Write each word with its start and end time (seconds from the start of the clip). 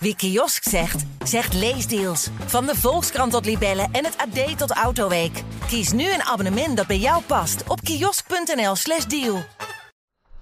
Wie 0.00 0.16
kiosk 0.16 0.68
zegt, 0.68 1.04
zegt 1.24 1.54
leesdeals. 1.54 2.28
Van 2.46 2.66
de 2.66 2.74
Volkskrant 2.76 3.32
tot 3.32 3.44
Libellen 3.44 3.88
en 3.92 4.04
het 4.04 4.16
AD 4.16 4.58
tot 4.58 4.70
Autoweek. 4.70 5.42
Kies 5.66 5.92
nu 5.92 6.12
een 6.12 6.22
abonnement 6.22 6.76
dat 6.76 6.86
bij 6.86 6.98
jou 6.98 7.22
past 7.26 7.62
op 7.68 7.80
kiosk.nl/slash 7.80 9.04
deal. 9.04 9.42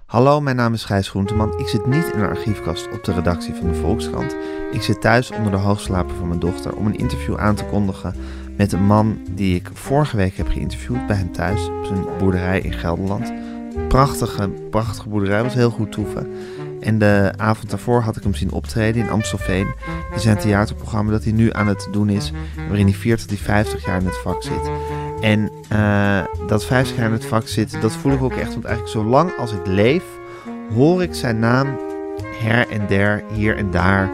Hallo, 0.05 0.41
mijn 0.41 0.55
naam 0.55 0.73
is 0.73 0.83
Gijs 0.83 1.09
Groenteman. 1.09 1.59
Ik 1.59 1.67
zit 1.67 1.85
niet 1.85 2.11
in 2.13 2.19
een 2.19 2.29
archiefkast 2.29 2.91
op 2.91 3.03
de 3.03 3.13
redactie 3.13 3.53
van 3.53 3.71
de 3.71 3.79
Volkskrant. 3.79 4.35
Ik 4.71 4.81
zit 4.81 5.01
thuis 5.01 5.31
onder 5.31 5.51
de 5.51 5.57
hoogslaper 5.57 6.15
van 6.15 6.27
mijn 6.27 6.39
dochter 6.39 6.75
om 6.75 6.85
een 6.85 6.97
interview 6.97 7.37
aan 7.37 7.55
te 7.55 7.65
kondigen 7.65 8.15
met 8.57 8.71
een 8.71 8.85
man 8.85 9.19
die 9.29 9.55
ik 9.55 9.69
vorige 9.73 10.17
week 10.17 10.37
heb 10.37 10.47
geïnterviewd 10.47 11.07
bij 11.07 11.15
hem 11.15 11.31
thuis 11.31 11.67
op 11.67 11.85
zijn 11.85 12.05
boerderij 12.17 12.59
in 12.59 12.73
Gelderland. 12.73 13.33
Prachtige, 13.87 14.49
prachtige 14.49 15.09
boerderij, 15.09 15.43
was 15.43 15.53
heel 15.53 15.69
goed 15.69 15.91
toeven. 15.91 16.31
En 16.79 16.97
de 16.97 17.31
avond 17.37 17.69
daarvoor 17.69 18.01
had 18.01 18.17
ik 18.17 18.23
hem 18.23 18.33
zien 18.33 18.51
optreden 18.51 19.03
in 19.03 19.09
Amstelveen. 19.09 19.67
In 20.13 20.19
zijn 20.19 20.37
theaterprogramma 20.37 21.11
dat 21.11 21.23
hij 21.23 21.33
nu 21.33 21.53
aan 21.53 21.67
het 21.67 21.87
doen 21.91 22.09
is. 22.09 22.31
Waarin 22.67 22.85
hij 22.85 22.95
40 22.95 23.25
tot 23.25 23.39
50 23.39 23.85
jaar 23.85 23.99
in 23.99 24.05
het 24.05 24.17
vak 24.17 24.43
zit. 24.43 24.71
En 25.21 25.51
uh, 25.71 26.23
dat 26.47 26.65
50 26.65 26.97
jaar 26.97 27.05
in 27.05 27.11
het 27.11 27.25
vak 27.25 27.47
zit, 27.47 27.81
dat 27.81 27.91
voel 27.91 28.11
ik 28.11 28.21
ook 28.21 28.35
echt. 28.35 28.53
Want 28.53 28.65
eigenlijk 28.65 28.95
zolang 28.95 29.37
als 29.37 29.51
ik 29.51 29.65
leef, 29.67 30.03
hoor 30.73 31.03
ik 31.03 31.13
zijn 31.13 31.39
naam 31.39 31.79
her 32.39 32.69
en 32.69 32.87
der, 32.87 33.23
hier 33.33 33.57
en 33.57 33.71
daar... 33.71 34.11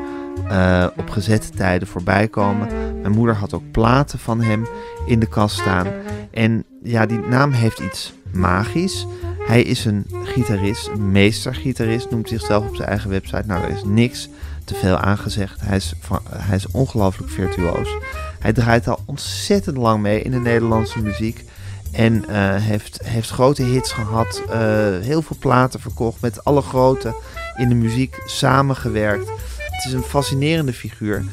Uh, 0.51 0.87
op 0.97 1.09
gezette 1.09 1.49
tijden 1.49 1.87
voorbij 1.87 2.27
komen. 2.27 2.67
Mijn 3.01 3.13
moeder 3.13 3.35
had 3.35 3.53
ook 3.53 3.71
platen 3.71 4.19
van 4.19 4.41
hem 4.41 4.67
in 5.05 5.19
de 5.19 5.25
kast 5.25 5.59
staan. 5.59 5.87
En 6.31 6.63
ja, 6.83 7.05
die 7.05 7.19
naam 7.19 7.51
heeft 7.51 7.79
iets 7.79 8.13
magisch. 8.31 9.07
Hij 9.45 9.61
is 9.61 9.85
een 9.85 10.05
gitarist, 10.23 10.87
een 10.87 11.11
meestergitarist, 11.11 12.09
noemt 12.09 12.29
zichzelf 12.29 12.67
op 12.67 12.75
zijn 12.75 12.87
eigen 12.87 13.09
website. 13.09 13.43
Nou, 13.45 13.61
daar 13.61 13.71
is 13.77 13.83
niks 13.83 14.29
te 14.63 14.75
veel 14.75 14.97
aangezegd. 14.97 15.61
Hij 15.61 15.75
is, 15.75 15.93
hij 16.29 16.55
is 16.55 16.67
ongelooflijk 16.71 17.31
virtuoos. 17.31 17.95
Hij 18.39 18.53
draait 18.53 18.87
al 18.87 18.99
ontzettend 19.05 19.77
lang 19.77 20.01
mee 20.01 20.21
in 20.21 20.31
de 20.31 20.39
Nederlandse 20.39 21.01
muziek. 21.01 21.43
En 21.91 22.13
uh, 22.13 22.55
heeft, 22.55 22.99
heeft 23.03 23.29
grote 23.29 23.63
hits 23.63 23.91
gehad, 23.91 24.41
uh, 24.45 24.53
heel 24.99 25.21
veel 25.21 25.37
platen 25.39 25.79
verkocht, 25.79 26.21
met 26.21 26.43
alle 26.43 26.61
grote 26.61 27.15
in 27.55 27.69
de 27.69 27.75
muziek 27.75 28.21
samengewerkt. 28.25 29.29
Het 29.57 29.85
is 29.85 29.93
een 29.93 30.03
fascinerende 30.03 30.73
figuur. 30.73 31.25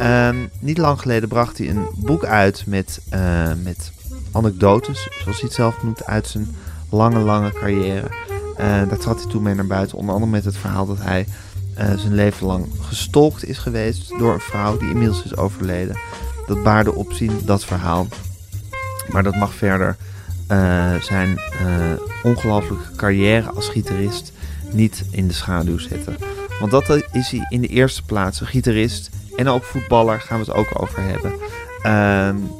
Uh, 0.00 0.28
niet 0.58 0.78
lang 0.78 1.00
geleden 1.00 1.28
bracht 1.28 1.58
hij 1.58 1.68
een 1.68 1.86
boek 1.96 2.24
uit 2.24 2.62
met, 2.66 3.00
uh, 3.14 3.52
met 3.62 3.92
anekdotes, 4.32 5.08
zoals 5.22 5.40
hij 5.40 5.48
het 5.48 5.52
zelf 5.52 5.82
noemt, 5.82 6.06
uit 6.06 6.26
zijn 6.26 6.56
lange, 6.90 7.18
lange 7.18 7.52
carrière. 7.52 8.08
Daar 8.56 8.98
trad 8.98 9.22
hij 9.22 9.30
toen 9.30 9.42
mee 9.42 9.54
naar 9.54 9.66
buiten, 9.66 9.98
onder 9.98 10.14
andere 10.14 10.32
met 10.32 10.44
het 10.44 10.56
verhaal 10.56 10.86
dat 10.86 10.98
hij 11.00 11.26
uh, 11.78 11.98
zijn 11.98 12.14
leven 12.14 12.46
lang 12.46 12.66
gestolkt 12.80 13.44
is 13.44 13.58
geweest 13.58 14.18
door 14.18 14.34
een 14.34 14.40
vrouw 14.40 14.76
die 14.76 14.90
inmiddels 14.90 15.22
is 15.24 15.36
overleden. 15.36 15.98
Dat 16.46 16.62
baarde 16.62 16.94
opzien, 16.94 17.40
dat 17.44 17.64
verhaal. 17.64 18.06
Maar 19.08 19.22
dat 19.22 19.36
mag 19.36 19.54
verder 19.54 19.96
uh, 20.50 20.94
zijn 20.94 21.40
ongelooflijke 22.22 22.94
carrière 22.96 23.50
als 23.50 23.68
gitarist 23.68 24.32
niet 24.72 25.04
in 25.10 25.28
de 25.28 25.34
schaduw 25.34 25.78
zetten. 25.78 26.16
Want 26.60 26.70
dat 26.70 27.04
is 27.12 27.30
hij 27.30 27.46
in 27.48 27.60
de 27.60 27.66
eerste 27.66 28.02
plaats, 28.02 28.40
een 28.40 28.46
gitarist 28.46 29.10
en 29.36 29.48
ook 29.48 29.64
voetballer, 29.64 30.20
gaan 30.20 30.40
we 30.40 30.44
het 30.44 30.54
ook 30.54 30.82
over 30.82 31.02
hebben. 31.02 31.32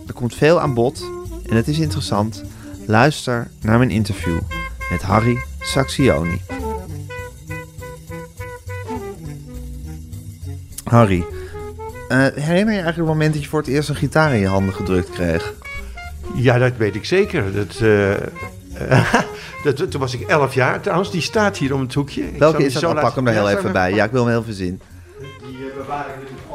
er 0.06 0.14
komt 0.14 0.34
veel 0.34 0.60
aan 0.60 0.74
bod 0.74 1.04
en 1.46 1.56
het 1.56 1.68
is 1.68 1.78
interessant. 1.78 2.42
Luister 2.88 3.50
naar 3.60 3.78
mijn 3.78 3.90
interview 3.90 4.38
met 4.90 5.02
Harry 5.02 5.44
Saxioni. 5.60 6.40
Harry, 10.84 11.18
uh, 11.18 11.26
herinner 12.08 12.54
je 12.54 12.64
eigenlijk 12.64 12.96
het 12.96 13.06
moment 13.06 13.32
dat 13.32 13.42
je 13.42 13.48
voor 13.48 13.58
het 13.58 13.68
eerst 13.68 13.88
een 13.88 13.94
gitaar 13.94 14.34
in 14.34 14.40
je 14.40 14.46
handen 14.46 14.74
gedrukt 14.74 15.10
kreeg? 15.10 15.54
Ja, 16.34 16.58
dat 16.58 16.76
weet 16.76 16.94
ik 16.94 17.04
zeker. 17.04 17.52
Dat, 17.52 17.78
uh, 17.82 18.10
uh, 18.90 19.14
dat, 19.64 19.90
toen 19.90 20.00
was 20.00 20.14
ik 20.14 20.28
11 20.28 20.54
jaar. 20.54 20.80
Trouwens, 20.80 21.10
die 21.10 21.20
staat 21.20 21.56
hier 21.56 21.74
om 21.74 21.80
het 21.80 21.94
hoekje. 21.94 22.24
Welke 22.38 22.64
is 22.64 22.72
dat? 22.72 22.82
Nou, 22.82 23.00
pak 23.00 23.14
hem 23.14 23.26
er 23.26 23.32
heel 23.32 23.48
even 23.50 23.72
bij. 23.72 23.94
Ja, 23.94 24.04
ik 24.04 24.10
wil 24.10 24.22
hem 24.22 24.32
heel 24.32 24.42
veel 24.42 24.52
zien. 24.52 24.80
Die 25.18 25.72
bewaar 25.76 26.06
ik 26.08 26.14
natuurlijk 26.14 26.47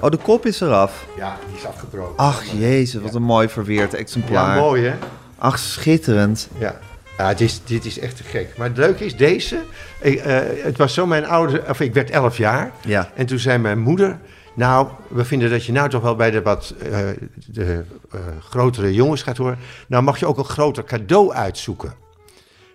Oh, 0.00 0.10
de 0.10 0.16
kop 0.16 0.46
is 0.46 0.60
eraf. 0.60 1.06
Ja, 1.16 1.36
die 1.48 1.56
is 1.56 1.66
afgebroken. 1.66 2.16
Ach, 2.16 2.44
jezus, 2.44 3.02
wat 3.02 3.14
een 3.14 3.22
mooi 3.22 3.48
verweerd 3.48 3.94
exemplaar. 3.94 4.56
Ja, 4.56 4.62
mooi 4.62 4.84
hè? 4.84 4.94
Ach, 5.38 5.58
schitterend. 5.58 6.48
Ja. 6.58 6.78
Ja, 7.18 7.28
dit 7.28 7.40
is, 7.40 7.60
dit 7.64 7.84
is 7.84 7.98
echt 7.98 8.16
te 8.16 8.22
gek. 8.22 8.56
Maar 8.56 8.68
het 8.68 8.76
leuke 8.76 9.04
is, 9.04 9.16
deze... 9.16 9.58
Ik, 10.00 10.26
uh, 10.26 10.38
het 10.62 10.76
was 10.76 10.94
zo 10.94 11.06
mijn 11.06 11.26
oude... 11.26 11.62
Of 11.68 11.80
ik 11.80 11.94
werd 11.94 12.10
11 12.10 12.36
jaar. 12.36 12.72
Ja. 12.84 13.10
En 13.14 13.26
toen 13.26 13.38
zei 13.38 13.58
mijn 13.58 13.78
moeder... 13.78 14.18
Nou, 14.54 14.88
we 15.08 15.24
vinden 15.24 15.50
dat 15.50 15.64
je 15.64 15.72
nou 15.72 15.88
toch 15.88 16.02
wel 16.02 16.16
bij 16.16 16.30
de 16.30 16.42
wat 16.42 16.74
uh, 16.82 16.98
de, 17.46 17.84
uh, 18.14 18.20
grotere 18.40 18.94
jongens 18.94 19.22
gaat 19.22 19.36
horen. 19.36 19.58
Nou 19.86 20.02
mag 20.02 20.18
je 20.18 20.26
ook 20.26 20.38
een 20.38 20.44
groter 20.44 20.84
cadeau 20.84 21.32
uitzoeken 21.32 21.94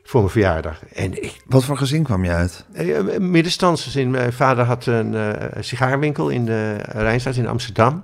voor 0.07 0.19
mijn 0.19 0.31
verjaardag. 0.31 0.85
En 0.93 1.23
ik, 1.23 1.41
Wat 1.45 1.63
voor 1.63 1.77
gezin 1.77 2.03
kwam 2.03 2.23
je 2.23 2.31
uit? 2.31 2.65
Uh, 2.73 3.17
middenstandsgezin. 3.17 4.11
Mijn 4.11 4.33
vader 4.33 4.65
had 4.65 4.85
een 4.85 5.13
uh, 5.13 5.31
sigaarwinkel 5.59 6.29
in 6.29 6.45
de 6.45 6.75
Rijnstraat 6.81 7.35
in 7.35 7.47
Amsterdam. 7.47 8.03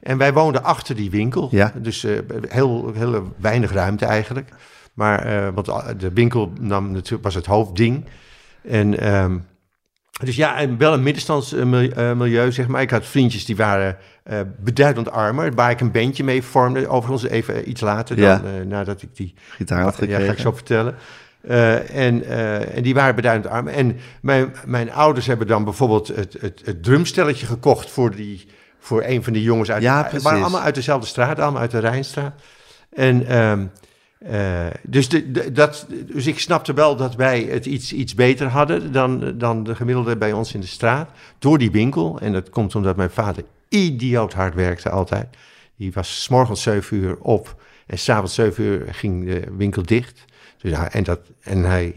En 0.00 0.18
wij 0.18 0.32
woonden 0.32 0.64
achter 0.64 0.96
die 0.96 1.10
winkel. 1.10 1.48
Ja. 1.50 1.72
Dus 1.76 2.04
uh, 2.04 2.18
heel, 2.48 2.92
heel 2.94 3.34
weinig 3.36 3.72
ruimte 3.72 4.04
eigenlijk. 4.04 4.48
Maar, 4.94 5.52
want 5.54 5.66
de 6.00 6.12
winkel 6.12 6.52
nam 6.60 6.90
natuurlijk, 6.90 7.24
was 7.24 7.34
het 7.34 7.46
hoofdding. 7.46 8.04
En... 8.62 9.14
Um, 9.14 9.44
dus 10.22 10.36
ja, 10.36 10.56
en 10.56 10.78
wel 10.78 10.92
een 10.92 11.02
middenstandsmilieu, 11.02 12.52
zeg 12.52 12.66
maar. 12.66 12.82
Ik 12.82 12.90
had 12.90 13.06
vriendjes 13.06 13.44
die 13.44 13.56
waren 13.56 13.96
uh, 14.30 14.40
beduidend 14.58 15.10
armer, 15.10 15.54
waar 15.54 15.70
ik 15.70 15.80
een 15.80 15.90
bandje 15.90 16.24
mee 16.24 16.42
vormde. 16.42 16.88
Overigens 16.88 17.30
even 17.30 17.68
iets 17.68 17.80
later, 17.80 18.16
dan, 18.16 18.24
ja. 18.24 18.40
uh, 18.44 18.66
nadat 18.66 19.02
ik 19.02 19.08
die 19.12 19.34
gitaar 19.48 19.82
had 19.82 19.94
gekregen. 19.94 20.20
Ja, 20.20 20.26
ga 20.26 20.32
ik 20.32 20.38
zo 20.38 20.52
vertellen. 20.52 20.94
Uh, 21.48 21.96
en, 21.96 22.24
en, 22.72 22.82
die 22.82 22.94
waren 22.94 23.14
beduidend 23.14 23.46
arm. 23.52 23.68
En 23.68 23.96
mijn, 24.20 24.52
mijn, 24.66 24.92
ouders 24.92 25.26
hebben 25.26 25.46
dan 25.46 25.64
bijvoorbeeld 25.64 26.08
het, 26.08 26.36
het, 26.40 26.62
het 26.64 26.82
drumstelletje 26.82 27.46
gekocht 27.46 27.90
voor, 27.90 28.14
die, 28.14 28.46
voor 28.78 29.02
een 29.02 29.24
van 29.24 29.32
die 29.32 29.42
jongens 29.42 29.70
uit 29.70 29.82
ja, 29.82 30.02
de, 30.02 30.20
waren 30.20 30.40
allemaal 30.40 30.60
uit 30.60 30.74
dezelfde 30.74 31.06
straat, 31.06 31.38
allemaal 31.38 31.60
uit 31.60 31.70
de 31.70 31.78
Rijnstraat. 31.78 32.34
En 32.92 33.38
um, 33.38 33.70
uh, 34.30 34.66
dus, 34.82 35.08
de, 35.08 35.30
de, 35.30 35.52
dat, 35.52 35.86
dus 36.06 36.26
ik 36.26 36.38
snapte 36.38 36.72
wel 36.72 36.96
dat 36.96 37.14
wij 37.14 37.40
het 37.42 37.66
iets, 37.66 37.92
iets 37.92 38.14
beter 38.14 38.46
hadden 38.46 38.92
dan, 38.92 39.38
dan 39.38 39.64
de 39.64 39.74
gemiddelde 39.74 40.16
bij 40.16 40.32
ons 40.32 40.54
in 40.54 40.60
de 40.60 40.66
straat. 40.66 41.10
Door 41.38 41.58
die 41.58 41.70
winkel. 41.70 42.20
En 42.20 42.32
dat 42.32 42.50
komt 42.50 42.74
omdat 42.74 42.96
mijn 42.96 43.10
vader 43.10 43.44
idioot 43.68 44.32
hard 44.32 44.54
werkte 44.54 44.90
altijd. 44.90 45.36
Die 45.76 45.92
was 45.92 46.22
s 46.22 46.28
morgens 46.28 46.62
7 46.62 46.96
uur 46.96 47.16
op 47.18 47.62
en 47.86 47.98
s'avonds 47.98 48.34
7 48.34 48.64
uur 48.64 48.86
ging 48.90 49.26
de 49.26 49.42
winkel 49.56 49.82
dicht. 49.82 50.24
Dus, 50.58 50.70
ja, 50.70 50.92
en, 50.92 51.04
dat, 51.04 51.20
en 51.40 51.64
hij... 51.64 51.94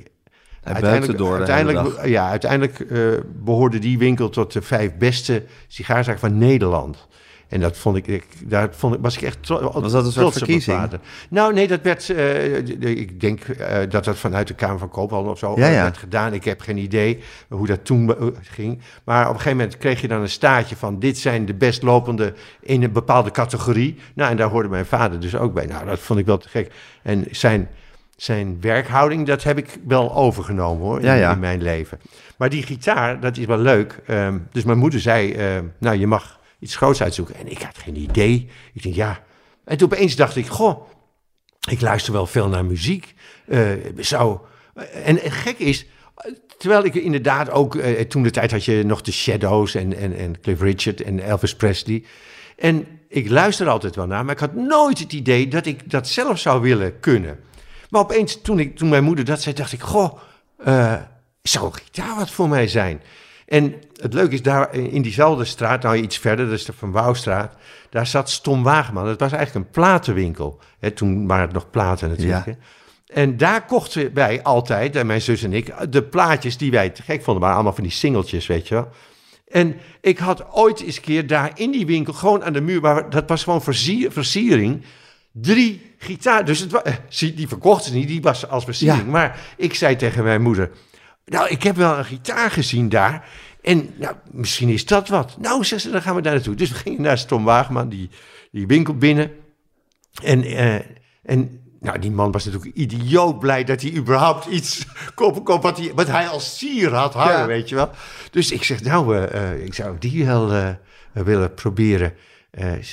Hij 0.61 0.73
uiteindelijk, 0.73 1.17
door 1.17 1.37
uiteindelijk, 1.37 2.05
ja, 2.05 2.29
uiteindelijk 2.29 2.79
uh, 2.79 3.13
behoorde 3.43 3.79
die 3.79 3.97
winkel 3.97 4.29
tot 4.29 4.53
de 4.53 4.61
vijf 4.61 4.97
beste 4.97 5.43
sigaarzaken 5.67 6.19
van 6.19 6.37
Nederland. 6.37 7.07
En 7.47 7.59
dat 7.59 7.77
vond 7.77 7.97
ik, 7.97 8.07
ik 8.07 8.25
daar 8.43 8.69
vond 8.71 8.95
ik, 8.95 9.01
was 9.01 9.15
ik 9.15 9.21
echt 9.21 9.43
trots 9.43 9.73
Was 9.73 9.91
dat 9.91 10.05
een 10.05 10.11
soort 10.11 10.37
verkiezing? 10.37 10.89
Nou, 11.29 11.53
nee, 11.53 11.67
dat 11.67 11.81
werd, 11.81 12.09
uh, 12.09 12.57
ik 12.79 13.21
denk 13.21 13.47
uh, 13.47 13.77
dat 13.89 14.05
dat 14.05 14.17
vanuit 14.17 14.47
de 14.47 14.53
Kamer 14.53 14.79
van 14.79 14.89
Koophandel 14.89 15.31
of 15.31 15.39
zo 15.39 15.53
ja, 15.55 15.67
ja. 15.67 15.81
werd 15.81 15.97
gedaan. 15.97 16.33
Ik 16.33 16.43
heb 16.43 16.61
geen 16.61 16.77
idee 16.77 17.19
hoe 17.49 17.67
dat 17.67 17.85
toen 17.85 18.15
ging. 18.41 18.81
Maar 19.03 19.23
op 19.23 19.33
een 19.33 19.35
gegeven 19.35 19.57
moment 19.57 19.77
kreeg 19.77 20.01
je 20.01 20.07
dan 20.07 20.21
een 20.21 20.29
staartje 20.29 20.75
van, 20.75 20.99
dit 20.99 21.17
zijn 21.17 21.45
de 21.45 21.53
best 21.53 21.83
lopende 21.83 22.33
in 22.61 22.83
een 22.83 22.91
bepaalde 22.91 23.31
categorie. 23.31 23.97
Nou, 24.13 24.31
en 24.31 24.37
daar 24.37 24.49
hoorde 24.49 24.69
mijn 24.69 24.85
vader 24.85 25.19
dus 25.19 25.35
ook 25.35 25.53
bij. 25.53 25.65
Nou, 25.65 25.85
dat 25.85 25.99
vond 25.99 26.19
ik 26.19 26.25
wel 26.25 26.37
te 26.37 26.49
gek. 26.49 26.71
En 27.01 27.25
zijn, 27.31 27.69
zijn 28.15 28.57
werkhouding, 28.61 29.27
dat 29.27 29.43
heb 29.43 29.57
ik 29.57 29.79
wel 29.87 30.15
overgenomen 30.15 30.85
hoor, 30.85 30.99
in, 30.99 31.05
ja, 31.05 31.13
ja. 31.13 31.31
in 31.31 31.39
mijn 31.39 31.61
leven. 31.61 31.99
Maar 32.37 32.49
die 32.49 32.63
gitaar, 32.63 33.19
dat 33.19 33.37
is 33.37 33.45
wel 33.45 33.57
leuk. 33.57 33.99
Um, 34.09 34.47
dus 34.51 34.63
mijn 34.63 34.77
moeder 34.77 34.99
zei, 34.99 35.33
uh, 35.33 35.63
nou, 35.77 35.97
je 35.97 36.07
mag 36.07 36.36
iets 36.59 36.75
groots 36.75 37.01
uitzoeken. 37.01 37.35
En 37.35 37.51
ik 37.51 37.61
had 37.61 37.77
geen 37.77 37.95
idee. 37.95 38.49
Ik 38.73 38.83
denk, 38.83 38.95
ja. 38.95 39.23
En 39.65 39.77
toen 39.77 39.91
opeens 39.91 40.15
dacht 40.15 40.35
ik, 40.35 40.47
goh, 40.47 40.87
ik 41.69 41.81
luister 41.81 42.13
wel 42.13 42.25
veel 42.25 42.47
naar 42.47 42.65
muziek. 42.65 43.13
Uh, 43.47 43.71
zou... 43.97 44.39
En, 45.03 45.31
gek 45.31 45.59
is, 45.59 45.85
terwijl 46.57 46.85
ik 46.85 46.95
inderdaad 46.95 47.49
ook... 47.49 47.75
Uh, 47.75 47.99
toen 47.99 48.23
de 48.23 48.31
tijd 48.31 48.51
had 48.51 48.65
je 48.65 48.83
nog 48.85 49.01
de 49.01 49.11
Shadows 49.11 49.75
en, 49.75 49.97
en, 49.97 50.17
en 50.17 50.41
Cliff 50.41 50.61
Richard 50.61 51.01
en 51.01 51.19
Elvis 51.19 51.55
Presley. 51.55 52.03
En 52.57 52.87
ik 53.09 53.29
luister 53.29 53.69
altijd 53.69 53.95
wel 53.95 54.07
naar, 54.07 54.25
maar 54.25 54.33
ik 54.33 54.39
had 54.39 54.55
nooit 54.55 54.99
het 54.99 55.13
idee 55.13 55.47
dat 55.47 55.65
ik 55.65 55.91
dat 55.91 56.07
zelf 56.07 56.39
zou 56.39 56.61
willen 56.61 56.99
kunnen. 56.99 57.39
Maar 57.89 58.01
opeens, 58.01 58.41
toen, 58.41 58.59
ik, 58.59 58.75
toen 58.75 58.89
mijn 58.89 59.03
moeder 59.03 59.25
dat 59.25 59.41
zei, 59.41 59.55
dacht 59.55 59.73
ik, 59.73 59.81
goh, 59.81 60.19
uh, 60.67 60.93
zou 61.41 61.73
gitaar 61.73 62.15
wat 62.15 62.31
voor 62.31 62.49
mij 62.49 62.67
zijn? 62.67 63.01
En 63.45 63.73
het 64.01 64.13
leuke 64.13 64.33
is, 64.33 64.41
daar 64.41 64.75
in 64.75 65.01
diezelfde 65.01 65.45
straat, 65.45 65.83
nou 65.83 65.95
iets 65.95 66.17
verder, 66.17 66.45
dat 66.45 66.55
is 66.55 66.65
de 66.65 66.73
Van 66.73 66.91
Wouwstraat, 66.91 67.53
daar 67.89 68.07
zat 68.07 68.29
Stom 68.29 68.63
Wageman. 68.63 69.05
Dat 69.05 69.19
was 69.19 69.31
eigenlijk 69.31 69.65
een 69.65 69.71
platenwinkel. 69.71 70.59
Hè, 70.79 70.91
toen 70.91 71.27
waren 71.27 71.45
het 71.45 71.53
nog 71.53 71.69
platen 71.69 72.09
natuurlijk. 72.09 72.45
Ja. 72.45 72.55
En 73.07 73.37
daar 73.37 73.65
kochten 73.65 74.13
wij 74.13 74.43
altijd, 74.43 74.95
en 74.95 75.05
mijn 75.05 75.21
zus 75.21 75.43
en 75.43 75.53
ik, 75.53 75.91
de 75.91 76.03
plaatjes 76.03 76.57
die 76.57 76.71
wij 76.71 76.89
te 76.89 77.01
gek 77.01 77.23
vonden. 77.23 77.41
waren 77.41 77.55
allemaal 77.55 77.75
van 77.75 77.83
die 77.83 77.91
singeltjes, 77.91 78.47
weet 78.47 78.67
je 78.67 78.73
wel. 78.73 78.89
En 79.47 79.75
ik 80.01 80.17
had 80.17 80.51
ooit 80.51 80.81
eens 80.81 80.95
een 80.95 81.01
keer 81.01 81.27
daar 81.27 81.51
in 81.53 81.71
die 81.71 81.85
winkel, 81.85 82.13
gewoon 82.13 82.43
aan 82.43 82.53
de 82.53 82.61
muur, 82.61 82.81
waar, 82.81 83.09
dat 83.09 83.29
was 83.29 83.43
gewoon 83.43 83.61
versier, 83.61 84.11
versiering, 84.11 84.83
drie 85.31 85.95
gitaar. 85.97 86.45
Dus 86.45 86.59
het, 86.59 86.73
eh, 86.73 86.93
die 87.35 87.47
verkochten 87.47 87.91
ze 87.91 87.97
niet, 87.97 88.07
die 88.07 88.21
was 88.21 88.49
als 88.49 88.63
versiering. 88.63 89.05
Ja. 89.05 89.11
Maar 89.11 89.39
ik 89.57 89.73
zei 89.73 89.95
tegen 89.95 90.23
mijn 90.23 90.41
moeder, 90.41 90.71
nou, 91.25 91.49
ik 91.49 91.63
heb 91.63 91.75
wel 91.75 91.97
een 91.97 92.05
gitaar 92.05 92.51
gezien 92.51 92.89
daar. 92.89 93.27
En 93.67 93.93
nou, 93.95 94.15
misschien 94.31 94.69
is 94.69 94.85
dat 94.85 95.07
wat. 95.07 95.37
Nou, 95.39 95.63
zegt 95.63 95.81
ze, 95.81 95.89
dan 95.89 96.01
gaan 96.01 96.15
we 96.15 96.21
daar 96.21 96.33
naartoe. 96.33 96.55
Dus 96.55 96.69
we 96.69 96.75
gingen 96.75 97.01
naar 97.01 97.25
Tom 97.25 97.43
Wageman, 97.43 97.89
die, 97.89 98.09
die 98.51 98.67
winkel 98.67 98.95
binnen. 98.95 99.31
En, 100.23 100.43
eh, 100.43 100.75
en 101.23 101.61
nou, 101.79 101.99
die 101.99 102.11
man 102.11 102.31
was 102.31 102.45
natuurlijk 102.45 102.75
idioot 102.75 103.39
blij 103.39 103.63
dat 103.63 103.81
hij 103.81 103.93
überhaupt 103.93 104.45
iets 104.45 104.85
kopen 105.15 105.43
kon 105.43 105.61
wat 105.61 105.77
hij, 105.77 105.91
wat 105.95 106.07
hij 106.07 106.27
als 106.27 106.57
sier 106.57 106.93
had 106.93 107.13
hangen, 107.13 107.37
Ja. 107.37 107.45
weet 107.45 107.69
je 107.69 107.75
wel. 107.75 107.89
Dus 108.31 108.51
ik 108.51 108.63
zeg, 108.63 108.83
nou, 108.83 109.17
eh, 109.17 109.51
eh, 109.51 109.65
ik 109.65 109.73
zou 109.73 109.95
die 109.99 110.25
wel 110.25 110.75
willen 111.13 111.53
proberen. 111.53 112.13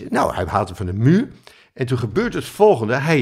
Nou, 0.08 0.34
hij 0.34 0.44
haalt 0.46 0.68
hem 0.68 0.76
van 0.76 0.86
de 0.86 0.92
muur. 0.92 1.28
En 1.72 1.86
toen 1.86 1.98
gebeurt 1.98 2.34
het 2.34 2.44
volgende. 2.44 2.94
Hij, 2.94 3.20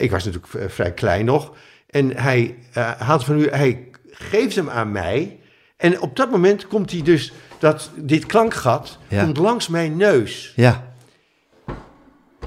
ik 0.00 0.10
was 0.10 0.24
natuurlijk 0.24 0.72
vrij 0.72 0.92
klein 0.92 1.24
nog. 1.24 1.56
En 1.86 2.16
hij 2.16 2.56
haalt 2.98 3.24
van 3.24 3.36
de 3.36 3.40
muur, 3.40 3.56
hij 3.56 3.88
geeft 4.10 4.56
hem 4.56 4.70
aan 4.70 4.92
mij. 4.92 5.37
En 5.78 6.00
op 6.00 6.16
dat 6.16 6.30
moment 6.30 6.66
komt 6.66 6.90
hij 6.90 7.02
dus, 7.02 7.32
dat, 7.58 7.90
dit 7.96 8.26
klankgat 8.26 8.98
Ja. 9.08 9.24
komt 9.24 9.36
langs 9.36 9.68
mijn 9.68 9.96
neus. 9.96 10.52
Ja. 10.56 10.92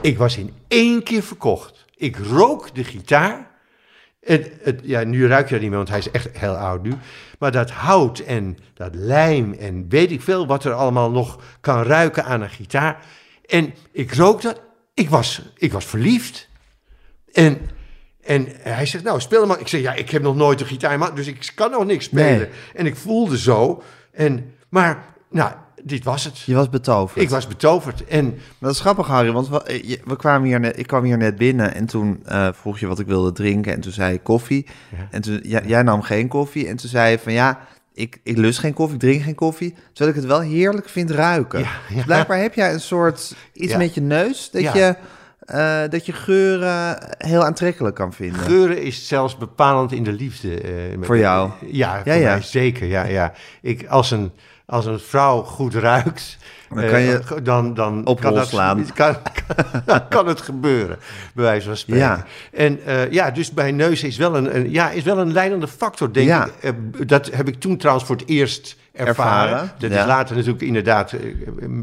Ik 0.02 0.18
was 0.18 0.38
in 0.38 0.54
één 0.68 1.04
keer 1.04 1.24
verkocht. 1.24 1.86
Ik 1.96 2.18
rook 2.18 2.76
de 2.76 2.84
gitaar. 2.84 3.50
Het, 4.22 4.52
het, 4.62 4.80
ja, 4.84 5.04
nu 5.04 5.28
ruik 5.28 5.46
je 5.46 5.52
dat 5.52 5.62
niet 5.62 5.70
meer, 5.70 5.78
want 5.78 5.90
hij 5.90 6.00
is 6.00 6.12
echt 6.12 6.38
heel 6.38 6.56
oud 6.56 6.84
nu. 6.84 6.94
Maar 7.40 7.52
dat 7.52 7.70
hout 7.72 8.20
en 8.20 8.58
dat 8.74 8.96
lijm 8.96 9.54
en 9.54 9.86
weet 9.90 10.12
ik 10.12 10.22
veel 10.22 10.48
wat 10.48 10.64
er 10.64 10.74
allemaal 10.74 11.12
nog 11.12 11.40
kan 11.62 11.84
ruiken 11.84 12.26
aan 12.26 12.42
een 12.42 12.50
gitaar. 12.50 13.06
En 13.46 13.74
ik 13.92 14.14
rook 14.14 14.42
dat. 14.42 14.62
Ik 14.94 15.10
was, 15.10 15.42
ik 15.58 15.72
was 15.72 15.86
verliefd. 15.86 16.48
En, 17.32 17.70
en 18.32 18.48
hij 18.60 18.86
zegt, 18.86 19.04
nou, 19.04 19.20
speel 19.20 19.46
maar. 19.46 19.60
Ik 19.60 19.68
zeg, 19.68 19.82
ja, 19.82 19.94
ik 19.94 20.10
heb 20.10 20.22
nog 20.22 20.36
nooit 20.36 20.62
een 20.62 20.68
gitaar, 20.68 20.98
maar, 20.98 21.16
dus 21.16 21.28
ik 21.28 21.52
kan 21.56 21.72
nog 21.72 21.86
niks 21.86 22.06
spelen. 22.06 22.38
Nee. 22.38 22.50
En 22.74 22.86
ik 22.86 22.96
voelde 22.96 23.38
zo. 23.38 23.84
En, 24.12 24.54
maar, 24.70 25.04
nou, 25.30 25.52
dit 25.84 26.04
was 26.04 26.24
het. 26.24 26.40
Je 26.40 26.56
was 26.56 26.70
betoverd. 26.70 27.22
Ik 27.24 27.30
was 27.30 27.48
betoverd. 27.48 28.06
En 28.06 28.38
Dat 28.60 28.72
is 28.72 28.80
grappig, 28.80 29.08
Harry, 29.08 29.32
want 29.32 29.50
we, 29.50 29.64
eh, 29.64 29.98
we 30.06 30.16
kwamen 30.16 30.48
hier 30.48 30.60
net, 30.60 30.80
ik 30.80 30.88
kwam 30.88 31.04
hier 31.04 31.18
net 31.18 31.36
binnen 31.36 31.74
en 31.74 31.86
toen 31.86 32.20
eh, 32.26 32.48
vroeg 32.54 32.80
je 32.80 32.88
wat 32.88 33.00
ik 33.00 33.08
wilde 33.08 33.32
drinken 33.32 33.74
en 33.74 33.82
toen 33.82 33.92
zei 33.92 34.14
ik 34.14 34.24
koffie. 34.24 34.66
Ja. 34.98 35.08
En 35.12 35.22
toen, 35.22 35.40
ja, 35.44 35.62
jij 35.66 35.84
nam 35.84 36.02
geen 36.02 36.28
koffie 36.28 36.68
en 36.68 36.76
toen 36.76 36.90
zei 36.90 37.12
je 37.12 37.20
van 37.20 37.34
ja, 37.34 37.60
ik, 37.94 38.20
ik 38.24 38.38
lust 38.38 38.60
geen 38.60 38.74
koffie, 38.74 38.96
ik 38.96 39.02
drink 39.02 39.24
geen 39.24 39.36
koffie, 39.36 39.74
terwijl 39.94 40.16
ik 40.16 40.22
het 40.22 40.32
wel 40.32 40.42
heerlijk 40.42 40.90
vind 40.90 41.12
ruiken. 41.12 41.60
Ja, 41.60 41.72
ja. 41.90 41.96
Dus 41.96 42.06
blijkbaar 42.06 42.40
heb 42.40 42.54
jij 42.54 42.74
een 42.74 42.82
soort 42.82 43.36
iets 43.54 43.76
met 43.76 43.94
je 43.94 44.02
neus, 44.02 44.50
dat, 44.52 44.62
Ja. 44.62 44.76
je, 44.76 44.96
eh, 45.52 45.90
dat 45.90 46.06
je 46.06 46.14
geuren 46.14 46.98
heel 47.18 47.44
aantrekkelijk 47.46 47.96
kan 47.96 48.14
vinden. 48.14 48.40
Geuren 48.40 48.82
is 48.82 49.08
zelfs 49.08 49.38
bepalend 49.38 49.92
in 49.92 50.04
de 50.04 50.12
liefde. 50.12 50.62
eh, 50.62 50.72
Voor 51.02 51.18
jou? 51.18 51.50
Ja, 51.72 51.96
voor 52.04 52.08
Ja, 52.14 52.14
ja. 52.20 52.30
mij 52.34 52.42
zeker. 52.42 52.88
Ja, 52.88 53.04
ja. 53.04 53.34
Ik, 53.62 53.88
als, 53.88 54.12
een, 54.12 54.32
als 54.66 54.86
een 54.86 55.00
vrouw 55.00 55.42
goed 55.42 55.76
ruikt, 55.76 56.38
Dan 56.70 56.86
kan 56.88 57.02
je 57.02 57.20
eh, 57.20 57.38
dan, 57.44 57.74
dan 57.74 58.06
op 58.06 58.20
kan, 58.22 58.34
dat, 58.34 58.48
slaan. 58.48 58.86
Kan, 58.94 59.16
kan, 59.86 60.08
kan 60.08 60.28
het 60.28 60.42
gebeuren, 60.42 60.98
bij 61.34 61.44
wijze 61.44 61.68
van 61.68 61.78
spreken. 61.78 62.06
Ja. 62.06 62.26
En 62.54 62.80
ja, 63.10 63.32
dus 63.32 63.52
bij 63.52 63.72
neus 63.72 64.04
is 64.04 64.18
wel 64.18 64.36
een, 64.36 64.56
een, 64.56 64.72
ja, 64.72 64.90
is 64.90 65.04
wel 65.04 65.18
een 65.20 65.32
leidende 65.32 65.68
factor, 65.68 66.14
denk 66.14 66.28
Ja. 66.28 66.48
ik. 66.60 67.08
Dat 67.08 67.30
heb 67.32 67.48
ik 67.48 67.60
toen 67.60 67.78
trouwens 67.78 68.06
voor 68.08 68.16
het 68.16 68.28
eerst 68.28 68.76
ervaren. 68.94 69.52
Ervaren, 69.52 69.72
Dat 69.78 69.92
ja. 69.92 70.00
is 70.00 70.06
later 70.06 70.36
natuurlijk 70.36 70.64
inderdaad, 70.64 71.12
eh, 71.14 71.20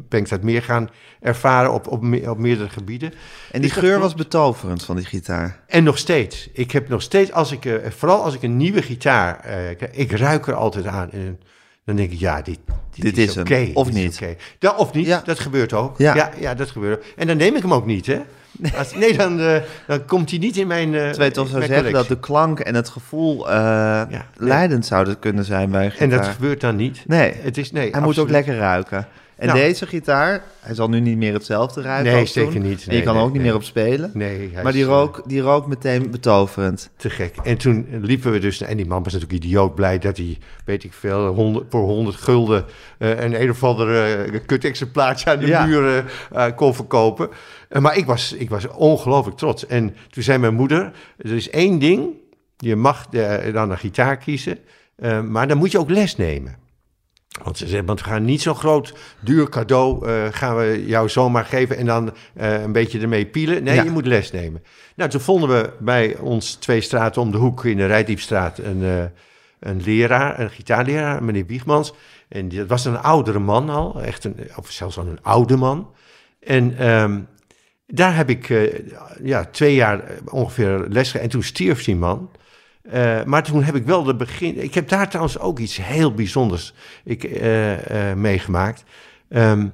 ben 0.08 0.20
ik 0.20 0.28
dat 0.28 0.42
meer 0.42 0.62
gaan 0.62 0.88
ervaren 1.20 1.72
op, 1.72 1.86
op, 1.86 2.02
me- 2.02 2.30
op 2.30 2.38
meerdere 2.38 2.68
gebieden. 2.68 3.12
En 3.52 3.60
die 3.60 3.70
Dus 3.70 3.78
geur 3.78 3.98
was 3.98 4.14
betoverend 4.14 4.84
van 4.84 4.96
die 4.96 5.04
gitaar. 5.04 5.60
En 5.66 5.84
nog 5.84 5.98
steeds. 5.98 6.48
Ik 6.52 6.70
heb 6.70 6.88
nog 6.88 7.02
steeds, 7.02 7.32
als 7.32 7.52
ik, 7.52 7.64
eh, 7.64 7.90
vooral 7.90 8.22
als 8.24 8.34
ik 8.34 8.42
een 8.42 8.56
nieuwe 8.56 8.82
gitaar, 8.82 9.40
eh, 9.40 9.70
ik 9.90 10.12
ruik 10.12 10.46
er 10.46 10.54
altijd 10.54 10.86
aan. 10.86 11.10
En 11.10 11.40
dan 11.84 11.96
denk 11.96 12.10
ik, 12.12 12.18
ja, 12.18 12.42
dit, 12.42 12.58
dit, 12.94 13.02
Dit 13.14 13.18
is, 13.28 13.36
oké. 13.36 13.70
Of 13.74 13.92
niet. 13.92 14.14
oké. 14.14 14.34
Ja, 14.58 14.70
of 14.76 14.92
niet, 14.92 15.20
dat 15.24 15.38
gebeurt 15.38 15.72
ook. 15.72 15.98
Ja. 15.98 16.14
Ja. 16.14 16.30
Ja, 16.38 16.54
dat 16.54 16.70
gebeurt 16.70 16.98
ook. 16.98 17.04
En 17.16 17.26
dan 17.26 17.36
neem 17.36 17.56
ik 17.56 17.62
hem 17.62 17.72
ook 17.74 17.86
niet, 17.86 18.06
hè. 18.06 18.20
Als, 18.78 18.94
nee, 18.94 19.16
dan, 19.16 19.40
eh, 19.40 19.56
dan 19.86 20.04
komt 20.04 20.30
hij 20.30 20.38
niet 20.38 20.56
in 20.56 20.66
mijn 20.66 20.94
eh 20.94 21.00
Terwijl 21.00 21.28
je 21.28 21.34
toch 21.34 21.48
zou 21.48 21.64
zeggen 21.64 21.92
dat 21.92 22.08
de 22.08 22.18
klank 22.18 22.60
en 22.60 22.74
het 22.74 22.88
gevoel 22.88 23.50
eh, 23.50 24.02
leidend 24.36 24.86
zouden 24.86 25.18
kunnen 25.18 25.44
zijn 25.44 25.70
bij 25.70 25.92
En 25.98 26.10
dat 26.10 26.26
gebeurt 26.26 26.60
dan 26.60 26.76
niet. 26.76 27.02
Nee, 27.06 27.34
Het 27.34 27.58
is, 27.58 27.72
nee, 27.72 27.90
hij 27.90 28.00
moet 28.00 28.18
ook 28.18 28.30
lekker 28.30 28.56
ruiken. 28.56 29.06
En 29.38 29.46
Nou. 29.46 29.58
deze 29.58 29.86
gitaar, 29.86 30.42
hij 30.60 30.74
zal 30.74 30.88
nu 30.88 31.00
niet 31.00 31.16
meer 31.16 31.32
hetzelfde 31.32 31.82
ruiken 31.82 32.12
Nee, 32.12 32.24
toen. 32.24 32.26
zeker 32.32 32.60
niet. 32.60 32.82
Je 32.82 33.02
kan 33.02 33.14
nee, 33.14 33.22
ook 33.22 33.32
niet 33.32 33.42
meer 33.42 33.54
op 33.54 33.62
spelen. 33.62 34.10
Nee, 34.14 34.50
hij 34.52 34.62
maar 34.62 34.72
die 34.72 34.82
eh, 34.82 34.88
rook, 34.88 35.22
die 35.26 35.40
rook 35.40 35.66
meteen 35.66 36.10
betoverend. 36.10 36.90
Te 36.96 37.10
gek. 37.10 37.36
En 37.42 37.56
toen 37.58 37.86
liepen 38.00 38.32
we 38.32 38.38
dus... 38.38 38.60
En 38.60 38.76
die 38.76 38.86
man 38.86 39.02
was 39.02 39.12
natuurlijk 39.12 39.44
idioot 39.44 39.74
blij 39.74 39.98
dat 39.98 40.16
hij, 40.16 40.38
weet 40.64 40.84
ik 40.84 40.92
veel... 40.92 41.26
100, 41.26 41.66
voor 41.70 41.80
100 41.82 42.16
gulden 42.16 42.64
eh, 42.98 43.20
een 43.20 43.40
een 43.42 43.50
of 43.50 43.64
ander 43.64 44.28
uh, 44.32 44.40
kut-exemplaartje 44.46 45.30
aan 45.30 45.38
de 45.38 45.46
Ja. 45.46 45.68
eh, 45.68 45.98
eh, 46.46 46.56
kon 46.56 46.74
verkopen. 46.74 47.28
Eh, 47.68 47.82
maar 47.82 47.96
ik 47.96 48.06
was, 48.06 48.32
ik 48.32 48.48
was 48.50 48.68
ongelooflijk 48.68 49.36
trots. 49.36 49.66
En 49.66 49.96
toen 50.10 50.22
zei 50.22 50.38
mijn 50.38 50.54
moeder... 50.54 50.92
Er 51.18 51.32
is 51.34 51.50
één 51.50 51.78
ding. 51.78 52.08
Je 52.56 52.76
mag 52.76 53.06
eh, 53.10 53.52
dan 53.52 53.70
een 53.70 53.78
gitaar 53.78 54.16
kiezen. 54.16 54.58
eh, 54.96 55.20
maar 55.22 55.48
dan 55.48 55.56
moet 55.58 55.70
je 55.72 55.78
ook 55.78 55.90
les 55.90 56.16
nemen. 56.16 56.56
Want 57.44 57.58
ze 57.58 57.66
zei, 57.66 57.82
want 57.82 58.00
we 58.00 58.06
gaan 58.06 58.24
niet 58.24 58.42
zo'n 58.42 58.54
groot, 58.54 58.94
duur 59.20 59.48
cadeau 59.48 60.06
eh, 60.08 60.26
gaan 60.30 60.56
we 60.56 60.84
jou 60.86 61.08
zomaar 61.08 61.44
geven 61.44 61.76
en 61.76 61.86
dan 61.86 62.14
eh, 62.34 62.62
een 62.62 62.72
beetje 62.72 63.00
ermee 63.00 63.26
pielen. 63.26 63.62
Nee, 63.62 63.74
Ja. 63.74 63.82
je 63.82 63.90
moet 63.90 64.06
les 64.06 64.30
nemen. 64.30 64.62
Nou, 64.96 65.10
toen 65.10 65.20
vonden 65.20 65.48
we 65.48 65.70
bij 65.78 66.16
ons 66.16 66.54
twee 66.54 66.80
straten 66.80 67.22
om 67.22 67.30
de 67.30 67.36
hoek 67.38 67.64
in 67.64 67.76
de 67.76 67.86
Rijdiepstraat 67.86 68.58
een, 68.58 68.82
eh, 68.82 69.04
een 69.60 69.82
leraar, 69.82 70.40
een 70.40 70.50
gitaarleraar, 70.50 71.22
meneer 71.24 71.46
Wiegmans. 71.46 71.92
En 72.28 72.48
dat 72.48 72.66
was 72.66 72.84
een 72.84 72.98
oudere 72.98 73.38
man 73.38 73.68
al, 73.70 74.02
echt 74.02 74.24
een, 74.24 74.36
of 74.56 74.70
zelfs 74.70 74.96
wel 74.96 75.06
een 75.06 75.22
oude 75.22 75.56
man. 75.56 75.90
En 76.40 76.78
ehm, 76.78 77.20
daar 77.86 78.16
heb 78.16 78.30
ik 78.30 78.68
ja, 79.22 79.44
twee 79.44 79.74
jaar 79.74 80.02
ongeveer 80.30 80.78
les 80.88 81.06
gegeven. 81.06 81.20
En 81.20 81.28
toen 81.28 81.42
stierf 81.42 81.84
die 81.84 81.96
man. 81.96 82.30
Eh, 82.90 83.24
maar 83.24 83.42
toen 83.42 83.62
heb 83.62 83.74
ik 83.74 83.84
wel 83.84 84.02
de 84.02 84.14
begin. 84.16 84.62
Ik 84.62 84.74
heb 84.74 84.88
daar 84.88 85.08
trouwens 85.08 85.38
ook 85.38 85.58
iets 85.58 85.76
heel 85.82 86.14
bijzonders 86.14 86.74
ik, 87.04 87.24
eh, 87.24 88.10
eh, 88.10 88.16
meegemaakt. 88.16 88.84
Ehm, 89.28 89.66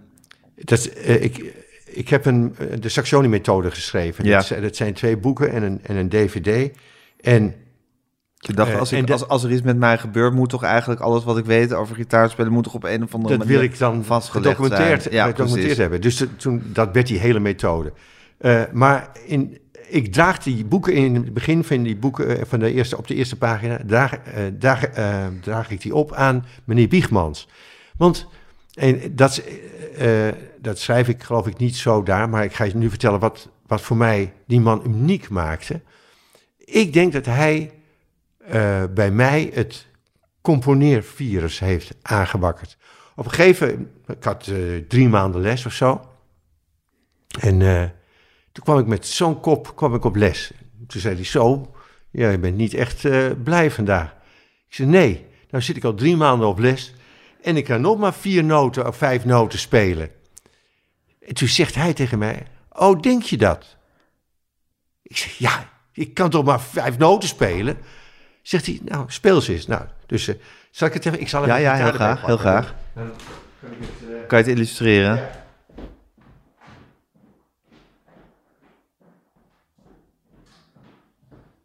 dat, 0.56 0.90
ik, 1.04 1.44
ik 1.87 2.09
heb 2.09 2.25
een, 2.26 2.56
de 2.80 2.88
Saxony-methode 2.88 3.71
geschreven. 3.71 4.25
Ja. 4.25 4.37
Dat, 4.37 4.47
zijn- 4.47 4.62
dat 4.62 4.76
zijn 4.76 4.94
twee 4.94 5.16
boeken 5.16 5.50
en 5.50 5.62
een, 5.62 5.80
en 5.83 5.97
een 5.97 6.09
DVD. 6.09 6.76
En 7.21 7.54
Ik 8.49 8.56
dacht, 8.56 8.75
als, 8.78 8.92
ik, 8.92 9.11
als, 9.11 9.28
als 9.28 9.42
er 9.44 9.50
iets 9.52 9.62
met 9.62 9.76
mij 9.76 9.99
gebeurt, 9.99 10.35
moet 10.35 10.49
toch 10.49 10.62
eigenlijk 10.62 11.00
alles 11.00 11.25
wat 11.25 11.38
ik 11.38 11.44
weet 11.44 11.73
over 11.73 11.94
gitaarspelen, 11.97 12.52
moet 12.52 12.64
toch 12.64 12.75
op 12.75 12.85
een 12.85 13.02
of 13.02 13.14
andere 13.14 13.37
dat 13.37 13.47
manier 13.47 13.61
wil 13.61 13.68
ik 13.71 13.78
dan 13.78 14.04
vastgelegd 14.04 14.56
gedocumenteerd. 14.56 15.12
Ja, 15.12 15.25
gedocumenteerd 15.26 15.76
hebben. 15.76 16.00
Dus 16.00 16.16
de- 16.16 16.37
toen, 16.37 16.62
dat 16.66 16.88
werd 16.92 17.06
die 17.06 17.18
hele 17.18 17.40
methode. 17.40 17.92
Maar 18.73 19.11
in, 19.26 19.59
ik 19.94 20.12
draag 20.12 20.38
die 20.38 20.64
boeken 20.64 20.92
in 20.92 21.14
het 21.14 21.34
begin 21.34 21.64
van 21.64 21.82
die 21.82 21.96
boeken, 21.96 22.38
eh, 22.38 22.44
van 22.46 22.58
de 22.58 22.72
eerste, 22.72 22.96
op 22.96 23.06
de 23.06 23.14
eerste 23.14 23.36
pagina, 23.36 23.80
draag, 23.86 24.14
eh, 24.14 24.42
draag, 24.58 24.84
eh, 24.84 25.26
draag 25.40 25.70
ik 25.70 25.80
die 25.80 25.94
op 25.94 26.12
aan 26.12 26.46
meneer 26.64 26.88
Wiegmans. 26.88 27.48
Want 27.96 28.26
en 28.74 29.16
dat, 29.16 29.42
eh, 29.96 30.28
dat 30.60 30.78
schrijf 30.78 31.08
ik 31.08 31.22
geloof 31.22 31.46
ik 31.46 31.56
niet 31.56 31.76
zo 31.76 32.02
daar, 32.02 32.28
maar 32.28 32.44
ik 32.44 32.54
ga 32.54 32.64
je 32.64 32.76
nu 32.76 32.88
vertellen 32.88 33.20
wat, 33.20 33.48
wat 33.66 33.80
voor 33.80 33.96
mij 33.96 34.32
die 34.46 34.60
man 34.60 34.82
uniek 34.86 35.28
maakte. 35.28 35.80
Ik 36.58 36.92
denk 36.92 37.12
dat 37.12 37.26
hij 37.26 37.72
bij 38.94 39.10
mij 39.10 39.50
het 39.52 39.86
componeervirus 40.40 41.58
heeft 41.58 41.94
aangewakkerd. 42.02 42.76
Op 43.16 43.24
een 43.24 43.30
gegeven 43.30 43.68
moment, 43.68 43.88
ik 44.06 44.24
had 44.24 44.50
drie 44.88 45.08
maanden 45.08 45.40
les 45.40 45.66
of 45.66 45.72
zo. 45.72 46.00
En 47.40 47.92
toen 48.54 48.64
kwam 48.64 48.78
ik 48.78 48.87
met 48.87 49.06
zo'n 49.06 49.40
kop 49.40 49.76
kwam 49.76 49.94
ik 49.94 50.04
op 50.04 50.16
les. 50.16 50.50
Toen 50.87 51.00
zei 51.00 51.14
hij 51.14 51.25
zo, 51.25 51.75
ja, 52.11 52.30
je 52.30 52.38
bent 52.38 52.56
niet 52.56 52.75
echt 52.75 53.04
eh, 53.04 53.30
blij 53.44 53.70
vandaag. 53.70 54.14
Ik 54.68 54.75
zei, 54.75 54.88
nee, 54.88 55.26
nou 55.50 55.62
zit 55.62 55.76
ik 55.76 55.84
al 55.84 55.94
drie 55.94 56.16
maanden 56.16 56.49
op 56.49 56.58
les 56.58 56.94
en 57.42 57.56
ik 57.56 57.64
kan 57.64 57.80
nog 57.80 57.99
maar 57.99 58.14
vier 58.14 58.44
noten 58.44 58.87
of 58.87 58.96
vijf 58.96 59.25
noten 59.25 59.58
spelen. 59.58 60.11
En 61.26 61.34
toen 61.34 61.49
zegt 61.49 61.75
hij 61.75 61.92
tegen 61.92 62.18
mij, 62.18 62.46
oh, 62.70 63.00
denk 63.00 63.23
je 63.23 63.37
dat? 63.37 63.76
Ik 65.02 65.16
zeg, 65.16 65.32
ja, 65.38 65.68
ik 65.92 66.14
kan 66.14 66.30
toch 66.30 66.44
maar 66.44 66.61
vijf 66.61 66.99
noten 66.99 67.28
spelen? 67.28 67.76
Zegt 68.42 68.66
hij, 68.66 68.80
nou, 68.84 69.04
speel 69.08 69.40
ze 69.40 69.52
eens. 69.52 69.66
Nou, 69.66 69.82
dus 70.06 70.28
uh, 70.28 70.34
zal 70.70 70.88
ik 70.88 70.94
het 70.94 71.06
even... 71.06 71.20
Ik 71.20 71.28
zal 71.28 71.42
even 71.44 71.54
Ja, 71.54 71.61
ja, 71.76 71.84
heel 71.84 71.92
graag, 71.92 72.26
heel 72.26 72.37
graag. 72.37 72.75
Dan 72.94 73.11
kan 73.61 73.70
ik 73.70 73.78
het, 73.80 74.11
eh, 74.11 74.26
Kan 74.26 74.38
je 74.38 74.44
het 74.44 74.52
illustreren? 74.54 75.28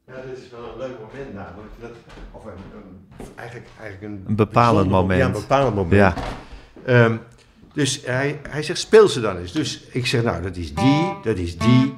Ja, 0.08 0.22
dit 0.25 0.38
is 0.38 0.50
wel 0.50 0.72
een 0.72 0.77
leuk 0.77 1.00
moment 1.00 1.34
namelijk. 1.34 1.72
Dat, 1.79 1.91
of 2.31 2.46
een, 2.46 2.51
een- 2.75 3.08
eigenlijk, 3.39 3.67
eigenlijk 3.79 4.13
een, 4.13 4.24
Een 4.27 4.36
bepalend 4.36 4.89
moment. 4.89 5.19
Ja, 5.19 5.25
een 5.25 5.31
bepalend 5.31 5.75
moment. 5.75 5.93
Ja. 5.93 6.13
Ehm, 6.86 7.17
dus 7.74 8.01
hij, 8.05 8.39
hij 8.50 8.63
zegt, 8.63 8.79
speel 8.79 9.08
ze 9.08 9.22
dan 9.22 9.38
eens. 9.38 9.51
Dus 9.51 9.84
ik 9.91 10.05
zeg, 10.05 10.24
nou, 10.24 10.41
dat 10.41 10.55
is 10.55 10.74
die, 10.74 11.13
dat 11.24 11.38
is 11.38 11.58
die, 11.58 11.96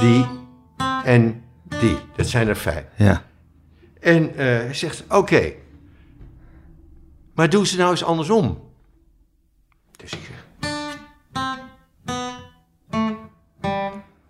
die 0.00 0.26
en 1.04 1.44
die. 1.80 1.96
Dat 2.16 2.26
zijn 2.26 2.48
er 2.48 2.56
vijf. 2.56 2.84
Ja. 2.96 3.24
En 4.00 4.30
eh, 4.30 4.36
hij 4.36 4.74
zegt, 4.74 5.04
oké. 5.08 5.52
Maar 7.34 7.50
doe 7.50 7.66
ze 7.66 7.76
nou 7.76 7.90
eens 7.90 8.04
andersom. 8.04 8.70
Dus 9.96 10.12
ik 10.12 10.18
zeg... 10.26 10.46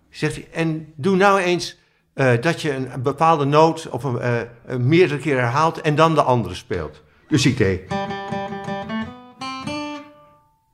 Zegt 0.09 0.35
hij, 0.35 0.47
en 0.51 0.93
doe 0.95 1.15
nou 1.15 1.39
eens 1.39 1.78
eh, 2.19 2.41
dat 2.41 2.61
je 2.61 2.73
een, 2.73 2.93
een 2.93 3.01
bepaalde 3.01 3.45
noot 3.45 3.89
of 3.89 4.03
een, 4.03 4.19
eh, 4.19 4.33
een 4.65 4.87
meerdere 4.87 5.19
keer 5.19 5.37
herhaalt 5.37 5.81
en 5.81 5.95
dan 5.95 6.15
de 6.15 6.21
andere 6.21 6.55
speelt. 6.55 7.01
Dus 7.27 7.45
ik 7.45 7.57
deed. 7.57 7.81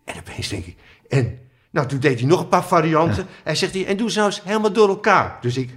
En 0.06 0.16
opeens 0.20 0.48
denk 0.48 0.66
ik, 0.66 0.78
en 1.08 1.40
nou 1.72 1.88
toen 1.88 2.00
deed 2.00 2.20
hij 2.20 2.28
nog 2.28 2.40
een 2.40 2.48
paar 2.48 2.64
varianten. 2.64 3.28
Hij 3.44 3.56
zegt, 3.56 3.74
hij, 3.74 3.86
en 3.86 3.98
doe 3.98 4.12
ze 4.12 4.18
nou 4.18 4.30
eens 4.30 4.42
helemaal 4.44 4.72
door 4.72 4.90
elkaar. 4.90 5.38
Dus 5.42 5.58
ik. 5.58 5.70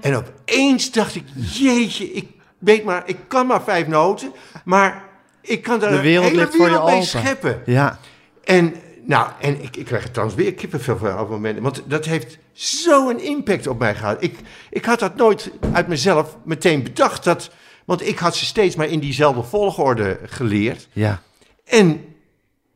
En 0.00 0.16
opeens 0.16 0.92
dacht 0.92 1.14
ik, 1.14 1.24
jeetje, 1.34 2.12
ik 2.12 2.28
weet 2.58 2.84
maar, 2.84 3.02
ik 3.06 3.16
kan 3.28 3.46
maar 3.46 3.62
vijf 3.62 3.86
noten, 3.86 4.32
maar 4.64 5.04
ik 5.40 5.62
kan 5.62 5.78
daar 5.78 5.90
De 5.90 6.00
wereld 6.00 6.24
een 6.24 6.30
hele 6.30 6.42
ligt 6.42 6.56
voor 6.56 6.64
je 6.64 6.70
wereld 6.70 6.86
mee 6.86 6.94
open. 6.94 7.08
scheppen. 7.08 7.62
Ja. 7.66 7.98
En, 8.44 8.74
nou, 9.06 9.28
en 9.40 9.62
ik, 9.62 9.76
ik 9.76 9.84
krijg 9.84 10.02
er 10.04 10.10
trouwens 10.10 10.38
weer 10.38 10.54
kippenvel 10.54 10.96
van 10.98 11.12
op 11.12 11.18
het 11.18 11.28
moment. 11.28 11.58
Want 11.60 11.82
dat 11.86 12.04
heeft 12.04 12.38
zo'n 12.52 13.20
impact 13.20 13.66
op 13.66 13.78
mij 13.78 13.94
gehad. 13.94 14.22
Ik, 14.22 14.38
ik 14.70 14.84
had 14.84 14.98
dat 14.98 15.16
nooit 15.16 15.50
uit 15.72 15.88
mezelf 15.88 16.36
meteen 16.44 16.82
bedacht. 16.82 17.24
Dat, 17.24 17.50
want 17.84 18.06
ik 18.06 18.18
had 18.18 18.36
ze 18.36 18.44
steeds 18.44 18.76
maar 18.76 18.88
in 18.88 19.00
diezelfde 19.00 19.42
volgorde 19.42 20.18
geleerd. 20.24 20.88
Ja. 20.92 21.22
En, 21.64 22.04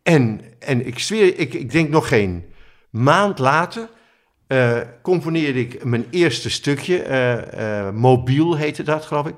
en, 0.02 0.40
en 0.58 0.87
ik 0.87 0.99
zweer, 0.99 1.38
ik, 1.38 1.54
ik 1.54 1.70
denk 1.70 1.88
nog 1.88 2.08
geen 2.08 2.44
maand 2.90 3.38
later... 3.38 3.88
eh, 4.47 4.78
componeerde 5.02 5.61
ik 5.61 5.85
mijn 5.85 6.06
eerste 6.11 6.50
stukje. 6.50 7.02
eh, 7.02 7.90
Mobiel 7.90 8.56
heette 8.56 8.82
dat, 8.82 9.04
geloof 9.04 9.26
ik. 9.26 9.35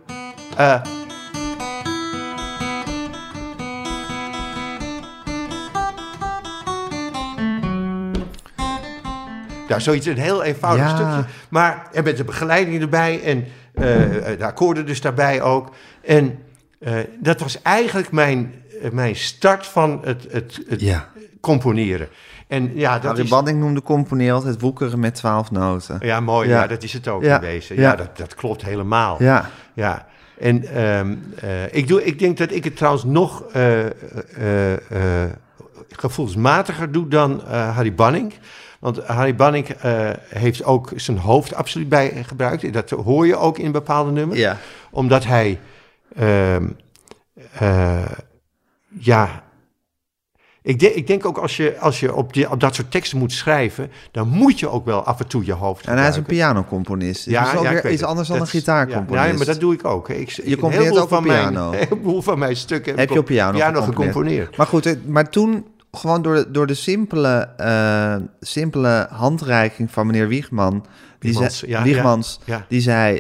Ja, 9.71 9.79
zoiets, 9.79 10.07
een 10.07 10.19
heel 10.19 10.43
eenvoudig 10.43 10.85
Ja. 10.87 10.95
stukje. 10.95 11.25
Maar 11.49 11.87
er 11.93 12.03
met 12.03 12.17
de 12.17 12.25
begeleiding 12.25 12.81
erbij 12.81 13.23
en 13.23 13.45
eh, 13.75 13.85
de 14.39 14.45
akkoorden 14.45 14.87
dus 14.87 15.01
daarbij 15.01 15.43
ook. 15.43 15.75
En 16.05 16.39
eh, 16.81 16.93
dat 17.21 17.41
was 17.41 17.63
eigenlijk 17.63 18.13
mijn, 18.13 18.55
eh, 18.83 18.91
mijn 18.91 19.17
start 19.17 19.67
van 19.67 20.01
het, 20.05 20.27
het, 20.31 20.61
het 20.69 20.81
Ja. 20.81 21.09
componeren. 21.41 22.09
En 22.49 22.71
ja, 22.75 22.95
dat 22.95 23.03
Harry 23.05 23.23
is... 23.23 23.29
Banning 23.29 23.59
noemde 23.61 23.83
componeren 23.83 24.35
altijd 24.35 24.61
woekeren 24.61 25.01
met 25.01 25.15
twaalf 25.15 25.51
noten. 25.51 25.99
Ja, 26.01 26.21
mooi. 26.21 26.49
Ja. 26.49 26.61
Ja. 26.61 26.67
dat 26.67 26.83
is 26.83 26.93
het 26.93 27.09
ook 27.09 27.23
Ja. 27.23 27.35
in 27.35 27.41
wezen. 27.41 27.77
Ja, 27.77 27.83
Ja. 27.83 27.97
dat, 27.97 28.17
dat 28.17 28.35
klopt 28.35 28.65
helemaal. 28.65 29.17
Ja. 29.23 29.51
Ja, 29.75 30.07
en 30.39 30.65
ehm, 30.75 31.15
eh, 31.41 31.75
ik, 31.75 31.89
doe, 31.89 32.05
ik 32.05 32.19
denk 32.19 32.37
dat 32.39 32.51
ik 32.53 32.65
het 32.65 32.77
trouwens 32.77 33.05
nog 33.05 33.45
gevoelsmatiger 35.89 36.93
doe 36.93 37.09
dan 37.09 37.41
Harry 37.49 37.95
Banning. 37.95 38.33
Want 38.81 38.99
Harry 39.07 39.35
Banning 39.35 39.69
eh, 39.69 40.11
heeft 40.29 40.65
ook 40.65 40.93
zijn 40.97 41.19
hoofd 41.19 41.55
absoluut 41.55 41.89
bij 41.89 42.25
gebruikt. 42.27 42.73
Dat 42.73 42.91
hoor 42.91 43.27
je 43.27 43.37
ook 43.37 43.59
in 43.59 43.73
bepaalde 43.73 44.11
nummers. 44.11 44.41
Ja. 44.41 44.57
Omdat 44.91 45.25
hij, 45.25 45.61
ehm, 46.17 46.69
eh, 47.59 48.05
ja... 48.89 49.43
Ik 50.63 50.79
denk, 50.79 50.95
ik 50.95 51.07
denk 51.07 51.27
ook 51.27 51.39
als 51.39 51.57
je, 51.57 51.79
als 51.79 52.01
je 52.01 52.15
op, 52.15 52.33
die, 52.33 52.51
op 52.51 52.61
dat 52.61 52.75
soort 52.75 52.91
teksten 52.91 53.19
moet 53.19 53.33
schrijven... 53.33 53.91
dan 54.11 54.29
moet 54.29 54.59
je 54.61 54.69
ook 54.69 54.85
wel 54.85 55.03
af 55.03 55.21
en 55.21 55.27
toe 55.27 55.45
je 55.45 55.53
hoofd 55.53 55.87
En 55.87 55.99
hij 55.99 56.09
is 56.09 56.17
een 56.17 56.23
pianocomponist. 56.23 57.25
Dus 57.25 57.35
dat 57.35 57.47
is 57.47 57.55
ook 57.59 57.69
weer 57.83 57.91
iets 57.91 58.03
anders 58.03 58.29
dan 58.29 58.39
Dat 58.39 58.47
een 58.49 58.53
is- 58.55 58.61
gitaarcomponist. 58.61 59.15
Ja, 59.23 59.25
nee, 59.29 59.37
maar 59.37 59.47
dat 59.47 59.61
doe 59.61 59.75
ik 59.75 59.85
ook. 59.85 60.09
Ik, 60.09 60.29
Je 60.31 60.43
heleboel 60.45 60.97
ook 60.97 61.03
op 61.03 61.09
van 61.09 61.27
mijn- 61.27 61.51
piano. 61.53 61.71
Heleboel 61.77 62.23
van 62.23 62.39
mijn 62.39 62.57
stukken 62.57 62.99
Heb 62.99 63.11
je 63.11 63.19
op 63.19 63.25
piano, 63.25 63.59
gecomponeerd. 63.59 63.85
gecomponeerd. 63.95 64.57
Maar 64.57 64.67
goed, 64.67 64.85
het- 64.85 65.09
maar 65.09 65.31
toen 65.31 65.67
gewoon 65.93 66.23
door 66.23 66.35
de, 66.35 66.51
door 66.51 66.67
de 66.67 66.75
simpele, 66.75 67.49
eh, 67.57 68.17
simpele 68.41 69.07
handreiking 69.11 69.91
van 69.91 70.07
meneer 70.07 70.29
Wiegman... 70.29 70.87
Die 71.19 71.31
Wiegmans, 71.31 71.59
zei, 71.59 71.71
ja, 71.71 71.83
Wiegmans, 71.83 72.41
ja, 72.45 72.57
ja. 72.57 72.67
die 72.69 72.81
zei... 72.81 73.19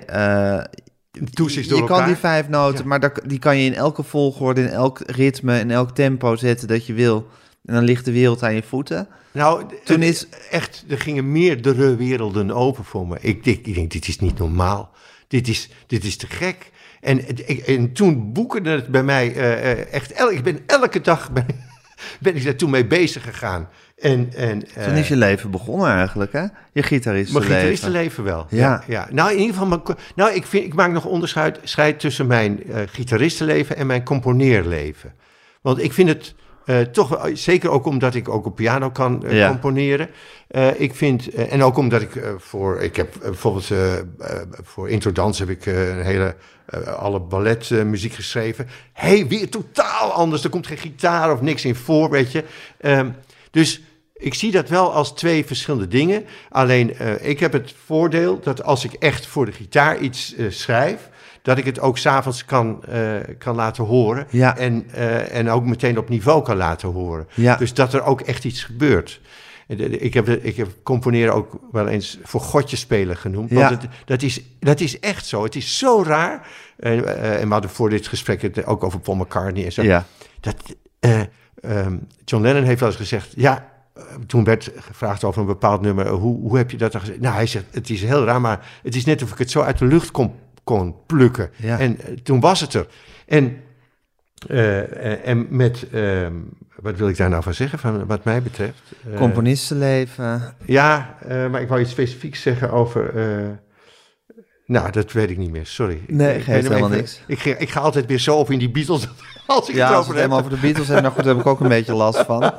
door 1.12 1.50
je 1.52 1.66
kan 1.68 1.78
elkaar. 1.80 2.06
die 2.06 2.16
vijf 2.16 2.48
noten, 2.48 2.86
maar 2.88 3.00
daar- 3.00 3.18
die 3.26 3.38
kan 3.38 3.56
je 3.58 3.64
in 3.64 3.74
elke 3.74 4.02
volgorde, 4.02 4.60
in 4.60 4.68
elk 4.68 5.00
ritme, 5.06 5.58
in 5.58 5.70
elk 5.70 5.94
tempo 5.94 6.36
zetten 6.36 6.68
dat 6.68 6.86
je 6.86 6.92
wil. 6.92 7.26
En 7.64 7.74
dan 7.74 7.84
ligt 7.84 8.04
de 8.04 8.12
wereld 8.12 8.42
aan 8.42 8.54
je 8.54 8.62
voeten. 8.62 9.08
Nou, 9.32 9.64
Toen 9.84 10.02
is- 10.02 10.26
echt, 10.50 10.84
er 10.88 10.98
gingen 10.98 11.32
meerdere 11.32 11.96
werelden 11.96 12.50
open 12.50 12.84
voor 12.84 13.06
me. 13.08 13.16
Ik, 13.20 13.44
denk- 13.44 13.66
ik 13.66 13.74
denk, 13.74 13.90
dit 13.90 14.08
is 14.08 14.18
niet 14.18 14.38
normaal. 14.38 14.90
Dit 15.28 15.48
is, 15.48 15.68
dit 15.86 16.04
is 16.04 16.16
te 16.16 16.26
gek. 16.26 16.70
En, 17.00 17.20
en 17.66 17.92
toen 17.92 18.32
boekerde 18.32 18.70
het 18.70 18.88
bij 18.88 19.02
mij 19.02 19.34
eh, 19.34 19.92
echt... 19.92 20.12
El, 20.12 20.30
ik 20.30 20.42
ben 20.42 20.58
elke 20.66 21.00
dag 21.00 21.32
ben, 21.32 21.46
ben 22.21 22.37
ik 22.37 22.45
daar 22.45 22.57
toen 22.57 22.71
mee 22.71 22.87
bezig 22.87 23.23
gegaan. 23.23 23.69
En, 23.99 24.33
en, 24.37 24.59
Toen 24.59 24.83
eh, 24.83 24.99
is 24.99 25.09
je 25.09 25.16
leven 25.16 25.50
begonnen 25.50 25.88
eigenlijk, 25.88 26.33
hè? 26.33 26.45
Je 26.73 26.83
gitaristenleven. 26.83 27.49
Mijn 27.49 27.61
gitaristenleven 27.61 28.25
wel. 28.25 28.47
Ja. 28.50 28.59
Ja. 28.59 28.83
ja. 28.87 29.09
Nou, 29.11 29.30
in 29.30 29.38
ieder 29.38 29.52
geval, 29.52 29.69
mijn, 29.69 29.99
nou, 30.14 30.35
ik, 30.35 30.47
vind, 30.47 30.64
ik 30.64 30.75
maak 30.75 30.90
nog 30.90 31.04
onderscheid 31.04 31.59
scheid 31.62 32.00
tussen 32.00 32.26
mijn 32.26 32.62
eh 32.73 32.83
gitaristenleven 32.87 33.76
en 33.76 33.87
mijn 33.87 34.04
componeerleven. 34.04 35.14
Want 35.61 35.83
ik 35.83 35.92
vind 35.92 36.09
het 36.09 36.35
eh, 36.70 36.80
toch 36.80 37.08
wel, 37.08 37.36
zeker 37.36 37.70
ook 37.70 37.86
omdat 37.86 38.14
ik 38.14 38.28
ook 38.28 38.46
op 38.46 38.54
piano 38.56 38.90
kan 38.90 39.24
eh, 39.26 39.36
Ja. 39.36 39.48
componeren. 39.48 40.08
eh, 40.48 40.80
ik 40.80 40.94
vind, 40.94 41.28
eh, 41.28 41.52
en 41.52 41.62
ook 41.62 41.76
omdat 41.76 42.02
ik 42.02 42.16
eh, 42.16 42.30
voor, 42.38 42.80
ik 42.80 42.96
heb 42.96 43.14
eh, 43.14 43.20
bijvoorbeeld 43.22 43.70
eh, 43.70 43.98
eh, 43.98 44.04
voor 44.62 44.88
Introdance 44.90 45.42
heb 45.42 45.50
ik 45.50 45.66
eh, 45.66 45.88
een 45.96 46.02
hele, 46.04 46.34
eh, 46.66 46.80
alle 46.82 47.20
balletmuziek 47.20 48.12
geschreven. 48.12 48.68
Hey, 48.92 49.26
weer 49.26 49.48
totaal 49.48 50.12
anders. 50.12 50.44
Er 50.44 50.50
komt 50.50 50.66
geen 50.66 50.76
gitaar 50.78 51.32
of 51.32 51.40
niks 51.40 51.64
in 51.64 51.74
voor, 51.74 52.10
weet 52.10 52.32
je. 52.32 52.44
Ehm, 52.80 53.08
dus 53.50 53.80
ik 54.14 54.34
zie 54.34 54.50
dat 54.52 54.68
wel 54.68 54.92
als 54.92 55.14
twee 55.14 55.44
verschillende 55.46 55.88
dingen. 55.88 56.24
Alleen 56.50 56.96
eh, 56.96 57.28
ik 57.28 57.40
heb 57.40 57.52
het 57.52 57.74
voordeel 57.86 58.40
dat 58.40 58.62
als 58.62 58.84
ik 58.84 58.92
echt 58.92 59.26
voor 59.26 59.46
de 59.46 59.52
gitaar 59.52 59.98
iets 59.98 60.34
eh, 60.34 60.46
schrijf, 60.50 61.08
dat 61.42 61.59
ik 61.59 61.64
het 61.64 61.80
ook 61.80 61.99
s'avonds 61.99 62.44
kan, 62.44 62.85
eh, 62.85 63.00
kan 63.38 63.54
laten 63.54 63.85
horen. 63.85 64.26
Ja. 64.30 64.56
En, 64.56 64.85
eh, 64.94 65.35
en 65.35 65.50
ook 65.50 65.64
meteen 65.64 65.99
op 65.99 66.09
niveau 66.09 66.42
kan 66.42 66.56
laten 66.56 66.88
horen. 66.88 67.28
Ja. 67.35 67.56
Dus 67.56 67.75
dat 67.75 67.92
er 67.92 68.02
ook 68.02 68.20
echt 68.20 68.44
iets 68.44 68.64
gebeurt. 68.64 69.20
Ik 69.66 70.14
heb, 70.14 70.28
ik 70.28 70.56
heb 70.56 70.68
componeren 70.82 71.35
ook 71.35 71.59
wel 71.73 71.88
eens 71.88 72.18
voor 72.23 72.40
godjes 72.40 72.80
spelen 72.80 73.16
genoemd. 73.16 73.50
Want 73.50 73.70
Ja. 73.70 73.76
het, 73.78 73.87
dat, 74.04 74.23
is, 74.23 74.40
dat 74.61 74.80
is 74.80 74.99
echt 75.00 75.26
zo. 75.26 75.42
Het 75.42 75.56
is 75.56 75.78
zo 75.78 76.02
raar. 76.06 76.47
En, 76.76 77.04
eh, 77.23 77.40
en 77.40 77.47
we 77.47 77.52
hadden 77.52 77.70
voor 77.70 77.90
dit 77.90 78.06
gesprek 78.06 78.42
het 78.42 78.66
ook 78.66 78.85
over 78.85 79.00
Paul 79.00 79.16
McCartney 79.16 79.64
en 79.64 79.73
zo. 79.73 79.82
Ja. 79.82 80.04
Dat, 80.40 80.56
eh, 81.00 81.20
ehm, 81.61 81.97
John 82.25 82.42
Lennon 82.42 82.62
heeft 82.64 82.80
wel 82.80 82.88
eens 82.88 82.99
gezegd, 82.99 83.32
ja, 83.37 83.68
toen 84.26 84.44
werd 84.44 84.70
gevraagd 84.76 85.25
over 85.25 85.40
een 85.40 85.47
bepaald 85.47 85.80
nummer, 85.80 86.09
hoe, 86.09 86.40
hoe 86.40 86.56
heb 86.56 86.70
je 86.70 86.76
dat 86.76 86.92
dan 86.92 87.00
gezegd? 87.00 87.20
Nou, 87.20 87.35
hij 87.35 87.47
zegt, 87.47 87.64
het 87.70 87.90
is 87.90 88.02
heel 88.02 88.25
raar, 88.25 88.40
maar 88.40 88.66
het 88.82 88.94
is 88.97 89.04
net 89.04 89.23
of 89.23 89.30
ik 89.32 89.38
het 89.38 89.50
zo 89.50 89.61
uit 89.61 89.78
de 89.78 89.85
lucht 89.85 90.11
kon, 90.11 90.32
kon 90.76 90.94
plukken. 91.06 91.50
Ja. 91.56 91.78
En 91.78 92.00
eh, 92.00 92.12
toen 92.22 92.40
was 92.40 92.60
het 92.60 92.74
er. 92.74 92.86
En, 93.26 93.60
eh, 94.48 95.12
eh, 95.12 95.18
en 95.28 95.46
met, 95.50 95.86
ehm, 95.92 96.32
wat 96.76 96.96
wil 96.96 97.08
ik 97.08 97.16
daar 97.16 97.28
nou 97.28 97.42
van 97.42 97.54
zeggen, 97.54 97.78
van, 97.78 98.06
wat 98.06 98.24
mij 98.24 98.42
betreft? 98.42 98.80
Componistenleven. 99.16 100.54
ja, 100.64 101.16
maar 101.28 101.60
ik 101.60 101.68
wou 101.68 101.80
iets 101.80 101.90
specifieks 101.90 102.42
zeggen 102.42 102.70
over... 102.70 103.12
nou, 104.66 104.90
dat 104.90 105.12
weet 105.12 105.30
ik 105.30 105.36
niet 105.38 105.50
meer, 105.50 105.66
sorry. 105.66 106.00
Nee, 106.06 106.36
Ik- 106.36 106.42
geeft 106.44 106.64
ik 106.64 106.68
helemaal 106.70 106.84
even- 106.88 106.96
niks. 106.96 107.20
Ik, 107.26 107.38
ga- 107.38 107.56
ik 107.58 107.70
ga 107.70 107.80
altijd 107.80 108.06
weer 108.06 108.18
zo 108.18 108.36
op 108.36 108.50
in 108.50 108.58
die 108.58 108.70
Beatles 108.70 109.08
als 109.46 109.68
ik 109.68 109.74
Ja, 109.74 109.86
het 109.88 109.96
als 109.96 110.06
we 110.06 110.12
over 110.12 110.14
het 110.14 110.14
heb. 110.14 110.16
helemaal 110.16 110.38
over 110.38 110.50
de 110.50 110.60
Beatles 110.60 110.86
hebben, 110.86 111.02
nou 111.04 111.14
goed, 111.14 111.24
daar 111.24 111.34
heb 111.34 111.42
ik 111.44 111.50
ook 111.50 111.60
een 111.60 111.68
beetje 111.68 111.94
last 111.94 112.18
van. 112.24 112.42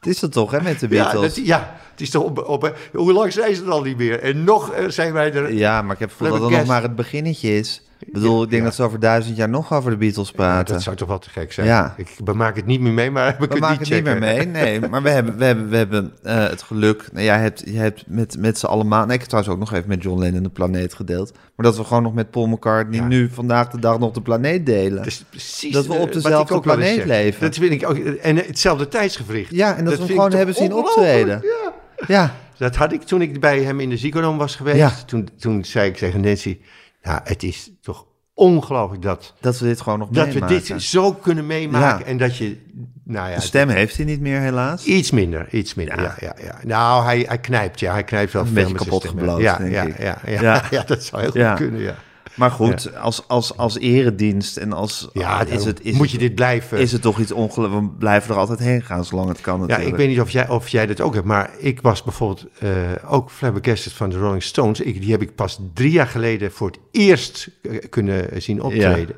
Het 0.00 0.08
is 0.08 0.20
het 0.20 0.32
toch, 0.32 0.50
hè, 0.50 0.60
met 0.62 0.80
de 0.80 0.88
Ja, 0.88 1.02
Beatles? 1.02 1.34
dat, 1.34 1.46
ja, 1.46 1.76
het 2.00 2.08
is 2.08 2.14
toch 2.14 2.24
op, 2.24 2.48
op, 2.48 2.76
hoe 2.92 3.12
lang 3.12 3.32
zijn 3.32 3.54
ze 3.54 3.62
er 3.64 3.70
al 3.70 3.82
niet 3.82 3.96
meer? 3.96 4.20
En 4.20 4.44
nog 4.44 4.72
eh, 4.72 4.88
zijn 4.88 5.12
wij 5.12 5.32
er... 5.32 5.52
Ja, 5.52 5.82
maar 5.82 5.92
ik 5.92 5.98
heb 5.98 6.08
het 6.08 6.18
gevoel 6.18 6.38
dat 6.38 6.48
het 6.48 6.58
nog 6.58 6.66
maar 6.66 6.82
het 6.82 6.96
beginnetje 6.96 7.56
is. 7.58 7.82
Ik 8.06 8.12
bedoel, 8.12 8.42
ik 8.42 8.50
denk 8.50 8.62
Ja. 8.62 8.68
dat 8.68 8.76
ze 8.76 8.82
over 8.82 9.00
duizend 9.00 9.36
jaar 9.36 9.48
nog 9.48 9.72
over 9.72 9.90
de 9.90 9.96
Beatles 9.96 10.28
Ja, 10.28 10.34
praten. 10.34 10.74
dat 10.74 10.82
zou 10.82 10.96
toch 10.96 11.08
wel 11.08 11.18
te 11.18 11.30
gek 11.30 11.52
zijn. 11.52 11.66
Ja. 11.66 11.94
Ik 11.96 12.16
bemaak 12.24 12.56
het 12.56 12.66
niet 12.66 12.80
meer 12.80 12.92
mee, 12.92 13.10
maar 13.10 13.24
heb 13.24 13.34
ik 13.34 13.48
We 13.48 13.54
het 13.54 13.60
maken 13.60 13.78
niet 13.78 13.88
het 13.88 14.04
niet 14.04 14.04
meer 14.04 14.18
mee, 14.18 14.46
nee. 14.46 14.80
Maar 14.90 15.02
we 15.02 15.10
hebben, 15.10 15.36
we 15.38 15.44
hebben, 15.44 15.68
we 15.68 15.76
hebben 15.76 16.12
eh, 16.22 16.48
het 16.48 16.62
geluk... 16.62 17.08
Nou, 17.12 17.24
jij 17.24 17.38
hebt, 17.38 17.62
jij 17.66 17.82
hebt 17.82 18.04
met, 18.06 18.36
met 18.38 18.58
z'n 18.58 18.66
allemaal... 18.66 19.04
Nee, 19.04 19.14
ik 19.14 19.20
heb 19.20 19.28
trouwens 19.28 19.54
ook 19.54 19.60
nog 19.60 19.72
even 19.72 19.88
met 19.88 20.02
John 20.02 20.20
Lennon 20.20 20.42
de 20.42 20.48
planeet 20.48 20.94
gedeeld. 20.94 21.32
Maar 21.56 21.66
dat 21.66 21.76
we 21.76 21.84
gewoon 21.84 22.02
nog 22.02 22.14
met 22.14 22.30
Paul 22.30 22.46
McCartney 22.46 23.00
Ja. 23.00 23.06
nu 23.06 23.28
vandaag 23.32 23.68
de 23.68 23.78
dag 23.78 23.98
nog 23.98 24.12
de 24.12 24.22
planeet 24.22 24.66
delen. 24.66 24.96
Dat 24.96 25.06
is 25.06 25.24
precies 25.30 25.72
Dat 25.72 25.86
we 25.86 25.94
eh, 25.94 26.00
op 26.00 26.12
wat 26.12 26.22
dezelfde 26.22 26.60
planeet 26.60 27.04
leven. 27.04 27.40
Dat 27.40 27.56
vind 27.56 27.72
ik 27.72 27.88
ook. 27.88 27.96
En 27.96 28.36
hetzelfde 28.36 28.88
tijdsgevricht. 28.88 29.50
Ja, 29.50 29.76
en 29.76 29.84
dat, 29.84 29.92
we 29.92 29.98
hem 29.98 30.08
gewoon 30.08 30.32
hebben 30.32 30.54
zien 30.54 30.74
optreden. 30.74 31.40
Ja, 31.42 31.72
Ja, 32.06 32.34
Dat 32.56 32.76
had 32.76 32.92
ik 32.92 33.02
toen 33.02 33.22
ik 33.22 33.40
bij 33.40 33.62
hem 33.62 33.80
in 33.80 33.88
de 33.88 33.96
ziekenhuis 33.96 34.36
was 34.36 34.56
geweest. 34.56 34.76
Ja. 34.76 34.92
Toen, 35.06 35.28
toen 35.38 35.64
zei 35.64 35.88
ik 35.88 35.96
tegen 35.96 36.20
Nancy, 36.20 36.58
nou, 37.02 37.20
het 37.24 37.42
is 37.42 37.70
toch 37.82 38.06
ongelooflijk 38.34 39.02
dat, 39.02 39.34
dat 39.40 39.58
we 39.58 39.66
dit 39.66 39.80
gewoon 39.80 39.98
nog 39.98 40.08
dat 40.08 40.26
we 40.26 40.32
meemaken. 40.32 40.66
dit 40.66 40.82
zo 40.82 41.12
kunnen 41.12 41.46
meemaken. 41.46 42.06
En 42.06 42.16
dat 42.16 42.36
je, 42.36 42.56
nou 43.04 43.28
ja, 43.28 43.34
De 43.34 43.40
stem 43.40 43.68
heeft 43.68 43.96
hij 43.96 44.04
niet 44.06 44.20
meer, 44.20 44.40
helaas. 44.40 44.84
iets 44.84 45.10
minder, 45.10 45.48
iets 45.50 45.74
minder. 45.74 46.00
Ja, 46.00 46.16
ja, 46.20 46.34
ja. 46.42 46.58
Nou, 46.64 47.04
hij, 47.04 47.24
hij 47.28 47.38
knijpt, 47.38 47.80
ja, 47.80 47.92
hij 47.92 48.04
knijpt 48.04 48.32
wel 48.32 48.42
Een 48.42 48.48
veel 48.48 48.62
beetje 48.62 48.78
kapot 48.78 49.04
gebloot, 49.08 49.40
ja, 49.40 49.56
denk 49.56 49.72
ja, 49.72 49.82
ik. 49.82 49.98
Ja, 49.98 50.18
ja, 50.26 50.40
Ja. 50.42 50.62
ja. 50.70 50.82
dat 50.82 51.04
zou 51.04 51.22
heel 51.22 51.30
goed 51.30 51.56
kunnen, 51.56 51.80
ja. 51.80 51.94
Maar 52.34 52.50
goed, 52.50 52.96
als, 52.96 53.28
als, 53.28 53.56
als 53.56 53.78
eredienst 53.78 54.56
en 54.56 54.72
als... 54.72 55.08
Ja, 55.12 55.44
is 55.44 55.64
het, 55.64 55.84
is 55.84 55.92
moet 55.92 56.02
het, 56.02 56.10
je 56.10 56.18
dit 56.18 56.34
blijven. 56.34 56.78
Is 56.78 56.92
het 56.92 57.02
toch 57.02 57.20
iets 57.20 57.32
ongelooflijk? 57.32 57.84
We 57.84 57.90
blijven 57.98 58.30
er 58.30 58.40
altijd 58.40 58.58
heen 58.58 58.82
gaan, 58.82 59.04
zolang 59.04 59.28
het 59.28 59.40
kan 59.40 59.54
Ja, 59.54 59.60
natuurlijk. 59.60 59.88
ik 59.88 59.96
weet 59.96 60.08
niet 60.08 60.20
of 60.20 60.30
jij, 60.30 60.48
of 60.48 60.68
jij 60.68 60.86
dat 60.86 61.00
ook 61.00 61.14
hebt, 61.14 61.26
maar 61.26 61.50
ik 61.58 61.80
was 61.80 62.02
bijvoorbeeld 62.02 62.46
eh, 62.58 62.70
ook 63.06 63.30
flabbergasted 63.30 63.92
van 63.92 64.10
de 64.10 64.18
Rolling 64.18 64.42
Stones. 64.42 64.80
Ik, 64.80 65.00
die 65.00 65.10
heb 65.10 65.22
ik 65.22 65.34
pas 65.34 65.60
drie 65.74 65.90
jaar 65.90 66.06
geleden 66.06 66.52
voor 66.52 66.66
het 66.66 66.78
eerst 66.90 67.50
eh, 67.62 67.78
kunnen 67.88 68.42
zien 68.42 68.62
optreden. 68.62 69.16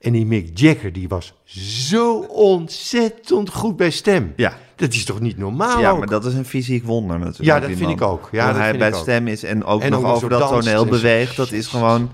En 0.00 0.12
die 0.12 0.26
Mick 0.26 0.58
Jagger, 0.58 0.92
die 0.92 1.08
was 1.08 1.34
zo 1.44 2.18
ontzettend 2.18 3.50
goed 3.50 3.76
bij 3.76 3.90
stem. 3.90 4.32
Ja. 4.36 4.58
Dat 4.76 4.92
is 4.92 5.04
toch 5.04 5.20
niet 5.20 5.38
normaal 5.38 5.80
Ja, 5.80 5.90
ook? 5.90 5.98
maar 5.98 6.06
dat 6.08 6.24
is 6.24 6.34
een 6.34 6.44
fysiek 6.44 6.84
wonder 6.84 7.18
natuurlijk. 7.18 7.44
Ja, 7.44 7.60
dat 7.60 7.68
vind 7.68 7.80
man. 7.80 7.90
ik 7.90 8.02
ook. 8.02 8.28
Ja, 8.32 8.46
dat 8.46 8.56
hij 8.56 8.66
vind 8.66 8.78
bij 8.78 8.88
ik 8.88 8.94
ook. 8.94 9.00
stem 9.00 9.28
is 9.28 9.42
en 9.44 9.64
ook 9.64 9.82
En 9.82 9.90
nog 9.90 10.04
over 10.04 10.28
dat 10.28 10.48
toneel 10.48 10.86
beweegt. 10.86 11.36
Dat 11.36 11.52
is 11.52 11.66
gewoon... 11.66 12.10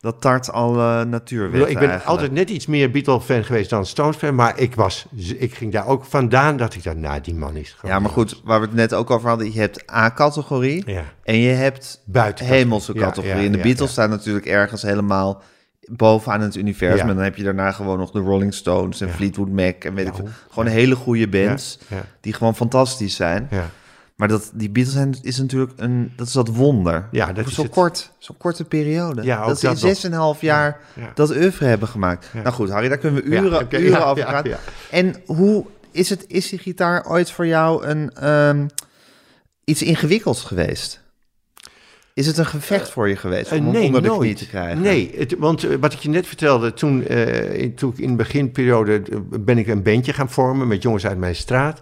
Dat 0.00 0.20
tart 0.20 0.52
natuurwetten 0.52 1.50
bedoel, 1.50 1.66
Ik 1.68 1.78
ben 1.78 1.88
eigenlijk. 1.88 2.04
altijd 2.04 2.32
net 2.32 2.50
iets 2.50 2.66
meer 2.66 2.90
Beatle-fan 2.90 3.44
geweest 3.44 3.70
dan 3.70 3.86
Stones-fan, 3.86 4.34
maar 4.34 4.58
ik, 4.58 4.74
was, 4.74 5.06
ik 5.38 5.54
ging 5.54 5.72
daar 5.72 5.86
ook 5.86 6.04
vandaan 6.04 6.56
dat 6.56 6.74
ik 6.74 6.82
dacht, 6.84 6.96
nou, 6.96 7.20
die 7.20 7.34
man 7.34 7.56
is 7.56 7.72
gewoon... 7.78 7.94
Ja, 7.94 8.00
maar 8.00 8.10
goed, 8.10 8.40
waar 8.44 8.60
we 8.60 8.66
het 8.66 8.74
net 8.74 8.94
ook 8.94 9.10
over 9.10 9.28
hadden. 9.28 9.52
Je 9.52 9.60
hebt 9.60 9.90
A-categorie 9.92 10.82
Ja. 10.90 11.04
en 11.24 11.38
je 11.38 11.50
hebt 11.50 12.02
Buiten 12.04 12.46
hemelse 12.46 12.92
categorie. 12.92 13.36
ja, 13.36 13.44
en 13.46 13.52
de 13.52 13.58
Beatles 13.58 13.90
staan 13.90 14.10
natuurlijk 14.10 14.46
ergens 14.46 14.82
helemaal 14.82 15.42
bovenaan 15.88 16.40
het 16.40 16.56
universum. 16.56 16.96
Ja. 16.96 17.08
En 17.10 17.14
dan 17.14 17.24
heb 17.24 17.36
je 17.36 17.42
daarna 17.42 17.72
gewoon 17.72 17.98
nog 17.98 18.10
de 18.10 18.18
Rolling 18.20 18.54
Stones 18.54 19.00
en 19.00 19.06
Ja. 19.06 19.12
Fleetwood 19.12 19.48
Mac 19.48 19.84
en 19.84 19.94
weet 19.94 20.04
Ja, 20.04 20.10
ik 20.10 20.16
veel. 20.16 20.24
hoe- 20.24 20.34
Gewoon 20.50 20.66
hele 20.68 20.94
goede 20.94 21.28
bands 21.28 21.78
die 22.20 22.32
gewoon 22.32 22.56
fantastisch 22.56 23.14
zijn. 23.16 23.48
Ja. 23.50 23.70
Maar 24.16 24.28
dat, 24.28 24.50
die 24.54 24.70
Beatles 24.70 24.94
zijn, 24.94 25.16
is 25.22 25.38
natuurlijk 25.38 25.72
een, 25.76 26.12
dat 26.16 26.26
is 26.26 26.32
dat 26.32 26.48
wonder. 26.48 27.08
Ja, 27.10 27.32
dat 27.32 27.46
is 27.46 27.54
zo 27.54 27.64
kort, 27.70 28.10
zo'n 28.18 28.36
korte 28.36 28.64
periode. 28.64 29.22
Ja, 29.22 29.46
dat 29.46 29.60
ze 29.60 29.68
in 29.68 29.76
zes 29.76 30.04
en 30.04 30.12
een 30.12 30.18
half 30.18 30.40
jaar 30.40 30.80
Ja. 30.94 31.10
dat 31.14 31.30
oeuvre 31.30 31.64
hebben 31.64 31.88
gemaakt. 31.88 32.26
Nou 32.34 32.48
goed, 32.50 32.70
Harry, 32.70 32.88
daar 32.88 32.98
kunnen 32.98 33.22
we 33.22 33.28
uren, 33.28 33.60
oké, 33.60 33.78
uren 33.78 34.06
over 34.06 34.48
ja. 34.48 34.58
En 34.90 35.14
hoe 35.26 35.64
is, 35.90 36.10
het, 36.10 36.24
is 36.28 36.48
die 36.48 36.58
gitaar 36.58 37.06
ooit 37.06 37.30
voor 37.30 37.46
jou 37.46 37.84
een, 37.86 38.10
ehm, 38.14 38.66
iets 39.64 39.82
ingewikkelds 39.82 40.42
geweest? 40.44 41.00
Is 42.18 42.26
het 42.26 42.38
een 42.38 42.46
gevecht 42.46 42.90
voor 42.90 43.08
je 43.08 43.16
geweest 43.16 43.50
om 43.52 43.56
Eh, 43.58 43.62
hem 43.62 43.72
nee, 43.72 43.84
onder 43.86 44.02
de 44.02 44.08
nooit. 44.08 44.20
knie 44.20 44.34
te 44.34 44.48
krijgen? 44.48 44.80
Nee, 44.80 45.12
het, 45.16 45.34
want 45.38 45.64
eh, 45.64 45.76
wat 45.80 45.92
ik 45.92 45.98
je 45.98 46.08
net 46.08 46.26
vertelde, 46.26 46.72
toen, 46.74 47.06
eh, 47.06 47.54
in, 47.62 47.74
toen 47.74 47.90
ik 47.92 47.98
in 47.98 48.10
de 48.10 48.16
beginperiode 48.16 49.02
eh, 49.10 49.18
ben 49.40 49.58
ik 49.58 49.66
een 49.66 49.82
bandje 49.82 50.12
gaan 50.12 50.30
vormen 50.30 50.68
met 50.68 50.82
jongens 50.82 51.06
uit 51.06 51.18
mijn 51.18 51.34
straat. 51.36 51.80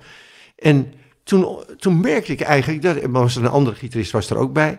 En 0.58 0.92
toen, 1.24 1.58
toen 1.78 2.00
merkte 2.00 2.32
ik 2.32 2.40
eigenlijk, 2.40 2.82
dat 2.82 2.96
er 2.96 3.10
was 3.10 3.36
een 3.36 3.46
andere 3.48 3.76
gitarist 3.76 4.12
was 4.12 4.30
er 4.30 4.36
ook 4.38 4.52
bij. 4.52 4.78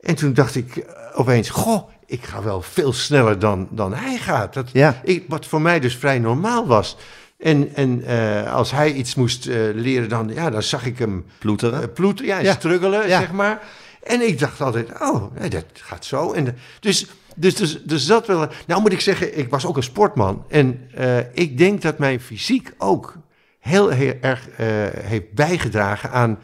En 0.00 0.14
toen 0.14 0.32
dacht 0.32 0.54
ik 0.54 0.76
eh, 0.76 0.92
opeens, 1.20 1.50
goh, 1.50 1.88
ik 2.06 2.24
ga 2.24 2.42
wel 2.42 2.62
veel 2.62 2.92
sneller 2.92 3.38
dan, 3.38 3.68
dan 3.70 3.94
hij 3.94 4.16
gaat. 4.16 4.54
Dat, 4.54 4.70
Ja. 4.72 5.00
ik, 5.04 5.24
wat 5.28 5.46
voor 5.46 5.60
mij 5.60 5.80
dus 5.80 5.96
vrij 5.96 6.18
normaal 6.18 6.66
was. 6.66 6.96
En, 7.38 7.68
en 7.74 8.04
eh, 8.04 8.52
als 8.54 8.70
hij 8.70 8.92
iets 8.92 9.14
moest 9.14 9.46
eh, 9.46 9.56
leren, 9.74 10.08
dan, 10.08 10.30
ja, 10.34 10.50
dan 10.50 10.62
zag 10.62 10.86
ik 10.86 10.98
hem 10.98 11.24
Ploeteren? 11.38 11.82
eh, 11.82 11.88
ploeteren, 11.94 12.30
ja, 12.30 12.38
en 12.38 12.44
Ja. 12.44 12.52
struggelen, 12.52 13.08
Ja. 13.08 13.18
zeg 13.20 13.32
maar. 13.32 13.62
En 14.06 14.28
ik 14.28 14.38
dacht 14.38 14.60
altijd, 14.60 14.88
oh, 15.00 15.22
nee, 15.38 15.48
dat 15.50 15.64
gaat 15.74 16.04
zo. 16.04 16.32
En 16.32 16.44
de- 16.44 16.54
dus, 16.80 17.06
dus, 17.36 17.54
dus, 17.54 17.82
dus 17.82 18.06
dat 18.06 18.26
wel. 18.26 18.48
Nou 18.66 18.80
moet 18.80 18.92
ik 18.92 19.00
zeggen, 19.00 19.38
ik 19.38 19.50
was 19.50 19.66
ook 19.66 19.76
een 19.76 19.82
sportman. 19.82 20.44
En 20.48 20.88
eh, 20.94 21.18
ik 21.32 21.58
denk 21.58 21.82
dat 21.82 21.98
mijn 21.98 22.20
fysiek 22.20 22.72
ook 22.78 23.16
heel, 23.60 23.88
heel 23.88 24.14
erg 24.20 24.48
eh, 24.48 24.66
heeft 24.92 25.32
bijgedragen 25.32 26.10
aan... 26.10 26.38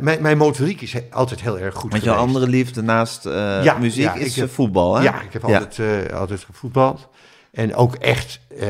mijn, 0.00 0.22
mijn 0.22 0.36
motoriek 0.38 0.80
is 0.80 0.92
he- 0.92 1.06
altijd 1.10 1.40
heel 1.40 1.58
erg 1.58 1.74
goed 1.74 1.90
Want 1.90 2.04
jouw 2.04 2.14
geweest. 2.14 2.34
andere 2.34 2.52
liefde 2.52 2.82
naast 2.82 3.26
eh, 3.26 3.64
Ja, 3.64 3.78
muziek 3.78 4.02
ja, 4.04 4.14
is 4.14 4.36
heb- 4.36 4.48
eh, 4.48 4.54
voetbal, 4.54 4.94
hè? 4.96 5.02
Ja, 5.02 5.20
ik 5.20 5.32
heb 5.32 5.44
altijd, 5.44 5.78
eh, 5.78 6.16
altijd 6.18 6.44
gevoetbald. 6.44 7.08
En 7.52 7.74
ook 7.74 7.94
echt 7.94 8.40
eh, 8.58 8.68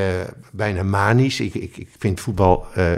bijna 0.52 0.82
manisch. 0.82 1.40
Ik, 1.40 1.54
ik, 1.54 1.76
ik 1.76 1.88
vind 1.98 2.20
voetbal, 2.20 2.66
eh, 2.74 2.92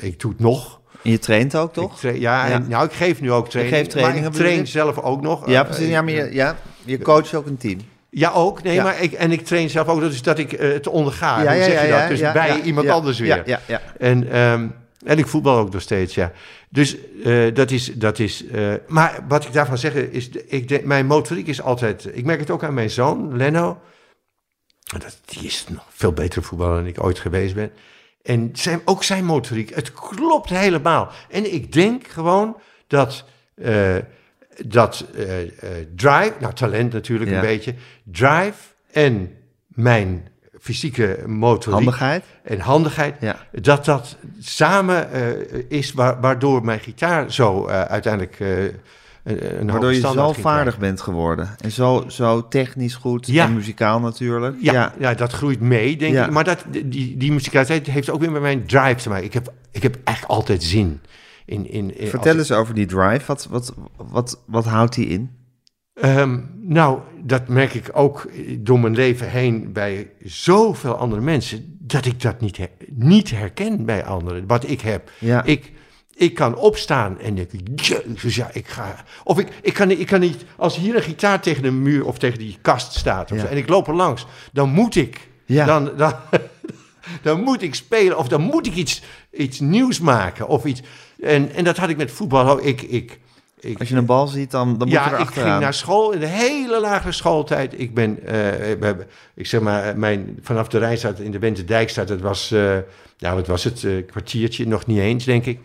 ik 0.00 0.20
doe 0.20 0.30
het 0.30 0.40
nog. 0.40 0.80
En 1.04 1.10
je 1.10 1.18
traint 1.18 1.56
ook, 1.56 1.72
toch? 1.72 1.92
Ik 1.92 1.98
tra- 1.98 2.10
ja, 2.10 2.46
Ja. 2.46 2.52
En, 2.52 2.66
nou, 2.68 2.84
ik 2.86 2.92
geef 2.92 3.20
nu 3.20 3.32
ook 3.32 3.48
training. 3.48 3.76
geeft 3.76 3.90
trainingen, 3.90 4.22
maar 4.22 4.40
ik 4.40 4.46
train 4.46 4.66
zelf 4.66 4.98
ook 4.98 5.20
nog. 5.22 5.48
Ja, 5.48 5.60
Eh, 5.60 5.66
precies. 5.66 5.84
ik- 5.84 5.90
Ja, 5.90 6.02
maar 6.02 6.12
je, 6.12 6.28
ja, 6.32 6.56
je 6.84 6.98
coacht 6.98 7.34
ook 7.34 7.46
een 7.46 7.56
team. 7.56 7.78
Ja, 8.10 8.30
ook. 8.30 8.62
Nee, 8.62 8.74
Ja. 8.74 8.82
maar 8.82 9.00
ik, 9.02 9.12
en 9.12 9.32
ik 9.32 9.44
train 9.44 9.70
zelf 9.70 9.88
ook. 9.88 10.00
Dus 10.00 10.22
dat 10.22 10.38
ik 10.38 10.52
eh, 10.52 10.72
het 10.72 10.86
onderga. 10.86 11.42
ja, 11.42 11.52
ja, 11.52 11.64
zeg 11.64 11.72
ja, 11.74 11.82
je 11.82 11.90
dat? 11.92 12.08
Dus 12.18 12.32
bij 12.32 12.60
iemand 12.60 12.88
anders 12.88 13.18
weer. 13.18 13.28
Ja, 13.36 13.42
ja, 13.46 13.60
ja. 13.66 13.80
En, 13.98 14.30
ehm, 14.30 14.68
en 15.04 15.18
ik 15.18 15.26
voetbal 15.26 15.58
ook 15.58 15.72
nog 15.72 15.82
steeds, 15.82 16.14
ja. 16.14 16.32
Dus 16.68 16.96
eh, 17.24 17.54
dat 17.54 17.70
is... 17.70 17.92
Dat 17.94 18.18
is 18.18 18.44
maar 18.86 19.24
wat 19.28 19.44
ik 19.44 19.52
daarvan 19.52 19.78
zeg 19.78 19.94
is... 19.94 20.28
Ik 20.46 20.68
denk, 20.68 20.84
mijn 20.84 21.06
motoriek 21.06 21.46
is 21.46 21.62
altijd... 21.62 22.08
Ik 22.12 22.24
merk 22.24 22.40
het 22.40 22.50
ook 22.50 22.64
aan 22.64 22.74
mijn 22.74 22.90
zoon, 22.90 23.36
Leno. 23.36 23.80
Dat, 24.98 25.18
die 25.24 25.42
is 25.46 25.64
nog 25.68 25.84
veel 25.90 26.12
betere 26.12 26.42
voetballer 26.42 26.74
dan 26.76 26.86
ik 26.86 27.04
ooit 27.04 27.18
geweest 27.18 27.54
ben. 27.54 27.70
En 28.24 28.50
zijn, 28.52 28.80
ook 28.84 29.04
zijn 29.04 29.24
motoriek, 29.24 29.74
het 29.74 29.92
klopt 29.92 30.50
helemaal. 30.50 31.10
En 31.30 31.54
ik 31.54 31.72
denk 31.72 32.06
gewoon 32.06 32.56
dat... 32.86 33.24
eh, 33.54 33.96
dat 34.66 35.06
eh, 35.14 35.40
eh, 35.42 35.48
drive, 35.96 36.32
nou 36.40 36.54
talent 36.54 36.92
natuurlijk 36.92 37.30
Ja. 37.30 37.36
een 37.36 37.42
beetje, 37.42 37.74
drive 38.04 38.54
en 38.92 39.36
mijn 39.68 40.28
fysieke 40.60 41.18
motoriek 41.26 41.72
Handigheid? 41.78 42.24
en 42.42 42.60
handigheid, 42.60 43.16
Ja. 43.20 43.36
dat 43.52 43.84
dat 43.84 44.16
samen 44.40 45.08
is 45.68 45.92
wa- 45.92 46.20
waardoor 46.20 46.64
mijn 46.64 46.80
gitaar 46.80 47.32
zo 47.32 47.66
uiteindelijk 47.68 48.38
een, 49.24 49.60
een 49.60 49.70
Waardoor 49.70 49.92
je 49.94 50.00
zo 50.00 50.32
vaardig 50.32 50.78
bent 50.78 51.00
geworden. 51.00 51.48
En 51.60 51.70
zo, 51.70 52.04
zo 52.08 52.48
technisch 52.48 52.94
goed 52.94 53.26
Ja. 53.26 53.44
en 53.44 53.54
muzikaal 53.54 54.00
natuurlijk. 54.00 54.56
Ja, 54.60 54.92
ja. 54.98 55.14
dat 55.14 55.32
groeit 55.32 55.60
mee, 55.60 55.96
denk 55.96 56.14
Ja. 56.14 56.24
ik. 56.24 56.30
Maar 56.30 56.44
dat, 56.44 56.64
die, 56.84 57.16
die 57.16 57.32
muzikaliteit 57.32 57.86
heeft 57.86 58.10
ook 58.10 58.20
weer 58.20 58.30
met 58.32 58.42
mijn 58.42 58.66
drive 58.66 58.94
te 59.02 59.08
maken. 59.08 59.24
Ik 59.24 59.32
heb, 59.34 59.52
ik 59.72 59.82
heb 59.82 59.98
echt 60.04 60.28
altijd 60.28 60.62
zin 60.62 61.00
in... 61.46 61.70
in, 61.70 61.98
in 61.98 62.08
Vertel 62.08 62.36
eens 62.38 62.52
over 62.52 62.74
die 62.74 62.86
drive. 62.86 63.22
Wat, 63.26 63.46
wat, 63.50 63.74
wat, 63.96 64.42
wat 64.46 64.64
houdt 64.64 64.94
die 64.94 65.06
in? 65.06 65.30
Ehm, 65.94 66.38
nou, 66.60 66.98
dat 67.22 67.48
merk 67.48 67.74
ik 67.74 67.90
ook 67.92 68.30
door 68.58 68.80
mijn 68.80 68.94
leven 68.94 69.30
heen 69.30 69.72
bij 69.72 70.10
zoveel 70.22 70.94
andere 70.96 71.20
mensen, 71.22 71.76
dat 71.80 72.04
ik 72.04 72.22
dat 72.22 72.40
niet, 72.40 72.56
her- 72.56 72.70
niet 72.90 73.30
herken 73.30 73.84
bij 73.84 74.04
anderen, 74.04 74.46
wat 74.46 74.68
ik 74.68 74.80
heb. 74.80 75.10
Ja. 75.18 75.44
Ik, 75.44 75.72
ik 76.16 76.34
kan 76.34 76.56
opstaan 76.56 77.20
en 77.20 77.34
denk, 77.34 77.50
jezus, 77.74 78.36
ja, 78.36 78.50
ik 78.52 78.66
ga... 78.68 79.04
Of 79.24 79.38
ik, 79.38 79.48
ik, 79.62 79.74
kan, 79.74 79.88
niet- 79.88 80.00
ik 80.00 80.06
kan 80.06 80.20
niet, 80.20 80.44
als 80.56 80.76
hier 80.76 80.96
een 80.96 81.02
gitaar 81.02 81.40
tegen 81.40 81.64
een 81.64 81.82
muur 81.82 82.04
of 82.06 82.18
tegen 82.18 82.38
die 82.38 82.58
kast 82.62 82.92
staat 82.94 83.30
of 83.32 83.36
Ja. 83.36 83.42
zo, 83.44 83.48
en 83.50 83.56
ik 83.56 83.68
loop 83.68 83.88
er 83.88 83.94
langs, 83.94 84.26
dan 84.52 84.68
moet 84.68 84.94
ik, 84.96 85.28
Ja. 85.44 85.64
dan, 85.66 85.90
dan, 85.96 86.12
dan 87.22 87.40
moet 87.40 87.62
ik 87.62 87.74
spelen 87.74 88.18
of 88.18 88.28
dan 88.28 88.40
moet 88.40 88.66
ik 88.66 88.74
iets, 88.74 89.02
iets 89.32 89.60
nieuws 89.60 90.00
maken 90.00 90.48
of 90.48 90.64
iets... 90.64 90.80
En, 91.20 91.52
en 91.54 91.64
dat 91.64 91.76
had 91.76 91.88
ik 91.88 91.96
met 91.96 92.10
voetbal. 92.10 92.66
Ik, 92.66 92.82
ik, 92.82 93.18
ik, 93.60 93.78
Als 93.78 93.88
je 93.88 93.96
een 93.96 94.06
bal 94.06 94.26
ziet, 94.26 94.50
dan, 94.50 94.68
dan 94.68 94.88
moet 94.88 94.88
je 94.88 94.94
ja, 94.94 95.18
ik 95.18 95.26
ging 95.28 95.44
naar 95.46 95.74
school 95.74 96.12
in 96.12 96.20
de 96.20 96.26
hele 96.26 96.80
lagere 96.80 97.12
schooltijd. 97.12 97.80
Ik 97.80 97.94
ben, 97.94 98.18
eh, 98.26 98.34
hebben- 98.82 99.06
ik 99.34 99.46
zeg 99.46 99.60
maar, 99.60 99.98
mijn, 99.98 100.38
vanaf 100.42 100.68
de 100.68 100.78
Rijnstraat 100.78 101.18
in 101.20 101.30
de 101.30 101.38
Wentendijkstraat, 101.38 102.08
dat 102.08 102.20
was, 102.20 102.50
nou 103.18 103.34
wat 103.34 103.46
was 103.46 103.64
het, 103.64 103.84
eh, 103.84 103.92
kwartiertje, 104.06 104.66
nog 104.66 104.86
niet 104.86 104.98
eens 104.98 105.24
denk 105.24 105.46
ik. 105.46 105.58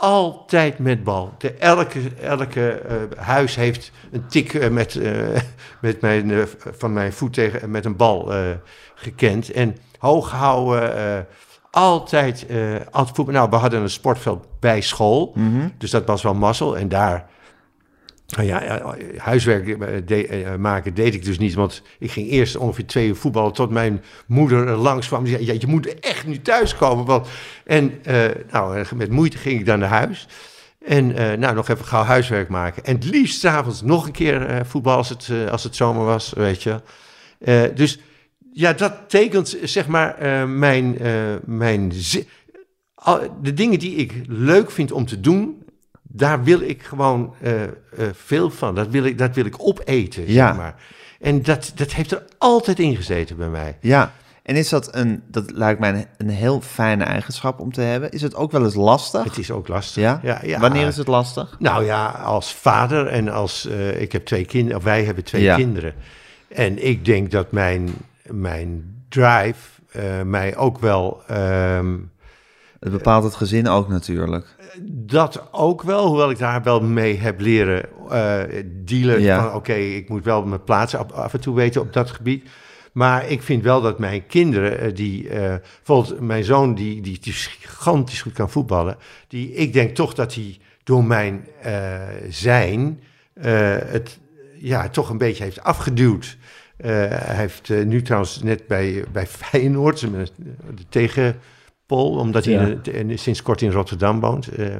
Altijd 0.00 0.78
met 0.78 1.04
bal. 1.04 1.32
De, 1.38 1.52
elke 1.52 2.00
elke 2.20 2.70
eh, 2.70 2.96
huis 3.24 3.54
heeft 3.54 3.92
een 4.10 4.26
tik 4.26 4.54
eh, 4.54 4.70
met, 4.70 4.96
eh, 4.96 5.12
met 5.80 6.00
mijn, 6.00 6.46
van 6.76 6.92
mijn 6.92 7.12
voet 7.12 7.32
tegen, 7.32 7.70
met 7.70 7.84
een 7.84 7.96
bal 7.96 8.32
gekend. 8.94 9.50
En 9.50 9.76
hoog 9.98 10.30
houden, 10.30 11.26
altijd, 11.70 12.46
altijd 12.90 13.16
voetbal. 13.16 13.34
Nou, 13.34 13.50
we 13.50 13.56
hadden 13.56 13.80
een 13.80 13.90
sportveld 13.90 14.46
bij 14.60 14.80
school, 14.80 15.32
Mhm. 15.34 15.68
dus 15.78 15.90
dat 15.90 16.06
was 16.06 16.22
wel 16.22 16.34
mazzel. 16.34 16.76
En 16.78 16.88
daar 16.88 17.26
nou 18.36 18.46
ja, 18.46 18.82
huiswerk 19.16 19.68
eh, 19.68 20.52
eh, 20.52 20.58
maken 20.58 20.94
deed 20.94 21.14
ik 21.14 21.24
dus 21.24 21.38
niet. 21.38 21.54
Want 21.54 21.82
ik 21.98 22.10
ging 22.10 22.30
eerst 22.30 22.56
ongeveer 22.56 22.86
twee 22.86 23.08
uur 23.08 23.16
voetballen 23.16 23.52
tot 23.52 23.70
mijn 23.70 24.02
moeder 24.26 24.66
er 24.66 24.76
langs 24.76 25.06
kwam. 25.06 25.24
Die 25.24 25.32
zei, 25.32 25.46
ja, 25.46 25.54
je 25.58 25.66
moet 25.66 26.00
echt 26.00 26.26
nu 26.26 26.42
thuiskomen. 26.42 27.04
Want... 27.04 27.28
En 27.64 28.04
eh, 28.04 28.24
nou, 28.50 28.84
met 28.94 29.10
moeite 29.10 29.38
ging 29.38 29.60
ik 29.60 29.66
dan 29.66 29.78
naar 29.78 29.88
huis. 29.88 30.28
En 30.84 31.06
nou, 31.40 31.54
nog 31.54 31.68
even 31.68 31.84
gauw 31.84 32.02
huiswerk 32.02 32.48
maken. 32.48 32.84
En 32.84 32.94
het 32.94 33.04
liefst 33.04 33.40
's 33.40 33.44
avonds 33.44 33.82
nog 33.82 34.06
een 34.06 34.12
keer 34.12 34.46
eh, 34.46 34.64
voetbal 34.64 34.96
als 34.96 35.08
het, 35.08 35.30
als 35.50 35.62
het 35.62 35.76
zomer 35.76 36.04
was, 36.04 36.32
weet 36.36 36.62
je. 36.62 36.80
Dus 37.74 37.98
ja, 38.52 38.72
dat 38.72 38.94
tekent 39.08 39.58
zeg 39.62 39.86
maar 39.86 40.48
mijn, 40.48 40.98
mijn 41.44 41.92
de 43.42 43.54
dingen 43.54 43.78
die 43.78 43.94
ik 43.94 44.12
leuk 44.26 44.70
vind 44.70 44.92
om 44.92 45.06
te 45.06 45.20
doen, 45.20 45.62
daar 46.08 46.42
wil 46.44 46.60
ik 46.60 46.82
gewoon 46.82 47.34
eh, 47.40 47.62
eh, 47.62 47.70
veel 48.12 48.50
van. 48.50 48.74
Dat 48.74 48.88
wil 48.88 49.04
ik, 49.04 49.18
dat 49.18 49.34
wil 49.34 49.44
ik 49.44 49.54
opeten, 49.58 50.32
Ja. 50.32 50.46
zeg 50.46 50.56
maar. 50.56 50.74
En 51.20 51.42
dat, 51.42 51.72
dat 51.74 51.92
heeft 51.92 52.12
er 52.12 52.22
altijd 52.38 52.78
in 52.78 52.96
gezeten 52.96 53.36
bij 53.36 53.48
mij. 53.48 53.76
Ja, 53.80 54.12
en 54.42 54.56
is 54.56 54.68
dat 54.68 54.94
een, 54.94 55.22
dat 55.26 55.50
lijkt 55.50 55.80
mij 55.80 55.90
een, 55.94 56.06
een 56.16 56.28
heel 56.28 56.60
fijne 56.60 57.04
eigenschap 57.04 57.60
om 57.60 57.72
te 57.72 57.80
hebben. 57.80 58.10
Is 58.10 58.22
het 58.22 58.34
ook 58.34 58.52
wel 58.52 58.64
eens 58.64 58.74
lastig? 58.74 59.24
Het 59.24 59.38
is 59.38 59.50
ook 59.50 59.68
lastig. 59.68 60.02
ja? 60.02 60.20
ja, 60.22 60.40
ja. 60.44 60.60
Wanneer 60.60 60.86
is 60.86 60.96
het 60.96 61.06
lastig? 61.06 61.56
Nou 61.58 61.84
ja, 61.84 62.06
als 62.08 62.54
vader 62.54 63.06
en 63.06 63.28
als 63.28 63.66
eh, 63.66 64.00
ik 64.00 64.12
heb 64.12 64.24
twee 64.26 64.44
kinderen, 64.44 64.78
of 64.78 64.84
wij 64.84 65.04
hebben 65.04 65.24
twee 65.24 65.42
Ja. 65.42 65.54
kinderen. 65.56 65.94
En 66.48 66.86
ik 66.86 67.04
denk 67.04 67.30
dat 67.30 67.52
mijn, 67.52 67.88
mijn 68.30 68.94
drive 69.08 69.58
mij 70.24 70.56
ook 70.56 70.78
wel. 70.78 71.22
ehm, 71.26 71.94
Het 72.80 72.92
bepaalt 72.92 73.24
het 73.24 73.34
gezin 73.34 73.68
ook 73.68 73.88
natuurlijk. 73.88 74.56
dat 74.86 75.42
ook 75.52 75.82
wel, 75.82 76.06
hoewel 76.06 76.30
ik 76.30 76.38
daar 76.38 76.62
wel 76.62 76.80
mee 76.80 77.18
heb 77.18 77.40
leren 77.40 77.84
eh, 78.10 78.62
dealen. 78.66 79.20
Ja. 79.20 79.42
Van 79.42 79.54
oké, 79.54 79.74
ik 79.74 80.08
moet 80.08 80.24
wel 80.24 80.44
mijn 80.44 80.64
plaats 80.64 80.94
af, 80.94 81.32
en 81.32 81.40
toe 81.40 81.54
weten 81.54 81.80
op 81.80 81.92
dat 81.92 82.10
gebied. 82.10 82.48
Maar 82.92 83.28
ik 83.28 83.42
vind 83.42 83.62
wel 83.62 83.80
dat 83.80 83.98
mijn 83.98 84.26
kinderen, 84.26 84.78
eh, 84.78 84.94
die 84.94 85.28
eh, 85.28 85.54
bijvoorbeeld 85.76 86.20
mijn 86.20 86.44
zoon, 86.44 86.74
die, 86.74 87.00
die, 87.00 87.18
die 87.20 87.32
gigantisch 87.32 88.22
goed 88.22 88.32
kan 88.32 88.50
voetballen, 88.50 88.96
die, 89.28 89.52
ik 89.52 89.72
denk 89.72 89.94
toch 89.94 90.14
dat 90.14 90.34
hij 90.34 90.58
door 90.84 91.04
mijn 91.04 91.46
zijn 92.28 93.00
het 93.88 94.18
ja, 94.58 94.88
toch 94.88 95.10
een 95.10 95.18
beetje 95.18 95.44
heeft 95.44 95.62
afgeduwd. 95.62 96.36
Hij 96.76 97.36
heeft 97.36 97.68
nu 97.84 98.02
trouwens 98.02 98.42
net 98.42 98.66
bij, 98.66 99.04
bij 99.12 99.26
Feyenoord, 99.26 100.00
de 100.00 100.88
omdat 101.96 102.44
hij 102.44 102.78
Ja. 102.92 103.16
sinds 103.16 103.42
kort 103.42 103.62
in 103.62 103.70
Rotterdam 103.70 104.20
woont. 104.20 104.48
eh, 104.48 104.76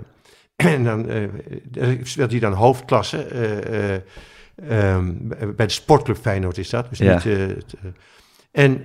en 0.74 0.84
dan 0.84 1.08
eh, 1.08 1.98
speelt 2.02 2.30
hij 2.30 2.40
dan 2.40 2.52
hoofdklasse. 2.52 3.22
eh, 3.24 3.94
eh, 3.94 4.00
ehm, 4.68 5.12
bij 5.56 5.66
de 5.66 5.72
sportclub 5.72 6.16
Feyenoord 6.16 6.58
is 6.58 6.70
dat. 6.70 6.88
Dus 6.88 6.98
Ja. 6.98 7.14
niet, 7.14 7.24
en 8.50 8.84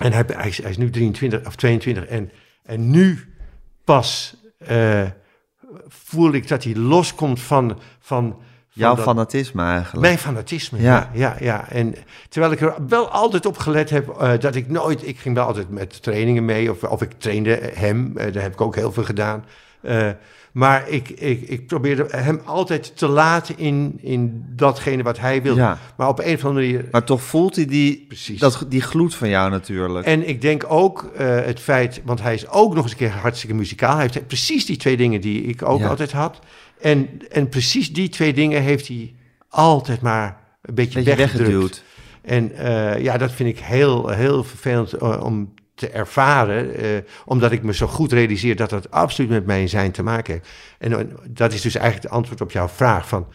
en 0.00 0.12
hij, 0.12 0.24
hij, 0.26 0.48
is, 0.48 0.62
hij 0.62 0.70
is 0.70 0.76
nu 0.76 0.90
23 0.90 1.46
of 1.46 1.56
22. 1.56 2.06
En, 2.06 2.30
en 2.62 2.90
nu 2.90 3.34
pas 3.84 4.36
voel 5.88 6.32
ik 6.32 6.48
dat 6.48 6.64
hij 6.64 6.76
loskomt 6.76 7.40
van, 7.40 7.78
van 7.98 8.40
Jouw 8.76 8.94
dat- 8.94 9.04
fanatisme 9.04 9.62
eigenlijk. 9.62 10.00
mijn 10.06 10.18
fanatisme, 10.18 10.80
Ja. 10.80 11.10
ja. 11.12 11.18
ja, 11.18 11.36
ja, 11.40 11.68
En 11.68 11.94
terwijl 12.28 12.52
ik 12.52 12.60
er 12.60 12.74
wel 12.88 13.08
altijd 13.10 13.46
op 13.46 13.58
gelet 13.58 13.90
heb 13.90 14.08
eh, 14.08 14.32
dat 14.38 14.54
ik 14.54 14.68
nooit... 14.68 15.06
Ik 15.08 15.18
ging 15.18 15.34
wel 15.34 15.46
altijd 15.46 15.70
met 15.70 16.02
trainingen 16.02 16.44
mee 16.44 16.70
of, 16.70 16.82
of 16.82 17.02
ik 17.02 17.10
trainde 17.18 17.60
hem. 17.74 18.12
eh, 18.16 18.32
daar 18.32 18.42
heb 18.42 18.52
ik 18.52 18.60
ook 18.60 18.74
heel 18.74 18.92
veel 18.92 19.04
gedaan. 19.04 19.44
Eh, 19.80 20.08
maar 20.52 20.88
ik, 20.88 21.08
ik, 21.10 21.40
ik 21.48 21.66
probeerde 21.66 22.06
hem 22.10 22.40
altijd 22.44 22.96
te 22.96 23.06
laten 23.08 23.58
in, 23.58 23.98
in 24.00 24.44
datgene 24.48 25.02
wat 25.02 25.18
hij 25.18 25.42
wil. 25.42 25.56
Ja. 25.56 25.78
Maar 25.96 26.08
op 26.08 26.18
een 26.18 26.34
of 26.34 26.44
andere 26.44 26.66
manier... 26.66 26.88
Maar 26.90 27.04
toch 27.04 27.22
voelt 27.22 27.56
hij 27.56 27.66
die, 27.66 28.04
Precies. 28.08 28.40
dat, 28.40 28.64
die 28.68 28.80
gloed 28.80 29.14
van 29.14 29.28
jou 29.28 29.50
natuurlijk. 29.50 30.06
En 30.06 30.28
ik 30.28 30.40
denk 30.40 30.64
ook 30.68 31.10
het 31.16 31.60
feit, 31.60 32.00
want 32.04 32.22
hij 32.22 32.34
is 32.34 32.48
ook 32.48 32.74
nog 32.74 32.82
eens 32.82 32.92
een 32.92 32.98
keer 32.98 33.10
hartstikke 33.10 33.54
muzikaal. 33.54 33.96
Hij 33.96 34.08
heeft 34.12 34.26
precies 34.26 34.66
die 34.66 34.76
twee 34.76 34.96
dingen 34.96 35.20
die 35.20 35.42
ik 35.42 35.62
ook 35.68 35.80
Ja. 35.80 35.88
altijd 35.88 36.12
had. 36.12 36.38
En, 36.80 37.08
en 37.30 37.48
precies 37.48 37.92
die 37.92 38.08
twee 38.08 38.32
dingen 38.32 38.62
heeft 38.62 38.88
hij 38.88 39.14
altijd 39.48 40.00
maar 40.00 40.40
een 40.62 40.74
beetje, 40.74 40.98
Beetje 41.02 41.16
weggedrukt. 41.16 41.48
weggeduwd. 41.50 41.82
En 42.22 42.52
eh, 42.56 43.02
ja, 43.02 43.18
dat 43.18 43.32
vind 43.32 43.48
ik 43.48 43.58
heel, 43.58 44.08
heel 44.08 44.44
vervelend 44.44 44.92
eh, 44.92 45.22
om 45.24 45.54
te 45.74 45.88
ervaren. 45.88 46.74
eh, 46.76 46.88
omdat 47.24 47.52
ik 47.52 47.62
me 47.62 47.74
zo 47.74 47.86
goed 47.86 48.12
realiseer 48.12 48.56
dat 48.56 48.70
dat 48.70 48.90
absoluut 48.90 49.30
met 49.30 49.46
mijn 49.46 49.68
zijn 49.68 49.92
te 49.92 50.02
maken 50.02 50.32
heeft. 50.32 50.48
En 50.78 51.10
dat 51.28 51.52
is 51.52 51.60
dus 51.60 51.74
eigenlijk 51.74 52.04
het 52.04 52.12
antwoord 52.12 52.40
op 52.40 52.50
jouw 52.50 52.68
vraag. 52.68 53.08
Van, 53.08 53.26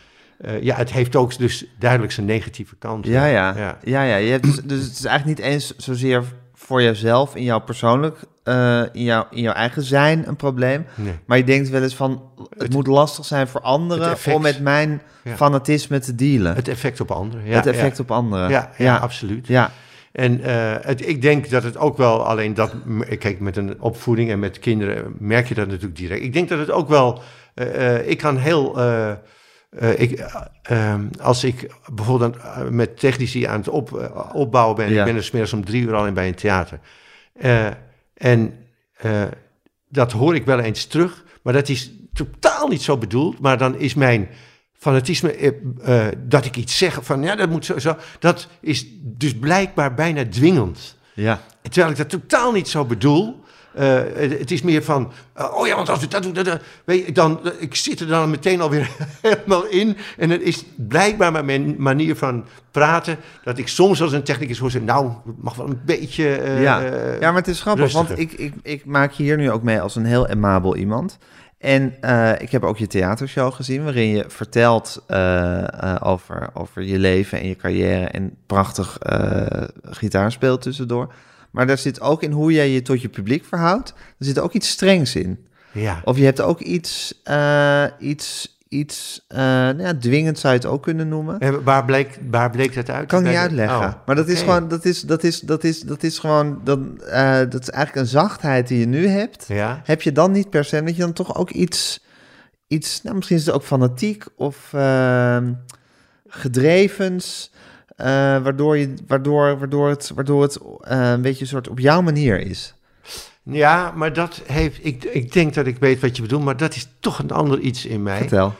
ja, 0.61 0.75
het 0.75 0.91
heeft 0.91 1.15
ook 1.15 1.37
dus 1.37 1.65
duidelijk 1.79 2.11
zijn 2.11 2.25
negatieve 2.25 2.75
kant. 2.75 3.05
Ja, 3.05 3.25
ja. 3.25 3.57
Ja. 3.57 3.77
ja. 3.83 4.03
ja, 4.03 4.15
Je 4.15 4.31
hebt 4.31 4.43
dus, 4.43 4.55
dus 4.63 4.83
het 4.83 4.91
is 4.97 5.05
eigenlijk 5.05 5.39
niet 5.39 5.47
eens 5.49 5.75
zozeer 5.77 6.23
voor 6.65 6.81
jezelf, 6.81 7.35
in 7.35 7.43
jouw 7.43 7.59
persoonlijk, 7.59 8.17
eh, 8.43 8.81
in, 8.91 9.03
jouw, 9.03 9.27
in 9.29 9.41
jouw 9.41 9.53
eigen 9.53 9.83
zijn 9.83 10.27
een 10.27 10.35
probleem. 10.35 10.85
Nee. 10.95 11.13
Maar 11.25 11.37
je 11.37 11.43
denkt 11.43 11.69
wel 11.69 11.81
eens 11.81 11.95
van, 11.95 12.21
het, 12.57 12.73
moet 12.73 12.87
lastig 12.87 13.25
zijn 13.25 13.47
voor 13.47 13.61
anderen 13.61 14.11
effect. 14.11 14.35
om 14.35 14.41
met 14.41 14.59
mijn 14.59 15.01
Ja. 15.23 15.35
fanatisme 15.35 15.99
te 15.99 16.15
dealen. 16.15 16.55
Het 16.55 16.67
effect 16.67 16.99
op 16.99 17.11
anderen. 17.11 17.45
Ja, 17.45 17.55
het 17.55 17.65
effect 17.65 17.97
ja. 17.97 18.03
op 18.03 18.11
anderen. 18.11 18.49
Ja, 18.49 18.69
ja, 18.77 18.97
absoluut. 18.97 19.47
Ja, 19.47 19.71
En 20.11 20.43
eh, 20.43 20.75
het, 20.81 21.07
ik 21.07 21.21
denk 21.21 21.49
dat 21.49 21.63
het 21.63 21.77
ook 21.77 21.97
wel, 21.97 22.25
alleen 22.25 22.53
dat, 22.53 22.73
kijk, 23.19 23.39
met 23.39 23.57
een 23.57 23.81
opvoeding 23.81 24.29
en 24.31 24.39
met 24.39 24.59
kinderen 24.59 25.15
merk 25.19 25.47
je 25.47 25.53
dat 25.53 25.67
natuurlijk 25.67 25.95
direct. 25.97 26.23
Ik 26.23 26.33
denk 26.33 26.49
dat 26.49 26.59
het 26.59 26.71
ook 26.71 26.89
wel, 26.89 27.21
eh, 27.53 28.09
ik 28.09 28.17
kan 28.17 28.37
heel, 28.37 28.75
eh, 29.77 29.99
ik, 29.99 30.11
eh, 30.11 30.35
ehm, 30.63 31.07
als 31.21 31.43
ik 31.43 31.71
bijvoorbeeld 31.93 32.35
eh, 32.37 32.67
met 32.69 32.99
technici 32.99 33.43
aan 33.43 33.57
het 33.59 33.69
op, 33.69 33.97
eh, 33.97 34.29
opbouwen 34.33 34.75
ben, 34.75 34.89
Ja. 34.93 34.99
ik 34.99 35.05
ben 35.05 35.15
er 35.15 35.23
smiddags 35.23 35.53
om 35.53 35.65
drie 35.65 35.81
uur 35.81 35.95
al 35.95 36.07
in 36.07 36.13
bij 36.13 36.27
een 36.27 36.35
theater. 36.35 36.79
En 38.13 38.53
dat 39.89 40.11
hoor 40.11 40.35
ik 40.35 40.45
wel 40.45 40.59
eens 40.59 40.85
terug, 40.85 41.23
maar 41.43 41.53
dat 41.53 41.69
is 41.69 41.91
totaal 42.13 42.67
niet 42.67 42.81
zo 42.81 42.97
bedoeld. 42.97 43.39
Maar 43.39 43.57
dan 43.57 43.75
is 43.79 43.93
mijn 43.93 44.29
fanatisme 44.73 45.55
dat 46.27 46.45
ik 46.45 46.55
iets 46.57 46.77
zeg 46.77 46.99
van 47.01 47.23
ja, 47.23 47.35
dat 47.35 47.49
moet 47.49 47.65
zo, 47.65 47.79
zo. 47.79 47.95
Dat 48.19 48.47
is 48.61 48.85
dus 49.01 49.35
blijkbaar 49.37 49.93
bijna 49.93 50.25
dwingend. 50.29 50.97
ja. 51.13 51.41
Terwijl 51.61 51.91
ik 51.91 51.97
dat 51.97 52.09
totaal 52.09 52.51
niet 52.51 52.67
zo 52.67 52.85
bedoel. 52.85 53.43
Eh, 53.73 53.99
het 54.39 54.51
is 54.51 54.61
meer 54.61 54.83
van, 54.83 55.11
eh, 55.33 55.57
oh 55.57 55.67
ja, 55.67 55.75
want 55.75 55.89
als 55.89 55.99
we 55.99 56.07
dat 56.07 56.23
dan- 56.45 56.59
weet 56.83 57.05
je, 57.05 57.11
dan, 57.11 57.39
ik 57.59 57.75
zit 57.75 57.99
er 57.99 58.07
dan 58.07 58.29
meteen 58.29 58.61
alweer 58.61 58.89
helemaal 59.21 59.65
in. 59.65 59.97
En 60.17 60.29
het 60.29 60.41
is 60.41 60.63
blijkbaar 60.75 61.31
met 61.31 61.45
mijn 61.45 61.75
manier 61.77 62.15
van 62.15 62.45
praten, 62.71 63.17
dat 63.43 63.57
ik 63.57 63.67
soms 63.67 64.01
als 64.01 64.11
een 64.11 64.23
technicus 64.23 64.57
hoor 64.59 64.71
zeggen, 64.71 64.89
nou, 64.89 65.05
het 65.25 65.43
mag 65.43 65.55
wel 65.55 65.67
een 65.67 65.81
beetje... 65.85 66.35
eh, 66.35 66.61
ja. 66.61 66.79
ja, 67.19 67.19
maar 67.19 67.35
het 67.41 67.47
is 67.47 67.61
grappig, 67.61 67.91
want 67.93 68.19
ik, 68.19 68.31
ik, 68.31 68.53
ik 68.63 68.85
maak 68.85 69.11
je 69.11 69.23
hier 69.23 69.37
nu 69.37 69.51
ook 69.51 69.63
mee 69.63 69.81
als 69.81 69.95
een 69.95 70.05
heel 70.05 70.27
amabel 70.27 70.75
iemand. 70.75 71.17
En 71.57 71.93
ik 72.37 72.51
heb 72.51 72.63
ook 72.63 72.77
je 72.77 72.87
theatershow 72.87 73.53
gezien, 73.53 73.83
waarin 73.83 74.07
je 74.07 74.25
vertelt 74.27 75.03
over, 76.01 76.49
over 76.53 76.81
je 76.83 76.99
leven 76.99 77.39
en 77.39 77.47
je 77.47 77.55
carrière 77.55 78.05
en 78.05 78.35
prachtig 78.47 78.97
gitaar 79.83 80.31
speelt 80.31 80.61
tussendoor. 80.61 81.13
Maar 81.51 81.67
daar 81.67 81.77
zit 81.77 82.01
ook 82.01 82.23
in 82.23 82.31
hoe 82.31 82.51
jij 82.53 82.69
je 82.69 82.81
tot 82.81 83.01
je 83.01 83.09
publiek 83.09 83.45
verhoudt, 83.45 83.89
er 83.89 84.25
zit 84.25 84.39
ook 84.39 84.53
iets 84.53 84.69
strengs 84.69 85.15
in. 85.15 85.45
Ja, 85.71 86.01
Of 86.03 86.17
je 86.17 86.23
hebt 86.23 86.41
ook 86.41 86.59
iets, 86.59 87.21
eh, 87.23 87.83
iets, 87.99 88.59
iets 88.67 89.25
eh, 89.27 89.37
nou 89.37 89.81
ja, 89.81 89.97
dwingend 89.97 90.39
zou 90.39 90.53
je 90.53 90.59
het 90.59 90.67
ook 90.67 90.83
kunnen 90.83 91.07
noemen. 91.07 91.39
en 91.39 91.63
waar 91.63 91.85
bleek, 91.85 92.19
waar 92.29 92.49
bleek 92.49 92.75
dat 92.75 92.89
uit? 92.89 93.07
Kan 93.07 93.21
ik 93.21 93.27
niet 93.27 93.37
uitleggen. 93.37 93.77
Oh, 93.87 93.93
maar 94.05 94.15
dat 94.15 94.27
is 94.27 94.39
gewoon, 94.39 94.67
dat 94.67 94.85
is, 94.85 95.01
dat 95.01 95.23
is, 95.23 95.39
dat 95.39 95.63
is, 95.63 95.81
dat 95.81 96.03
is 96.03 96.19
gewoon, 96.19 96.61
dat, 96.63 96.79
eh, 97.09 97.37
dat 97.37 97.61
is 97.61 97.69
eigenlijk 97.69 97.95
een 97.95 98.11
zachtheid 98.11 98.67
die 98.67 98.79
je 98.79 98.87
nu 98.87 99.07
hebt. 99.07 99.45
Ja, 99.47 99.81
Heb 99.83 100.01
je 100.01 100.11
dan 100.11 100.31
niet 100.31 100.49
per 100.49 100.65
se 100.65 100.83
dat 100.83 100.95
je 100.95 101.01
dan 101.01 101.13
toch 101.13 101.35
ook 101.35 101.49
iets, 101.49 102.03
iets 102.67 103.01
nou, 103.01 103.15
misschien 103.15 103.37
is 103.37 103.45
het 103.45 103.55
ook 103.55 103.63
fanatiek 103.63 104.25
of 104.35 104.73
ehm, 104.73 105.53
gedrevens, 106.27 107.51
eh, 108.01 108.07
waardoor, 108.43 108.77
je, 108.77 108.93
waardoor, 109.07 109.57
waardoor 109.57 109.89
het, 109.89 110.11
waardoor 110.15 110.41
het 110.41 110.59
eh, 110.81 111.11
een 111.11 111.21
beetje 111.21 111.41
een 111.41 111.47
soort 111.47 111.69
op 111.69 111.79
jouw 111.79 112.01
manier 112.01 112.39
is. 112.39 112.73
ja, 113.43 113.91
maar 113.95 114.13
dat 114.13 114.41
heeft, 114.45 114.85
ik, 114.85 115.03
ik 115.03 115.33
denk 115.33 115.53
dat 115.53 115.65
ik 115.65 115.77
weet 115.77 115.99
wat 115.99 116.15
je 116.15 116.21
bedoelt, 116.21 116.43
maar 116.43 116.57
dat 116.57 116.75
is 116.75 116.87
toch 116.99 117.19
een 117.19 117.31
ander 117.31 117.59
iets 117.59 117.85
in 117.85 118.03
mij. 118.03 118.17
Vertel. 118.17 118.53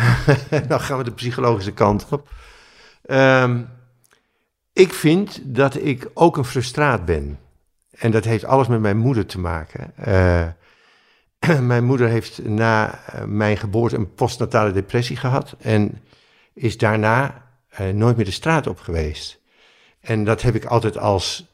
Dan 0.68 0.80
gaan 0.80 0.98
we 0.98 1.04
de 1.04 1.12
psychologische 1.12 1.72
kant 1.72 2.06
op. 2.10 2.28
Ehm, 3.02 3.60
ik 4.72 4.92
vind 4.92 5.40
dat 5.44 5.74
ik 5.74 6.10
ook 6.14 6.36
een 6.36 6.44
frustraat 6.44 7.04
ben. 7.04 7.38
En 7.90 8.10
dat 8.10 8.24
heeft 8.24 8.44
alles 8.44 8.68
met 8.68 8.80
mijn 8.80 8.96
moeder 8.96 9.26
te 9.26 9.38
maken. 9.38 9.92
Eh, 9.96 10.46
mijn 11.60 11.84
moeder 11.84 12.08
heeft 12.08 12.44
na 12.44 13.00
mijn 13.26 13.56
geboorte 13.56 13.96
een 13.96 14.14
postnatale 14.14 14.72
depressie 14.72 15.16
gehad. 15.16 15.56
En 15.60 16.00
is 16.54 16.78
daarna 16.78 17.42
nooit 17.78 18.16
meer 18.16 18.24
de 18.24 18.30
straat 18.30 18.66
op 18.66 18.78
geweest. 18.78 19.40
En 20.00 20.24
dat 20.24 20.42
heb 20.42 20.54
ik 20.54 20.64
altijd 20.64 20.98
als 20.98 21.46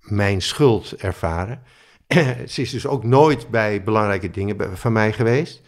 mijn 0.00 0.42
schuld 0.42 0.94
ervaren. 0.96 1.62
Ze 2.48 2.62
is 2.62 2.70
dus 2.70 2.86
ook 2.86 3.04
nooit 3.04 3.48
bij 3.50 3.82
belangrijke 3.82 4.30
dingen 4.30 4.78
van 4.78 4.92
mij 4.92 5.12
geweest. 5.12 5.60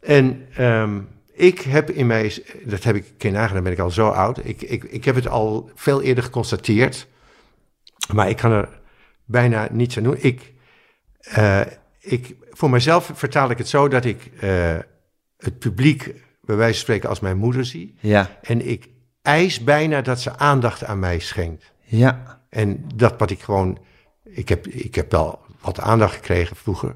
En 0.00 0.48
ehm, 0.54 1.00
ik 1.32 1.60
heb 1.60 1.90
in 1.90 2.06
mij, 2.06 2.44
dat 2.64 2.82
heb 2.82 2.96
ik 2.96 3.20
dan 3.20 3.62
ben 3.62 3.72
ik 3.72 3.78
al 3.78 3.90
zo 3.90 4.08
oud. 4.08 4.44
Ik, 4.44 4.62
ik, 4.62 4.84
ik 4.84 5.04
heb 5.04 5.14
het 5.14 5.28
al 5.28 5.70
veel 5.74 6.02
eerder 6.02 6.24
geconstateerd, 6.24 7.06
maar 8.12 8.28
ik 8.28 8.36
kan 8.36 8.52
er 8.52 8.80
bijna 9.24 9.68
niets 9.70 9.96
aan 9.96 10.02
doen. 10.02 10.16
Ik, 10.18 10.52
eh, 11.18 11.60
ik, 11.98 12.36
voor 12.50 12.70
mezelf 12.70 13.10
vertaal 13.14 13.50
ik 13.50 13.58
het 13.58 13.68
zo 13.68 13.88
dat 13.88 14.04
ik 14.04 14.30
eh, 14.40 14.78
het 15.36 15.58
publiek, 15.58 16.14
bij 16.44 16.56
wijze 16.56 16.72
van 16.74 16.82
spreken, 16.82 17.08
als 17.08 17.20
mijn 17.20 17.36
moeder 17.36 17.64
zie. 17.64 17.94
Ja, 18.00 18.30
En 18.42 18.68
ik 18.68 18.88
eis 19.22 19.64
bijna 19.64 20.00
dat 20.02 20.20
ze 20.20 20.36
aandacht 20.38 20.84
aan 20.84 20.98
mij 20.98 21.18
schenkt. 21.18 21.72
ja, 21.80 22.40
En 22.48 22.84
dat 22.94 23.14
wat 23.18 23.30
ik 23.30 23.40
gewoon. 23.42 23.78
Ik 24.24 24.48
heb, 24.48 24.66
ik 24.66 24.94
heb 24.94 25.12
wel 25.12 25.38
wat 25.60 25.80
aandacht 25.80 26.14
gekregen 26.14 26.56
vroeger. 26.56 26.94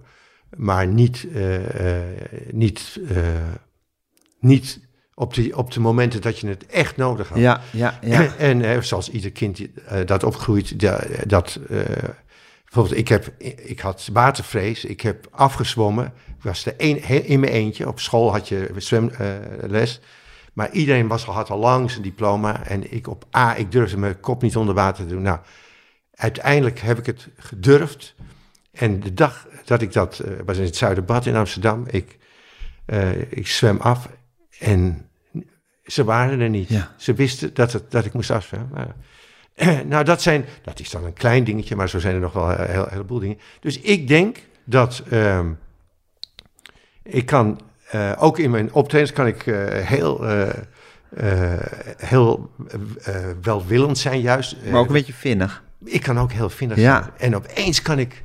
maar 0.57 0.87
niet, 0.87 1.27
eh, 1.35 1.99
eh, 1.99 2.21
niet, 2.51 3.01
eh, 3.09 3.17
niet 4.41 4.81
op, 5.15 5.35
de, 5.35 5.57
op 5.57 5.71
de 5.73 5.81
momenten 5.81 6.21
dat 6.21 6.39
je 6.39 6.49
het 6.49 6.67
echt 6.67 6.97
nodig 6.97 7.29
had. 7.29 7.39
Ja, 7.39 7.61
ja, 7.73 7.99
ja. 8.03 8.35
En 8.39 8.63
eh, 8.63 8.81
zoals 8.81 9.11
ieder 9.11 9.33
kind 9.33 9.61
dat 10.07 10.25
opgroeit, 10.25 10.81
da- 10.81 11.05
dat, 11.27 11.61
bijvoorbeeld 12.77 13.01
ik, 13.01 13.09
heb, 13.09 13.43
ik 13.69 13.81
had 13.81 14.09
watervrees, 14.13 14.85
ik 14.85 15.01
heb 15.01 15.29
afgezwommen. 15.31 16.07
Ik 16.27 16.43
was 16.43 16.63
de 16.63 16.75
een, 16.77 17.01
he- 17.03 17.15
in 17.15 17.41
mijn 17.41 17.53
eentje. 17.53 17.89
Op 17.89 18.01
school 18.01 18.33
had 18.33 18.49
je 18.49 18.71
zwemles. 18.77 20.01
maar 20.53 20.71
iedereen 20.71 21.07
was, 21.07 21.27
al- 21.27 21.35
had 21.35 21.51
al 21.51 21.59
lang 21.59 21.91
zijn 21.91 22.03
diploma. 22.03 22.67
En 22.67 22.93
ik 22.93 23.09
op 23.09 23.25
A, 23.37 23.55
ik 23.57 23.73
durfde 23.73 23.97
mijn 23.97 24.21
kop 24.21 24.43
niet 24.43 24.57
onder 24.57 24.75
water 24.75 25.07
te 25.07 25.11
doen. 25.11 25.23
Nou, 25.23 25.39
uiteindelijk 26.15 26.79
heb 26.79 26.99
ik 26.99 27.07
het 27.07 27.29
gedurfd. 27.37 28.15
En 28.73 29.01
de 29.01 29.15
dag 29.15 29.47
dat 29.65 29.83
ik 29.83 29.93
dat, 29.93 30.19
eh, 30.19 30.31
was 30.45 30.57
in 30.57 30.65
het 30.65 30.77
Zuiderbad 30.77 31.27
in 31.27 31.37
Amsterdam. 31.37 31.85
Ik, 31.91 32.19
eh, 32.87 33.33
ik 33.33 33.47
zwem 33.47 33.81
af 33.81 34.09
en 34.59 35.11
ze 35.85 36.05
waren 36.05 36.41
er 36.41 36.51
niet. 36.51 36.69
Ja. 36.69 36.95
Ze 36.97 37.15
wisten 37.15 37.55
dat, 37.55 37.73
het, 37.73 37.91
dat 37.91 38.05
ik 38.05 38.13
moest 38.13 38.31
afzwemmen. 38.31 38.95
Nou, 39.89 40.05
dat, 40.05 40.23
zijn, 40.23 40.45
dat 40.63 40.81
is 40.81 40.91
dan 40.91 41.05
een 41.05 41.13
klein 41.13 41.45
dingetje, 41.45 41.77
maar 41.77 41.89
zo 41.89 41.99
zijn 41.99 42.15
er 42.15 42.21
nog 42.21 42.33
wel 42.33 42.51
een 42.51 42.71
heel, 42.71 42.87
heleboel 42.91 43.19
dingen. 43.19 43.39
Dus 43.61 43.81
ik 43.81 44.09
denk 44.09 44.37
dat 44.65 45.03
ehm, 45.11 45.51
ik 47.03 47.27
kan, 47.27 47.61
eh, 47.91 48.13
ook 48.19 48.39
in 48.39 48.51
mijn 48.51 48.73
optredens 48.73 49.13
kan 49.13 49.27
ik 49.27 49.47
eh, 49.47 49.65
heel, 49.69 50.27
eh, 50.27 50.49
heel 51.97 52.51
welwillend 53.43 53.99
zijn 53.99 54.21
juist. 54.21 54.57
Maar 54.71 54.81
ook 54.81 54.87
een 54.87 54.93
beetje 54.93 55.13
vinnig. 55.13 55.65
Ik 55.85 56.03
kan 56.03 56.19
ook 56.19 56.33
heel 56.33 56.51
vinnig 56.51 56.79
Ja. 56.79 57.03
zijn. 57.03 57.33
En 57.33 57.37
opeens 57.37 57.83
kan 57.83 57.99
ik 57.99 58.23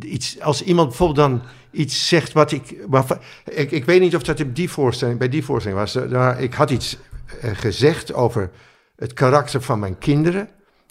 iets, 0.00 0.40
als 0.40 0.62
iemand 0.62 0.88
bijvoorbeeld 0.88 1.28
dan 1.28 1.42
iets 1.70 2.08
zegt 2.08 2.32
wat 2.32 2.52
ik, 2.52 2.76
waarvan, 2.88 3.18
ik, 3.44 3.70
ik 3.70 3.84
weet 3.84 4.00
niet 4.00 4.16
of 4.16 4.22
dat 4.22 4.40
op 4.40 4.56
die 4.56 4.70
voorstelling, 4.70 5.18
bij 5.18 5.28
die 5.28 5.44
voorstelling 5.44 5.80
was, 5.80 5.94
maar 5.94 6.40
ik 6.40 6.54
had 6.54 6.70
iets 6.70 6.98
gezegd 7.40 8.14
over 8.14 8.50
het 8.96 9.12
karakter 9.12 9.62
van 9.62 9.78
mijn 9.78 9.98
kinderen, 9.98 10.48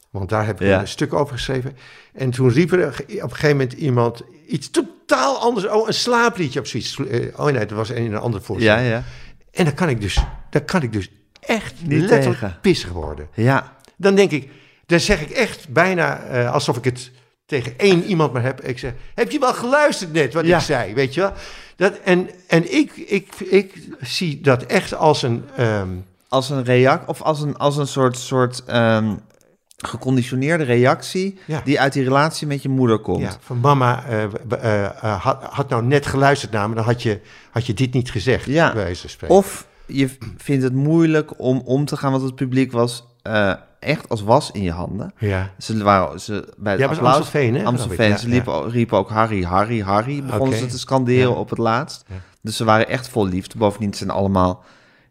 want 0.10 0.30
daar 0.30 0.46
heb 0.46 0.62
ik 0.62 0.68
Ja. 0.68 0.80
een 0.80 0.88
stuk 0.88 1.14
over 1.14 1.34
geschreven. 1.36 1.78
En 2.14 2.30
toen 2.32 2.50
riep 2.50 2.72
er 2.72 2.88
op 2.88 3.00
een 3.08 3.30
gegeven 3.30 3.50
moment 3.50 3.74
iemand 3.74 4.22
iets 4.48 4.70
totaal 4.70 5.38
anders, 5.38 5.68
oh 5.68 5.88
een 5.88 5.94
slaapliedje 5.94 6.60
of 6.60 6.68
zoiets. 6.68 7.00
Eh, 7.10 7.40
Oh 7.40 7.46
nee, 7.46 7.66
dat 7.66 7.78
was 7.78 7.90
in 7.90 8.06
een 8.14 8.20
andere 8.20 8.40
Ja, 8.40 8.46
voorstelling. 8.48 8.88
ja. 8.88 9.04
En 9.52 9.66
dan 9.66 9.74
kan 9.74 9.90
ik 9.90 10.02
dus, 10.02 10.24
dan 10.50 10.66
kan 10.66 10.82
ik 10.82 10.94
dus 10.94 11.10
echt 11.40 11.74
Niet 11.82 12.00
letterlijk 12.00 12.40
tegen. 12.40 12.58
pissig 12.62 12.90
worden 12.92 13.28
Ja, 13.34 13.78
dan 13.98 14.16
denk 14.16 14.32
ik, 14.32 14.50
dan 14.86 15.00
zeg 15.00 15.22
ik 15.22 15.30
echt 15.30 15.70
bijna 15.70 16.20
eh, 16.24 16.52
alsof 16.54 16.78
ik 16.78 16.84
het 16.84 17.12
tegen 17.46 17.74
één 17.78 18.04
iemand 18.04 18.34
maar 18.34 18.44
heb. 18.44 18.62
Ik 18.62 18.80
zeg, 18.80 18.94
heb 19.16 19.32
je 19.32 19.40
wel 19.40 19.54
geluisterd 19.54 20.14
net 20.14 20.34
wat 20.34 20.46
Ja. 20.46 20.58
ik 20.58 20.64
zei, 20.64 20.94
weet 20.94 21.14
je 21.14 21.22
wel? 21.22 21.34
Dat, 21.76 22.00
en 22.04 22.30
en 22.48 22.74
ik, 22.76 22.92
ik, 22.96 23.34
ik 23.40 23.74
zie 24.02 24.42
dat 24.42 24.64
echt 24.64 24.94
als 24.96 25.22
een... 25.24 25.44
ehm, 25.56 25.90
als 26.34 26.50
een 26.50 26.64
react 26.64 27.08
of 27.10 27.22
als 27.22 27.42
een, 27.42 27.58
als 27.58 27.78
een 27.78 27.88
soort, 27.88 28.18
soort 28.18 28.64
ehm, 28.66 29.16
geconditioneerde 29.78 30.64
reactie 30.64 31.40
Ja. 31.46 31.62
die 31.64 31.80
uit 31.80 31.94
die 31.94 32.04
relatie 32.04 32.48
met 32.48 32.62
je 32.62 32.70
moeder 32.70 33.00
komt. 33.00 33.22
ja, 33.22 33.36
van 33.40 33.60
mama, 33.60 34.04
eh, 34.06 34.24
eh, 34.24 34.86
eh, 34.86 35.22
had, 35.22 35.44
had 35.44 35.70
nou 35.70 35.84
net 35.84 36.06
geluisterd 36.06 36.52
naar 36.52 36.70
me, 36.70 36.76
dan 36.76 36.84
had 36.84 37.02
je, 37.04 37.20
had 37.52 37.66
je 37.66 37.74
dit 37.74 37.94
niet 37.94 38.12
gezegd, 38.12 38.46
Ja. 38.46 38.74
bij. 38.74 38.96
Of 39.28 39.68
je 39.86 40.10
vindt 40.38 40.64
het 40.64 40.74
moeilijk 40.74 41.40
om 41.40 41.62
om 41.66 41.86
te 41.86 41.98
gaan, 41.98 42.12
want 42.12 42.24
het 42.24 42.36
publiek 42.36 42.72
was 42.72 43.08
echt 43.80 44.10
als 44.10 44.22
was 44.24 44.52
in 44.52 44.62
je 44.62 44.72
handen. 44.72 45.14
ja. 45.18 45.52
Ze 45.58 45.84
waren 45.84 46.20
ze, 46.20 46.54
bij 46.58 46.72
het 46.72 46.82
Ja, 46.82 46.88
applaus, 46.88 47.16
Amstelveen, 47.16 47.56
hè? 47.56 47.64
Amstelveen, 47.64 48.10
Ja, 48.10 48.18
ze 48.18 48.28
ja. 48.28 48.34
liepen, 48.34 48.70
riepen 48.70 48.98
ook 48.98 49.10
Harry, 49.10 49.44
Harry, 49.44 49.80
Harry. 49.82 50.24
Begonnen 50.24 50.58
ze 50.58 50.66
te 50.66 50.80
scanderen 50.80 51.36
op 51.36 51.50
het 51.50 51.60
laatst. 51.60 52.06
Dus 52.42 52.58
ze 52.58 52.64
waren 52.64 52.88
echt 52.90 53.08
vol 53.08 53.26
liefde. 53.28 53.58
Bovendien 53.58 53.94
zijn 53.94 54.10
allemaal... 54.10 54.64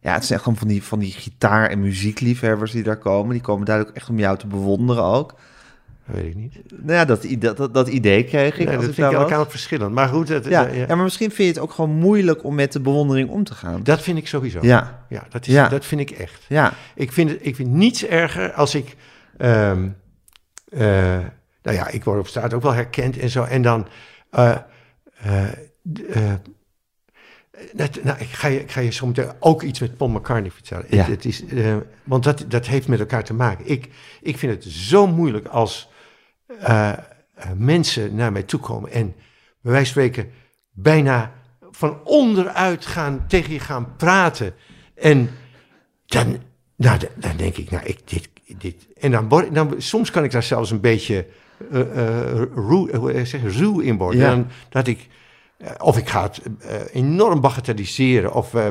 Ja, 0.03 0.13
het 0.15 0.25
zijn 0.25 0.39
gewoon 0.39 0.57
van 0.59 0.69
die, 0.69 0.83
van 0.83 0.99
die 0.99 1.13
gitaar- 1.13 1.71
en 1.71 1.81
muziekliefhebbers 1.81 2.73
die 2.73 2.83
daar 2.83 2.97
komen. 2.97 3.33
Die 3.33 3.41
komen 3.43 3.67
duidelijk 3.67 3.97
echt 3.97 4.09
om 4.09 4.19
jou 4.19 4.39
te 4.39 4.47
bewonderen 4.47 5.03
ook. 5.05 5.35
Dat 6.07 6.17
weet 6.17 6.25
ik 6.27 6.35
niet. 6.35 6.55
Nou 6.71 6.93
ja, 6.93 7.05
dat, 7.05 7.25
idee- 7.25 7.53
dat, 7.55 7.75
dat 7.75 7.89
idee 7.89 8.25
kreeg 8.25 8.59
ik. 8.59 8.67
Dat 8.67 8.75
ik 8.83 8.95
vind 8.95 9.13
ik 9.13 9.19
elkaar 9.19 9.47
verschillend. 9.51 9.93
Maar 9.95 10.09
goed, 10.09 10.27
dat, 10.27 10.45
Ja, 10.45 10.67
ja, 10.67 10.87
maar 10.87 10.97
misschien 11.05 11.31
vind 11.31 11.49
je 11.49 11.55
het 11.55 11.63
ook 11.63 11.73
gewoon 11.73 11.91
moeilijk 11.91 12.45
om 12.45 12.55
met 12.55 12.73
de 12.73 12.81
bewondering 12.81 13.29
om 13.31 13.45
te 13.45 13.55
gaan. 13.55 13.83
dat 13.83 14.03
vind 14.03 14.19
ik 14.19 14.27
sowieso. 14.29 14.59
Ja, 14.63 15.05
Ja, 15.09 15.27
dat, 15.31 15.47
is, 15.47 15.53
Ja. 15.55 15.69
dat 15.69 15.85
vind 15.85 16.01
ik 16.01 16.11
echt. 16.11 16.45
ja, 16.49 16.73
Ik 16.95 17.13
vind, 17.13 17.31
het- 17.31 17.39
ik 17.43 17.57
vind 17.57 17.71
niets 17.71 18.07
erger 18.07 18.53
als 18.53 18.75
ik. 18.75 18.97
ehm, 19.39 19.89
eh, 20.69 20.81
nou 21.63 21.77
ja, 21.77 21.89
ik 21.89 22.05
word 22.05 22.19
op 22.19 22.27
straat 22.29 22.55
ook 22.55 22.63
wel 22.63 22.73
herkend 22.75 23.19
en 23.19 23.29
zo. 23.31 23.43
En 23.45 23.63
dan. 23.63 23.87
eh, 24.31 24.57
eh, 25.23 26.33
net- 27.73 28.05
nou, 28.05 28.19
ik 28.19 28.29
ga, 28.29 28.49
je, 28.49 28.61
ik 28.61 28.71
ga 28.71 28.81
je 28.81 28.91
zo 28.91 29.07
meteen 29.07 29.31
ook 29.39 29.63
iets 29.63 29.81
met 29.81 29.97
Paul 29.97 30.11
McCartney 30.11 30.51
vertellen. 30.51 30.87
Ja. 30.89 30.97
Het, 30.97 31.07
het 31.07 31.25
is, 31.25 31.45
eh, 31.45 31.77
want 32.05 32.25
dat, 32.25 32.45
dat 32.49 32.67
heeft 32.67 32.89
met 32.89 33.01
elkaar 33.01 33.25
te 33.25 33.35
maken. 33.35 33.71
Ik, 33.71 33.89
ik 34.21 34.39
vind 34.39 34.53
het 34.53 34.73
zo 34.73 35.07
moeilijk 35.07 35.47
als 35.47 35.89
eh, 36.47 36.89
eh, 36.89 36.99
mensen 37.57 38.15
naar 38.15 38.33
mij 38.33 38.43
toe 38.43 38.61
komen 38.61 38.91
en 38.91 39.15
bij 39.61 39.73
wijze 39.73 39.93
van 39.93 40.03
spreken 40.03 40.31
bijna 40.71 41.33
van 41.71 42.05
onderuit 42.05 42.87
gaan 42.87 43.25
tegen 43.29 43.53
je 43.53 43.59
gaan 43.59 43.97
praten. 43.97 44.55
En 44.95 45.31
dan, 46.07 46.39
nou, 46.77 46.99
dan, 47.17 47.37
denk 47.37 47.57
ik, 47.57 47.71
nou, 47.71 47.85
ik, 47.85 47.99
dit, 48.05 48.29
dit. 48.59 48.87
En 49.01 49.11
dan, 49.11 49.49
dan 49.53 49.75
soms 49.79 50.11
kan 50.11 50.25
ik 50.25 50.31
daar 50.31 50.43
zelfs 50.43 50.71
een 50.71 50.81
beetje 50.81 51.27
eh, 51.71 51.81
eh, 51.81 52.43
ruw, 52.55 52.89
zeg, 53.25 53.57
ruw 53.57 53.81
in 53.81 53.97
worden. 53.97 54.21
Ja. 54.21 54.31
Dan, 54.31 54.47
dat 54.69 54.87
ik, 54.87 54.99
eh, 54.99 55.07
of 55.79 55.99
ik 55.99 56.09
ga 56.09 56.23
het 56.23 56.41
eh, 56.61 56.81
enorm 56.93 57.41
bagatelliseren. 57.41 58.33
Of, 58.33 58.55
eh, 58.55 58.67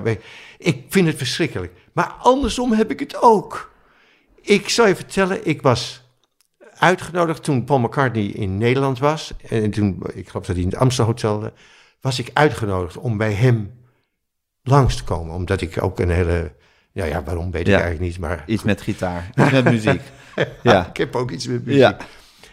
ik 0.58 0.84
vind 0.90 1.08
het 1.08 1.18
verschrikkelijk. 1.18 1.74
Maar 1.94 2.14
andersom 2.20 2.72
heb 2.74 2.92
ik 2.92 3.00
het 3.00 3.22
ook. 3.22 3.72
Ik 4.42 4.70
zal 4.70 4.88
je 4.88 4.96
vertellen, 4.96 5.48
ik 5.48 5.62
was 5.62 6.02
uitgenodigd 6.78 7.44
toen 7.44 7.64
Paul 7.64 7.80
McCartney 7.80 8.24
in 8.26 8.58
Nederland 8.58 9.00
was. 9.00 9.34
En 9.50 9.72
toen, 9.72 10.04
ik 10.14 10.30
geloof 10.30 10.46
dat 10.46 10.56
hij 10.56 10.64
in 10.66 10.70
het 10.72 10.80
Amstel 10.80 11.06
Hotel, 11.06 11.44
eh, 11.46 11.50
was 12.02 12.20
ik 12.20 12.30
uitgenodigd 12.34 12.98
om 12.98 13.18
bij 13.18 13.34
hem 13.34 13.72
langs 14.64 14.96
te 14.96 15.04
komen. 15.04 15.36
Omdat 15.36 15.62
ik 15.62 15.84
ook 15.84 16.00
een 16.00 16.10
hele, 16.10 16.52
ja, 16.92 17.06
ja 17.06 17.24
waarom 17.24 17.52
weet 17.52 17.68
Ja. 17.68 17.76
ik 17.78 17.82
eigenlijk 17.84 18.12
niet, 18.12 18.20
maar 18.22 18.44
iets 18.48 18.64
met 18.64 18.82
gitaar, 18.82 19.30
iets 19.36 19.52
met 19.52 19.64
muziek. 19.64 20.02
Ja, 20.64 20.88
ik 20.88 20.98
heb 20.98 21.16
ook 21.16 21.32
iets 21.32 21.48
met 21.48 21.66
muziek. 21.66 21.82
ja. 21.82 21.98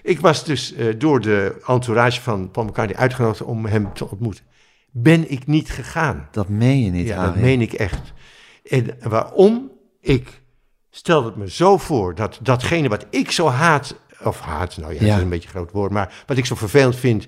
Ik 0.08 0.20
was 0.20 0.44
dus 0.44 0.72
eh, 0.74 0.86
door 0.98 1.20
de 1.20 1.62
entourage 1.66 2.20
van 2.20 2.50
Paul 2.50 2.66
McCartney 2.66 2.98
uitgenodigd 2.98 3.42
om 3.42 3.66
hem 3.66 3.92
te 3.94 4.10
ontmoeten. 4.10 4.44
Ben 4.90 5.30
ik 5.30 5.46
niet 5.46 5.70
gegaan. 5.70 6.28
dat 6.30 6.48
meen 6.48 6.84
je 6.84 6.90
niet, 6.90 7.06
Ja, 7.06 7.24
dat 7.24 7.36
meen 7.36 7.60
ik 7.60 7.72
echt. 7.72 8.12
En 8.64 8.96
waarom? 9.02 9.70
Ik 10.00 10.42
stel 10.90 11.24
het 11.24 11.36
me 11.36 11.50
zo 11.50 11.76
voor 11.76 12.14
dat 12.14 12.38
datgene 12.42 12.88
wat 12.88 13.06
ik 13.10 13.30
zo 13.30 13.48
haat, 13.48 13.94
of 14.22 14.40
haat, 14.40 14.76
nou 14.76 14.94
ja, 14.94 15.00
Ja. 15.00 15.06
dat 15.06 15.16
is 15.16 15.22
een 15.22 15.28
beetje 15.28 15.48
een 15.48 15.54
groot 15.54 15.70
woord, 15.72 15.92
maar 15.92 16.22
wat 16.26 16.36
ik 16.36 16.46
zo 16.46 16.54
vervelend 16.54 16.96
vind, 16.96 17.26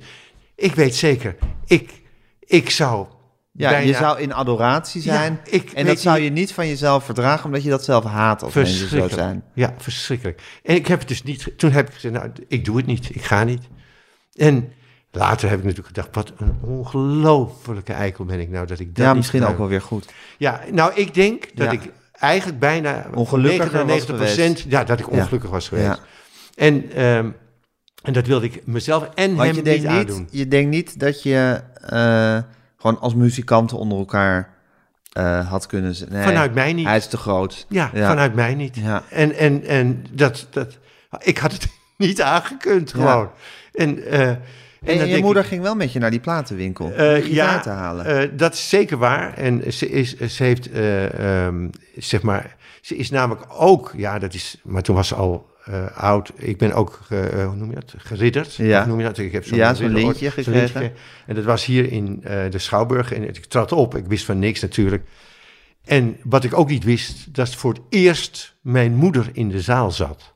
ik 0.55 0.75
weet 0.75 0.95
zeker, 0.95 1.37
ik, 1.67 2.03
ik 2.41 2.71
zou 2.71 3.07
Ja, 3.53 3.71
bijna- 3.71 3.87
je 3.87 3.95
zou 3.95 4.21
in 4.21 4.33
adoratie 4.33 5.03
zijn. 5.03 5.41
Ja, 5.45 5.53
ik 5.53 5.71
en 5.71 5.87
dat 5.87 6.01
zou 6.01 6.21
je 6.21 6.31
niet 6.31 6.53
van 6.53 6.69
jezelf 6.69 7.05
verdragen, 7.05 7.45
omdat 7.45 7.63
je 7.63 7.71
dat 7.71 7.85
zelf 7.85 8.05
haat 8.05 8.43
als 8.43 8.55
mensen 8.55 8.89
zo 8.89 9.09
zijn. 9.09 9.43
Ja, 9.55 9.75
verschrikkelijk. 9.79 10.43
En 10.63 10.75
ik 10.75 10.87
heb 10.87 10.99
het 10.99 11.09
dus 11.09 11.23
niet. 11.23 11.53
Toen 11.59 11.71
heb 11.73 11.89
ik 11.89 11.95
gezegd, 11.95 12.15
nou, 12.15 12.31
ik 12.49 12.65
doe 12.65 12.77
het 12.77 12.87
niet. 12.87 13.15
Ik 13.15 13.23
ga 13.25 13.45
niet. 13.45 13.63
En 14.35 14.73
later 15.11 15.49
heb 15.49 15.59
ik 15.59 15.65
natuurlijk 15.65 15.97
gedacht, 15.97 16.15
wat 16.15 16.33
een 16.37 16.59
ongelofelijke 16.63 17.93
eikel 17.93 18.25
ben 18.25 18.41
ik 18.41 18.49
nou 18.51 18.67
dat 18.67 18.79
ik 18.79 18.87
dat 18.95 19.05
Ja, 19.05 19.07
niet 19.09 19.17
misschien 19.17 19.45
ook 19.47 19.59
wel 19.59 19.69
weer 19.69 19.83
goed. 19.83 20.07
Ja, 20.39 20.61
nou, 20.73 20.93
ik 20.95 21.15
denk 21.15 21.45
dat 21.55 21.67
Ja. 21.67 21.73
ik 21.73 21.93
eigenlijk 22.13 22.59
bijna 22.59 23.07
Ongelukkiger 23.15 23.87
was 23.87 24.37
99% 24.37 24.65
ja, 24.69 24.85
dat 24.85 24.99
ik 25.01 25.07
Ja. 25.11 25.13
ongelukkig 25.21 25.51
was 25.51 25.69
geweest. 25.69 26.01
En, 26.55 26.93
ehm, 26.93 27.31
en 28.03 28.13
dat 28.13 28.27
wilde 28.27 28.47
ik 28.47 28.67
mezelf 28.67 29.09
en 29.15 29.35
Want 29.35 29.47
hem 29.49 29.57
je 29.57 29.63
denkt, 29.63 29.83
niet 29.83 29.91
niet, 29.91 30.01
aandoen. 30.01 30.29
je 30.31 30.49
denkt 30.49 30.71
niet 30.71 31.01
dat 31.01 31.23
je 31.23 31.61
eh, 31.75 32.39
gewoon 32.81 33.01
als 33.01 33.15
muzikanten 33.15 33.77
onder 33.77 33.99
elkaar 33.99 34.49
eh, 35.13 35.49
had 35.49 35.67
kunnen 35.67 35.95
zijn. 35.95 36.13
Nee, 36.13 36.25
Vanuit 36.25 36.55
mij 36.55 36.73
niet. 36.73 36.87
Hij 36.87 36.97
is 36.97 37.07
te 37.07 37.17
groot. 37.17 37.67
Ja, 37.69 37.91
Ja. 37.93 38.09
vanuit 38.09 38.35
mij 38.35 38.55
niet. 38.55 38.77
Ja. 38.77 39.03
En, 39.09 39.33
en, 39.37 39.65
en 39.67 40.05
dat, 40.13 40.47
dat, 40.51 40.79
ik 41.19 41.39
had 41.39 41.53
het 41.53 41.69
niet 41.97 42.23
aangekund 42.23 42.93
gewoon. 42.93 43.31
En, 43.73 44.05
eh, 44.05 44.29
en, 44.29 45.09
je 45.09 45.19
moeder 45.21 45.43
ik, 45.43 45.49
ging 45.49 45.63
wel 45.63 45.75
met 45.75 45.93
je 45.93 45.99
naar 45.99 46.11
die 46.11 46.21
platenwinkel 46.21 46.85
om 46.85 46.93
gitaar 46.93 47.25
ja, 47.29 47.61
te 47.61 47.71
halen. 47.71 48.37
dat 48.37 48.53
is 48.53 48.69
zeker 48.69 48.99
waar. 48.99 49.35
En 49.35 49.73
ze, 49.73 49.91
is, 49.91 50.17
ze 50.17 50.43
heeft, 50.43 50.71
eh, 50.71 51.45
ehm, 51.47 51.69
zeg 51.97 52.23
maar, 52.23 52.57
ze 52.81 52.97
is 52.97 53.11
namelijk 53.11 53.47
ook, 53.49 53.93
ja, 53.97 54.19
dat 54.19 54.35
is, 54.35 54.61
maar 54.65 54.83
toen 54.83 54.97
was 54.97 55.09
ze 55.09 55.15
al 55.15 55.50
eh, 55.71 55.97
oud. 55.97 56.31
Ik 56.35 56.59
ben 56.59 56.73
ook, 56.73 57.01
eh, 57.09 57.45
hoe 57.47 57.57
noem 57.57 57.69
je 57.69 57.75
dat, 57.75 57.95
geridderd. 57.97 58.55
Ja. 58.55 58.87
Noem 58.87 58.99
je 58.99 59.05
dat? 59.05 59.19
Ik 59.19 59.33
heb 59.33 59.45
zo'n 59.47 59.59
Ja, 59.59 59.75
lintje 59.79 60.31
zo'n 60.31 60.45
gekregen. 60.45 60.93
En 61.27 61.35
dat 61.35 61.45
was 61.45 61.65
hier 61.65 61.93
in 61.93 62.21
de 62.51 62.59
Schouwburg. 62.59 63.13
En 63.13 63.23
ik 63.29 63.45
trad 63.45 63.73
op. 63.73 63.95
Ik 63.97 64.07
wist 64.07 64.25
van 64.25 64.39
niks 64.39 64.61
natuurlijk. 64.61 65.05
En 65.85 66.17
wat 66.25 66.45
ik 66.45 66.59
ook 66.59 66.69
niet 66.69 66.85
wist, 66.85 67.35
dat 67.35 67.55
voor 67.55 67.73
het 67.73 67.83
eerst 67.89 68.57
mijn 68.61 68.95
moeder 68.95 69.31
in 69.33 69.49
de 69.49 69.61
zaal 69.61 69.91
zat. 69.91 70.35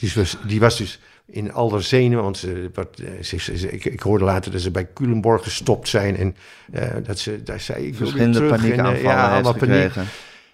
Dus 0.00 0.14
was, 0.14 0.36
die 0.46 0.60
was 0.60 0.76
dus 0.78 1.00
in 1.26 1.52
al 1.52 1.70
haar 1.70 1.82
zenuwen. 1.82 2.22
Want 2.24 2.38
ze, 2.38 2.70
wat, 2.74 3.02
ze, 3.20 3.38
ze- 3.38 3.58
ze- 3.58 3.70
ik, 3.70 3.84
ik 3.84 4.00
hoorde 4.00 4.24
later 4.24 4.52
dat 4.52 4.60
ze 4.60 4.70
bij 4.70 4.92
Culemborg 4.94 5.42
gestopt 5.42 5.88
zijn. 5.88 6.16
En 6.16 6.36
dat 7.04 7.18
ze 7.18 7.42
daar 7.42 7.60
zei, 7.60 7.86
ik 7.86 7.94
wil 7.94 8.12
weer 8.12 8.22
Verschillende. 8.22 8.38
En, 8.38 8.44
eh, 8.44 8.50
paniekaanvallen 8.60 9.02
ja, 9.02 9.32
heeft 9.34 9.42
paniek. 9.42 9.58
gekregen. 9.58 10.04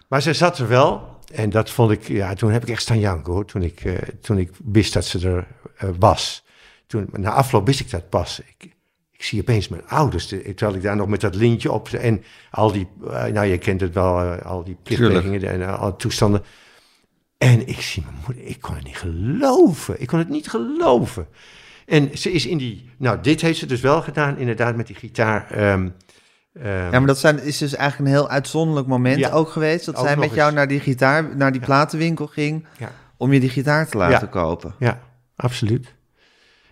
Maar 0.09 0.22
ze 0.22 0.33
zat 0.33 0.59
er 0.59 0.68
wel. 0.68 1.16
En 1.33 1.51
dat 1.51 1.71
vond 1.71 1.91
ik, 1.91 2.09
ja, 2.09 2.35
toen 2.35 2.51
heb 2.51 2.62
ik 2.62 2.69
echt 2.69 2.83
staan 2.83 2.99
janken 2.99 3.33
hoor. 3.33 3.45
Toen 3.45 3.62
ik, 3.62 3.81
eh, 3.85 3.95
toen 4.21 4.38
ik 4.38 4.51
wist 4.64 4.93
dat 4.93 5.05
ze 5.05 5.29
er 5.29 5.47
eh, 5.77 5.88
was. 5.99 6.45
Toen, 6.87 7.09
na 7.12 7.31
afloop 7.31 7.67
wist 7.67 7.81
ik 7.81 7.91
dat 7.91 8.09
pas. 8.09 8.41
Ik, 8.41 8.73
ik 9.12 9.23
zie 9.23 9.41
opeens 9.41 9.69
mijn 9.69 9.87
ouders. 9.88 10.29
de- 10.29 10.55
terwijl 10.55 10.75
ik 10.77 10.83
daar 10.83 10.97
nog 10.97 11.09
met 11.09 11.21
dat 11.21 11.35
lintje 11.35 11.73
op. 11.73 11.88
En 11.88 12.25
al 12.51 12.73
die, 12.73 12.88
eh, 13.11 13.25
nou 13.25 13.47
je 13.47 13.59
kent 13.59 13.81
het 13.81 13.95
wel, 13.95 14.19
al 14.33 14.64
die 14.64 14.77
plichtplegingen 14.83 15.43
en 15.62 15.79
alle 15.79 15.97
toestanden. 15.97 16.43
En 17.38 17.67
ik 17.69 17.81
zie 17.81 18.03
mijn 18.05 18.17
moeder, 18.27 18.45
ik 18.45 18.61
kon 18.61 18.75
het 18.75 18.85
niet 18.85 18.97
geloven. 18.97 20.01
Ik 20.01 20.07
kon 20.07 20.19
het 20.19 20.29
niet 20.29 20.49
geloven. 20.49 21.27
En 21.87 22.19
ze 22.19 22.33
is 22.33 22.47
in 22.47 22.59
die, 22.59 22.91
nou 22.99 23.21
dit 23.23 23.41
heeft 23.41 23.59
ze 23.59 23.67
dus 23.67 23.81
wel 23.81 24.03
gedaan, 24.03 24.37
inderdaad 24.38 24.77
met 24.77 24.87
die 24.87 24.97
gitaar. 24.97 25.51
ehm, 25.51 25.88
Ja, 26.62 26.90
maar 26.90 27.07
dat 27.07 27.18
zijn, 27.18 27.42
is 27.42 27.59
dus 27.59 27.75
eigenlijk 27.75 28.11
een 28.11 28.16
heel 28.16 28.31
uitzonderlijk 28.31 28.87
moment 28.87 29.18
Ja. 29.18 29.31
ook 29.31 29.49
geweest. 29.51 29.85
Dat 29.85 29.97
Ook 29.97 30.07
zij 30.07 30.16
met 30.16 30.35
jou 30.35 30.53
naar 30.53 30.68
die 30.68 30.81
gitaar, 30.81 31.37
naar 31.37 31.53
die 31.53 31.61
platenwinkel 31.61 32.27
ging 32.27 32.66
ja. 32.79 32.92
om 33.16 33.33
je 33.33 33.40
die 33.40 33.49
gitaar 33.51 33.88
te 33.88 33.97
laten 33.97 34.29
kopen. 34.29 34.75
Ja, 34.79 34.99
absoluut. 35.37 35.94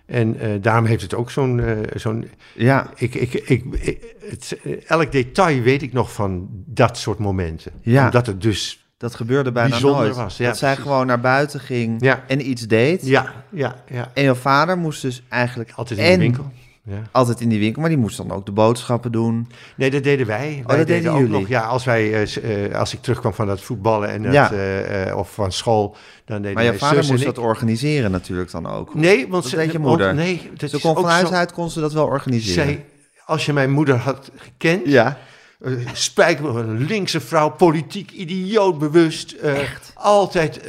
En 0.06 0.40
eh, 0.40 0.50
daarom 0.60 0.84
heeft 0.84 1.02
het 1.02 1.14
ook 1.14 1.30
zo'n... 1.30 1.60
eh, 1.60 1.76
zo'n 1.94 2.28
Ja, 2.54 2.90
ik, 2.94 3.14
ik, 3.14 3.32
ik, 3.34 3.64
ik- 3.74 4.14
het, 4.30 4.58
eh, 4.64 4.72
elk 4.90 5.12
detail 5.12 5.62
weet 5.62 5.82
ik 5.82 5.92
nog 5.92 6.12
van 6.12 6.48
dat 6.66 6.98
soort 6.98 7.18
momenten. 7.18 7.72
Ja. 7.80 8.04
Omdat 8.04 8.26
het 8.26 8.42
dus... 8.42 8.86
dat 8.98 9.14
gebeurde 9.14 9.52
bijna 9.52 9.78
nooit. 9.78 10.16
was, 10.16 10.36
ja, 10.36 10.46
dat 10.48 10.58
zij 10.58 10.68
precies. 10.72 10.90
gewoon 10.90 11.06
naar 11.06 11.20
buiten 11.20 11.60
ging 11.60 12.02
Ja. 12.04 12.24
en 12.26 12.48
iets 12.50 12.66
deed. 12.66 13.06
Ja, 13.06 13.32
ja, 13.50 13.74
ja. 13.90 14.10
En 14.14 14.22
jouw 14.22 14.34
vader 14.34 14.78
moest 14.78 15.02
dus 15.02 15.22
eigenlijk 15.28 15.72
Altijd 15.74 15.98
in 15.98 16.04
en 16.04 16.12
de 16.12 16.18
winkel. 16.18 16.52
Ja. 16.88 17.02
altijd 17.10 17.40
in 17.40 17.48
die 17.48 17.58
winkel, 17.58 17.80
maar 17.80 17.90
die 17.90 17.98
moest 17.98 18.16
dan 18.16 18.32
ook 18.32 18.46
de 18.46 18.52
boodschappen 18.52 19.12
doen. 19.12 19.48
Nee, 19.76 19.90
dat 19.90 20.02
deden 20.02 20.26
wij. 20.26 20.38
wij 20.38 20.62
Oh, 20.66 20.76
dat 20.76 20.86
deden 20.86 21.12
ook 21.12 21.18
jullie? 21.18 21.38
nog. 21.40 21.48
Ja, 21.48 21.60
als, 21.60 21.84
wij, 21.84 22.12
eh, 22.22 22.64
eh, 22.66 22.74
als 22.74 22.92
ik 22.94 23.02
terugkwam 23.02 23.34
van 23.34 23.46
dat 23.46 23.60
voetballen 23.60 24.08
en 24.08 24.22
dat, 24.22 24.32
Ja. 24.32 24.50
eh, 24.52 25.16
of 25.16 25.32
van 25.34 25.52
school, 25.52 25.96
dan 26.24 26.36
deden 26.42 26.54
Maar 26.54 26.64
mijn 26.64 26.78
vader 26.78 27.04
moest 27.06 27.24
dat 27.24 27.38
organiseren 27.38 28.10
natuurlijk 28.10 28.50
dan 28.50 28.66
ook. 28.66 28.94
Nee, 28.94 29.28
want 29.28 29.44
ze, 29.44 29.60
je 29.60 29.66
want- 29.66 29.78
moeder. 29.78 30.14
Nee, 30.14 30.50
dat 30.56 30.70
Ze 30.70 30.80
kon 30.80 30.90
ook 30.90 31.00
van 31.00 31.08
huis 31.10 31.28
zo- 31.28 31.34
uit 31.34 31.52
kon 31.52 31.70
ze 31.70 31.80
dat 31.80 31.92
wel 31.92 32.06
organiseren. 32.06 32.64
Zij, 32.64 32.84
als 33.24 33.46
je 33.46 33.52
mijn 33.52 33.70
moeder 33.70 33.96
had 33.96 34.30
gekend, 34.36 34.86
Ja. 34.86 35.18
Spijker, 35.92 36.56
een 36.56 36.84
linkse 36.86 37.20
vrouw, 37.20 37.50
politiek 37.50 38.10
idioot 38.10 38.78
bewust. 38.78 39.36
Altijd 39.94 40.60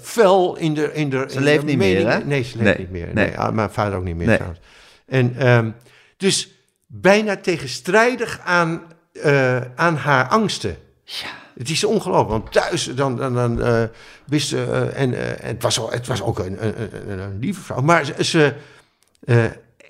fel 0.00 0.56
in 0.56 0.74
de 0.74 0.90
in 0.94 1.10
de 1.10 1.24
Ze 1.28 1.36
in 1.36 1.42
leeft 1.42 1.60
de 1.60 1.66
niet 1.66 1.76
meer, 1.78 2.10
hè? 2.10 2.18
Nee, 2.24 2.42
ze 2.42 2.56
leeft 2.56 2.68
Nee, 2.68 2.78
niet 2.78 2.90
meer. 2.90 3.08
nee. 3.14 3.26
Nee. 3.26 3.38
ah, 3.38 3.52
mijn 3.52 3.70
vader 3.70 3.98
ook 3.98 4.04
niet 4.04 4.16
meer 4.16 4.26
Nee. 4.26 4.36
trouwens. 4.36 4.62
En 5.08 5.36
ehm, 5.36 5.70
dus 6.16 6.52
bijna 6.86 7.36
tegenstrijdig 7.36 8.40
aan, 8.44 8.82
eh, 9.12 9.60
aan 9.74 9.96
haar 9.96 10.28
angsten. 10.28 10.76
Ja. 11.04 11.26
Het 11.58 11.70
is 11.70 11.84
ongelooflijk, 11.84 12.28
want 12.30 12.52
thuis 12.52 12.84
dan, 12.94 13.16
dan, 13.16 13.34
dan 13.34 13.62
eh, 13.62 13.82
wist 14.26 14.48
ze, 14.48 14.62
eh, 14.64 15.00
en, 15.02 15.38
en 15.40 15.46
het, 15.54 15.62
was, 15.62 15.78
al- 15.80 15.90
het 15.90 16.06
was 16.06 16.22
ook 16.22 16.38
een, 16.38 16.66
een, 16.66 17.10
een, 17.10 17.18
een 17.18 17.38
lieve 17.38 17.60
vrouw, 17.60 17.80
maar 17.80 18.04
ze, 18.04 18.24
ze 18.24 18.54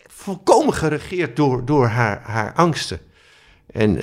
volkomen 0.06 0.74
geregeerd 0.74 1.36
door, 1.36 1.64
door 1.64 1.86
haar, 1.86 2.20
haar 2.22 2.52
angsten. 2.52 2.98
En 3.72 4.00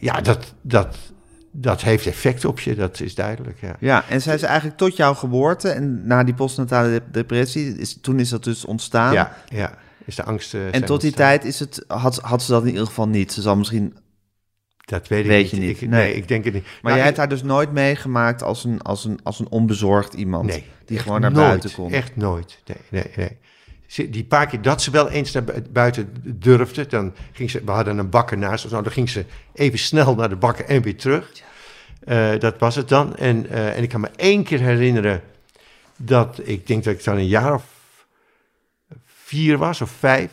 ja, 0.00 0.20
dat, 0.20 0.54
dat, 0.60 0.96
dat 1.52 1.82
heeft 1.82 2.06
effect 2.06 2.44
op 2.44 2.60
je, 2.60 2.74
dat 2.74 3.00
is 3.00 3.14
duidelijk. 3.14 3.60
Ja. 3.60 3.76
Ja, 3.80 4.04
en 4.08 4.22
zij 4.22 4.34
is 4.34 4.42
eigenlijk 4.42 4.76
tot 4.78 4.96
jouw 4.96 5.14
geboorte 5.14 5.68
en 5.68 6.06
na 6.06 6.24
die 6.24 6.34
postnatale 6.34 6.90
de- 6.90 7.02
depressie, 7.10 7.78
is, 7.78 7.98
toen 8.00 8.18
is 8.20 8.28
dat 8.28 8.44
dus 8.44 8.64
ontstaan. 8.64 9.12
Ja, 9.12 9.36
ja, 9.48 9.74
is 10.06 10.14
de 10.16 10.22
angst. 10.24 10.54
eh, 10.54 10.74
En 10.74 10.84
tot 10.84 11.00
die 11.00 11.12
tijd 11.12 11.44
is 11.44 11.60
het, 11.60 11.84
had, 11.88 12.16
had 12.18 12.42
ze 12.42 12.50
dat 12.50 12.62
in 12.62 12.68
ieder 12.70 12.86
geval 12.86 13.08
niet. 13.08 13.32
Ze 13.32 13.42
zal 13.42 13.56
misschien, 13.56 13.96
Dat 14.84 15.08
weet 15.08 15.20
ik 15.24 15.26
weet 15.26 15.42
niet. 15.42 15.50
je 15.50 15.56
niet. 15.60 15.82
Ik, 15.82 15.88
Nee. 15.88 16.00
nee. 16.00 16.14
ik 16.14 16.28
denk 16.28 16.44
het 16.44 16.54
niet. 16.54 16.62
maar 16.62 16.72
Nou, 16.82 16.94
jij 16.94 16.98
ik- 16.98 17.04
hebt 17.04 17.16
haar 17.16 17.28
dus 17.28 17.42
nooit 17.42 17.72
meegemaakt 17.72 18.42
als 18.42 18.64
een, 18.64 18.82
als 18.82 19.04
een, 19.04 19.20
als 19.22 19.38
een 19.38 19.48
onbezorgd 19.48 20.14
iemand. 20.14 20.46
Nee, 20.46 20.64
die 20.84 20.98
gewoon 20.98 21.20
naar 21.20 21.32
nooit, 21.32 21.46
buiten 21.46 21.72
kon. 21.72 21.92
Echt 21.92 22.16
nooit. 22.16 22.58
Nee, 22.66 22.76
nee, 22.90 23.12
nee. 23.96 24.08
Die 24.10 24.24
paar 24.24 24.46
keer 24.46 24.62
dat 24.62 24.82
ze 24.82 24.90
wel 24.90 25.08
eens 25.10 25.32
naar 25.32 25.44
bu- 25.44 25.62
buiten 25.72 26.14
durfde, 26.24 26.86
dan 26.86 27.12
ging 27.32 27.50
ze, 27.50 27.62
we 27.64 27.70
hadden 27.70 27.98
een 27.98 28.10
bakker 28.10 28.38
naast 28.38 28.62
ons, 28.62 28.72
nou, 28.72 28.84
dan 28.84 28.92
ging 28.92 29.08
ze 29.10 29.24
even 29.54 29.78
snel 29.78 30.14
naar 30.14 30.28
de 30.28 30.36
bakker 30.36 30.64
en 30.64 30.82
weer 30.82 30.96
terug. 30.96 31.32
Eh, 32.04 32.38
dat 32.38 32.58
was 32.58 32.74
het 32.74 32.88
dan. 32.88 33.16
En, 33.16 33.48
eh, 33.50 33.76
en 33.76 33.82
ik 33.82 33.88
kan 33.88 34.00
me 34.00 34.08
één 34.16 34.44
keer 34.44 34.60
herinneren 34.60 35.22
dat 35.96 36.40
ik 36.44 36.66
denk 36.66 36.84
dat 36.84 36.94
ik 36.94 37.04
dan 37.04 37.16
een 37.16 37.26
jaar 37.26 37.54
of 37.54 37.64
vier 39.26 39.58
was 39.58 39.80
of 39.80 39.90
vijf. 39.90 40.30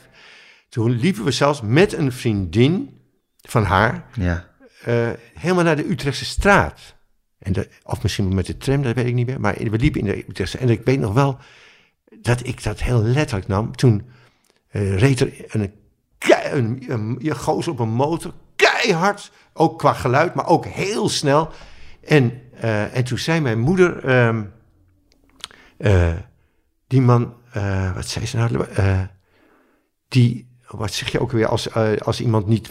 Toen 0.69 0.91
liepen 0.91 1.23
we 1.23 1.31
zelfs 1.31 1.61
met 1.61 1.93
een 1.93 2.11
vriendin 2.11 2.99
van 3.41 3.63
haar 3.63 4.05
Ja. 4.13 4.47
eh, 4.83 5.09
helemaal 5.33 5.63
naar 5.63 5.75
de 5.75 5.89
Utrechtse 5.89 6.25
straat. 6.25 6.95
En 7.39 7.53
de, 7.53 7.69
of 7.83 8.03
misschien 8.03 8.35
met 8.35 8.45
de 8.45 8.57
tram, 8.57 8.81
dat 8.81 8.95
weet 8.95 9.05
ik 9.05 9.13
niet 9.13 9.27
meer. 9.27 9.39
Maar 9.39 9.55
we 9.57 9.77
liepen 9.77 9.99
in 10.01 10.05
de 10.07 10.25
Utrechtse 10.29 10.57
En 10.57 10.69
ik 10.69 10.81
weet 10.83 10.99
nog 10.99 11.13
wel 11.13 11.37
dat 12.21 12.47
ik 12.47 12.63
dat 12.63 12.81
heel 12.81 13.01
letterlijk 13.03 13.47
nam. 13.47 13.75
Toen 13.75 14.09
eh, 14.69 14.97
reed 14.97 15.19
er 15.19 15.33
een, 15.47 15.73
een, 16.51 16.83
een, 16.87 17.17
een 17.21 17.35
gozer 17.35 17.71
op 17.71 17.79
een 17.79 17.89
motor, 17.93 18.33
keihard. 18.55 19.31
Ook 19.53 19.79
qua 19.79 19.93
geluid, 19.93 20.33
maar 20.33 20.47
ook 20.47 20.65
heel 20.65 21.09
snel. 21.09 21.51
En, 22.03 22.41
eh, 22.53 22.95
en 22.95 23.03
toen 23.03 23.17
zei 23.17 23.39
mijn 23.39 23.59
moeder... 23.59 24.05
ehm, 24.05 24.43
eh, 25.77 26.13
die 26.87 27.01
man, 27.01 27.33
eh, 27.53 27.95
wat 27.95 28.07
zei 28.07 28.25
ze 28.25 28.37
nou? 28.37 28.65
Eh, 28.67 28.99
die, 30.07 30.47
wat 30.67 30.93
zeg 30.93 31.11
je 31.11 31.19
ook 31.19 31.31
weer 31.31 31.47
als, 31.47 31.69
eh, 31.69 31.91
als 31.97 32.21
iemand 32.21 32.47
niet 32.47 32.69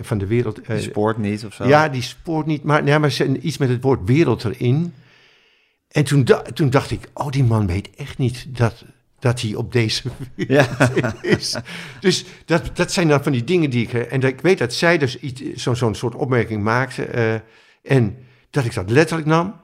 van 0.00 0.18
de 0.18 0.26
wereld... 0.26 0.66
Die 0.66 0.80
spoort 0.80 1.18
niet 1.18 1.44
of 1.46 1.54
zo. 1.54 1.64
ja, 1.66 1.88
die 1.88 2.02
spoort 2.02 2.46
niet, 2.46 2.62
maar, 2.62 2.84
ja, 2.86 2.98
maar 2.98 3.10
ze- 3.10 3.38
iets 3.38 3.58
met 3.58 3.68
het 3.68 3.82
woord 3.82 4.00
wereld 4.04 4.44
erin. 4.44 4.94
En 5.88 6.04
toen, 6.04 6.24
da- 6.24 6.42
toen 6.42 6.70
dacht 6.70 6.90
ik, 6.90 7.08
oh, 7.14 7.30
die 7.30 7.44
man 7.44 7.66
weet 7.66 7.90
echt 7.96 8.18
niet 8.18 8.46
dat, 8.56 8.84
dat 9.18 9.40
hij 9.40 9.54
op 9.54 9.72
deze 9.72 10.02
Ja. 10.36 10.66
is. 11.22 11.56
Dus 12.00 12.24
dat, 12.44 12.70
dat 12.76 12.92
zijn 12.92 13.08
dan 13.08 13.22
van 13.22 13.32
die 13.32 13.44
dingen 13.44 13.70
die 13.70 13.82
ik... 13.82 13.92
En 13.92 14.20
dat 14.20 14.30
ik 14.30 14.40
weet 14.40 14.58
dat 14.58 14.72
zij 14.74 14.98
dus 14.98 15.18
iets- 15.18 15.42
zo'n 15.62 15.76
zo'n 15.76 15.94
soort 15.94 16.14
opmerking 16.14 16.62
maakte. 16.62 17.42
en 17.82 18.16
dat 18.50 18.64
ik 18.64 18.74
dat 18.74 18.90
letterlijk 18.90 19.28
nam. 19.28 19.60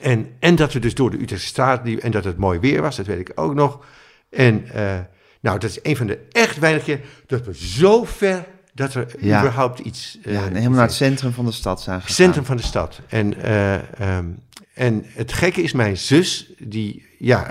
En, 0.00 0.36
en 0.38 0.54
dat 0.54 0.72
we 0.72 0.78
dus 0.78 0.94
door 0.94 1.10
de 1.10 1.20
Utrechtse 1.20 1.48
straat 1.48 1.84
liepen 1.84 2.04
en 2.04 2.10
dat 2.10 2.24
het 2.24 2.36
mooi 2.36 2.58
weer 2.58 2.82
was, 2.82 2.96
dat 2.96 3.06
weet 3.06 3.18
ik 3.28 3.32
ook 3.34 3.54
nog. 3.54 3.84
En 4.30 4.68
eh, 4.74 4.98
nou, 5.40 5.58
dat 5.58 5.70
is 5.70 5.78
een 5.82 5.96
van 5.96 6.06
de 6.06 6.18
echt 6.30 6.58
weinige 6.58 6.84
keer 6.84 7.00
dat 7.26 7.44
we 7.46 7.54
zo 7.56 8.04
ver 8.04 8.44
dat 8.74 8.94
er 8.94 9.06
Ja. 9.18 9.38
überhaupt 9.40 9.78
iets... 9.78 10.18
eh, 10.22 10.32
Ja, 10.32 10.40
helemaal 10.42 10.70
naar 10.70 10.82
het 10.82 10.92
centrum 10.92 11.32
van 11.32 11.44
de 11.44 11.52
stad 11.52 11.80
zijn 11.82 12.00
gegaan. 12.00 12.14
centrum 12.14 12.44
van 12.44 12.56
de 12.56 12.62
stad. 12.62 13.00
En, 13.08 13.42
eh, 13.42 13.74
ehm, 14.00 14.26
en 14.74 15.04
het 15.06 15.32
gekke 15.32 15.62
is, 15.62 15.72
mijn 15.72 15.96
zus, 15.96 16.50
die, 16.58 17.06
ja, 17.18 17.50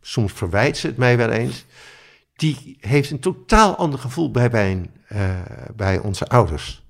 soms 0.00 0.32
verwijt 0.32 0.76
ze 0.76 0.86
het 0.86 0.96
mij 0.96 1.16
wel 1.16 1.30
eens, 1.30 1.64
die 2.36 2.76
heeft 2.80 3.10
een 3.10 3.20
totaal 3.20 3.76
ander 3.76 3.98
gevoel 3.98 4.30
bij, 4.30 4.48
mijn, 4.52 4.90
bij 5.76 5.98
onze 5.98 6.26
ouders. 6.26 6.86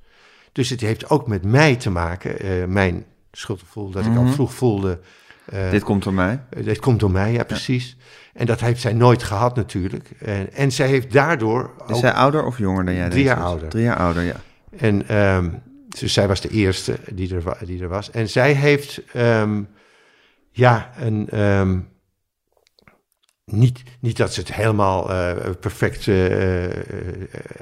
Dus 0.53 0.71
het 0.71 0.81
heeft 0.81 1.11
ook 1.11 1.27
met 1.27 1.45
mij 1.45 1.77
te 1.77 1.91
maken, 1.91 2.73
mijn 2.73 3.05
schuldgevoel, 3.33 3.91
dat 3.91 4.07
ik 4.07 4.17
al 4.17 4.23
Mhm. 4.23 4.33
vroeg 4.33 4.55
voelde. 4.55 5.01
eh, 5.45 5.71
Dit 5.71 5.83
komt 5.83 6.03
door 6.03 6.15
mij. 6.15 6.45
eh, 6.51 6.65
Dit 6.65 6.79
komt 6.79 7.01
door 7.01 7.11
mij, 7.11 7.33
ja, 7.33 7.45
precies. 7.45 7.97
En 8.35 8.47
dat 8.47 8.61
heeft 8.61 8.81
zij 8.81 8.93
nooit 8.93 9.23
gehad 9.23 9.57
natuurlijk. 9.57 10.11
En, 10.19 10.53
en 10.53 10.73
zij 10.73 10.87
heeft 10.89 11.13
daardoor 11.13 11.71
Is 11.89 11.99
zij 11.99 12.13
ouder 12.13 12.45
of 12.45 12.59
jonger 12.59 12.85
dan 12.85 12.95
jij? 12.95 13.09
Drie 13.09 13.25
jaar 13.25 13.43
ouder. 13.43 13.69
Drie 13.69 13.83
jaar 13.85 13.97
ouder, 13.97 14.23
ja. 14.23 14.35
En 14.77 15.07
dus 15.99 16.13
zij 16.13 16.29
was 16.29 16.41
de 16.41 16.49
eerste 16.49 16.99
die 17.13 17.35
er, 17.35 17.57
die 17.67 17.83
er 17.83 17.89
was. 17.89 18.11
En 18.11 18.29
zij 18.29 18.53
heeft, 18.53 19.01
ehm, 19.13 19.63
ja, 20.51 20.91
een, 20.99 21.29
ehm, 21.31 21.79
niet, 23.45 23.83
niet 24.01 24.17
dat 24.17 24.33
ze 24.35 24.41
het 24.41 24.53
helemaal 24.55 25.11
eh, 25.13 25.51
perfect 25.61 26.09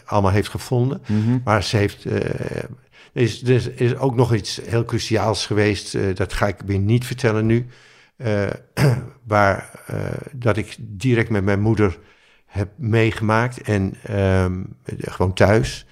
allemaal 0.04 0.30
heeft 0.32 0.48
gevonden, 0.48 1.02
Mhm. 1.06 1.38
maar 1.44 1.62
ze 1.62 1.76
heeft. 1.76 2.04
Er, 3.16 3.22
is, 3.22 3.42
er 3.42 3.54
is- 3.54 3.68
is 3.68 3.96
ook 3.96 4.14
nog 4.14 4.34
iets 4.34 4.60
heel 4.66 4.84
cruciaals 4.84 5.46
geweest, 5.46 5.94
eh, 5.94 6.14
dat 6.14 6.32
ga 6.32 6.46
ik 6.46 6.56
weer 6.66 6.78
niet 6.78 7.06
vertellen 7.06 7.46
nu. 7.46 7.66
eh, 8.16 8.46
waar 9.26 9.70
eh, 9.86 10.10
dat 10.32 10.56
ik 10.56 10.76
direct 10.78 11.30
met 11.30 11.44
mijn 11.44 11.60
moeder 11.60 11.98
heb 12.46 12.68
meegemaakt 12.76 13.60
en 13.60 13.94
ehm, 14.02 14.62
gewoon 15.00 15.32
thuis 15.34 15.86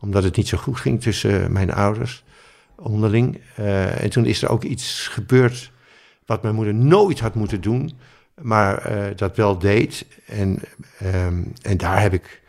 omdat 0.00 0.22
het 0.22 0.36
niet 0.36 0.48
zo 0.48 0.58
goed 0.58 0.80
ging 0.80 1.02
tussen 1.02 1.52
mijn 1.52 1.72
ouders 1.72 2.24
onderling. 2.76 3.40
En 4.00 4.10
toen 4.10 4.24
is 4.24 4.42
er 4.42 4.48
ook 4.48 4.64
iets 4.64 5.08
gebeurd 5.08 5.72
wat 6.26 6.42
mijn 6.42 6.54
moeder 6.54 6.74
nooit 6.74 7.20
had 7.20 7.34
moeten 7.34 7.60
doen, 7.60 7.92
maar 8.42 8.92
dat 9.16 9.36
wel 9.36 9.58
deed. 9.58 10.06
En, 10.26 10.58
ehm, 10.98 11.42
en 11.62 11.76
daar 11.76 12.00
heb 12.00 12.12
ik, 12.12 12.42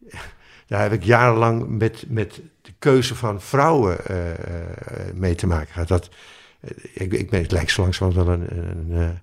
daar 0.68 0.82
heb 0.82 0.92
ik 0.92 1.04
jarenlang 1.04 1.68
met, 1.78 2.04
met 2.08 2.40
de 2.68 2.74
keuze 2.78 3.14
van 3.14 3.40
vrouwen 3.40 4.06
eh, 4.06 4.30
eh, 4.30 4.36
mee 5.14 5.34
te 5.34 5.46
maken 5.46 5.72
gehad. 5.72 5.88
Dat, 5.88 6.08
eh, 6.60 6.70
ik, 6.92 7.12
ik 7.12 7.30
ben, 7.30 7.42
het 7.42 7.52
lijkt 7.52 7.70
zo 7.70 7.82
langzamerhand 7.82 8.26
wel 8.26 8.34
een, 8.34 8.68
een, 8.68 9.20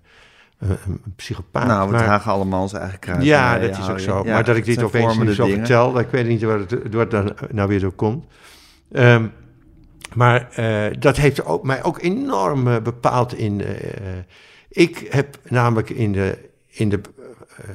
een, 0.60 0.78
een 0.86 1.14
psychopaat. 1.16 1.68
Nou, 1.68 1.86
we 1.86 1.92
maar, 1.92 2.04
dragen 2.04 2.32
allemaal 2.32 2.62
onze 2.62 2.78
eigen 2.78 3.00
kruis. 3.00 3.24
ja, 3.24 3.60
dat 3.60 3.78
is 3.78 3.90
ook 3.90 4.00
zo. 4.00 4.22
Ja, 4.24 4.34
maar 4.34 4.44
dat 4.44 4.56
ik 4.56 4.66
dit 4.66 4.74
zijn 4.74 4.86
opeens 4.86 5.04
nu 5.04 5.10
vormende 5.10 5.34
zo 5.36 5.44
dingen. 5.44 5.60
vertel, 5.60 5.94
dat 5.94 6.02
ik 6.02 6.10
weet 6.10 6.28
niet 6.28 6.42
waar 6.42 6.60
het, 6.60 6.72
waar 6.72 7.02
het 7.02 7.12
dan 7.12 7.36
nou 7.52 7.68
weer 7.68 7.80
door 7.80 7.92
komt. 7.92 8.26
Ehm, 8.92 9.28
maar 10.14 10.50
dat 11.00 11.18
heeft 11.18 11.46
ook, 11.46 11.64
mij 11.64 11.84
ook 11.84 12.02
enorm 12.02 12.64
bepaald 12.84 13.34
in... 13.34 13.62
ik 14.70 15.08
heb 15.10 15.40
namelijk 15.50 15.90
in 15.90 16.12
de... 16.12 16.50
In 16.68 16.90
de 16.90 17.02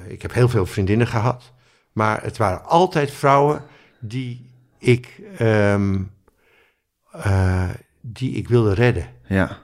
ik 0.07 0.23
heb 0.23 0.33
heel 0.33 0.49
veel 0.49 0.67
vriendinnen 0.67 1.07
gehad. 1.07 1.53
Maar 1.93 2.23
het 2.23 2.37
waren 2.37 2.65
altijd 2.65 3.11
vrouwen 3.11 3.63
die 3.99 4.50
ik... 4.81 5.21
ehm, 5.39 6.03
eh, 7.13 7.71
die 8.01 8.33
ik 8.35 8.49
wilde 8.49 8.75
redden. 8.75 9.07
Ja, 9.27 9.59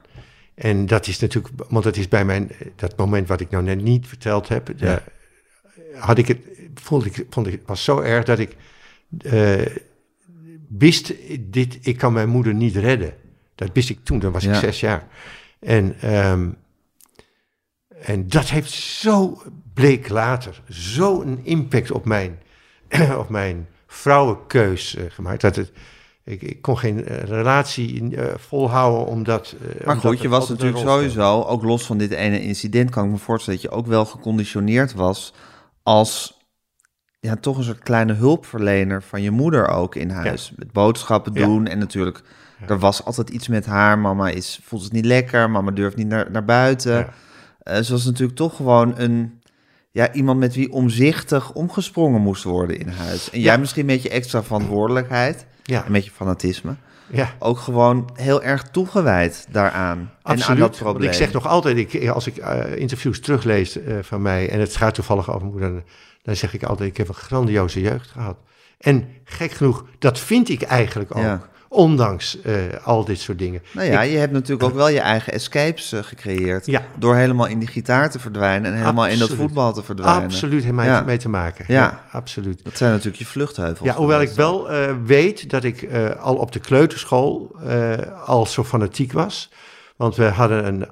En 0.54 0.86
dat 0.86 1.06
is 1.06 1.18
natuurlijk, 1.18 1.54
want 1.68 1.84
dat 1.84 1.96
is 1.96 2.08
bij 2.08 2.24
mijn, 2.24 2.50
dat 2.76 2.96
moment 2.96 3.28
wat 3.28 3.40
ik 3.40 3.50
nou 3.50 3.64
net 3.64 3.82
niet 3.82 4.06
verteld 4.06 4.48
heb, 4.48 4.78
daar 4.78 5.02
had 5.94 6.18
ik 6.18 6.28
het, 6.28 6.38
vond 6.74 7.04
ik, 7.04 7.26
vond 7.30 7.46
ik, 7.46 7.52
het 7.52 7.62
was 7.66 7.84
zo 7.84 8.00
erg 8.00 8.24
dat 8.24 8.38
ik 8.38 8.56
eh, 9.18 9.66
wist, 10.68 11.12
dit, 11.40 11.78
ik 11.80 11.98
kan 11.98 12.12
mijn 12.12 12.28
moeder 12.28 12.54
niet 12.54 12.76
redden. 12.76 13.14
Dat 13.54 13.70
wist 13.72 13.90
ik 13.90 14.04
toen, 14.04 14.18
dan 14.18 14.32
was 14.32 14.44
ik 14.44 14.50
Ja. 14.50 14.58
zes 14.58 14.80
jaar. 14.80 15.06
En, 15.58 15.96
ehm, 16.00 16.48
en 18.02 18.28
dat 18.28 18.48
heeft 18.50 18.70
zo, 18.70 19.42
bleek 19.74 20.08
later, 20.08 20.62
zo'n 20.68 21.40
impact 21.44 21.90
op 21.90 22.04
mijn, 22.04 22.38
op 23.18 23.28
mijn 23.28 23.66
vrouwenkeus 23.86 24.96
eh, 24.96 25.04
gemaakt, 25.08 25.40
dat 25.40 25.56
het, 25.56 25.72
ik, 26.24 26.42
ik 26.42 26.62
kon 26.62 26.78
geen 26.78 27.04
eh, 27.04 27.22
relatie 27.22 28.16
eh, 28.16 28.34
volhouden 28.36 29.06
omdat... 29.06 29.54
maar 29.60 29.94
omdat 29.94 30.12
goed, 30.12 30.20
je 30.20 30.28
was 30.28 30.48
natuurlijk 30.48 30.78
sowieso, 30.78 31.42
ook 31.42 31.62
los 31.62 31.86
van 31.86 31.98
dit 31.98 32.10
ene 32.10 32.42
incident, 32.42 32.90
kan 32.90 33.04
ik 33.04 33.10
me 33.10 33.18
voorstellen 33.18 33.60
dat 33.60 33.70
je 33.70 33.76
ook 33.76 33.86
wel 33.86 34.04
geconditioneerd 34.04 34.94
was 34.94 35.32
als 35.82 36.36
ja, 37.20 37.36
toch 37.36 37.56
een 37.56 37.64
soort 37.64 37.82
kleine 37.82 38.12
hulpverlener 38.12 39.02
van 39.02 39.22
je 39.22 39.30
moeder 39.30 39.68
ook 39.68 39.94
in 39.94 40.10
huis. 40.10 40.52
Met 40.56 40.72
boodschappen 40.72 41.32
Ja. 41.34 41.44
doen 41.44 41.66
en 41.66 41.78
natuurlijk, 41.78 42.22
er 42.66 42.78
was 42.78 43.04
altijd 43.04 43.30
iets 43.30 43.48
met 43.48 43.66
haar. 43.66 43.98
Mama 43.98 44.28
is, 44.28 44.60
voelt 44.62 44.82
het 44.82 44.92
niet 44.92 45.04
lekker, 45.04 45.50
mama 45.50 45.70
durft 45.70 45.96
niet 45.96 46.06
naar, 46.06 46.30
naar 46.30 46.44
buiten. 46.44 47.08
Eh, 47.58 47.80
ze 47.80 47.92
was 47.92 48.04
natuurlijk 48.04 48.38
toch 48.38 48.56
gewoon 48.56 48.94
een, 48.98 49.40
ja, 49.96 50.12
iemand 50.12 50.38
met 50.38 50.54
wie 50.54 50.72
omzichtig 50.72 51.52
omgesprongen 51.52 52.20
moest 52.20 52.42
worden 52.42 52.78
in 52.78 52.88
huis. 52.88 53.30
En 53.30 53.40
jij 53.40 53.58
misschien 53.58 53.86
met 53.86 54.02
je 54.02 54.08
extra 54.08 54.42
verantwoordelijkheid 54.42 55.46
Ja, 55.62 55.84
en 55.84 55.92
met 55.92 56.04
je 56.04 56.10
fanatisme 56.10 56.76
ja. 57.10 57.34
ook 57.38 57.58
gewoon 57.58 58.10
heel 58.14 58.42
erg 58.42 58.62
toegewijd 58.62 59.46
daaraan. 59.50 59.98
En 59.98 60.08
aan 60.22 60.36
Absoluut. 60.36 60.60
dat 60.60 60.78
Want 60.78 60.82
probleem. 60.82 61.08
ik 61.10 61.16
zeg 61.16 61.32
nog 61.32 61.46
altijd, 61.46 61.76
ik, 61.76 62.08
als 62.08 62.26
ik 62.26 62.36
eh, 62.36 62.76
interviews 62.76 63.20
teruglees 63.20 63.82
eh, 63.82 63.96
van 64.02 64.22
mij, 64.22 64.50
en 64.50 64.60
het 64.60 64.76
gaat 64.76 64.94
toevallig 64.94 65.34
over 65.34 65.46
moeder, 65.46 65.70
dan, 65.70 65.82
dan 66.22 66.36
zeg 66.36 66.54
ik 66.54 66.62
altijd, 66.62 66.90
ik 66.90 66.96
heb 66.96 67.08
een 67.08 67.14
grandioze 67.14 67.80
jeugd 67.80 68.10
gehad. 68.10 68.36
En 68.78 69.08
gek 69.24 69.50
genoeg, 69.50 69.84
dat 69.98 70.18
vind 70.18 70.48
ik 70.48 70.62
eigenlijk 70.62 71.16
ook, 71.16 71.22
Ja. 71.22 71.48
Ondanks 71.76 72.40
eh, 72.40 72.54
al 72.84 73.04
dit 73.04 73.20
soort 73.20 73.38
dingen. 73.38 73.62
Nou 73.72 73.86
ja, 73.90 74.02
Ik- 74.02 74.10
je 74.10 74.16
hebt 74.16 74.32
natuurlijk 74.32 74.62
ook 74.62 74.74
wel 74.74 74.88
je 74.88 75.00
eigen 75.00 75.32
escapes 75.32 75.92
eh, 75.92 76.02
gecreëerd. 76.02 76.66
Ja. 76.66 76.82
Door 76.98 77.14
helemaal 77.16 77.46
in 77.46 77.58
die 77.58 77.68
gitaar 77.68 78.10
te 78.10 78.18
verdwijnen 78.18 78.72
en 78.72 78.78
helemaal 78.78 79.06
in 79.06 79.18
dat 79.18 79.30
voetbal 79.32 79.72
te 79.72 79.82
verdwijnen. 79.82 80.22
absoluut 80.24 80.72
mij 80.72 80.86
Ja. 80.86 81.00
mee 81.00 81.16
te 81.16 81.28
maken. 81.28 81.64
Ja. 81.68 82.00
absoluut. 82.12 82.60
Dat 82.64 82.76
zijn 82.76 82.90
natuurlijk 82.90 83.18
je 83.18 83.24
vluchtheuvels. 83.26 83.88
Ja, 83.88 83.94
hoewel 83.94 84.20
ik 84.20 84.30
wel 84.30 84.70
eh, 84.70 84.92
weet 85.04 85.50
dat 85.50 85.64
ik 85.64 85.88
al 86.20 86.34
op 86.36 86.52
de 86.52 86.58
kleuterschool 86.60 87.56
al 88.26 88.46
zo 88.46 88.64
fanatiek 88.64 89.12
was. 89.12 89.50
Want 89.96 90.16
we 90.16 90.24
hadden 90.24 90.66
een... 90.66 90.86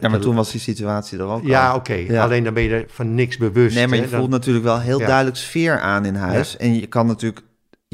Ja, 0.00 0.08
maar 0.08 0.18
toen 0.20 0.34
was 0.34 0.50
die 0.50 0.60
situatie 0.60 1.18
er 1.18 1.24
ook 1.24 1.44
Ja, 1.44 1.74
oké. 1.74 1.94
Ja. 1.94 2.22
Alleen 2.22 2.44
dan 2.44 2.54
ben 2.54 2.62
je 2.62 2.70
er 2.70 2.84
van 2.88 3.14
niks 3.14 3.36
bewust. 3.36 3.74
Nee, 3.74 3.86
maar 3.86 3.96
je 3.96 4.02
hè. 4.04 4.08
Dan- 4.10 4.18
voelt 4.18 4.30
natuurlijk 4.30 4.64
wel 4.64 4.80
heel 4.80 5.00
Ja. 5.00 5.06
duidelijk 5.06 5.36
sfeer 5.36 5.78
aan 5.80 6.04
in 6.04 6.14
huis. 6.14 6.56
En 6.56 6.74
je 6.80 6.86
kan 6.86 7.06
natuurlijk, 7.06 7.40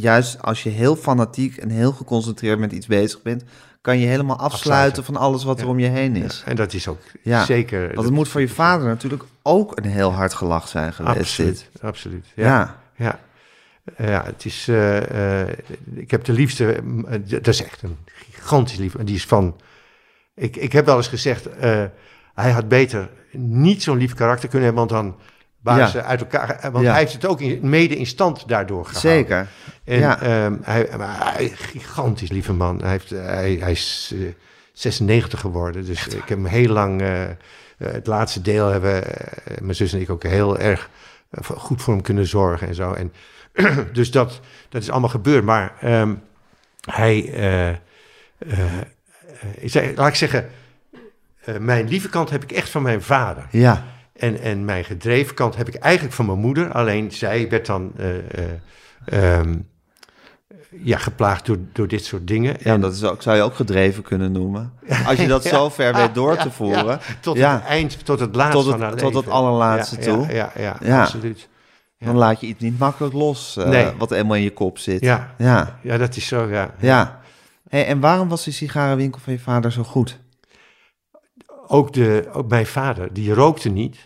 juist 0.00 0.42
als 0.42 0.62
je 0.62 0.68
heel 0.70 0.96
fanatiek 0.96 1.56
en 1.56 1.70
heel 1.70 1.92
geconcentreerd 1.92 2.58
met 2.58 2.72
iets 2.72 2.86
bezig 2.86 3.22
bent, 3.22 3.44
kan 3.80 3.98
je 3.98 4.06
helemaal 4.06 4.36
afsluiten, 4.36 4.68
Afsluiten. 4.68 5.04
van 5.04 5.16
alles 5.16 5.44
wat 5.44 5.60
er 5.60 5.68
om 5.68 5.78
je 5.78 5.86
heen 5.86 6.16
is. 6.16 6.42
En 6.46 6.56
dat 6.56 6.72
is 6.72 6.88
ook 6.88 7.00
Ja, 7.22 7.44
zeker... 7.44 7.86
Want 7.94 8.06
het 8.06 8.14
moet 8.14 8.28
voor 8.28 8.40
je 8.40 8.48
vader 8.48 8.86
natuurlijk 8.86 9.22
ook 9.42 9.76
een 9.78 9.84
heel 9.84 10.12
hard 10.12 10.34
gelach 10.34 10.68
zijn 10.68 10.92
geweest. 10.92 11.18
Absoluut, 11.18 11.68
Dit. 11.72 11.82
absoluut. 11.82 12.26
Ja. 12.34 12.80
Ja, 12.96 13.20
ja. 13.96 14.24
Het 14.24 14.44
is... 14.44 14.68
eh, 14.68 15.42
eh, 15.42 15.58
ik 15.94 16.10
heb 16.10 16.24
de 16.24 16.32
liefste... 16.32 16.72
eh, 17.08 17.20
dat 17.24 17.46
is 17.46 17.62
echt 17.64 17.82
een 17.82 17.96
gigantisch 18.30 18.76
liefde. 18.78 19.04
Die 19.04 19.14
is 19.14 19.26
van... 19.26 19.56
Ik, 20.34 20.56
ik 20.56 20.72
heb 20.72 20.86
wel 20.86 20.96
eens 20.96 21.08
gezegd... 21.08 21.48
hij 22.34 22.50
had 22.50 22.68
beter 22.68 23.10
niet 23.32 23.82
zo'n 23.82 23.96
lief 23.98 24.14
karakter 24.14 24.48
kunnen 24.48 24.66
hebben... 24.68 24.86
want 24.88 25.02
dan 25.02 25.16
waren 25.66 25.82
Ja. 25.84 25.88
ze 25.90 26.02
uit 26.02 26.20
elkaar... 26.20 26.50
eh, 26.50 26.70
Want 26.70 26.84
Ja. 26.84 26.90
hij 26.90 27.00
heeft 27.00 27.12
het 27.12 27.26
ook 27.26 27.40
in, 27.40 27.58
mede 27.68 27.96
in 27.96 28.06
stand 28.06 28.48
daardoor 28.48 28.84
gehouden. 28.86 29.10
Zeker. 29.10 29.46
En 29.84 29.98
Ja. 29.98 30.20
ehm, 30.20 30.56
hij, 30.62 30.88
maar 30.96 31.32
hij, 31.34 31.48
gigantisch 31.48 32.30
lieve 32.30 32.52
man. 32.52 32.80
Hij, 32.80 32.90
heeft, 32.90 33.12
eh, 33.12 33.24
hij, 33.24 33.56
hij 33.60 33.70
is 33.72 34.12
eh, 34.14 34.18
96 34.72 35.40
geworden. 35.40 35.84
Dus 35.84 36.06
ik 36.06 36.12
heb 36.14 36.28
hem 36.28 36.44
heel 36.46 36.68
lang. 36.72 37.00
eh, 37.00 37.22
eh, 37.24 37.30
het 37.78 38.06
laatste 38.06 38.42
deel 38.42 38.66
hebben 38.68 39.04
eh, 39.04 39.58
mijn 39.60 39.74
zus 39.74 39.92
en 39.92 40.00
ik 40.00 40.10
ook 40.10 40.22
heel 40.22 40.58
erg 40.58 40.90
eh, 41.30 41.40
goed 41.56 41.82
voor 41.82 41.92
hem 41.94 42.02
kunnen 42.02 42.26
zorgen 42.26 42.68
en 42.68 42.74
zo. 42.74 42.92
En 42.92 43.12
dus 43.92 44.10
dat, 44.10 44.40
dat 44.68 44.82
is 44.82 44.90
allemaal 44.90 45.08
gebeurd. 45.10 45.44
Maar 45.44 45.72
ehm, 45.80 46.14
hij. 46.90 47.32
eh, 47.34 47.68
eh, 47.68 47.76
eh, 48.38 48.58
zei, 49.64 49.92
laat 49.96 50.08
ik 50.08 50.14
zeggen. 50.14 50.48
eh, 51.44 51.56
mijn 51.56 51.88
lieve 51.88 52.08
kant 52.08 52.30
heb 52.30 52.42
ik 52.42 52.52
echt 52.52 52.68
van 52.70 52.82
mijn 52.82 53.02
vader. 53.02 53.46
Ja. 53.50 53.84
En, 54.18 54.40
en 54.40 54.64
mijn 54.64 54.84
gedreven 54.84 55.34
kant 55.34 55.56
heb 55.56 55.68
ik 55.68 55.74
eigenlijk 55.74 56.14
van 56.14 56.26
mijn 56.26 56.38
moeder. 56.38 56.72
Alleen 56.72 57.12
zij 57.12 57.48
werd 57.48 57.66
dan 57.66 57.92
eh, 57.96 58.16
eh, 58.18 59.38
ehm, 59.38 59.54
ja, 60.82 60.98
geplaagd 60.98 61.46
door, 61.46 61.58
door 61.72 61.88
dit 61.88 62.04
soort 62.04 62.26
dingen. 62.26 62.56
Ja, 62.60 62.78
dat 62.78 62.94
is 62.94 63.04
ook, 63.04 63.22
zou 63.22 63.36
je 63.36 63.42
ook 63.42 63.54
gedreven 63.54 64.02
kunnen 64.02 64.32
noemen. 64.32 64.72
Als 65.06 65.16
je 65.18 65.26
dat 65.26 65.42
Ja. 65.42 65.48
zo 65.50 65.68
ver 65.68 65.94
weet 65.94 66.14
door 66.14 66.36
te 66.36 66.50
voeren. 66.50 66.86
ja, 66.86 66.98
tot 67.20 67.36
het 67.38 67.62
eind, 67.62 68.04
tot 68.04 68.20
het 68.20 68.34
laatste 68.34 68.62
Tot 68.62 68.72
het- 68.80 68.88
van 68.88 68.96
tot 68.96 69.14
het 69.14 69.28
allerlaatste 69.28 69.96
toe. 69.98 70.26
Ja, 70.32 70.52
ja, 70.56 71.00
absoluut. 71.00 71.48
Dan 71.98 72.16
laat 72.16 72.40
je 72.40 72.46
iets 72.46 72.60
niet 72.62 72.78
makkelijk 72.78 73.14
los, 73.14 73.56
eh, 73.56 73.68
Nee. 73.68 73.90
wat 73.98 74.10
eenmaal 74.10 74.36
in 74.36 74.42
je 74.42 74.52
kop 74.52 74.78
zit. 74.78 75.00
Ja. 75.00 75.34
Ja, 75.38 75.78
Ja, 75.82 75.96
dat 75.98 76.16
is 76.16 76.26
zo, 76.26 76.48
ja. 76.50 76.70
ja. 76.78 77.20
Hey, 77.68 77.86
en 77.86 78.00
waarom 78.00 78.28
was 78.28 78.44
die 78.44 78.52
sigarenwinkel 78.52 79.20
van 79.20 79.32
je 79.32 79.38
vader 79.38 79.72
zo 79.72 79.82
goed? 79.82 80.18
Ook, 81.66 81.92
de, 81.92 82.28
ook 82.32 82.48
mijn 82.48 82.66
vader, 82.66 83.12
die 83.12 83.34
rookte 83.34 83.68
niet. 83.68 83.96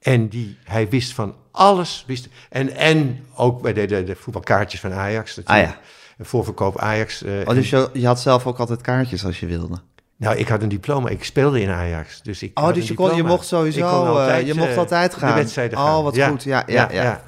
En 0.00 0.28
die, 0.28 0.58
hij 0.64 0.88
wist 0.88 1.12
van 1.14 1.34
alles. 1.50 2.04
Wist, 2.06 2.28
en, 2.50 2.70
en 2.76 3.26
ook 3.34 3.62
bij 3.62 3.72
de, 3.72 3.86
de, 3.86 4.04
de 4.04 4.16
voetbalkaartjes 4.16 4.80
van 4.80 4.92
Ajax. 4.92 5.40
Ah 5.44 5.56
ja. 5.58 5.78
Een 6.18 6.24
voorverkoop 6.24 6.78
Ajax. 6.78 7.22
eh, 7.22 7.32
Oh, 7.44 7.54
dus 7.54 7.70
je, 7.70 7.90
je 7.92 8.06
had 8.06 8.20
zelf 8.20 8.46
ook 8.46 8.58
altijd 8.58 8.80
kaartjes 8.80 9.24
als 9.24 9.40
je 9.40 9.46
wilde. 9.46 9.76
Nou, 10.16 10.36
ik 10.36 10.48
had 10.48 10.62
een 10.62 10.68
diploma. 10.68 11.08
Ik 11.08 11.24
speelde 11.24 11.60
in 11.60 11.70
Ajax. 11.70 12.22
Dus 12.22 12.42
ik 12.42 12.58
Oh, 12.58 12.72
dus 12.74 12.88
je, 12.88 12.94
kon, 12.94 13.16
je 13.16 13.22
mocht 13.22 13.46
sowieso, 13.46 13.78
Ik 13.78 13.84
kon 14.06 14.20
eh, 14.20 14.46
je 14.46 14.54
mocht 14.54 14.70
eh, 14.70 14.76
altijd 14.76 15.12
De 15.12 15.18
gaan. 15.18 15.34
wedstrijden 15.34 15.78
Oh, 15.78 15.84
gaan. 15.84 16.02
wat 16.02 16.22
goed. 16.22 16.42
Ja, 16.44 16.62
ja, 16.66 16.88
ja. 16.92 17.22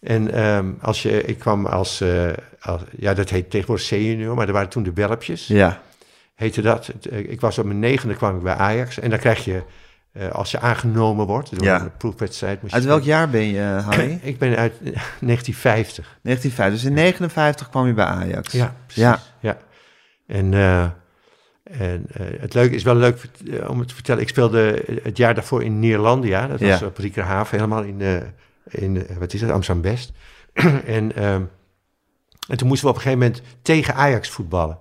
En 0.00 0.32
ehm, 0.34 0.70
als 0.80 1.02
je, 1.02 1.22
ik 1.22 1.38
kwam 1.38 1.66
als, 1.66 2.02
als, 2.60 2.82
ja, 2.96 3.14
dat 3.14 3.28
heet 3.28 3.50
tegenwoordig 3.50 3.86
C-junior, 3.86 4.34
maar 4.34 4.46
er 4.46 4.52
waren 4.52 4.68
toen 4.68 4.82
de 4.82 4.92
Belpjes, 4.92 5.46
Ja, 5.46 5.82
heette 6.42 6.62
dat. 6.62 6.88
Eh, 7.10 7.18
Ik 7.18 7.40
was 7.40 7.58
op 7.58 7.64
mijn 7.64 7.78
negende 7.78 8.14
kwam 8.14 8.36
ik 8.36 8.42
bij 8.42 8.54
Ajax 8.54 8.98
en 8.98 9.10
dan 9.10 9.18
krijg 9.18 9.44
je, 9.44 9.62
eh, 10.12 10.28
als 10.30 10.50
je 10.50 10.60
aangenomen 10.60 11.26
wordt, 11.26 11.56
door 11.56 11.64
Ja. 11.64 11.80
een 11.80 11.96
proefwedstrijd. 11.96 12.60
Uit 12.70 12.84
welk 12.84 13.02
jaar 13.02 13.30
ben 13.30 13.44
je, 13.44 13.60
Harry? 13.88 14.18
Ik 14.22 14.38
ben 14.38 14.56
uit 14.56 14.72
1950. 15.20 16.18
1950. 16.22 16.80
Dus 16.80 16.84
in 16.84 16.92
59 16.94 17.68
kwam 17.70 17.86
je 17.86 17.92
bij 17.94 18.04
Ajax. 18.04 18.52
Ja, 18.52 18.74
precies. 18.86 19.02
Ja. 19.02 19.18
Ja. 19.40 19.56
En, 20.26 20.54
eh, 20.54 20.82
en 21.62 22.04
eh, 22.12 22.26
het 22.40 22.54
leuke 22.54 22.74
is 22.74 22.82
wel 22.82 22.94
leuk 22.94 23.20
eh, 23.50 23.70
om 23.70 23.78
het 23.78 23.88
te 23.88 23.94
vertellen. 23.94 24.22
Ik 24.22 24.28
speelde 24.28 24.82
het 25.02 25.16
jaar 25.16 25.34
daarvoor 25.34 25.62
in 25.64 25.80
Neerlandia. 25.80 26.46
Dat 26.46 26.60
was 26.60 26.80
Ja. 26.80 26.86
op 26.86 26.98
Riekerhaven, 26.98 27.56
helemaal 27.56 27.82
in, 27.82 28.00
eh, 28.00 28.16
in 28.64 29.06
eh, 29.06 29.16
wat 29.16 29.32
is 29.32 29.40
het, 29.40 29.50
Amsterdam-West. 29.50 30.12
en, 30.96 31.14
ehm, 31.16 31.42
en 32.48 32.56
toen 32.56 32.68
moesten 32.68 32.86
we 32.88 32.92
op 32.94 32.96
een 32.96 33.02
gegeven 33.02 33.18
moment 33.26 33.42
tegen 33.62 33.94
Ajax 33.94 34.28
voetballen. 34.28 34.78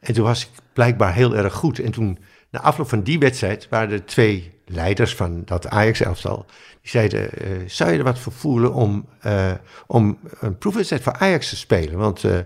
En 0.00 0.14
toen 0.14 0.24
was 0.24 0.42
ik 0.42 0.48
blijkbaar 0.80 1.14
heel 1.14 1.36
erg 1.36 1.54
goed. 1.54 1.78
En 1.78 1.90
toen, 1.90 2.18
na 2.50 2.60
afloop 2.60 2.88
van 2.88 3.02
die 3.02 3.18
wedstrijd, 3.18 3.66
waren 3.68 3.90
er 3.90 4.04
twee 4.04 4.60
leiders 4.64 5.14
van 5.14 5.42
dat 5.44 5.68
Ajax-elftal. 5.68 6.46
Die 6.80 6.90
zeiden, 6.90 7.32
eh, 7.32 7.48
zou 7.66 7.90
je 7.90 7.98
er 7.98 8.04
wat 8.04 8.18
voor 8.18 8.32
voelen 8.32 8.72
om, 8.72 9.08
eh, 9.20 9.52
om 9.86 10.18
een 10.40 10.58
proefwedstrijd 10.58 11.02
voor 11.02 11.12
Ajax 11.12 11.48
te 11.48 11.56
spelen? 11.56 11.98
Want, 11.98 12.24
eh, 12.24 12.38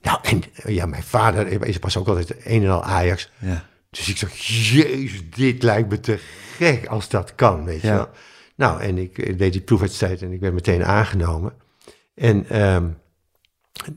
nou, 0.00 0.18
en 0.22 0.42
ja, 0.66 0.86
mijn 0.86 1.02
vader 1.02 1.66
is 1.66 1.78
pas 1.78 1.96
ook 1.96 2.08
altijd 2.08 2.46
een 2.46 2.62
en 2.62 2.70
al 2.70 2.84
Ajax. 2.84 3.30
Ja. 3.38 3.64
Dus 3.90 4.08
ik 4.08 4.16
zeg, 4.16 4.34
jezus, 4.34 5.30
dit 5.30 5.62
lijkt 5.62 5.88
me 5.88 6.00
te 6.00 6.18
gek 6.56 6.86
als 6.86 7.08
dat 7.08 7.34
kan, 7.34 7.64
weet 7.64 7.80
je 7.80 7.88
wel. 7.88 8.08
Nou, 8.54 8.80
en 8.80 8.98
ik 8.98 9.38
deed 9.38 9.52
die 9.52 9.60
proefwedstrijd 9.60 10.22
en 10.22 10.32
ik 10.32 10.40
werd 10.40 10.54
meteen 10.54 10.84
aangenomen. 10.84 11.52
En 12.14 12.48
ehm, 12.48 12.88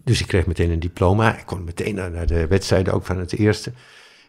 dus 0.03 0.19
ik 0.21 0.27
kreeg 0.27 0.45
meteen 0.45 0.69
een 0.69 0.79
diploma. 0.79 1.37
Ik 1.37 1.45
kon 1.45 1.63
meteen 1.63 1.95
naar, 1.95 2.25
de 2.27 2.47
wedstrijden, 2.47 2.93
ook 2.93 3.05
van 3.05 3.17
het 3.19 3.33
eerste. 3.33 3.71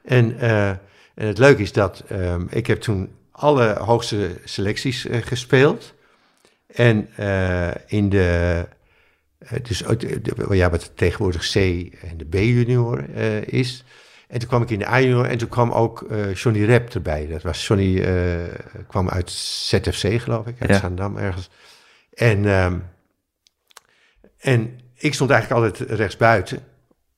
En, 0.05 0.39
eh, 0.39 0.69
en 0.69 0.79
het 1.27 1.39
leuke 1.39 1.63
is 1.63 1.73
dat 1.73 2.05
ehm, 2.09 2.47
ik 2.51 2.67
heb 2.67 2.81
toen 2.81 3.11
alle 3.31 3.75
hoogste 3.79 4.31
selecties 4.45 5.07
eh, 5.07 5.23
gespeeld. 5.23 5.95
En 6.67 7.09
eh, 7.17 7.71
in 7.87 8.09
de, 8.09 8.67
dus 9.63 9.87
ook 9.87 10.01
de- 10.01 10.21
de- 10.21 10.57
ja, 10.57 10.71
wat 10.71 10.93
tegenwoordig 10.95 11.51
C 11.51 11.55
en 11.55 12.17
de 12.17 12.25
B-junior 12.25 13.09
is. 13.49 13.85
En 14.29 14.39
toen 14.39 14.49
kwam 14.49 14.63
ik 14.63 14.71
in 14.71 14.79
de 14.79 14.89
A-junior 14.89 15.25
en 15.25 15.39
toen 15.39 15.49
kwam 15.49 15.71
ook 15.71 16.07
Johnny 16.35 16.65
Rep 16.65 16.95
erbij. 16.95 17.27
Dat 17.27 17.43
was 17.43 17.67
Johnny, 17.67 18.03
kwam 18.89 19.09
uit 19.09 19.31
ZFC 19.31 20.21
geloof 20.21 20.47
ik, 20.47 20.55
uit 20.61 20.71
Ja. 20.71 20.79
Zaandam 20.79 21.17
ergens. 21.17 21.51
En, 22.15 22.47
ehm, 22.47 22.79
en 24.39 24.80
ik 25.01 25.15
stond 25.15 25.31
eigenlijk 25.31 25.61
altijd 25.63 25.91
rechtsbuiten 25.91 26.59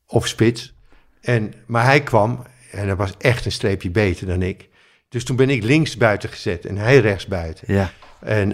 of 0.07 0.29
spits. 0.29 0.75
En, 1.21 1.55
maar 1.67 1.85
hij 1.85 2.03
kwam 2.03 2.43
en 2.71 2.87
dat 2.89 2.97
was 2.97 3.13
echt 3.19 3.45
een 3.45 3.53
streepje 3.53 3.91
beter 3.91 4.27
dan 4.27 4.43
ik. 4.43 4.69
Dus 5.09 5.25
toen 5.25 5.37
ben 5.37 5.51
ik 5.51 5.63
links 5.63 5.97
buiten 5.97 6.29
gezet 6.29 6.67
en 6.67 6.77
hij 6.77 6.99
rechts 6.99 7.27
buiten. 7.27 7.75
Ja. 7.75 7.91
En 8.21 8.49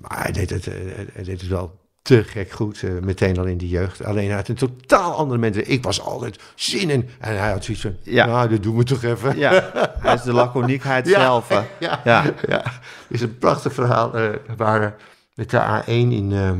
maar 0.00 0.22
hij, 0.22 0.32
deed 0.32 0.50
het, 0.50 0.66
eh, 0.66 0.74
hij 1.12 1.24
deed 1.24 1.40
het 1.40 1.48
wel 1.50 1.78
te 2.02 2.24
gek 2.24 2.50
goed, 2.50 2.82
eh, 2.82 2.90
meteen 3.02 3.38
al 3.38 3.44
in 3.44 3.58
de 3.58 3.68
jeugd. 3.68 4.04
Alleen 4.04 4.26
hij 4.26 4.36
had 4.36 4.48
een 4.48 4.54
totaal 4.54 5.14
andere 5.14 5.38
mensen. 5.40 5.70
Ik 5.70 5.82
was 5.82 6.00
altijd 6.00 6.38
zin 6.54 6.90
in. 6.90 7.08
En 7.18 7.38
hij 7.38 7.50
had 7.50 7.64
zoiets 7.64 7.82
van, 7.82 7.96
Ja. 8.02 8.26
nou, 8.26 8.48
dat 8.48 8.62
doen 8.62 8.76
we 8.76 8.84
toch 8.84 9.02
even. 9.02 9.38
ja, 9.38 9.70
hij 9.98 10.14
is 10.14 10.22
de 10.22 10.32
laconiekheid 10.32 11.08
Ja. 11.08 11.20
zelf. 11.20 11.48
Ja, 11.78 12.00
Ja. 12.04 12.24
ja. 12.48 12.64
is 13.08 13.20
een 13.20 13.38
prachtig 13.38 13.72
verhaal. 13.72 14.12
we 14.12 14.40
waren 14.56 14.94
met 15.34 15.50
de 15.50 15.58
A1 15.60 15.86
in, 16.12 16.32
ehm, 16.32 16.38
eh, 16.38 16.48
eh, 16.50 16.56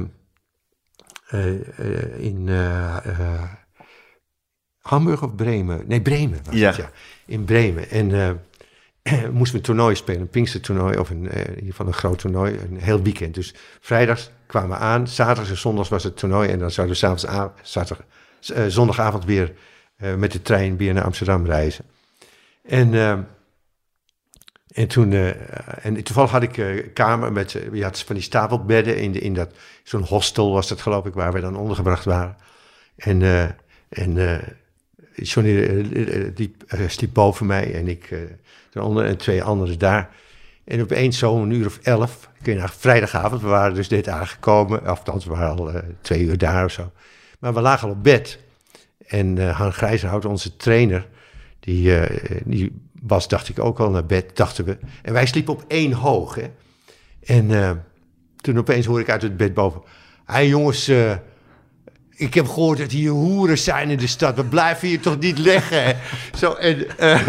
in 2.18 2.44
eh, 2.48 2.96
eh, 3.06 3.42
Hamburg 4.78 5.22
of 5.22 5.34
Bremen? 5.34 5.84
Nee, 5.86 6.00
Bremen 6.02 6.40
was 6.44 6.54
Ja. 6.54 6.66
het, 6.66 6.76
ja. 6.76 6.90
In 7.26 7.44
Bremen. 7.44 7.90
En 7.90 8.12
eh, 8.12 9.12
moesten 9.30 9.52
we 9.52 9.56
een 9.58 9.62
toernooi 9.62 9.94
spelen, 9.94 10.20
een 10.20 10.28
Pinkstertoernooi, 10.30 10.98
of 10.98 11.10
een, 11.10 11.30
eh, 11.30 11.40
in 11.44 11.54
ieder 11.54 11.70
geval 11.70 11.86
een 11.86 11.92
groot 11.92 12.18
toernooi, 12.18 12.58
een 12.58 12.80
heel 12.80 13.02
weekend. 13.02 13.34
Dus 13.34 13.54
vrijdags 13.80 14.30
kwamen 14.46 14.68
we 14.68 14.76
aan, 14.76 15.08
zaterdags 15.08 15.50
en 15.50 15.56
zondags 15.56 15.88
was 15.88 16.04
het 16.04 16.16
toernooi 16.16 16.48
en 16.48 16.58
dan 16.58 16.70
zouden 16.70 16.96
we 16.96 17.00
s'avonds, 17.00 17.52
zaterdag, 17.62 18.06
eh, 18.54 18.64
zondagavond 18.66 19.24
weer 19.24 19.52
eh, 19.96 20.14
met 20.14 20.32
de 20.32 20.42
trein 20.42 20.76
weer 20.76 20.94
naar 20.94 21.04
Amsterdam 21.04 21.46
reizen. 21.46 21.84
En, 22.62 22.94
eh, 22.94 23.18
en 24.74 24.88
toen, 24.88 25.12
eh, 25.12 25.28
en 25.82 26.02
toevallig 26.02 26.30
had 26.30 26.42
ik 26.42 26.58
eh, 26.58 26.76
een 26.76 26.92
kamer 26.92 27.32
met, 27.32 27.54
eh, 27.54 27.74
je 27.74 27.82
had 27.82 28.00
van 28.00 28.14
die 28.14 28.24
stapelbedden 28.24 28.96
in, 28.96 29.12
de, 29.12 29.20
in 29.20 29.34
dat, 29.34 29.50
zo'n 29.82 30.02
hostel 30.02 30.52
was 30.52 30.68
dat 30.68 30.80
geloof 30.80 31.06
ik, 31.06 31.14
waar 31.14 31.32
we 31.32 31.40
dan 31.40 31.56
ondergebracht 31.56 32.04
waren. 32.04 32.36
En, 32.96 33.22
eh, 33.22 33.42
en 33.88 34.18
eh, 34.18 34.42
Johnny 35.14 35.62
eh, 35.62 36.24
eh, 36.26 36.34
die 36.34 36.54
eh, 36.66 36.80
sliep 36.86 37.14
boven 37.14 37.46
mij 37.46 37.74
en 37.74 37.88
ik 37.88 38.10
eh 38.10 38.18
eronder 38.72 39.04
en 39.04 39.16
twee 39.16 39.42
anderen 39.42 39.78
daar. 39.78 40.10
En 40.64 40.80
opeens 40.80 41.18
zo 41.18 41.42
een 41.42 41.50
uur 41.50 41.66
of 41.66 41.78
elf, 41.82 42.30
kun 42.42 42.52
je 42.52 42.58
naar 42.58 42.72
vrijdagavond, 42.78 43.40
we 43.40 43.48
waren 43.48 43.74
dus 43.74 43.88
net 43.88 44.08
aangekomen, 44.08 44.86
althans 44.86 45.24
we 45.24 45.30
waren 45.30 45.56
al 45.56 45.70
eh, 45.72 45.82
twee 46.00 46.22
uur 46.22 46.38
daar 46.38 46.64
of 46.64 46.72
zo. 46.72 46.92
Maar 47.38 47.54
we 47.54 47.60
lagen 47.60 47.88
al 47.88 47.94
op 47.94 48.02
bed. 48.02 48.38
En 49.06 49.38
eh 49.38 49.58
Han 49.58 49.72
Grijzenhout, 49.72 50.24
onze 50.24 50.56
trainer, 50.56 51.06
die, 51.60 52.00
eh, 52.00 52.40
die 52.44 52.87
was, 53.02 53.28
dacht 53.28 53.48
ik, 53.48 53.58
ook 53.58 53.80
al 53.80 53.90
naar 53.90 54.06
bed, 54.06 54.36
dachten 54.36 54.64
we. 54.64 54.78
En 55.02 55.12
wij 55.12 55.26
sliepen 55.26 55.52
op 55.52 55.64
één 55.68 55.92
hoog. 55.92 56.34
Hè? 56.34 56.50
En 57.24 57.62
eh, 57.62 57.70
toen 58.36 58.58
opeens 58.58 58.86
hoor 58.86 59.00
ik 59.00 59.10
uit 59.10 59.22
het 59.22 59.36
bed 59.36 59.54
boven... 59.54 59.82
Hé 60.24 60.38
jongens, 60.38 60.88
eh, 60.88 61.12
ik 62.10 62.34
heb 62.34 62.48
gehoord 62.48 62.78
dat 62.78 62.90
hier 62.90 63.10
hoeren 63.10 63.58
zijn 63.58 63.90
in 63.90 63.98
de 63.98 64.06
stad. 64.06 64.36
We 64.36 64.44
blijven 64.44 64.88
hier 64.88 65.00
toch 65.00 65.18
niet 65.18 65.38
leggen? 65.38 65.84
hè? 65.84 65.92
Zo, 66.36 66.52
en... 66.52 66.98
eh, 66.98 67.28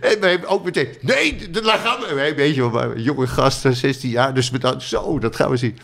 en 0.20 0.46
ook 0.46 0.64
meteen, 0.64 0.88
nee, 1.00 1.50
dat 1.50 1.64
gaan 1.64 2.00
we. 2.00 2.32
Weet 2.36 2.54
je 2.54 2.70
wel, 2.70 2.96
jonge 2.96 3.26
gasten, 3.26 3.76
16 3.76 4.10
jaar, 4.10 4.34
dus 4.34 4.52
zo, 4.78 5.18
dat 5.18 5.36
gaan 5.36 5.50
we 5.50 5.56
zien. 5.56 5.78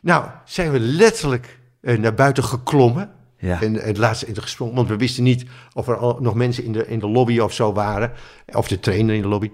Nou, 0.00 0.24
zijn 0.44 0.72
we 0.72 0.80
letterlijk 0.80 1.58
naar 1.80 2.14
buiten 2.14 2.44
geklommen. 2.44 3.17
Ja. 3.38 3.62
En 3.62 3.74
het 3.74 3.96
laatste 3.96 4.26
in 4.26 4.34
de 4.34 4.42
gesprongen, 4.42 4.74
want 4.74 4.88
we 4.88 4.96
wisten 4.96 5.22
niet 5.22 5.44
of 5.74 5.88
er 5.88 5.96
al 5.96 6.18
nog 6.20 6.34
mensen 6.34 6.64
in 6.64 6.72
de, 6.72 6.86
in 6.86 6.98
de 6.98 7.08
lobby 7.08 7.38
of 7.38 7.52
zo 7.52 7.72
waren. 7.72 8.12
Of 8.46 8.68
de 8.68 8.80
trainer 8.80 9.14
in 9.14 9.22
de 9.22 9.28
lobby. 9.28 9.50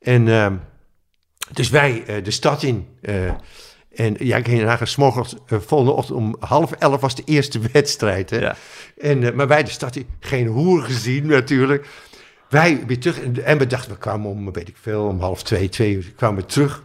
En 0.00 0.28
ehm, 0.28 0.54
dus 1.52 1.70
wij 1.70 2.04
eh, 2.06 2.24
de 2.24 2.30
stad 2.30 2.62
in. 2.62 2.86
eh, 3.00 3.26
en 3.94 4.16
ja, 4.18 4.36
ik 4.36 4.48
ging 4.48 4.62
naar 4.62 4.88
s 4.88 4.96
morgens, 4.96 5.34
eh, 5.46 5.58
volgende 5.60 5.92
ochtend 5.92 6.18
om 6.18 6.36
half 6.38 6.72
elf 6.72 7.00
was 7.00 7.14
de 7.14 7.22
eerste 7.24 7.58
wedstrijd. 7.72 8.30
Hè? 8.30 8.38
Ja. 8.38 8.56
En, 8.98 9.36
maar 9.36 9.48
wij 9.48 9.62
de 9.62 9.70
stad 9.70 9.96
in, 9.96 10.06
geen 10.20 10.46
hoer 10.46 10.82
gezien 10.82 11.26
natuurlijk. 11.26 11.86
Wij 12.48 12.86
weer 12.86 12.98
terug 13.00 13.20
en, 13.20 13.44
en 13.44 13.58
we 13.58 13.66
dachten, 13.66 13.90
we 13.92 13.98
kwamen 13.98 14.30
om, 14.30 14.52
weet 14.52 14.68
ik 14.68 14.76
veel, 14.80 15.04
om 15.06 15.20
half 15.20 15.42
twee, 15.42 15.68
twee 15.68 15.94
uur 15.94 16.12
kwamen 16.16 16.40
we 16.40 16.46
terug. 16.46 16.82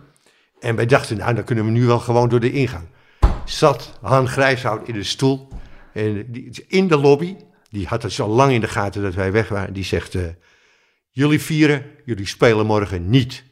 En 0.59 0.75
wij 0.75 0.85
dachten, 0.85 1.17
nou, 1.17 1.33
dan 1.33 1.43
kunnen 1.43 1.65
we 1.65 1.71
nu 1.71 1.85
wel 1.85 1.99
gewoon 1.99 2.29
door 2.29 2.39
de 2.39 2.51
ingang. 2.51 2.87
Zat 3.45 3.97
Han 4.01 4.27
Grijshout 4.27 4.87
in 4.87 4.93
de 4.93 5.03
stoel 5.03 5.47
en 5.93 6.31
die, 6.31 6.65
in 6.67 6.87
de 6.87 6.97
lobby. 6.97 7.35
Die 7.69 7.87
had 7.87 8.03
het 8.03 8.11
zo 8.11 8.27
lang 8.27 8.51
in 8.51 8.61
de 8.61 8.67
gaten 8.67 9.01
dat 9.01 9.13
wij 9.13 9.31
weg 9.31 9.49
waren. 9.49 9.73
Die 9.73 9.83
zegt, 9.83 10.15
eh, 10.15 10.23
jullie 11.09 11.41
vieren, 11.41 11.85
jullie 12.05 12.27
spelen 12.27 12.65
morgen 12.65 13.09
niet. 13.09 13.43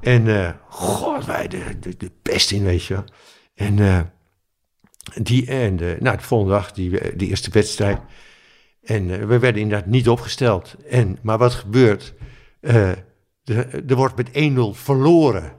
En 0.00 0.28
eh, 0.28 0.50
god, 0.68 1.24
wij 1.24 1.48
de, 1.48 1.78
de, 1.80 1.96
de 1.96 2.10
pest 2.22 2.50
in, 2.50 2.64
weet 2.64 2.84
je 2.84 2.94
wel. 2.94 3.04
En, 3.54 3.78
eh, 3.78 4.00
die, 5.22 5.46
en 5.46 5.74
nou, 5.74 6.16
de 6.16 6.22
volgende 6.22 6.54
dag, 6.54 6.72
die, 6.72 7.16
die 7.16 7.28
eerste 7.28 7.50
wedstrijd. 7.50 8.00
En 8.82 9.28
we 9.28 9.38
werden 9.38 9.60
inderdaad 9.60 9.86
niet 9.86 10.08
opgesteld. 10.08 10.74
En, 10.88 11.18
maar 11.22 11.38
wat 11.38 11.54
gebeurt? 11.54 12.14
Er, 12.60 13.04
wordt 13.86 14.16
met 14.16 14.28
1-0 14.28 14.32
verloren. 14.72 15.52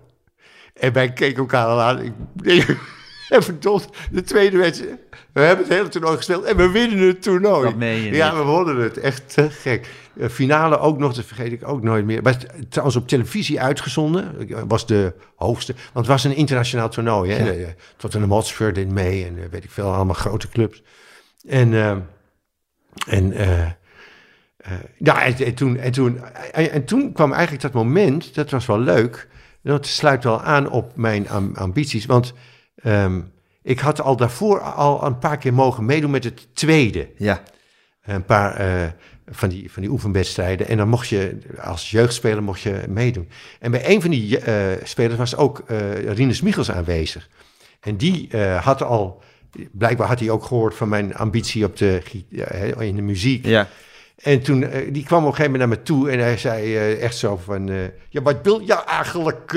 En 0.74 0.94
wij 0.94 1.14
keken 1.14 1.38
elkaar 1.38 1.66
al 1.66 1.82
aan. 1.82 2.02
Ik 2.44 2.78
en 3.30 3.44
verdomd, 3.44 3.90
de 4.12 4.22
tweede 4.22 4.58
wedstrijd. 4.58 5.00
We 5.34 5.42
hebben 5.42 5.66
het 5.66 5.74
hele 5.74 5.88
toernooi 5.88 6.18
gespeeld 6.18 6.44
en 6.44 6.58
we 6.58 6.70
winnen 6.70 7.08
het 7.08 7.22
toernooi. 7.22 7.64
Dat 7.64 7.76
meen 7.76 8.02
je 8.02 8.12
ja, 8.12 8.30
niet. 8.30 8.38
we 8.38 8.46
wonnen 8.46 8.78
het. 8.78 8.98
Echt 8.98 9.34
te 9.34 9.50
gek. 9.50 9.90
Eh, 10.20 10.30
finale 10.30 10.78
ook 10.78 10.98
nog, 10.98 11.14
dat 11.14 11.26
vergeet 11.26 11.52
ik 11.52 11.68
ook 11.68 11.84
nooit 11.84 12.06
meer. 12.06 12.22
Was 12.22 12.36
trouwens 12.70 12.98
op 12.98 13.08
televisie 13.08 13.62
uitgezonden. 13.62 14.50
Was 14.68 14.88
de 14.88 15.14
hoogste. 15.36 15.74
Want 15.74 16.08
het 16.08 16.08
was 16.08 16.24
een 16.24 16.36
internationaal 16.36 16.90
toernooi. 16.90 17.32
Hè? 17.32 17.52
Eh, 17.52 17.68
Tottenham 17.98 18.32
Hotspur 18.32 18.74
deed 18.74 18.92
mee 18.92 19.26
en 19.26 19.38
eh, 19.38 19.50
weet 19.52 19.64
ik 19.64 19.72
veel, 19.72 19.94
allemaal 19.94 20.16
grote 20.16 20.50
clubs. 20.50 20.84
En, 21.48 21.74
eh, 21.74 21.96
en, 23.08 23.32
eh, 23.32 23.62
eh, 24.58 24.72
ja, 24.98 25.24
en, 25.24 25.36
en 25.38 25.54
toen, 25.54 25.78
en, 25.78 25.92
toen, 25.92 26.24
en, 26.52 26.72
en 26.72 26.86
toen 26.86 27.12
kwam 27.14 27.32
eigenlijk 27.32 27.62
dat 27.62 27.74
moment, 27.74 28.36
dat 28.36 28.50
was 28.50 28.66
wel 28.66 28.80
leuk. 28.80 29.28
Dat 29.64 29.86
sluit 29.86 30.24
wel 30.24 30.42
aan 30.42 30.70
op 30.70 30.96
mijn 30.96 31.30
am- 31.30 31.56
ambities. 31.56 32.06
Want 32.06 32.34
ehm, 32.76 33.22
ik 33.62 33.80
had 33.80 34.02
al 34.02 34.16
daarvoor 34.16 34.60
al 34.60 35.06
een 35.06 35.18
paar 35.20 35.38
keer 35.38 35.54
mogen 35.54 35.86
meedoen 35.86 36.12
met 36.12 36.24
het 36.24 36.48
tweede 36.54 37.08
Ja. 37.18 37.44
een 38.06 38.26
paar 38.26 38.56
eh, 38.56 38.90
van, 39.28 39.50
die, 39.50 39.72
van 39.72 39.82
die 39.82 39.92
oefenwedstrijden. 39.92 40.68
En 40.68 40.78
dan 40.78 40.88
mocht 40.90 41.08
je, 41.08 41.38
als 41.62 41.92
jeugdspeler 41.92 42.44
mocht 42.44 42.62
je 42.62 42.84
meedoen. 42.88 43.30
En 43.60 43.72
bij 43.72 43.90
een 43.90 44.02
van 44.02 44.10
die 44.10 44.40
eh, 44.40 44.54
spelers 44.84 45.18
was 45.18 45.36
ook 45.36 45.60
eh 45.68 46.14
Rinus 46.14 46.42
Michels 46.42 46.72
aanwezig. 46.72 47.30
En 47.80 47.98
die 47.98 48.38
had 48.62 48.84
al, 48.84 49.22
blijkbaar 49.72 50.08
had 50.08 50.20
hij 50.20 50.30
ook 50.30 50.44
gehoord 50.44 50.76
van 50.76 50.90
mijn 50.90 51.16
ambitie 51.16 51.66
op 51.66 51.78
de, 51.78 52.02
in 52.80 52.96
de 52.96 53.02
muziek. 53.02 53.46
Ja. 53.46 53.68
En 54.16 54.42
toen, 54.42 54.66
die 54.92 55.04
kwam 55.04 55.24
op 55.24 55.30
een 55.30 55.36
gegeven 55.36 55.52
moment 55.52 55.70
naar 55.70 55.78
me 55.80 55.84
toe 55.84 56.12
en 56.12 56.20
hij 56.20 56.38
zei 56.38 56.76
echt 56.96 57.18
zo 57.18 57.38
van, 57.38 57.68
ja, 58.10 58.22
wat 58.22 58.38
wil 58.44 58.60
je 58.60 58.84
eigenlijk? 58.84 59.52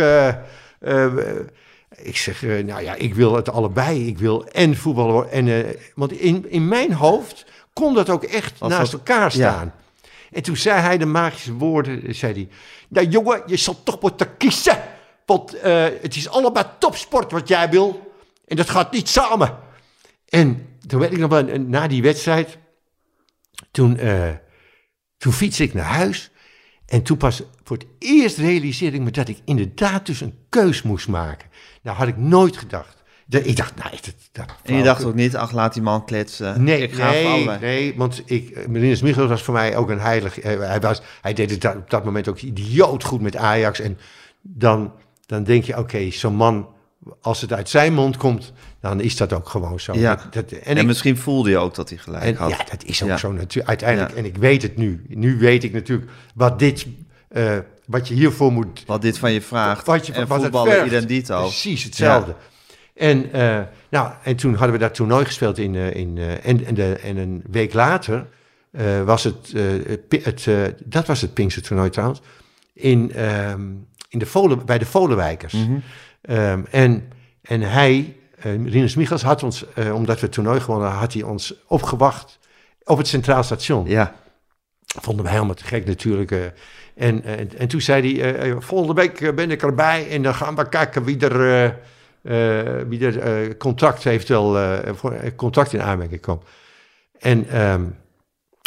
Ik 1.96 2.16
zeg, 2.16 2.44
eh, 2.44 2.64
nou 2.64 2.82
ja, 2.82 2.94
ik 2.94 3.14
wil 3.14 3.34
het 3.34 3.48
allebei. 3.50 4.06
Ik 4.06 4.18
wil 4.18 4.46
en 4.46 4.76
voetballen 4.76 5.12
worden. 5.12 5.32
En, 5.32 5.48
eh, 5.48 5.74
want 5.94 6.12
in, 6.12 6.50
in 6.50 6.68
mijn 6.68 6.92
hoofd 6.92 7.46
kon 7.72 7.94
dat 7.94 8.08
ook 8.10 8.24
echt 8.24 8.60
Als 8.60 8.72
naast 8.72 8.90
dat- 8.90 9.00
elkaar 9.00 9.32
staan. 9.32 9.74
En 10.30 10.42
toen 10.42 10.56
zei 10.56 10.80
hij 10.80 10.98
de 10.98 11.06
magische 11.06 11.52
woorden, 11.52 12.02
eh, 12.06 12.14
zei 12.14 12.32
hij, 12.32 12.48
nou 12.88 13.06
jongen, 13.06 13.42
je 13.46 13.56
zal 13.56 13.82
toch 13.82 14.00
moeten 14.00 14.36
kiezen. 14.36 14.82
Want 15.26 15.54
het 16.02 16.16
is 16.16 16.28
allebei 16.28 16.66
topsport 16.78 17.32
wat 17.32 17.48
jij 17.48 17.70
wil. 17.70 18.12
En 18.46 18.56
dat 18.56 18.70
gaat 18.70 18.92
niet 18.92 19.08
samen. 19.08 19.58
En 20.28 20.76
toen 20.86 21.00
weet 21.00 21.12
ik 21.12 21.18
nog 21.18 21.30
wel, 21.30 21.58
na 21.58 21.86
die 21.88 22.02
wedstrijd, 22.02 22.58
toen, 23.70 24.00
toen 25.18 25.32
fietste 25.32 25.62
ik 25.62 25.74
naar 25.74 25.84
huis. 25.84 26.30
En 26.86 27.02
toen 27.02 27.16
pas 27.16 27.42
voor 27.64 27.76
het 27.76 27.86
eerst 27.98 28.36
realiseerde 28.38 28.96
ik 28.96 29.02
me 29.02 29.10
dat 29.10 29.28
ik 29.28 29.38
inderdaad 29.44 30.06
dus 30.06 30.20
een 30.20 30.38
keus 30.48 30.82
moest 30.82 31.08
maken. 31.08 31.47
Nou 31.82 31.96
had 31.96 32.08
ik 32.08 32.16
nooit 32.16 32.56
gedacht. 32.56 32.96
Ik 33.28 33.56
dacht, 33.56 33.74
nee, 33.84 33.90
dat, 34.02 34.14
dat 34.32 34.46
En 34.62 34.74
je 34.74 34.82
dacht 34.82 35.04
ook 35.04 35.14
niet, 35.14 35.36
ach, 35.36 35.52
laat 35.52 35.72
die 35.72 35.82
man 35.82 36.04
kletsen. 36.04 36.62
Nee, 36.64 36.82
ik 36.82 36.92
ga 36.94 37.10
nee, 37.10 37.26
allebei. 37.26 37.58
nee, 37.60 37.94
want 37.96 38.22
ik, 38.24 38.56
Rinus 38.72 39.02
Michels 39.02 39.28
was 39.28 39.42
voor 39.42 39.54
mij 39.54 39.76
ook 39.76 39.90
een 39.90 40.00
heilig. 40.00 40.38
eh, 40.40 40.58
Hij, 40.58 40.80
was, 40.80 41.02
hij 41.22 41.32
deed 41.34 41.50
het 41.50 41.64
op 41.76 41.90
dat 41.90 42.04
moment 42.04 42.28
ook 42.28 42.40
idioot 42.40 43.04
goed 43.04 43.20
met 43.20 43.36
Ajax. 43.36 43.80
En 43.80 43.98
dan, 44.42 44.92
dan 45.26 45.44
denk 45.44 45.64
je, 45.64 45.78
oké, 45.78 46.10
zo'n 46.10 46.34
man, 46.34 46.68
als 47.20 47.40
het 47.40 47.52
uit 47.52 47.68
zijn 47.68 47.94
mond 47.94 48.16
komt, 48.16 48.52
dan 48.80 49.00
is 49.00 49.16
dat 49.16 49.32
ook 49.32 49.48
gewoon 49.48 49.80
zo. 49.80 49.94
Ja. 49.94 50.14
Dat, 50.14 50.32
dat- 50.32 50.50
en 50.52 50.64
En, 50.64 50.76
ik, 50.76 50.86
misschien 50.86 51.16
voelde 51.16 51.50
je 51.50 51.58
ook 51.58 51.74
dat 51.74 51.88
hij 51.88 51.98
gelijk 51.98 52.22
en, 52.24 52.34
had. 52.34 52.50
ja, 52.50 52.56
dat 52.70 52.84
is 52.84 53.02
ook 53.02 53.08
Ja. 53.08 53.16
zo 53.16 53.32
natuurlijk. 53.32 53.68
Uiteindelijk, 53.68 54.10
Ja. 54.12 54.16
en 54.18 54.24
ik 54.24 54.36
weet 54.36 54.62
het 54.62 54.76
nu. 54.76 55.04
Nu 55.08 55.38
weet 55.38 55.64
ik 55.64 55.72
natuurlijk 55.72 56.10
wat 56.34 56.58
dit 56.58 56.86
eh, 57.28 57.56
wat 57.88 58.08
je 58.08 58.14
hiervoor 58.14 58.52
moet 58.52 58.82
Wat 58.86 59.02
dit 59.02 59.18
van 59.18 59.32
je 59.32 59.42
vraagt. 59.42 59.86
wat 59.86 60.06
je 60.06 60.12
en 60.12 60.26
wat 60.26 61.08
dito. 61.08 61.40
Precies 61.40 61.84
hetzelfde. 61.84 62.34
En, 62.98 63.32
eh, 63.32 63.60
nou, 63.90 64.12
en 64.22 64.36
toen 64.36 64.54
hadden 64.54 64.72
we 64.72 64.78
dat 64.78 64.94
toernooi 64.94 65.24
gespeeld 65.24 65.58
in, 65.58 65.74
eh, 65.74 65.94
in 65.94 66.18
eh, 66.18 66.46
en, 66.46 66.64
en, 66.66 66.74
de, 66.74 66.98
en 67.02 67.16
een 67.16 67.42
week 67.50 67.72
later 67.72 68.26
was 69.04 69.24
het, 69.24 69.54
het, 70.08 70.48
dat 70.84 71.06
was 71.06 71.20
het 71.20 71.34
Pinkster 71.34 71.62
toernooi 71.62 71.90
trouwens, 71.90 72.20
in, 72.72 73.12
ehm, 73.14 73.62
in 74.08 74.18
de 74.18 74.26
Volen, 74.26 74.66
bij 74.66 74.78
de 74.78 74.86
Volenwijkers. 74.86 75.54
Ehm, 76.20 76.62
en, 76.70 77.12
en 77.42 77.60
hij, 77.60 78.16
Rinus 78.42 78.94
Michels, 78.94 79.22
had 79.22 79.42
ons, 79.42 79.64
omdat 79.92 80.20
we 80.20 80.26
het 80.26 80.32
toernooi 80.32 80.60
gewonnen 80.60 80.90
had 80.90 81.12
hij 81.12 81.22
ons 81.22 81.54
opgewacht 81.66 82.38
op 82.84 82.98
het 82.98 83.08
Centraal 83.08 83.42
Station. 83.42 83.88
Ja, 83.88 84.14
Vonden 85.00 85.24
we 85.24 85.30
helemaal 85.30 85.54
te 85.54 85.64
gek 85.64 85.86
natuurlijk. 85.86 86.52
Eh. 86.98 87.06
en, 87.06 87.24
en, 87.24 87.58
en 87.58 87.68
toen 87.68 87.80
zei 87.80 88.16
hij, 88.16 88.34
eh, 88.34 88.50
eh, 88.50 88.56
volgende 88.60 88.94
week 88.94 89.20
eh, 89.20 89.34
ben 89.34 89.50
ik 89.50 89.62
erbij 89.62 90.10
en 90.10 90.22
dan 90.22 90.34
gaan 90.34 90.54
we 90.54 90.68
kijken 90.68 91.04
wie 91.04 91.18
er, 91.18 91.40
eh, 91.40 91.64
eh, 92.22 92.86
wie 92.88 93.06
er 93.06 93.18
eh, 93.18 93.56
contract 93.58 94.06
eventueel 94.06 94.58
eh, 94.58 94.94
voor 94.94 95.12
eh, 95.12 95.30
contract 95.36 95.72
in 95.72 95.82
aanmerking 95.82 96.20
komt. 96.20 96.42
En, 97.18 97.48
ehm, 97.48 97.84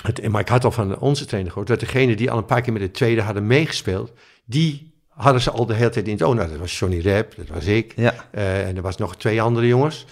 het, 0.04 0.28
maar 0.28 0.42
ik 0.42 0.48
had 0.48 0.64
al 0.64 0.72
van 0.72 1.00
onze 1.00 1.26
trainer 1.26 1.52
gehoord 1.52 1.70
dat 1.70 1.80
degene 1.80 2.16
die 2.16 2.32
al 2.32 2.38
een 2.38 2.46
paar 2.46 2.62
keer 2.62 2.74
met 2.74 2.82
de 2.82 2.92
tweede 2.92 3.22
hadden 3.22 3.48
meegespeeld, 3.48 4.12
die 4.46 4.94
hadden 5.08 5.42
ze 5.42 5.52
al 5.52 5.66
de 5.66 5.74
hele 5.74 5.90
tijd 5.90 6.06
in 6.06 6.14
het 6.14 6.24
oog. 6.24 6.36
Nou, 6.36 6.50
dat 6.50 6.58
was 6.58 6.80
Johnny 6.80 7.00
Rep, 7.00 7.36
dat 7.36 7.48
was 7.48 7.66
ik. 7.66 7.94
ja. 7.96 8.14
Eh, 8.32 8.68
en 8.68 8.76
er 8.76 8.82
was 8.82 8.98
nog 8.98 9.16
twee 9.16 9.42
andere 9.42 9.68
jongens. 9.68 10.06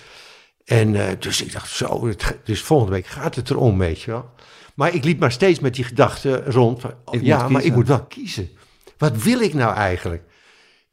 En 0.69 0.95
eh, 0.95 1.07
dus 1.19 1.41
ik 1.41 1.51
dacht, 1.51 1.69
zo, 1.69 2.07
het 2.07 2.37
dus 2.43 2.61
volgende 2.61 2.93
week 2.93 3.05
gaat 3.05 3.35
het 3.35 3.49
erom, 3.49 3.77
weet 3.77 4.01
je 4.01 4.11
wel. 4.11 4.29
Maar 4.73 4.93
ik 4.93 5.03
liep 5.03 5.19
maar 5.19 5.31
steeds 5.31 5.59
met 5.59 5.75
die 5.75 5.83
gedachte 5.83 6.43
rond. 6.45 6.81
Van, 6.81 6.93
oh, 7.05 7.21
ja, 7.21 7.49
maar 7.49 7.63
ik 7.63 7.75
moet 7.75 7.87
wel 7.87 8.03
kiezen. 8.03 8.49
Wat 8.97 9.23
wil 9.23 9.39
ik 9.39 9.53
nou 9.53 9.75
eigenlijk? 9.75 10.23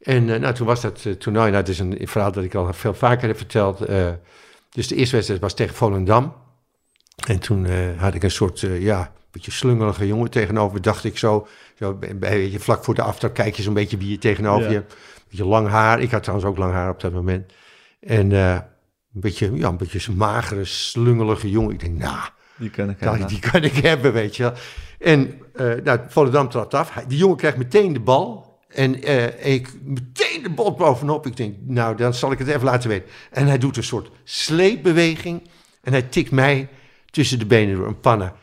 En 0.01 0.33
eh, 0.33 0.39
nou, 0.39 0.53
toen 0.53 0.67
was 0.67 0.81
dat 0.81 1.05
eh, 1.05 1.13
toernooi, 1.13 1.45
nou, 1.45 1.57
het 1.57 1.69
is 1.69 1.79
een 1.79 1.97
verhaal 2.03 2.31
dat 2.31 2.43
ik 2.43 2.55
al 2.55 2.73
veel 2.73 2.93
vaker 2.93 3.27
heb 3.27 3.37
verteld. 3.37 3.77
dus 4.69 4.87
de 4.87 4.95
eerste 4.95 5.15
wedstrijd 5.15 5.41
was 5.41 5.53
tegen 5.53 5.75
Volendam. 5.75 6.33
En 7.27 7.39
toen 7.39 7.67
had 7.95 8.13
ik 8.13 8.23
een 8.23 8.31
soort, 8.31 8.59
ja, 8.59 9.11
beetje 9.31 9.51
slungelige 9.51 10.07
jongen 10.07 10.29
tegenover, 10.29 10.81
dacht 10.81 11.03
ik 11.03 11.17
zo. 11.17 11.47
zo 11.75 11.99
bij, 12.15 12.49
je, 12.49 12.59
vlak 12.59 12.83
voor 12.83 12.95
de 12.95 13.01
aftrap 13.01 13.33
kijk 13.33 13.55
je 13.55 13.63
zo'n 13.63 13.73
beetje 13.73 13.97
wie 13.97 14.09
je 14.09 14.17
tegenover 14.17 14.63
Ja. 14.63 14.69
je 14.69 14.75
hebt. 14.75 14.95
Beetje 15.29 15.45
lang 15.45 15.67
haar. 15.67 16.01
Ik 16.01 16.11
had 16.11 16.23
trouwens 16.23 16.49
ook 16.49 16.57
lang 16.57 16.73
haar 16.73 16.89
op 16.89 16.99
dat 16.99 17.13
moment. 17.13 17.53
En 17.99 18.31
een 19.13 19.21
beetje, 19.21 19.55
ja, 19.55 19.67
een 19.67 19.77
beetje 19.77 19.99
zo'n 19.99 20.15
magere, 20.15 20.65
slungelige 20.65 21.49
jongen. 21.49 21.73
Ik 21.73 21.79
denk, 21.79 21.97
nou, 21.97 22.29
Die 22.57 22.69
kan 22.69 22.89
ik 22.89 22.95
ik, 22.95 23.07
hebben. 23.07 23.27
die 23.27 23.39
kan 23.39 23.63
ik 23.63 23.75
hebben, 23.75 24.13
weet 24.13 24.35
je 24.35 24.43
wel. 24.43 24.53
En 24.99 25.41
eh 25.53 25.73
nou, 25.83 25.99
Volendam 26.07 26.49
trad 26.49 26.73
af. 26.73 26.93
Die 27.07 27.17
jongen 27.17 27.37
krijgt 27.37 27.57
meteen 27.57 27.93
de 27.93 27.99
bal. 27.99 28.45
En 28.67 29.03
eh, 29.03 29.53
ik 29.53 29.73
meteen 29.83 30.43
de 30.43 30.49
bal 30.49 30.73
bovenop. 30.73 31.25
Ik 31.25 31.37
denk, 31.37 31.55
nou, 31.61 31.95
dan 31.95 32.13
zal 32.13 32.31
ik 32.31 32.39
het 32.39 32.47
even 32.47 32.63
laten 32.63 32.89
weten. 32.89 33.09
En 33.31 33.47
hij 33.47 33.57
doet 33.57 33.77
een 33.77 33.83
soort 33.83 34.09
sleepbeweging. 34.23 35.49
En 35.81 35.91
hij 35.91 36.01
tikt 36.01 36.31
mij 36.31 36.69
tussen 37.09 37.39
de 37.39 37.45
benen 37.45 37.75
door 37.75 37.87
een 37.87 37.99
pannen. 37.99 38.33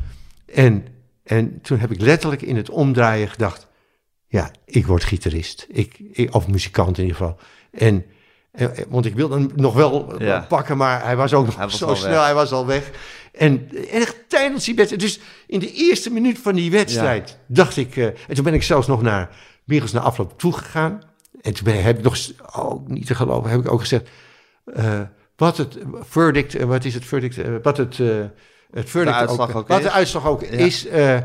En, 0.47 0.87
en 1.25 1.61
toen 1.63 1.79
heb 1.79 1.91
ik 1.91 2.01
letterlijk 2.01 2.43
in 2.43 2.57
het 2.57 2.71
omdraaien 2.71 3.29
gedacht... 3.29 3.67
Ja, 4.27 4.51
ik 4.65 4.87
word 4.87 5.05
gitarist. 5.05 5.67
Ik, 5.69 5.99
ik, 6.13 6.35
of 6.35 6.49
muzikant 6.49 6.99
in 6.99 7.05
ieder 7.05 7.19
geval. 7.19 7.39
En, 7.71 8.05
want 8.89 9.07
ik 9.07 9.15
wilde 9.15 9.35
hem 9.35 9.51
nog 9.55 9.75
wel 9.75 10.15
eh, 10.19 10.27
Ja. 10.27 10.45
pakken, 10.49 10.77
maar 10.77 11.05
hij 11.05 11.17
was 11.17 11.33
ook 11.35 11.47
nog 11.47 11.57
Hij 11.57 11.65
was 11.65 11.79
zo 11.79 11.95
snel. 11.95 12.11
weg. 12.11 12.25
Hij 12.25 12.35
was 12.35 12.53
al 12.53 12.67
weg. 12.67 12.91
En 13.33 13.69
echt 13.91 14.17
tijdens 14.29 14.65
die 14.65 14.75
wedstrijd, 14.75 15.03
dus 15.03 15.21
in 15.47 15.59
de 15.59 15.73
eerste 15.73 16.11
minuut 16.11 16.39
van 16.39 16.55
die 16.55 16.71
wedstrijd, 16.71 17.39
dacht 17.47 17.77
ik... 17.77 17.97
eh, 17.97 18.05
en 18.07 18.35
toen 18.35 18.45
ben 18.45 18.55
ik 18.55 18.63
zelfs 18.63 18.87
nog 18.87 19.03
naar 19.03 19.29
Michels 19.65 19.93
na 19.93 20.01
afloop 20.01 20.39
toegegaan. 20.39 21.01
En 21.43 21.55
toen 21.55 21.65
ben, 21.65 21.83
heb 21.83 21.99
ik 21.99 22.05
nog, 22.05 22.17
oh, 22.57 22.89
niet 22.89 23.07
te 23.07 23.15
geloven, 23.15 23.51
heb 23.51 23.61
ik 23.61 23.73
ook 23.73 23.81
gezegd... 23.81 24.09
eh, 24.75 25.01
wat 25.37 25.57
het 25.57 25.79
verdict, 26.01 26.55
eh, 26.55 26.65
wat 26.67 26.85
is 26.85 26.95
het 26.95 27.05
verdict, 27.05 27.39
eh, 27.39 27.51
wat 27.63 27.77
het... 27.77 28.01
eh, 28.01 28.07
het 28.71 28.91
verdict 28.91 29.17
uitslag 29.17 29.55
ook 29.55 29.69
wat 29.69 29.79
is. 29.79 29.85
de 29.85 29.91
uitslag 29.91 30.27
ook 30.27 30.43
is, 30.43 30.87
eh, 30.87 31.17
eh, 31.17 31.23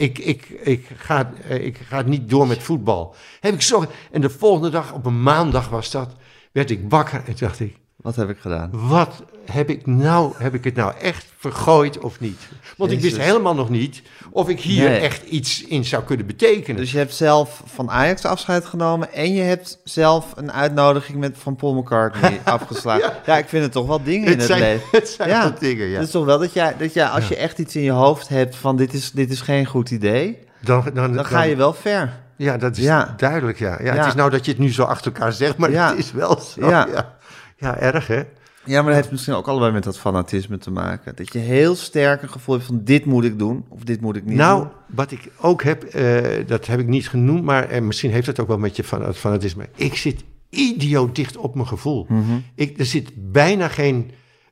ik, 0.00 0.18
ik, 0.18 0.48
ik, 0.62 0.86
ga, 0.96 1.32
eh, 1.48 1.64
ik 1.64 1.78
ga 1.88 2.02
niet 2.02 2.30
door 2.30 2.46
met 2.46 2.62
voetbal. 2.62 3.14
Heb 3.40 3.54
ik 3.54 3.62
zo, 3.62 3.84
en 4.10 4.20
de 4.20 4.30
volgende 4.30 4.70
dag, 4.70 4.92
op 4.92 5.06
een 5.06 5.22
maandag 5.22 5.68
was 5.68 5.90
dat, 5.90 6.14
werd 6.56 6.70
ik 6.70 6.80
wakker 6.88 7.22
en 7.26 7.34
dacht 7.38 7.60
ik, 7.60 7.76
Wat 7.96 8.16
heb 8.16 8.28
ik 8.30 8.38
gedaan? 8.40 8.70
wat 8.72 9.22
heb 9.44 9.70
ik 9.70 9.86
nou, 9.86 10.32
heb 10.38 10.54
ik 10.54 10.64
het 10.64 10.74
nou 10.74 10.92
echt 11.00 11.26
vergooid 11.38 11.98
of 11.98 12.20
niet? 12.20 12.40
Want 12.76 12.90
ik 12.90 13.00
wist 13.00 13.16
helemaal 13.16 13.54
nog 13.54 13.70
niet 13.70 14.02
of 14.30 14.48
ik 14.48 14.60
hier 14.60 14.88
Nee. 14.88 14.98
echt 15.00 15.22
iets 15.22 15.64
in 15.64 15.84
zou 15.84 16.02
kunnen 16.02 16.26
betekenen. 16.26 16.76
Dus 16.80 16.92
je 16.92 16.98
hebt 16.98 17.14
zelf 17.14 17.62
van 17.66 17.90
Ajax 17.90 18.24
afscheid 18.24 18.64
genomen 18.64 19.12
en 19.12 19.32
je 19.34 19.42
hebt 19.42 19.80
zelf 19.84 20.32
een 20.36 20.52
uitnodiging 20.52 21.18
met 21.18 21.34
van 21.38 21.56
Paul 21.56 21.74
McCartney 21.80 22.40
afgeslagen. 22.44 23.12
Ja. 23.26 23.38
ik 23.38 23.48
vind 23.48 23.62
het 23.62 23.72
toch 23.72 23.86
wel 23.86 24.02
dingen 24.02 24.24
in 24.32 24.38
het 24.38 24.38
het 24.38 24.46
zijn, 24.46 24.60
leven. 24.60 24.88
het 24.98 25.08
zijn 25.08 25.28
Ja. 25.28 25.54
dingen, 25.58 25.86
ja. 25.86 25.94
Het 25.98 26.06
is 26.06 26.10
toch 26.10 26.24
wel 26.24 26.38
dat 26.38 26.52
jij, 26.52 26.74
dat 26.78 26.92
jij 26.94 27.06
als 27.06 27.28
je 27.28 27.36
echt 27.36 27.58
iets 27.58 27.76
in 27.76 27.82
je 27.82 27.90
hoofd 27.90 28.28
hebt 28.28 28.56
van 28.56 28.76
dit 28.76 28.92
is, 28.92 29.10
dit 29.10 29.30
is 29.30 29.40
geen 29.40 29.66
goed 29.66 29.90
idee, 29.90 30.38
dan, 30.60 30.90
dan, 30.94 31.12
dan 31.12 31.24
ga 31.24 31.42
je 31.42 31.56
wel 31.56 31.72
ver. 31.72 32.24
Ja, 32.36 32.56
dat 32.56 32.76
is 32.76 32.84
Ja. 32.84 33.14
duidelijk, 33.16 33.58
ja. 33.58 33.78
ja. 33.82 33.94
Het 33.94 34.06
is 34.06 34.14
nou 34.14 34.30
dat 34.30 34.44
je 34.44 34.50
het 34.50 34.60
nu 34.60 34.72
zo 34.72 34.82
achter 34.82 35.12
elkaar 35.12 35.32
zegt, 35.32 35.56
maar 35.56 35.70
het 35.70 35.98
is 35.98 36.12
wel 36.12 36.40
zo. 36.40 36.68
Ja. 36.68 37.14
Ja. 37.58 37.78
Erg 37.78 38.06
hè? 38.06 38.22
Ja, 38.64 38.76
maar 38.82 38.84
dat 38.84 38.94
heeft 38.94 39.10
misschien 39.10 39.34
ook 39.34 39.48
allebei 39.48 39.72
met 39.72 39.84
dat 39.84 39.98
fanatisme 39.98 40.58
te 40.58 40.70
maken. 40.70 41.16
Dat 41.16 41.32
je 41.32 41.38
heel 41.38 41.74
sterk 41.74 42.22
een 42.22 42.28
gevoel 42.30 42.54
hebt 42.54 42.66
van 42.66 42.80
dit 42.84 43.04
moet 43.04 43.24
ik 43.24 43.38
doen 43.38 43.64
of 43.68 43.82
dit 43.82 44.00
moet 44.00 44.16
ik 44.16 44.24
niet 44.24 44.36
nou, 44.36 44.60
doen. 44.62 44.70
wat 44.86 45.10
ik 45.10 45.28
ook 45.40 45.62
heb, 45.62 45.82
eh, 45.84 46.46
dat 46.46 46.66
heb 46.66 46.80
ik 46.80 46.86
niet 46.86 47.08
genoemd, 47.08 47.44
maar 47.44 47.68
en 47.68 47.86
misschien 47.86 48.10
heeft 48.10 48.26
het 48.26 48.40
ook 48.40 48.48
wel 48.48 48.58
met 48.58 48.76
je 48.76 48.84
van 48.84 49.02
het 49.02 49.16
fanatisme. 49.16 49.68
Ik 49.74 49.96
zit 49.96 50.24
idioot 50.50 51.14
dicht 51.16 51.36
op 51.36 51.54
mijn 51.54 51.66
gevoel. 51.66 52.06
Mhm. 52.08 52.32
ik, 52.54 52.78
er 52.78 52.86
zit 52.86 53.10
bijna 53.14 53.68
geen. 53.68 54.10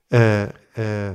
eh, 0.09 0.43
eh, 0.43 0.49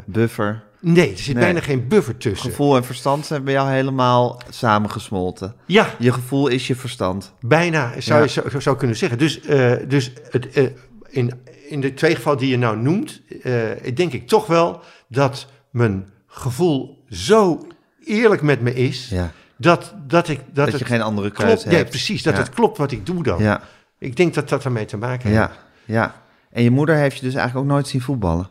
Buffer. 0.06 0.64
Nee, 0.80 1.12
er 1.12 1.18
zit 1.18 1.34
Nee. 1.36 1.44
bijna 1.44 1.60
geen 1.62 1.88
buffer 1.88 2.18
tussen. 2.18 2.50
Gevoel 2.50 2.76
en 2.76 2.84
verstand 2.84 3.26
zijn 3.26 3.44
bij 3.44 3.54
jou 3.54 3.70
helemaal 3.72 4.42
samengesmolten. 4.50 5.56
Ja, 5.66 5.90
Je 6.00 6.12
gevoel 6.14 6.48
is 6.48 6.68
je 6.68 6.76
verstand. 6.76 7.34
bijna 7.40 7.94
zou 8.02 8.20
Ja. 8.20 8.26
je 8.44 8.50
zo, 8.50 8.60
zo 8.60 8.76
kunnen 8.76 8.96
zeggen. 8.98 9.18
Dus, 9.18 9.42
eh, 9.42 9.74
dus 9.88 10.12
het, 10.30 10.50
eh, 10.50 10.66
in, 11.10 11.34
in 11.70 11.82
de 11.82 11.94
twee 11.94 12.16
gevallen 12.16 12.40
die 12.40 12.50
je 12.50 12.58
nou 12.58 12.78
noemt, 12.78 13.22
eh, 13.44 13.52
denk 13.96 14.14
ik 14.14 14.28
toch 14.28 14.46
wel 14.48 14.82
dat 15.08 15.48
mijn 15.72 16.10
gevoel 16.28 17.04
zo 17.10 17.68
eerlijk 18.06 18.42
met 18.42 18.62
me 18.62 18.74
is. 18.74 19.10
Ja. 19.10 19.32
Dat, 19.58 19.94
dat, 20.08 20.28
ik, 20.30 20.38
dat, 20.46 20.56
Dat, 20.56 20.68
het 20.68 20.80
je 20.80 20.86
geen 20.86 21.02
andere 21.02 21.32
klopt. 21.32 21.50
keuze 21.50 21.68
Nee, 21.68 21.78
hebt. 21.78 21.90
precies. 21.90 22.24
Dat 22.24 22.34
Ja. 22.34 22.40
het 22.40 22.50
klopt 22.50 22.78
wat 22.78 22.92
ik 22.92 23.06
doe 23.06 23.24
dan. 23.24 23.44
Ja, 23.44 23.62
Ik 24.00 24.16
denk 24.16 24.34
dat 24.34 24.50
dat 24.50 24.66
ermee 24.66 24.86
te 24.86 24.98
maken 24.98 25.30
heeft. 25.30 25.40
ja, 25.42 25.52
ja. 25.86 26.16
En 26.52 26.64
je 26.64 26.72
moeder 26.72 26.96
heeft 26.96 27.16
je 27.18 27.22
dus 27.26 27.34
eigenlijk 27.34 27.66
ook 27.66 27.72
nooit 27.74 27.88
zien 27.88 28.02
voetballen. 28.02 28.50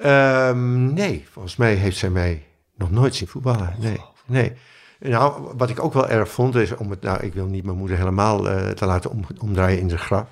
Ehm, 0.00 0.92
nee, 0.94 1.26
volgens 1.32 1.56
mij 1.56 1.74
heeft 1.74 1.96
zij 1.96 2.10
mij 2.10 2.42
nog 2.76 2.90
nooit 2.90 3.14
zien 3.14 3.28
voetballen. 3.28 3.74
Nee, 3.78 4.00
nee. 4.26 4.52
Nou, 4.98 5.52
wat 5.56 5.70
ik 5.70 5.82
ook 5.84 5.92
wel 5.92 6.08
erg 6.08 6.28
vond 6.30 6.54
is 6.54 6.76
om 6.76 6.90
het, 6.90 7.02
nou, 7.02 7.20
ik 7.22 7.34
wil 7.34 7.46
niet 7.46 7.64
mijn 7.64 7.76
moeder 7.76 7.96
helemaal 7.96 8.48
eh, 8.50 8.68
te 8.70 8.86
laten 8.86 9.10
om, 9.10 9.24
omdraaien 9.38 9.78
in 9.78 9.88
de 9.88 9.98
graf. 9.98 10.26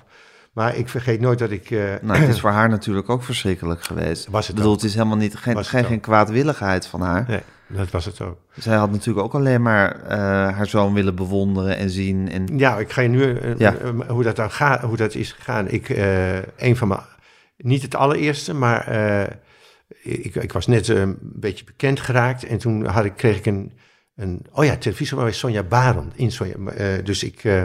Maar 0.53 0.75
ik 0.75 0.89
vergeet 0.89 1.19
nooit 1.19 1.39
dat 1.39 1.49
ik. 1.51 1.71
eh, 1.71 1.79
Nou, 2.01 2.19
het 2.19 2.29
is 2.29 2.39
voor 2.39 2.49
haar 2.49 2.69
natuurlijk 2.69 3.09
ook 3.09 3.23
verschrikkelijk 3.23 3.83
geweest. 3.83 4.27
Was 4.27 4.39
het 4.41 4.49
ik 4.49 4.55
bedoel, 4.55 4.71
ook. 4.71 4.77
het 4.77 4.85
is 4.89 4.93
helemaal 4.95 5.17
niet, 5.17 5.35
geen, 5.35 5.65
geen, 5.65 5.99
kwaadwilligheid 5.99 6.87
van 6.87 7.01
haar. 7.01 7.25
nee, 7.27 7.41
dat 7.67 7.89
was 7.91 8.05
het 8.05 8.21
ook. 8.21 8.37
Zij 8.59 8.75
had 8.75 8.91
natuurlijk 8.91 9.25
ook 9.25 9.33
alleen 9.33 9.61
maar 9.61 10.03
eh, 10.03 10.17
haar 10.55 10.67
zoon 10.67 10.93
willen 10.93 11.15
bewonderen 11.15 11.77
en 11.77 11.89
zien. 11.89 12.29
En, 12.31 12.57
Ja, 12.57 12.77
ik 12.77 12.91
ga 12.91 13.01
je 13.01 13.09
nu 13.09 13.39
Ja. 13.57 13.75
hoe 14.07 14.23
dat 14.23 14.35
dan 14.35 14.51
gaat, 14.51 14.81
hoe 14.81 14.97
dat 14.97 15.15
is 15.15 15.31
gegaan. 15.31 15.67
Ik, 15.69 15.89
een 16.57 16.75
van 16.77 16.87
mijn, 16.87 17.01
niet 17.57 17.81
het 17.81 17.95
allereerste, 17.95 18.53
maar 18.53 18.87
ik, 20.01 20.35
ik 20.35 20.51
was 20.51 20.67
net 20.67 20.89
eh, 20.89 20.99
een 20.99 21.17
beetje 21.21 21.63
bekend 21.65 21.99
geraakt 21.99 22.43
en 22.45 22.57
toen 22.57 22.85
had 22.85 23.05
ik, 23.05 23.15
kreeg 23.15 23.37
ik 23.37 23.45
een, 23.45 23.71
een 24.15 24.45
oh 24.51 24.65
ja, 24.65 24.77
televisie 24.77 25.17
bij 25.17 25.31
Sonja 25.31 25.63
Baron 25.63 26.11
in 26.15 26.31
Sonja. 26.31 26.53
eh, 26.71 27.05
dus 27.05 27.23
ik, 27.23 27.43
eh, 27.43 27.63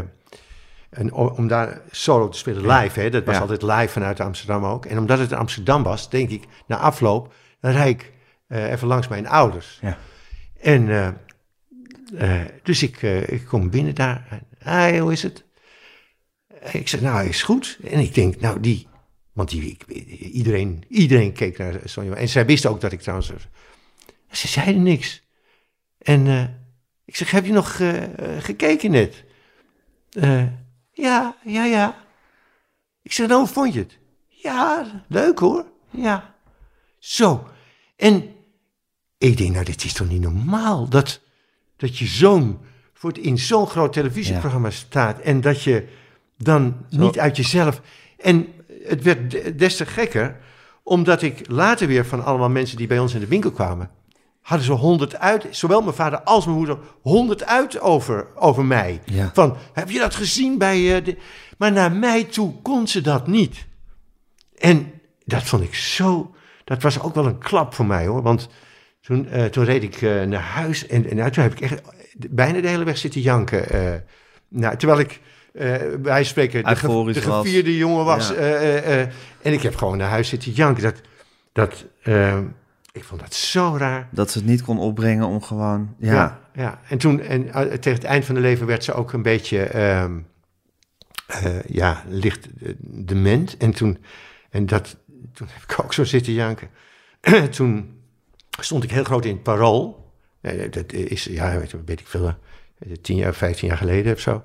en 0.91 1.12
om, 1.12 1.49
daar 1.49 1.80
solo 1.91 2.28
te 2.28 2.39
spelen 2.39 2.66
live, 2.66 3.01
hè, 3.01 3.11
dat 3.11 3.24
was 3.24 3.35
Ja. 3.35 3.41
altijd 3.41 3.62
live 3.62 3.89
vanuit 3.89 4.20
Amsterdam 4.20 4.64
ook. 4.64 4.87
En 4.87 4.99
omdat 4.99 5.18
het 5.18 5.30
in 5.30 5.37
Amsterdam 5.37 5.82
was, 5.82 6.11
denk 6.11 6.30
ik, 6.30 6.45
na 6.66 6.76
afloop, 6.76 7.32
dan 7.61 7.72
rijd 7.72 7.91
ik 8.01 8.12
eh, 8.47 8.70
even 8.70 8.89
langs 8.89 9.09
mijn 9.09 9.28
ouders. 9.28 9.78
Ja. 9.82 9.99
En 10.61 10.89
eh, 10.89 11.09
eh, 12.41 12.47
dus 12.62 12.82
ik, 12.82 13.03
eh, 13.03 13.28
ik 13.28 13.45
kom 13.47 13.70
binnen 13.70 13.95
daar. 13.95 14.41
Hi, 14.64 14.99
hoe 14.99 15.12
is 15.12 15.22
het? 15.22 15.45
Ik 16.72 16.89
zeg, 16.89 17.01
nou, 17.01 17.28
is 17.28 17.43
goed. 17.43 17.78
En 17.91 17.99
ik 17.99 18.14
denk, 18.14 18.41
nou, 18.41 18.61
die... 18.61 18.87
Want 19.35 19.49
die, 19.49 19.76
iedereen, 20.32 20.85
iedereen 20.89 21.32
keek 21.32 21.59
naar 21.59 21.80
Sonja. 21.85 22.14
En 22.14 22.28
zij 22.28 22.47
wist 22.47 22.66
ook 22.66 22.80
dat 22.80 22.93
ik 22.93 23.01
trouwens... 23.01 23.32
Ze 24.30 24.49
zeiden 24.49 24.82
niks. 24.82 25.22
En 25.99 26.26
eh, 26.26 26.45
ik 27.05 27.16
zeg, 27.16 27.30
heb 27.30 27.47
je 27.47 27.53
nog 27.53 27.80
eh, 27.80 28.03
gekeken 28.39 28.91
net? 28.91 29.24
Eh, 30.11 30.47
ja, 30.93 31.37
ja, 31.45 31.64
ja. 31.64 32.05
Ik 33.03 33.12
zeg, 33.12 33.28
nou, 33.28 33.41
hoe 33.41 33.49
vond 33.49 33.72
je 33.74 33.78
het? 33.78 33.99
Ja, 34.28 34.87
leuk 35.09 35.39
hoor. 35.39 35.66
Ja. 35.91 36.35
Zo. 36.99 37.49
En 37.97 38.35
ik 39.18 39.37
denk, 39.37 39.53
nou, 39.53 39.64
dit 39.64 39.85
is 39.85 39.93
toch 39.93 40.09
niet 40.09 40.20
normaal? 40.20 40.89
Dat, 40.89 41.20
dat 41.76 41.99
je 41.99 42.07
zo'n 42.07 42.59
voor 42.93 43.11
het 43.11 43.18
in 43.18 43.39
zo'n 43.39 43.66
groot 43.66 43.93
televisieprogramma 43.93 44.70
staat 44.70 45.20
en 45.20 45.41
dat 45.41 45.62
je 45.62 45.89
dan 46.37 46.87
niet 46.91 47.18
uit 47.18 47.37
jezelf. 47.37 47.80
En 48.18 48.54
het 48.87 49.03
werd 49.03 49.30
de- 49.30 49.55
des 49.55 49.76
te 49.76 49.87
gekker, 49.87 50.37
omdat 50.82 51.22
ik 51.22 51.51
later 51.51 51.87
weer 51.87 52.07
van 52.07 52.24
allemaal 52.24 52.51
mensen 52.51 52.76
die 52.76 52.87
bij 52.87 52.99
ons 52.99 53.14
in 53.14 53.20
de 53.20 53.26
winkel 53.26 53.51
kwamen, 53.51 53.91
hadden 54.41 54.66
ze 54.66 54.72
honderd 54.72 55.18
uit, 55.18 55.47
zowel 55.51 55.82
mijn 55.82 55.95
vader 55.95 56.22
als 56.22 56.45
mijn 56.45 56.57
moeder, 56.57 56.78
honderd 57.03 57.45
uit 57.45 57.80
over, 57.80 58.26
over 58.35 58.64
mij. 58.64 59.01
Ja. 59.05 59.30
Van, 59.35 59.57
heb 59.72 59.91
je 59.91 59.99
dat 59.99 60.14
gezien 60.14 60.59
bij... 60.59 61.03
de... 61.03 61.16
Maar 61.59 61.72
naar 61.72 61.93
mij 61.93 62.24
toe 62.24 62.62
kon 62.62 62.89
ze 62.89 63.01
dat 63.01 63.26
niet. 63.26 63.66
En 64.57 64.93
dat 65.24 65.43
vond 65.43 65.62
ik 65.62 65.74
zo... 65.74 66.35
Dat 66.64 66.82
was 66.82 67.01
ook 67.01 67.14
wel 67.14 67.26
een 67.26 67.39
klap 67.39 67.74
voor 67.74 67.87
mij, 67.87 68.07
hoor. 68.07 68.22
Want 68.22 68.49
toen, 69.01 69.28
eh, 69.28 69.45
toen 69.45 69.64
reed 69.64 69.82
ik 69.82 70.03
eh, 70.03 70.22
naar 70.22 70.41
huis 70.41 70.87
en, 70.87 71.11
en 71.11 71.16
nou, 71.16 71.30
toen 71.30 71.43
heb 71.43 71.53
ik 71.53 71.61
echt 71.61 71.82
bijna 72.28 72.61
de 72.61 72.68
hele 72.68 72.85
weg 72.85 72.99
zitten 72.99 73.20
janken. 73.20 74.05
nou, 74.49 74.76
terwijl 74.76 75.01
ik, 75.01 75.20
eh 75.55 75.77
wij 76.03 76.25
spreken, 76.25 76.65
de, 76.65 76.77
ge- 76.77 76.87
de 77.21 77.29
was. 77.29 77.45
gevierde 77.47 77.77
jongen 77.77 78.05
was. 78.05 78.29
Ja. 78.29 78.35
eh, 78.35 79.01
eh, 79.01 79.09
en 79.43 79.53
ik 79.53 79.63
heb 79.63 79.77
gewoon 79.77 79.99
naar 79.99 80.09
huis 80.09 80.29
zitten 80.29 80.53
janken. 80.53 80.83
Dat, 80.83 81.01
dat, 81.53 81.85
eh, 82.03 82.39
ik 82.93 83.05
vond 83.05 83.21
dat 83.21 83.35
zo 83.35 83.75
raar. 83.79 84.09
Dat 84.11 84.31
ze 84.31 84.39
het 84.39 84.47
niet 84.47 84.63
kon 84.63 84.79
opbrengen 84.79 85.27
om 85.27 85.43
gewoon... 85.43 85.95
Ja, 85.99 86.13
Ja, 86.13 86.41
ja. 86.55 86.81
En 86.89 86.99
toen, 86.99 87.21
en 87.21 87.45
tegen 87.81 87.93
het 87.93 88.05
eind 88.05 88.25
van 88.25 88.35
haar 88.35 88.45
leven 88.45 88.67
werd 88.67 88.85
ze 88.85 88.93
ook 88.93 89.13
een 89.13 89.23
beetje, 89.23 89.63
ehm, 89.63 90.19
eh, 91.27 91.63
ja, 91.63 92.03
licht 92.09 92.49
dement. 93.07 93.57
En 93.57 93.71
toen, 93.73 93.99
en 94.51 94.67
dat, 94.67 94.97
toen 95.33 95.49
heb 95.53 95.63
ik 95.71 95.85
ook 95.85 95.93
zo 95.93 96.05
zitten 96.05 96.33
janken. 96.33 96.69
toen 97.57 98.01
stond 98.61 98.85
ik 98.85 98.91
heel 98.91 99.05
groot 99.05 99.25
in 99.25 99.33
het 99.35 99.43
parool. 99.43 100.13
Dat 100.71 100.93
is, 100.93 101.25
ja, 101.25 101.59
weet, 101.59 101.75
weet 101.85 102.01
ik 102.01 102.07
veel, 102.07 102.27
eh, 102.27 102.93
tien 103.03 103.17
jaar, 103.17 103.35
vijftien 103.35 103.69
jaar 103.69 103.77
geleden 103.77 104.13
of 104.13 104.21
zo. 104.21 104.43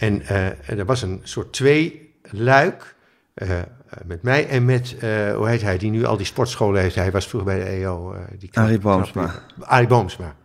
En 0.00 0.22
eh, 0.22 0.78
er 0.78 0.84
was 0.84 1.02
een 1.02 1.20
soort 1.22 1.52
twee 1.52 2.14
luik. 2.22 2.94
eh, 3.34 3.58
eh, 3.58 3.66
met 4.06 4.22
mij 4.22 4.48
en 4.48 4.64
met, 4.64 4.96
hoe 5.34 5.48
heet 5.48 5.62
hij, 5.62 5.78
die 5.78 5.90
nu 5.90 6.04
al 6.04 6.16
die 6.16 6.26
sportscholen 6.26 6.80
heeft. 6.80 6.94
Hij 6.94 7.10
was 7.10 7.26
vroeger 7.26 7.54
bij 7.54 7.64
de 7.64 7.70
EO. 7.70 8.16
die 8.38 8.50
Arie 8.52 8.78
Boomsma. 8.78 9.34
Arie 9.60 9.86
Boomsma. 9.86 10.36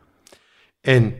En 0.81 1.15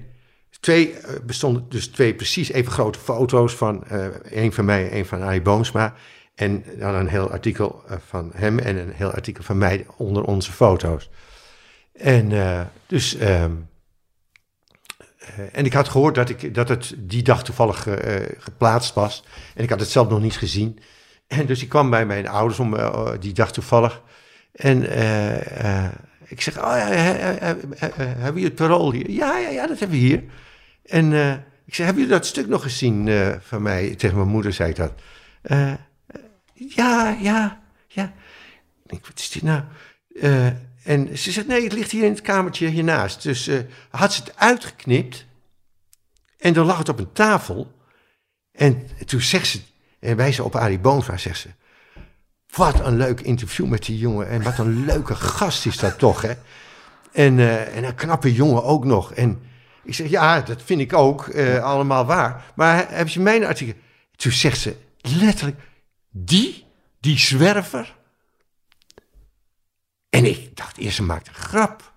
twee 0.59 0.95
bestonden 1.25 1.65
dus 1.69 1.87
twee 1.87 2.15
precies 2.15 2.51
even 2.51 2.71
grote 2.71 2.99
foto's 2.99 3.55
van 3.55 3.83
eh 3.83 4.05
één 4.31 4.53
van 4.53 4.65
mij 4.65 4.83
en 4.85 4.91
één 4.91 5.05
van 5.05 5.21
Arie 5.21 5.41
Boomsma. 5.41 5.93
En 6.35 6.63
dan 6.79 6.95
een 6.95 7.07
heel 7.07 7.31
artikel 7.31 7.83
van 8.07 8.31
hem 8.33 8.59
en 8.59 8.77
een 8.77 8.91
heel 8.91 9.11
artikel 9.11 9.43
van 9.43 9.57
mij 9.57 9.85
onder 9.97 10.23
onze 10.23 10.51
foto's. 10.51 11.09
En 11.93 12.29
dus. 12.87 13.15
ehm, 13.15 13.43
eh, 13.43 13.49
en 15.51 15.65
ik 15.65 15.73
had 15.73 15.89
gehoord 15.89 16.15
dat, 16.15 16.29
ik, 16.29 16.53
dat 16.53 16.69
het 16.69 16.95
die 16.97 17.23
dag 17.23 17.43
toevallig 17.43 17.87
eh, 17.87 18.15
eh, 18.15 18.29
geplaatst 18.37 18.93
was. 18.93 19.23
En 19.55 19.63
ik 19.63 19.69
had 19.69 19.79
het 19.79 19.89
zelf 19.89 20.09
nog 20.09 20.21
niet 20.21 20.37
gezien. 20.37 20.79
En 21.27 21.45
dus 21.45 21.61
ik 21.63 21.69
kwam 21.69 21.89
bij 21.89 22.05
mijn 22.05 22.27
ouders 22.27 22.59
om 22.59 22.75
eh, 22.75 23.11
die 23.19 23.33
dag 23.33 23.51
toevallig. 23.51 24.01
En 24.51 24.89
eh, 24.89 25.83
eh, 25.85 25.91
ik 26.27 26.41
zeg, 26.41 26.57
oh 26.57 26.73
hebben 26.75 28.33
jullie 28.33 28.43
het 28.43 28.55
parool 28.55 28.91
hier? 28.91 29.09
Ja, 29.09 29.37
ja, 29.37 29.49
ja, 29.49 29.67
dat 29.67 29.79
hebben 29.79 29.97
we 29.97 30.03
hier. 30.03 30.23
En 30.85 31.13
eh, 31.13 31.31
ik 31.65 31.75
zeg, 31.75 31.85
hebben 31.85 32.03
jullie 32.03 32.19
dat 32.19 32.27
stuk 32.27 32.47
nog 32.47 32.61
gezien 32.61 33.07
eh, 33.07 33.35
van 33.39 33.61
mij? 33.61 33.95
Tegen 33.95 34.17
mijn 34.17 34.29
moeder 34.29 34.53
zei 34.53 34.69
ik 34.69 34.75
dat. 34.75 34.93
Eh, 35.41 35.71
eh, 35.71 35.77
ja, 36.53 37.17
ja, 37.21 37.61
ja. 37.87 38.03
Ik 38.83 38.91
denk, 38.91 39.07
wat 39.07 39.19
is 39.19 39.29
dit 39.29 39.43
nou? 39.43 39.61
En 40.85 41.17
ze 41.17 41.31
zegt, 41.31 41.47
nee, 41.47 41.63
het 41.63 41.73
ligt 41.73 41.91
hier 41.91 42.03
in 42.03 42.11
het 42.11 42.21
kamertje 42.21 42.67
hiernaast. 42.67 43.23
Dus 43.23 43.47
eh, 43.47 43.59
had 43.89 44.13
ze 44.13 44.21
het 44.23 44.37
uitgeknipt. 44.37 45.25
En 46.37 46.53
dan 46.53 46.65
lag 46.65 46.77
het 46.77 46.89
op 46.89 46.99
een 46.99 47.11
tafel. 47.11 47.71
En 48.51 48.89
toen 49.05 49.21
zegt 49.21 49.47
ze, 49.47 49.59
en 49.99 50.15
wijst 50.15 50.35
ze 50.35 50.43
op 50.43 50.55
Arie 50.55 50.79
Boomsma, 50.79 51.17
zegt 51.17 51.39
ze... 51.39 51.49
Wat 52.55 52.85
een 52.85 52.97
leuk 52.97 53.21
interview 53.21 53.67
met 53.67 53.85
die 53.85 53.97
jongen. 53.97 54.29
En 54.29 54.43
wat 54.43 54.57
een 54.57 54.85
leuke 54.91 55.15
gast 55.15 55.65
is 55.65 55.77
dat 55.77 55.99
toch, 55.99 56.21
hè? 56.21 56.33
En, 57.11 57.39
eh, 57.39 57.77
en 57.77 57.83
een 57.83 57.95
knappe 57.95 58.33
jongen 58.33 58.63
ook 58.63 58.85
nog. 58.85 59.13
En 59.13 59.41
ik 59.83 59.93
zeg, 59.93 60.09
ja, 60.09 60.41
dat 60.41 60.61
vind 60.61 60.81
ik 60.81 60.93
ook 60.93 61.27
eh, 61.27 61.63
allemaal 61.63 62.05
waar. 62.05 62.43
Maar 62.55 62.85
heb 62.89 63.07
je 63.07 63.19
mijn 63.19 63.45
artikel... 63.45 63.73
Toen 64.15 64.31
zegt 64.31 64.59
ze 64.59 64.75
letterlijk, 65.01 65.59
die, 66.09 66.65
die 66.99 67.19
zwerver... 67.19 67.95
En 70.15 70.25
ik 70.25 70.55
dacht 70.57 70.77
eerst, 70.77 70.95
ze 70.95 71.03
maakt 71.03 71.27
een 71.27 71.33
grap. 71.33 71.93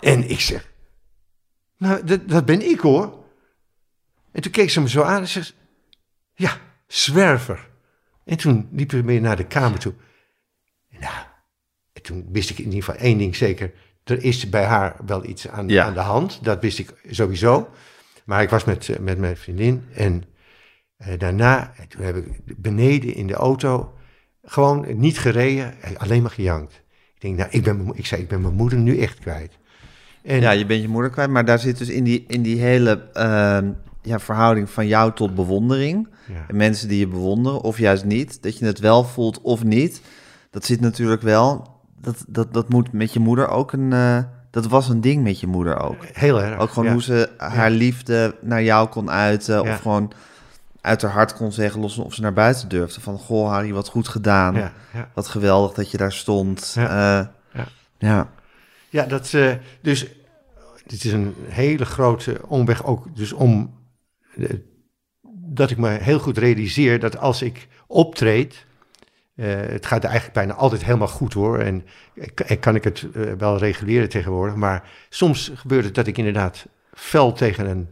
En 0.00 0.30
ik 0.30 0.40
zeg, 0.40 0.72
nou, 1.76 2.04
dat, 2.04 2.28
dat 2.28 2.44
ben 2.44 2.70
ik 2.70 2.80
hoor. 2.80 3.24
En 4.32 4.42
toen 4.42 4.52
keek 4.52 4.70
ze 4.70 4.80
me 4.80 4.88
zo 4.88 5.02
aan 5.02 5.20
en 5.20 5.28
zegt, 5.28 5.54
ja, 6.34 6.60
zwerver. 6.86 7.68
En 8.24 8.36
toen 8.36 8.68
liepen 8.72 8.98
we 8.98 9.04
mee 9.04 9.20
naar 9.20 9.36
de 9.36 9.46
kamer 9.46 9.78
toe. 9.78 9.94
Nou, 10.98 11.24
en 11.92 12.02
toen 12.02 12.26
wist 12.32 12.50
ik 12.50 12.58
in 12.58 12.64
ieder 12.64 12.82
geval 12.82 13.00
één 13.00 13.18
ding 13.18 13.36
zeker. 13.36 13.72
Er 14.04 14.22
is 14.24 14.48
bij 14.48 14.64
haar 14.64 14.96
wel 15.06 15.24
iets 15.24 15.48
aan, 15.48 15.68
Ja. 15.68 15.84
aan 15.84 15.94
de 15.94 16.00
hand. 16.00 16.44
Dat 16.44 16.60
wist 16.60 16.78
ik 16.78 16.94
sowieso. 17.10 17.70
Maar 18.24 18.42
ik 18.42 18.50
was 18.50 18.64
met, 18.64 18.88
eh, 18.88 18.98
met 18.98 19.18
mijn 19.18 19.36
vriendin. 19.36 19.84
En 19.92 20.24
eh, 20.96 21.18
daarna, 21.18 21.72
en 21.76 21.88
toen 21.88 22.02
heb 22.02 22.16
ik 22.16 22.42
beneden 22.56 23.14
in 23.14 23.26
de 23.26 23.34
auto... 23.34 23.94
gewoon 24.42 24.98
niet 24.98 25.18
gereden, 25.18 25.74
alleen 25.96 26.22
maar 26.22 26.30
gejankt. 26.30 26.84
Ik 27.18 27.22
denk, 27.22 27.36
nou, 27.36 27.48
ik, 27.50 27.62
ben, 27.62 27.90
ik 27.94 28.06
zei, 28.06 28.22
ik 28.22 28.28
ben 28.28 28.40
mijn 28.40 28.54
moeder 28.54 28.78
nu 28.78 28.98
echt 28.98 29.18
kwijt. 29.18 29.58
En, 30.22 30.40
Ja, 30.40 30.50
je 30.50 30.66
bent 30.66 30.82
je 30.82 30.88
moeder 30.88 31.10
kwijt, 31.10 31.30
maar 31.30 31.44
daar 31.44 31.58
zit 31.58 31.78
dus 31.78 31.88
in 31.88 32.04
die, 32.04 32.24
in 32.28 32.42
die 32.42 32.60
hele 32.60 33.02
ehm, 33.12 33.70
ja, 34.02 34.18
verhouding 34.18 34.70
van 34.70 34.86
jou 34.86 35.12
tot 35.12 35.34
bewondering. 35.34 36.08
Ja. 36.28 36.44
En 36.48 36.56
mensen 36.56 36.88
die 36.88 36.98
je 36.98 37.08
bewonderen, 37.08 37.60
of 37.60 37.78
juist 37.78 38.04
niet, 38.04 38.42
dat 38.42 38.58
je 38.58 38.64
het 38.64 38.78
wel 38.78 39.04
voelt 39.04 39.40
of 39.40 39.64
niet. 39.64 40.00
Dat 40.50 40.64
zit 40.64 40.80
natuurlijk 40.80 41.22
wel, 41.22 41.80
dat, 42.00 42.24
dat, 42.28 42.54
dat 42.54 42.68
moet 42.68 42.92
met 42.92 43.12
je 43.12 43.20
moeder 43.20 43.48
ook 43.48 43.72
een, 43.72 43.92
eh, 43.92 44.18
dat 44.50 44.66
was 44.66 44.88
een 44.88 45.00
ding 45.00 45.22
met 45.22 45.40
je 45.40 45.46
moeder 45.46 45.80
ook. 45.80 46.06
Heel 46.12 46.42
erg. 46.42 46.58
Ook 46.58 46.68
gewoon 46.70 46.84
ja. 46.84 46.92
hoe 46.92 47.02
ze 47.02 47.30
haar 47.36 47.70
liefde 47.70 48.34
naar 48.42 48.62
jou 48.62 48.88
kon 48.88 49.10
uiten, 49.10 49.60
of 49.60 49.80
gewoon 49.80 50.12
uit 50.86 51.02
haar 51.02 51.10
hart 51.10 51.34
kon 51.34 51.52
zeggen, 51.52 51.80
los 51.80 51.98
of 51.98 52.14
ze 52.14 52.20
naar 52.20 52.32
buiten 52.32 52.68
durfde. 52.68 53.00
Van, 53.00 53.18
goh 53.18 53.50
Harry, 53.50 53.72
wat 53.72 53.88
goed 53.88 54.08
gedaan. 54.08 54.54
Ja, 54.54 54.72
ja. 54.92 55.10
Wat 55.14 55.28
geweldig 55.28 55.72
dat 55.72 55.90
je 55.90 55.96
daar 55.96 56.12
stond. 56.12 56.72
Ja. 56.74 57.34
Ja. 57.52 57.66
Ja. 57.98 58.30
ja. 58.88 59.04
Dat, 59.04 59.34
eh, 59.34 59.52
dus 59.80 60.06
dit 60.86 61.04
is 61.04 61.12
een 61.12 61.34
hele 61.48 61.84
grote 61.84 62.40
omweg 62.46 62.84
ook 62.84 63.16
dus 63.16 63.32
om 63.32 63.74
eh, 64.36 64.50
dat 65.48 65.70
ik 65.70 65.78
me 65.78 65.88
heel 65.88 66.18
goed 66.18 66.38
realiseer 66.38 67.00
dat 67.00 67.18
als 67.18 67.42
ik 67.42 67.68
optreed, 67.86 68.66
eh, 69.34 69.46
het 69.56 69.86
gaat 69.86 70.04
eigenlijk 70.04 70.34
bijna 70.34 70.54
altijd 70.54 70.84
helemaal 70.84 71.08
goed 71.08 71.32
hoor 71.32 71.58
en, 71.58 71.84
en 72.46 72.58
kan 72.58 72.74
ik 72.74 72.84
het 72.84 73.06
eh, 73.14 73.32
wel 73.38 73.58
reguleren 73.58 74.08
tegenwoordig, 74.08 74.54
maar 74.54 74.90
soms 75.08 75.52
gebeurt 75.54 75.84
het 75.84 75.94
dat 75.94 76.06
ik 76.06 76.18
inderdaad 76.18 76.66
fel 76.92 77.32
tegen 77.32 77.70
een, 77.70 77.88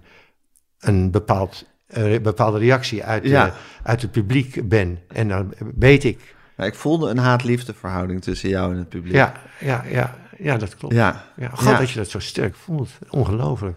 een 0.79 1.11
bepaald, 1.11 1.67
eh, 1.87 2.21
bepaalde 2.21 2.59
reactie 2.59 3.05
uit, 3.05 3.25
Ja. 3.25 3.55
uit 3.83 4.03
het 4.03 4.11
publiek 4.11 4.69
ben 4.69 4.99
en 5.09 5.29
dan 5.29 5.55
weet 5.77 6.05
ik, 6.05 6.35
Nou, 6.57 6.71
ik 6.71 6.77
voelde 6.77 7.11
een 7.11 7.19
haat-liefde 7.19 7.75
verhouding 7.75 8.23
tussen 8.23 8.49
jou 8.49 8.73
en 8.73 8.79
het 8.79 8.89
publiek. 8.89 9.15
ja, 9.15 9.33
ja, 9.61 9.85
ja, 9.91 10.15
ja, 10.39 10.57
dat 10.57 10.77
klopt. 10.77 10.95
Ja. 10.95 11.25
Ja, 11.37 11.49
God, 11.49 11.69
Ja. 11.69 11.79
dat 11.79 11.91
je 11.91 11.99
dat 11.99 12.09
zo 12.09 12.19
sterk 12.19 12.55
voelt. 12.57 12.91
Ongelooflijk. 13.11 13.77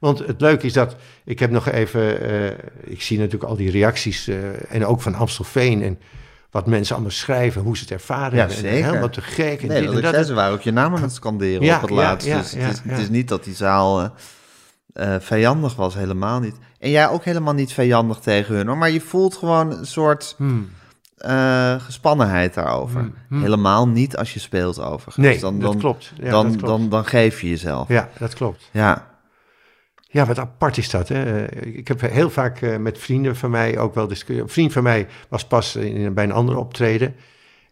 Want 0.00 0.18
het 0.18 0.40
leuke 0.40 0.66
is 0.66 0.72
dat, 0.72 0.96
ik 1.24 1.38
heb 1.38 1.50
nog 1.50 1.68
even, 1.68 2.20
eh, 2.20 2.46
ik 2.84 3.02
zie 3.02 3.18
natuurlijk 3.18 3.50
al 3.50 3.56
die 3.56 3.70
reacties, 3.70 4.28
eh, 4.28 4.36
en 4.74 4.86
ook 4.86 5.00
van 5.02 5.14
Amstelveen, 5.14 5.82
en 5.82 5.98
wat 6.50 6.66
mensen 6.66 6.94
allemaal 6.94 7.12
schrijven, 7.12 7.62
hoe 7.62 7.76
ze 7.76 7.82
het 7.82 7.92
ervaren 7.92 8.36
Ja. 8.38 8.48
En 8.48 8.64
helemaal 8.64 9.08
te 9.08 9.20
gek. 9.20 9.62
En 9.62 9.68
Nee, 9.68 9.80
dit 9.80 9.90
en 9.90 10.00
dat. 10.02 10.12
zei, 10.14 10.24
ze 10.24 10.34
waren 10.34 10.52
ook 10.52 10.60
je 10.62 10.72
naam 10.72 10.94
aan 10.94 11.02
het 11.02 11.12
scanderen 11.12 11.62
Ja, 11.62 11.76
op 11.76 11.80
het 11.82 11.90
laatst. 11.90 12.26
dus 12.28 12.52
het, 12.52 12.72
is, 12.72 12.80
het 12.90 12.98
is 12.98 13.08
niet 13.08 13.28
dat 13.28 13.44
die 13.44 13.54
zaal 13.54 14.12
eh, 14.92 15.14
vijandig 15.20 15.74
was, 15.76 15.94
helemaal 15.94 16.40
niet. 16.40 16.54
En 16.82 16.90
jij 16.90 17.08
ook 17.08 17.24
helemaal 17.24 17.54
niet 17.54 17.72
vijandig 17.72 18.18
tegen 18.18 18.54
hun, 18.54 18.66
hoor. 18.66 18.76
Maar 18.78 18.90
je 18.90 19.00
voelt 19.00 19.36
gewoon 19.36 19.72
een 19.72 19.86
soort 19.86 20.34
Hmm. 20.36 20.70
eh, 21.16 21.80
gespannenheid 21.80 22.54
daarover. 22.54 23.10
Helemaal 23.28 23.88
niet 23.88 24.16
als 24.16 24.34
je 24.34 24.40
speelt 24.40 24.80
overigens. 24.80 25.16
Nee, 25.16 25.38
dan, 25.40 25.58
dat 25.58 25.70
dan, 25.70 25.80
klopt. 25.80 26.12
Ja, 26.16 26.30
dan, 26.30 26.46
dat 26.46 26.56
klopt. 26.56 26.66
Dan, 26.66 26.88
dan 26.88 27.04
geef 27.04 27.40
je 27.40 27.48
jezelf. 27.48 27.88
Ja, 27.88 28.08
dat 28.18 28.34
klopt. 28.34 28.68
Ja. 28.72 29.10
Ja, 30.08 30.26
wat 30.26 30.38
apart 30.38 30.76
is 30.78 30.90
dat. 30.90 31.08
Hè? 31.08 31.44
Eh, 31.46 31.76
Ik 31.76 31.88
heb 31.88 32.00
heel 32.00 32.30
vaak 32.30 32.60
eh, 32.62 32.76
met 32.76 32.98
vrienden 32.98 33.36
van 33.36 33.50
mij 33.50 33.78
ook 33.78 33.94
wel 33.94 34.06
discussie. 34.08 34.42
Een 34.42 34.48
vriend 34.50 34.72
van 34.72 34.82
mij 34.82 35.06
was 35.28 35.46
pas 35.46 35.76
in, 35.76 36.14
bij 36.14 36.24
een 36.24 36.32
ander 36.32 36.56
optreden. 36.56 37.14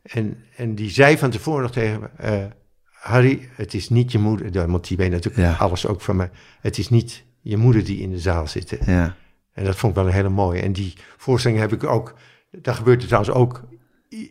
En, 0.02 0.44
en 0.56 0.74
die 0.74 0.90
zei 0.90 1.18
van 1.18 1.30
tevoren 1.30 1.62
nog 1.62 1.72
tegen 1.72 2.00
me... 2.00 2.48
Harry, 2.84 3.48
het 3.56 3.74
is 3.74 3.88
niet 3.88 4.12
je 4.12 4.18
moeder... 4.18 4.70
Want 4.70 4.88
die 4.88 4.96
weet 4.96 5.10
natuurlijk 5.10 5.46
Ja. 5.48 5.56
alles 5.64 5.86
ook 5.86 6.00
van 6.00 6.16
mij. 6.16 6.30
Het 6.60 6.78
is 6.78 6.88
niet 6.88 7.24
je 7.40 7.56
moeder 7.56 7.84
die 7.84 8.00
in 8.00 8.10
de 8.10 8.18
zaal 8.18 8.46
zit. 8.46 8.70
hè. 8.70 8.92
ja. 8.92 9.16
En 9.52 9.64
dat 9.64 9.76
vond 9.76 9.92
ik 9.92 9.98
wel 9.98 10.08
een 10.08 10.14
hele 10.16 10.28
mooie. 10.28 10.60
En 10.60 10.72
die 10.72 10.92
voorstelling 11.16 11.60
heb 11.60 11.72
ik 11.72 11.84
ook... 11.84 12.14
Daar 12.50 12.74
gebeurt 12.74 13.00
er 13.02 13.06
trouwens 13.08 13.34
ook 13.34 13.62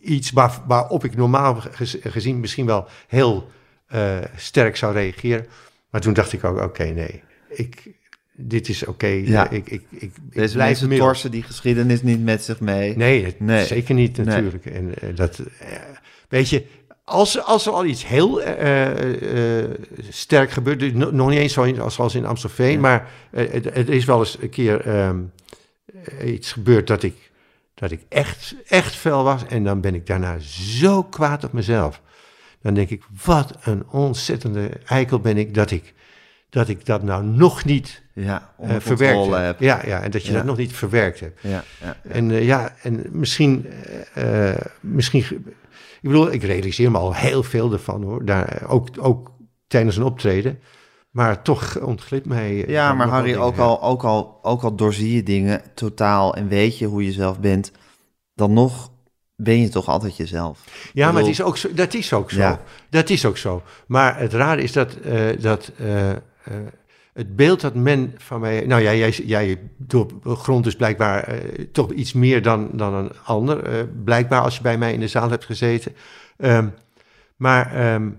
iets 0.01 0.31
waar, 0.31 0.59
waarop 0.67 1.03
ik 1.03 1.15
normaal 1.15 1.55
gez- 1.55 1.95
gezien 2.01 2.39
misschien 2.39 2.65
wel 2.65 2.87
heel 3.07 3.47
eh, 3.87 4.17
sterk 4.35 4.75
zou 4.75 4.93
reageren. 4.93 5.45
Maar 5.89 6.01
toen 6.01 6.13
dacht 6.13 6.33
ik 6.33 6.43
ook, 6.43 6.61
oké, 6.61 6.83
nee. 6.83 7.23
Ik, 7.49 7.87
dit 8.33 8.69
is 8.69 8.85
oké. 8.85 9.07
Ja. 9.07 9.49
Ik, 9.49 9.69
ik, 9.69 9.83
ik, 9.89 10.01
ik 10.01 10.11
Deze 10.33 10.53
blijf 10.53 10.79
mensen 10.81 10.97
torsen 10.97 11.31
die 11.31 11.43
geschiedenis 11.43 12.01
niet 12.01 12.23
met 12.23 12.43
zich 12.43 12.59
mee. 12.59 12.97
Nee, 12.97 13.25
het- 13.25 13.39
Nee. 13.39 13.65
zeker 13.65 13.95
niet 13.95 14.17
Nee. 14.17 14.25
natuurlijk. 14.25 14.65
En 14.65 14.93
eh, 15.01 15.15
dat, 15.15 15.39
eh, 15.59 15.77
weet 16.29 16.49
je, 16.49 16.65
als, 17.09 17.43
als 17.43 17.65
er 17.65 17.71
al 17.73 17.85
iets 17.85 18.07
heel 18.07 18.41
eh, 18.41 19.61
eh, 19.63 19.69
sterk 20.09 20.51
gebeurt, 20.51 20.79
dus 20.79 20.93
no- 20.93 21.11
nog 21.11 21.29
niet 21.29 21.39
eens 21.39 21.53
zo 21.53 21.63
in, 21.63 21.79
als, 21.79 22.15
in 22.15 22.25
Amstelveen, 22.25 22.71
Ja. 22.73 22.79
maar 22.79 23.07
eh, 23.31 23.51
het, 23.51 23.73
het 23.73 23.89
is 23.89 24.05
wel 24.05 24.19
eens 24.19 24.37
een 24.41 24.49
keer 24.49 24.81
ehm, 24.87 25.17
eh, 26.19 26.33
iets 26.33 26.51
gebeurd 26.51 26.87
dat 26.87 27.03
ik, 27.03 27.31
dat 27.73 27.91
ik 27.91 28.01
echt, 28.09 28.55
echt 28.67 28.95
fel 28.95 29.23
was 29.23 29.45
en 29.45 29.63
dan 29.63 29.81
ben 29.81 29.95
ik 29.95 30.05
daarna 30.07 30.39
zo 30.39 31.03
kwaad 31.03 31.43
op 31.43 31.53
mezelf. 31.53 32.01
Dan 32.61 32.73
denk 32.73 32.89
ik, 32.89 33.03
wat 33.23 33.53
een 33.63 33.83
ontzettende 33.89 34.69
eikel 34.85 35.19
ben 35.19 35.37
ik 35.37 35.53
dat 35.53 35.71
ik 35.71 35.93
dat, 36.49 36.67
ik 36.69 36.85
dat 36.85 37.03
nou 37.03 37.23
nog 37.23 37.65
niet 37.65 38.01
Ja, 38.13 38.53
eh, 38.61 38.75
verwerkt 38.79 39.35
heb. 39.35 39.59
Ja, 39.59 39.81
ja, 39.85 40.01
en 40.01 40.11
dat 40.11 40.23
je 40.25 40.31
Ja. 40.31 40.37
dat 40.37 40.45
nog 40.45 40.57
niet 40.57 40.73
verwerkt 40.73 41.19
hebt. 41.19 41.39
Ja, 41.41 41.49
ja, 41.49 41.63
ja. 41.81 41.97
En 42.11 42.31
eh, 42.31 42.45
ja, 42.45 42.75
en 42.81 43.05
misschien, 43.11 43.65
eh, 44.13 44.49
eh, 44.51 44.57
misschien, 44.79 45.45
ik 46.01 46.09
bedoel, 46.09 46.31
ik 46.31 46.43
realiseer 46.43 46.91
me 46.91 46.97
al 46.97 47.13
heel 47.15 47.43
veel 47.43 47.71
ervan 47.71 48.03
hoor, 48.03 48.25
daar, 48.25 48.65
ook, 48.67 48.87
ook 48.99 49.31
tijdens 49.67 49.97
een 49.97 50.03
optreden, 50.03 50.59
maar 51.09 51.41
toch 51.41 51.79
ontglipt 51.79 52.25
mij. 52.25 52.65
eh, 52.65 52.69
Ja, 52.69 52.93
maar 52.93 53.07
Harry, 53.07 53.35
ook 53.35 53.55
ja. 53.55 53.61
al, 53.63 53.81
ook, 53.81 54.03
al, 54.03 54.39
ook 54.41 54.61
al 54.63 54.75
doorzie 54.75 55.15
je 55.15 55.23
dingen 55.23 55.61
totaal 55.73 56.35
en 56.35 56.47
weet 56.47 56.77
je 56.77 56.85
hoe 56.85 57.05
je 57.05 57.11
zelf 57.11 57.39
bent, 57.39 57.71
dan 58.33 58.53
nog 58.53 58.91
ben 59.35 59.59
je 59.61 59.69
toch 59.69 59.87
altijd 59.87 60.17
jezelf. 60.17 60.63
Ja, 60.93 61.11
maar 61.11 61.21
het 61.21 61.31
is 61.31 61.41
ook 61.41 61.57
zo, 61.57 61.73
dat 61.73 61.93
is 61.93 62.13
ook 62.13 62.31
zo. 62.31 62.39
Ja. 62.39 62.61
Dat 62.89 63.09
is 63.09 63.25
ook 63.25 63.37
zo. 63.37 63.61
Maar 63.87 64.19
het 64.19 64.33
rare 64.33 64.61
is 64.61 64.71
dat, 64.71 64.93
eh, 64.93 65.27
dat 65.39 65.71
eh, 65.77 66.09
het 67.19 67.35
beeld 67.35 67.61
dat 67.61 67.75
men 67.75 68.13
van 68.17 68.39
mij... 68.39 68.65
Nou 68.65 68.81
ja, 68.81 68.93
jij, 68.93 69.09
jij 69.11 69.59
doorgrond 69.77 70.63
dus 70.63 70.75
blijkbaar 70.75 71.23
eh, 71.23 71.65
toch 71.71 71.91
iets 71.91 72.13
meer 72.13 72.41
dan, 72.41 72.69
dan 72.73 72.93
een 72.93 73.11
ander. 73.25 73.63
eh, 73.63 73.83
blijkbaar 74.03 74.41
als 74.41 74.55
je 74.55 74.61
bij 74.61 74.77
mij 74.77 74.93
in 74.93 74.99
de 74.99 75.07
zaal 75.07 75.29
hebt 75.29 75.45
gezeten. 75.45 75.95
Ehm, 76.37 76.67
maar, 77.35 77.75
ehm, 77.75 78.09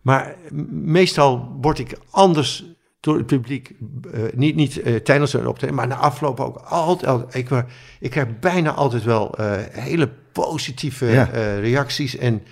maar 0.00 0.34
meestal 0.70 1.56
word 1.60 1.78
ik 1.78 1.98
anders 2.10 2.64
door 3.00 3.16
het 3.16 3.26
publiek, 3.26 3.70
eh, 4.12 4.20
niet, 4.34 4.54
niet 4.56 5.04
tijdens 5.04 5.32
een 5.32 5.46
optreden, 5.46 5.76
maar 5.76 5.86
na 5.86 5.96
afloop 5.96 6.40
ook 6.40 6.56
altijd. 6.56 7.34
ik, 7.34 7.64
ik 8.00 8.10
krijg 8.10 8.38
bijna 8.38 8.72
altijd 8.72 9.04
wel 9.04 9.34
hele 9.70 10.08
positieve 10.32 11.06
Ja. 11.06 11.24
reacties. 11.58 12.16
En 12.16 12.42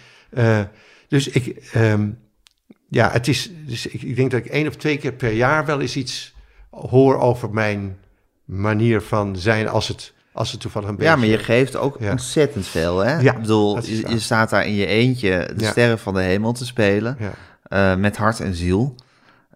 dus 1.08 1.28
ik, 1.28 1.46
ehm, 1.72 2.10
ja, 2.88 3.10
het 3.10 3.28
is, 3.28 3.50
dus 3.66 3.86
ik, 3.86 4.02
ik 4.02 4.16
denk 4.16 4.30
dat 4.30 4.40
ik 4.44 4.46
één 4.46 4.66
of 4.68 4.76
twee 4.76 4.96
keer 4.98 5.12
per 5.12 5.32
jaar 5.32 5.66
wel 5.66 5.80
eens 5.80 5.96
iets 5.96 6.34
hoor 6.70 7.18
over 7.18 7.50
mijn 7.50 7.96
manier 8.44 9.00
van 9.00 9.36
zijn 9.36 9.68
als 9.68 9.88
het, 9.88 10.12
als 10.32 10.52
het 10.52 10.60
toevallig 10.60 10.88
een 10.88 10.96
beetje... 10.96 11.10
Ja, 11.10 11.16
maar 11.16 11.26
je 11.26 11.38
geeft 11.38 11.76
ook 11.76 11.96
Ja. 12.00 12.10
ontzettend 12.10 12.66
veel, 12.66 12.98
hè? 12.98 13.18
Ja, 13.20 13.32
ik 13.32 13.40
bedoel, 13.40 13.84
je, 13.84 14.18
staat 14.18 14.50
daar 14.50 14.66
in 14.66 14.74
je 14.74 14.86
eentje 14.86 15.50
de 15.56 15.64
Ja. 15.64 15.70
sterren 15.70 15.98
van 15.98 16.14
de 16.14 16.20
hemel 16.20 16.52
te 16.52 16.66
spelen, 16.66 17.16
eh, 17.62 17.96
met 17.96 18.16
hart 18.16 18.40
en 18.40 18.54
ziel. 18.54 18.94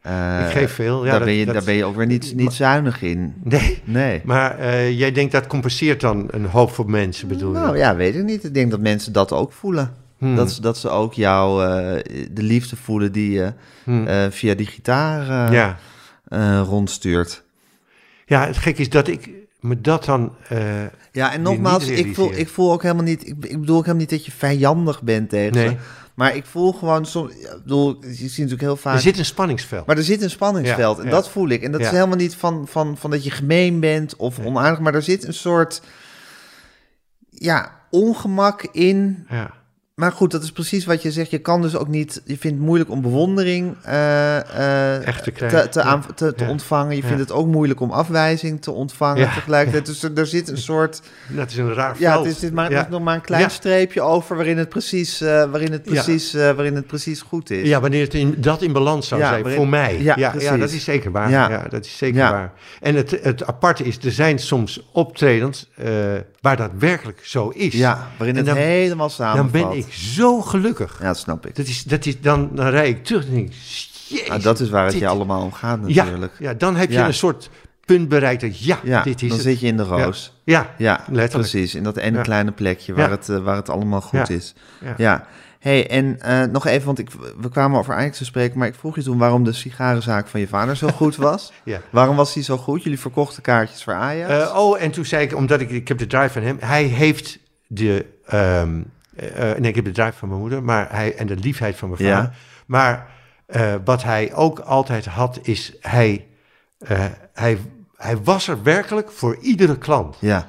Eh, 0.02 0.40
ik 0.46 0.50
geef 0.52 0.72
veel. 0.72 1.04
Ja, 1.04 1.10
daar, 1.10 1.18
dat- 1.18 1.28
ben 1.28 1.36
je, 1.36 1.44
dat- 1.44 1.54
daar 1.54 1.64
ben 1.64 1.74
je 1.74 1.84
ook 1.84 1.96
weer 1.96 2.06
niet, 2.06 2.32
niet 2.34 2.52
zuinig 2.52 3.02
in. 3.02 3.34
Nee, 3.44 3.82
Nee. 3.84 4.20
maar 4.24 4.58
eh, 4.58 4.98
jij 4.98 5.12
denkt 5.12 5.32
dat 5.32 5.46
compenseert 5.46 6.00
dan 6.00 6.28
een 6.30 6.44
hoop 6.46 6.70
voor 6.70 6.90
mensen, 6.90 7.28
bedoel 7.28 7.52
je? 7.52 7.58
Nou 7.58 7.76
ja, 7.78 7.96
weet 7.96 8.14
ik 8.14 8.24
niet. 8.24 8.44
Ik 8.44 8.54
denk 8.54 8.70
dat 8.70 8.80
mensen 8.80 9.12
dat 9.12 9.32
ook 9.32 9.52
voelen. 9.52 9.94
Hmm. 10.18 10.36
Dat, 10.36 10.52
ze, 10.52 10.60
dat 10.60 10.78
ze 10.78 10.88
ook 10.88 11.14
jou 11.14 11.64
eh, 11.64 12.04
de 12.30 12.42
liefde 12.42 12.76
voelen 12.76 13.12
die 13.12 13.30
je 13.30 13.52
Hmm. 13.84 14.06
eh, 14.06 14.26
via 14.30 14.54
die 14.54 14.66
gitaar 14.66 15.50
eh, 15.50 15.52
ja. 15.52 16.62
rondstuurt. 16.62 17.42
ja, 18.26 18.46
het 18.46 18.56
gek 18.56 18.78
is 18.78 18.90
dat 18.90 19.08
ik 19.08 19.30
me 19.60 19.80
dat 19.80 20.04
dan... 20.04 20.34
Ja, 21.12 21.32
en 21.32 21.42
nogmaals, 21.42 21.86
ik 21.86 22.14
voel, 22.14 22.32
ik 22.32 22.48
voel 22.48 22.72
ook 22.72 22.82
helemaal 22.82 23.04
niet... 23.04 23.26
Ik, 23.26 23.34
ik 23.44 23.60
bedoel 23.60 23.76
ook 23.76 23.84
helemaal 23.84 24.06
niet 24.06 24.10
dat 24.10 24.24
je 24.24 24.32
vijandig 24.32 25.02
bent 25.02 25.30
tegen 25.30 25.54
Nee. 25.54 25.68
ze. 25.68 25.76
Maar 26.14 26.36
ik 26.36 26.44
voel 26.46 26.72
gewoon 26.72 27.06
soms... 27.06 27.32
Ik 27.32 27.58
bedoel, 27.62 27.98
je 28.00 28.12
ziet 28.14 28.28
natuurlijk 28.30 28.60
heel 28.60 28.76
vaak... 28.76 28.94
er 28.94 29.00
zit 29.00 29.18
een 29.18 29.24
spanningsveld. 29.24 29.86
Maar 29.86 29.96
er 29.96 30.02
zit 30.02 30.22
een 30.22 30.30
spanningsveld 30.30 30.96
Ja, 30.96 31.02
en 31.02 31.08
ja. 31.08 31.14
dat 31.14 31.28
voel 31.28 31.48
ik. 31.48 31.62
En 31.62 31.72
dat 31.72 31.80
is 31.80 31.88
helemaal 31.90 32.16
niet 32.16 32.34
van, 32.34 32.66
van, 32.68 32.96
van 32.96 33.10
dat 33.10 33.24
je 33.24 33.30
gemeen 33.30 33.80
bent 33.80 34.16
of 34.16 34.38
onaardig, 34.38 34.80
maar 34.80 34.94
er 34.94 35.02
zit 35.02 35.26
een 35.26 35.34
soort 35.34 35.82
ja, 37.30 37.72
ongemak 37.90 38.62
in. 38.72 39.26
ja. 39.28 39.56
Maar 39.98 40.12
goed, 40.12 40.30
dat 40.30 40.42
is 40.42 40.52
precies 40.52 40.84
wat 40.84 41.02
je 41.02 41.12
zegt. 41.12 41.30
Je 41.30 41.38
kan 41.38 41.62
dus 41.62 41.76
ook 41.76 41.88
niet, 41.88 42.22
je 42.24 42.38
vindt 42.38 42.56
het 42.56 42.66
moeilijk 42.66 42.90
om 42.90 43.00
bewondering 43.02 43.74
eh, 43.82 44.36
eh, 44.96 45.06
Echt 45.06 45.22
te 45.24 45.30
krijgen. 45.30 45.62
te, 45.62 45.68
te, 45.68 45.82
aan- 45.82 46.04
te, 46.14 46.34
te 46.34 46.44
Ja. 46.44 46.50
ontvangen. 46.50 46.96
Je 46.96 47.00
Ja. 47.02 47.06
vindt 47.06 47.20
het 47.22 47.32
ook 47.32 47.46
moeilijk 47.46 47.80
om 47.80 47.90
afwijzing 47.90 48.62
te 48.62 48.70
ontvangen 48.72 49.20
Ja. 49.22 49.34
tegelijkertijd. 49.34 49.86
Dus 49.86 50.02
er, 50.02 50.10
er 50.14 50.26
zit 50.26 50.48
een 50.48 50.58
soort, 50.58 51.00
Dat 51.28 51.50
is 51.50 51.56
een 51.56 51.74
raar 51.74 51.94
ja, 51.98 52.18
het 52.18 52.26
is, 52.26 52.38
dit 52.38 52.52
maar, 52.52 52.72
is 52.72 52.82
nog 52.90 53.02
maar 53.02 53.14
een 53.14 53.20
klein 53.20 53.50
streepje 53.50 54.00
over 54.00 54.36
waarin 54.36 54.58
het 54.58 54.68
precies, 54.68 55.20
eh, 55.20 55.28
waarin 55.28 55.72
het 55.72 55.82
precies, 55.82 56.32
waarin 56.32 56.74
het 56.74 56.86
precies 56.86 57.20
goed 57.22 57.50
is. 57.50 57.68
Ja, 57.68 57.80
wanneer 57.80 58.04
het 58.04 58.14
in, 58.14 58.34
dat 58.38 58.62
in 58.62 58.72
balans 58.72 59.08
zou 59.08 59.20
zijn, 59.20 59.32
waarin- 59.42 59.56
voor 59.56 59.68
mij. 59.68 60.02
Ja, 60.02 60.14
Ja, 60.16 60.56
dat 60.56 60.70
is 60.72 60.84
zeker 60.84 61.10
waar. 61.10 61.30
Ja. 61.30 61.66
Dat 61.70 61.84
is 61.84 61.96
zeker 61.96 62.20
waar. 62.30 62.52
En 62.80 62.94
het, 62.94 63.18
het 63.22 63.46
aparte 63.46 63.84
is, 63.84 63.98
er 64.04 64.12
zijn 64.12 64.38
soms 64.38 64.88
optredens 64.92 65.68
waar 66.40 66.56
dat 66.56 66.70
werkelijk 66.78 67.20
zo 67.24 67.48
is. 67.48 67.72
Ja, 67.72 68.08
waarin 68.18 68.36
En 68.36 68.46
het 68.46 68.54
dan- 68.54 68.64
helemaal 68.64 69.06
Dan 69.06 69.16
samenvat. 69.16 69.52
ben 69.68 69.72
ik 69.78 69.92
zo 69.92 70.40
gelukkig. 70.40 70.96
Ja, 71.00 71.06
dat 71.06 71.18
snap 71.18 71.46
ik. 71.46 71.56
Dat 71.56 71.66
is, 71.66 71.82
dat 71.82 72.06
is, 72.06 72.20
dan, 72.20 72.50
dan 72.54 72.68
rij 72.68 72.88
ik 72.88 73.04
terug 73.04 73.24
en 73.26 73.34
denk 73.34 73.48
ik, 73.48 74.28
Ah, 74.28 74.42
dat 74.42 74.60
is 74.60 74.68
waar 74.70 74.82
het 74.84 74.92
dit- 74.92 75.00
je 75.00 75.08
allemaal 75.08 75.42
om 75.42 75.52
gaat 75.52 75.78
ja, 75.86 76.02
natuurlijk. 76.04 76.32
ja, 76.38 76.54
dan 76.54 76.76
heb 76.76 76.88
je 76.90 76.94
Ja. 76.98 77.06
een 77.06 77.14
soort 77.14 77.50
punt 77.84 78.08
bereikt 78.08 78.40
dat 78.40 78.64
ja, 78.64 78.78
Ja, 78.82 79.02
dit 79.02 79.22
is 79.22 79.28
dan 79.28 79.38
het. 79.38 79.46
zit 79.46 79.60
je 79.60 79.66
in 79.66 79.76
de 79.76 79.82
roos. 79.82 80.32
Ja, 80.44 80.74
Ja, 80.78 80.92
letterlijk. 81.10 81.50
precies. 81.50 81.74
In 81.74 81.82
dat 81.82 81.96
ene 81.96 82.16
Ja. 82.16 82.22
kleine 82.22 82.52
plekje 82.52 82.94
waar, 82.94 83.04
Ja. 83.10 83.10
het, 83.16 83.28
eh, 83.28 83.38
waar 83.38 83.56
het 83.56 83.68
allemaal 83.68 84.00
goed 84.00 84.28
Ja. 84.28 84.34
is. 84.34 84.54
Ja. 84.96 85.26
Hey, 85.58 85.90
en 85.90 86.20
eh, 86.20 86.42
nog 86.42 86.66
even, 86.66 86.86
want 86.86 86.98
ik, 86.98 87.10
we 87.40 87.48
kwamen 87.48 87.78
over 87.78 87.94
Ajax 87.94 88.18
te 88.18 88.24
spreken, 88.24 88.58
maar 88.58 88.68
ik 88.68 88.74
vroeg 88.74 88.94
je 88.96 89.02
toen 89.02 89.18
waarom 89.18 89.44
de 89.44 89.52
sigarenzaak 89.52 90.26
van 90.28 90.40
je 90.40 90.48
vader 90.48 90.76
zo 90.76 90.88
goed 90.88 91.16
was. 91.16 91.52
Ja. 91.64 91.80
Waarom 91.90 92.16
was 92.16 92.32
die 92.34 92.42
zo 92.42 92.56
goed? 92.56 92.82
Jullie 92.82 93.00
verkochten 93.00 93.42
kaartjes 93.42 93.84
voor 93.84 93.92
Ajax? 93.94 94.30
Eh, 94.50 94.56
oh, 94.58 94.82
en 94.82 94.90
toen 94.90 95.04
zei 95.04 95.24
ik, 95.24 95.34
omdat 95.36 95.60
ik, 95.60 95.70
ik 95.70 95.88
heb 95.88 95.98
de 95.98 96.06
drive 96.06 96.28
van 96.30 96.42
hem, 96.42 96.56
hij 96.60 96.82
heeft 96.84 97.38
de, 97.66 98.06
ehm, 98.26 98.82
eh, 99.16 99.42
nee, 99.42 99.68
ik 99.68 99.74
heb 99.74 99.84
de 99.84 99.90
drive 99.90 100.12
van 100.18 100.28
mijn 100.28 100.40
moeder, 100.40 100.62
maar 100.62 100.86
hij, 100.90 101.14
en 101.16 101.26
de 101.26 101.36
liefheid 101.36 101.76
van 101.76 101.88
mijn 101.90 102.02
Ja. 102.04 102.14
vader. 102.16 102.34
Maar 102.66 103.06
wat 103.84 104.02
hij 104.02 104.34
ook 104.34 104.58
altijd 104.58 105.04
had, 105.06 105.38
is 105.42 105.72
hij, 105.80 106.26
hij, 107.32 107.58
hij 107.96 108.16
was 108.22 108.48
er 108.48 108.62
werkelijk 108.62 109.10
voor 109.10 109.36
iedere 109.40 109.78
klant. 109.78 110.16
ja, 110.20 110.48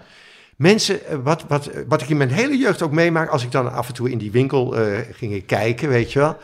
Mensen, 0.59 1.05
eh, 1.07 1.17
wat, 1.23 1.45
wat, 1.47 1.69
wat 1.87 2.01
ik 2.01 2.09
in 2.09 2.17
mijn 2.17 2.31
hele 2.31 2.57
jeugd 2.57 2.81
ook 2.81 2.91
meemaak, 2.91 3.29
als 3.29 3.43
ik 3.43 3.51
dan 3.51 3.71
af 3.73 3.87
en 3.87 3.93
toe 3.93 4.09
in 4.11 4.17
die 4.17 4.31
winkel 4.31 4.77
eh, 4.77 4.97
ging 5.11 5.45
kijken, 5.45 5.89
weet 5.89 6.11
je 6.13 6.19
wel. 6.19 6.37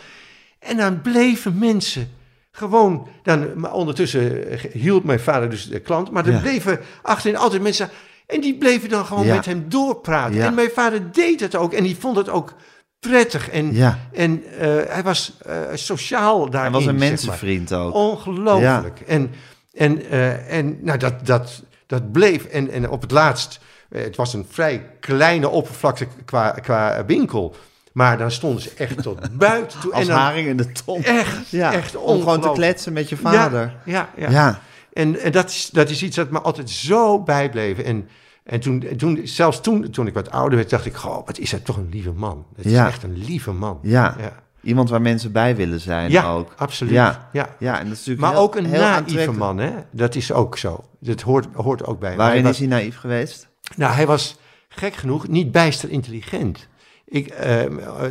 En 0.60 0.78
dan 0.78 1.02
bleven 1.02 1.58
mensen 1.60 2.10
gewoon, 2.52 3.08
dan, 3.24 3.60
maar 3.60 3.74
ondertussen 3.74 4.50
eh, 4.50 4.60
hield 4.72 5.04
mijn 5.04 5.20
vader 5.20 5.50
dus 5.50 5.68
de 5.70 5.80
klant, 5.80 6.12
maar 6.12 6.26
er 6.26 6.32
Ja. 6.32 6.40
bleven 6.40 6.80
achterin 7.02 7.38
altijd 7.38 7.62
mensen, 7.62 7.90
en 8.28 8.42
die 8.42 8.58
bleven 8.58 8.90
dan 8.90 9.06
gewoon 9.06 9.26
Ja. 9.26 9.36
met 9.36 9.46
hem 9.46 9.66
doorpraten. 9.70 10.36
Ja. 10.36 10.46
En 10.46 10.54
mijn 10.54 10.72
vader 10.74 11.12
deed 11.12 11.40
het 11.40 11.56
ook 11.56 11.74
en 11.74 11.84
die 11.84 11.98
vond 12.00 12.18
het 12.18 12.30
ook 12.30 12.54
prettig. 13.00 13.50
En, 13.50 13.74
Ja. 13.74 14.00
en 14.14 14.44
eh, 14.60 14.68
hij 14.88 15.04
was 15.04 15.38
eh, 15.46 15.58
sociaal 15.74 16.50
daarin. 16.50 16.72
hij 16.74 16.82
was 16.82 16.86
een 16.86 16.90
zeg 16.90 17.00
maar. 17.00 17.08
mensenvriend 17.10 17.74
ook. 17.74 17.94
Ongelooflijk. 17.94 19.00
En, 19.00 19.32
en, 19.74 20.10
eh, 20.10 20.58
en 20.58 20.78
nou, 20.82 20.98
dat, 21.00 21.26
dat, 21.26 21.64
dat 21.88 22.12
bleef. 22.12 22.46
En, 22.46 22.72
en 22.72 22.90
op 22.90 23.02
het 23.02 23.12
laatst, 23.12 23.54
eh, 23.60 23.64
het 23.90 24.16
was 24.16 24.34
een 24.34 24.46
vrij 24.50 24.90
kleine 25.00 25.50
oppervlakte 25.50 26.08
qua, 26.26 26.50
qua 26.52 27.06
winkel. 27.06 27.56
Maar 27.92 28.18
dan 28.18 28.32
stonden 28.32 28.62
ze 28.62 28.72
echt 28.78 29.02
tot 29.02 29.20
buiten 29.38 29.80
toe. 29.80 29.92
Als 29.94 30.02
en 30.02 30.08
dan, 30.08 30.18
haring 30.18 30.48
in 30.48 30.58
de 30.58 30.72
ton. 30.72 31.04
Echt, 31.04 31.50
ja. 31.50 31.74
echt 31.74 31.96
Om 31.96 32.20
gewoon 32.20 32.42
te 32.42 32.52
kletsen 32.54 32.94
met 32.94 33.10
je 33.10 33.18
vader. 33.18 33.74
Ja, 33.86 34.10
ja, 34.16 34.30
ja. 34.30 34.30
Ja. 34.32 34.60
En, 34.94 35.20
en 35.20 35.32
dat, 35.32 35.50
is, 35.50 35.70
dat 35.72 35.90
is 35.90 36.04
iets 36.04 36.16
dat 36.16 36.30
me 36.30 36.40
altijd 36.42 36.70
zo 36.70 37.20
bijbleef. 37.24 37.78
En, 37.80 38.10
en 38.44 38.60
toen, 38.60 38.84
toen, 38.98 39.22
zelfs 39.24 39.62
toen, 39.62 39.90
toen 39.90 40.08
ik 40.08 40.14
wat 40.14 40.32
ouder 40.32 40.58
werd, 40.58 40.70
dacht 40.70 40.86
ik... 40.86 40.96
Goh, 40.96 41.26
wat 41.26 41.38
is 41.38 41.52
hij 41.52 41.60
toch 41.60 41.78
een 41.78 41.90
lieve 41.92 42.12
man. 42.12 42.46
Het 42.56 42.66
Ja. 42.70 42.82
is 42.86 42.88
echt 42.94 43.04
een 43.04 43.18
lieve 43.18 43.52
man. 43.52 43.80
Ja. 43.82 44.16
ja. 44.20 44.32
Iemand 44.62 44.90
waar 44.90 45.02
mensen 45.02 45.32
bij 45.32 45.56
willen 45.56 45.80
zijn 45.80 46.12
Ja, 46.12 46.30
ook. 46.32 46.54
absoluut. 46.58 46.94
Ja. 46.94 47.30
Ja. 47.32 47.50
Ja, 47.60 47.74
en 47.80 47.84
dat 47.84 47.98
is 47.98 48.06
natuurlijk 48.06 48.20
Maar 48.20 48.32
heel- 48.32 48.42
ook 48.42 48.56
een 48.56 48.70
naïeve 48.70 49.32
man, 49.32 49.58
hè? 49.58 49.72
Dat 49.92 50.16
is 50.16 50.32
ook 50.32 50.58
zo. 50.58 50.84
Dat 51.00 51.22
hoort, 51.22 51.48
hoort 51.54 51.86
ook 51.86 52.00
bij. 52.00 52.16
Waarin 52.16 52.46
is 52.46 52.58
hij 52.58 52.68
naïef 52.68 52.98
geweest? 52.98 53.48
Nou, 53.76 53.94
hij 53.94 54.06
was 54.08 54.36
gek 54.70 54.96
genoeg 54.96 55.28
niet 55.28 55.52
bijster 55.52 55.90
intelligent. 55.90 56.68
Ik, 57.06 57.28
eh, 57.28 57.64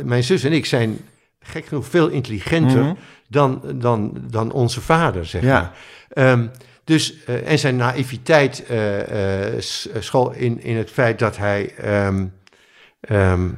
mijn 0.03 0.23
zus 0.23 0.43
en 0.43 0.51
ik 0.53 0.65
zijn 0.65 0.99
gek 1.39 1.65
genoeg 1.65 1.87
veel 1.87 2.07
intelligenter 2.07 2.83
Mhm. 2.83 2.93
dan, 3.27 3.61
dan, 3.75 4.17
dan 4.29 4.51
onze 4.51 4.81
vader, 4.81 5.25
zeg 5.25 5.41
Ja. 5.43 5.59
maar. 5.61 5.71
Ehm, 6.09 6.47
dus, 6.83 7.23
eh, 7.23 7.51
en 7.51 7.59
zijn 7.59 7.75
naïviteit 7.75 8.63
s- 9.59 9.87
school 9.99 10.31
in, 10.31 10.61
in 10.61 10.75
het 10.75 10.91
feit 10.91 11.19
dat 11.19 11.37
hij... 11.37 11.73
ehm, 11.75 12.25
ehm, 12.99 13.49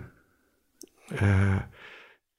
eh, 1.15 1.55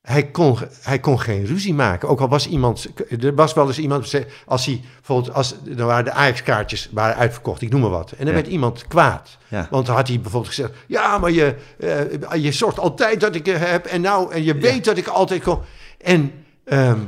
hij 0.09 0.27
kon, 0.27 0.59
hij 0.83 0.99
kon 0.99 1.21
geen 1.21 1.45
ruzie 1.47 1.75
maken. 1.75 2.09
Ook 2.09 2.21
al 2.21 2.29
was 2.29 2.49
iemand, 2.49 2.87
er 3.21 3.35
was 3.35 3.55
wel 3.55 3.67
eens 3.67 3.79
iemand, 3.79 4.15
als 4.47 4.67
hij 4.67 4.81
bijvoorbeeld, 4.97 5.35
als, 5.35 5.55
dan 5.63 5.87
waren 5.87 6.05
de 6.05 6.13
Ajax-kaartjes 6.13 6.89
waren 6.93 7.17
uitverkocht, 7.17 7.63
ik 7.63 7.71
noem 7.71 7.81
maar 7.81 7.91
wat. 7.91 8.11
En 8.11 8.17
dan 8.19 8.27
Ja. 8.27 8.33
werd 8.33 8.47
iemand 8.47 8.87
kwaad. 8.87 9.39
Ja. 9.49 9.69
Want 9.71 9.87
dan 9.87 9.97
had 9.97 10.09
hij 10.09 10.21
bijvoorbeeld 10.21 10.55
gezegd, 10.55 10.73
ja, 10.87 11.19
maar 11.19 11.31
je, 11.31 11.55
eh, 11.79 12.43
je 12.43 12.53
zorgt 12.53 12.79
altijd 12.79 13.21
dat 13.21 13.35
ik 13.35 13.47
eh, 13.49 13.61
heb 13.61 13.85
en 13.87 14.01
nou, 14.01 14.33
en 14.33 14.45
je 14.45 14.55
weet 14.55 14.85
dat 14.85 14.97
ik 14.97 15.07
altijd 15.07 15.43
kom. 15.43 15.61
En 16.01 16.33
ehm, 16.65 16.99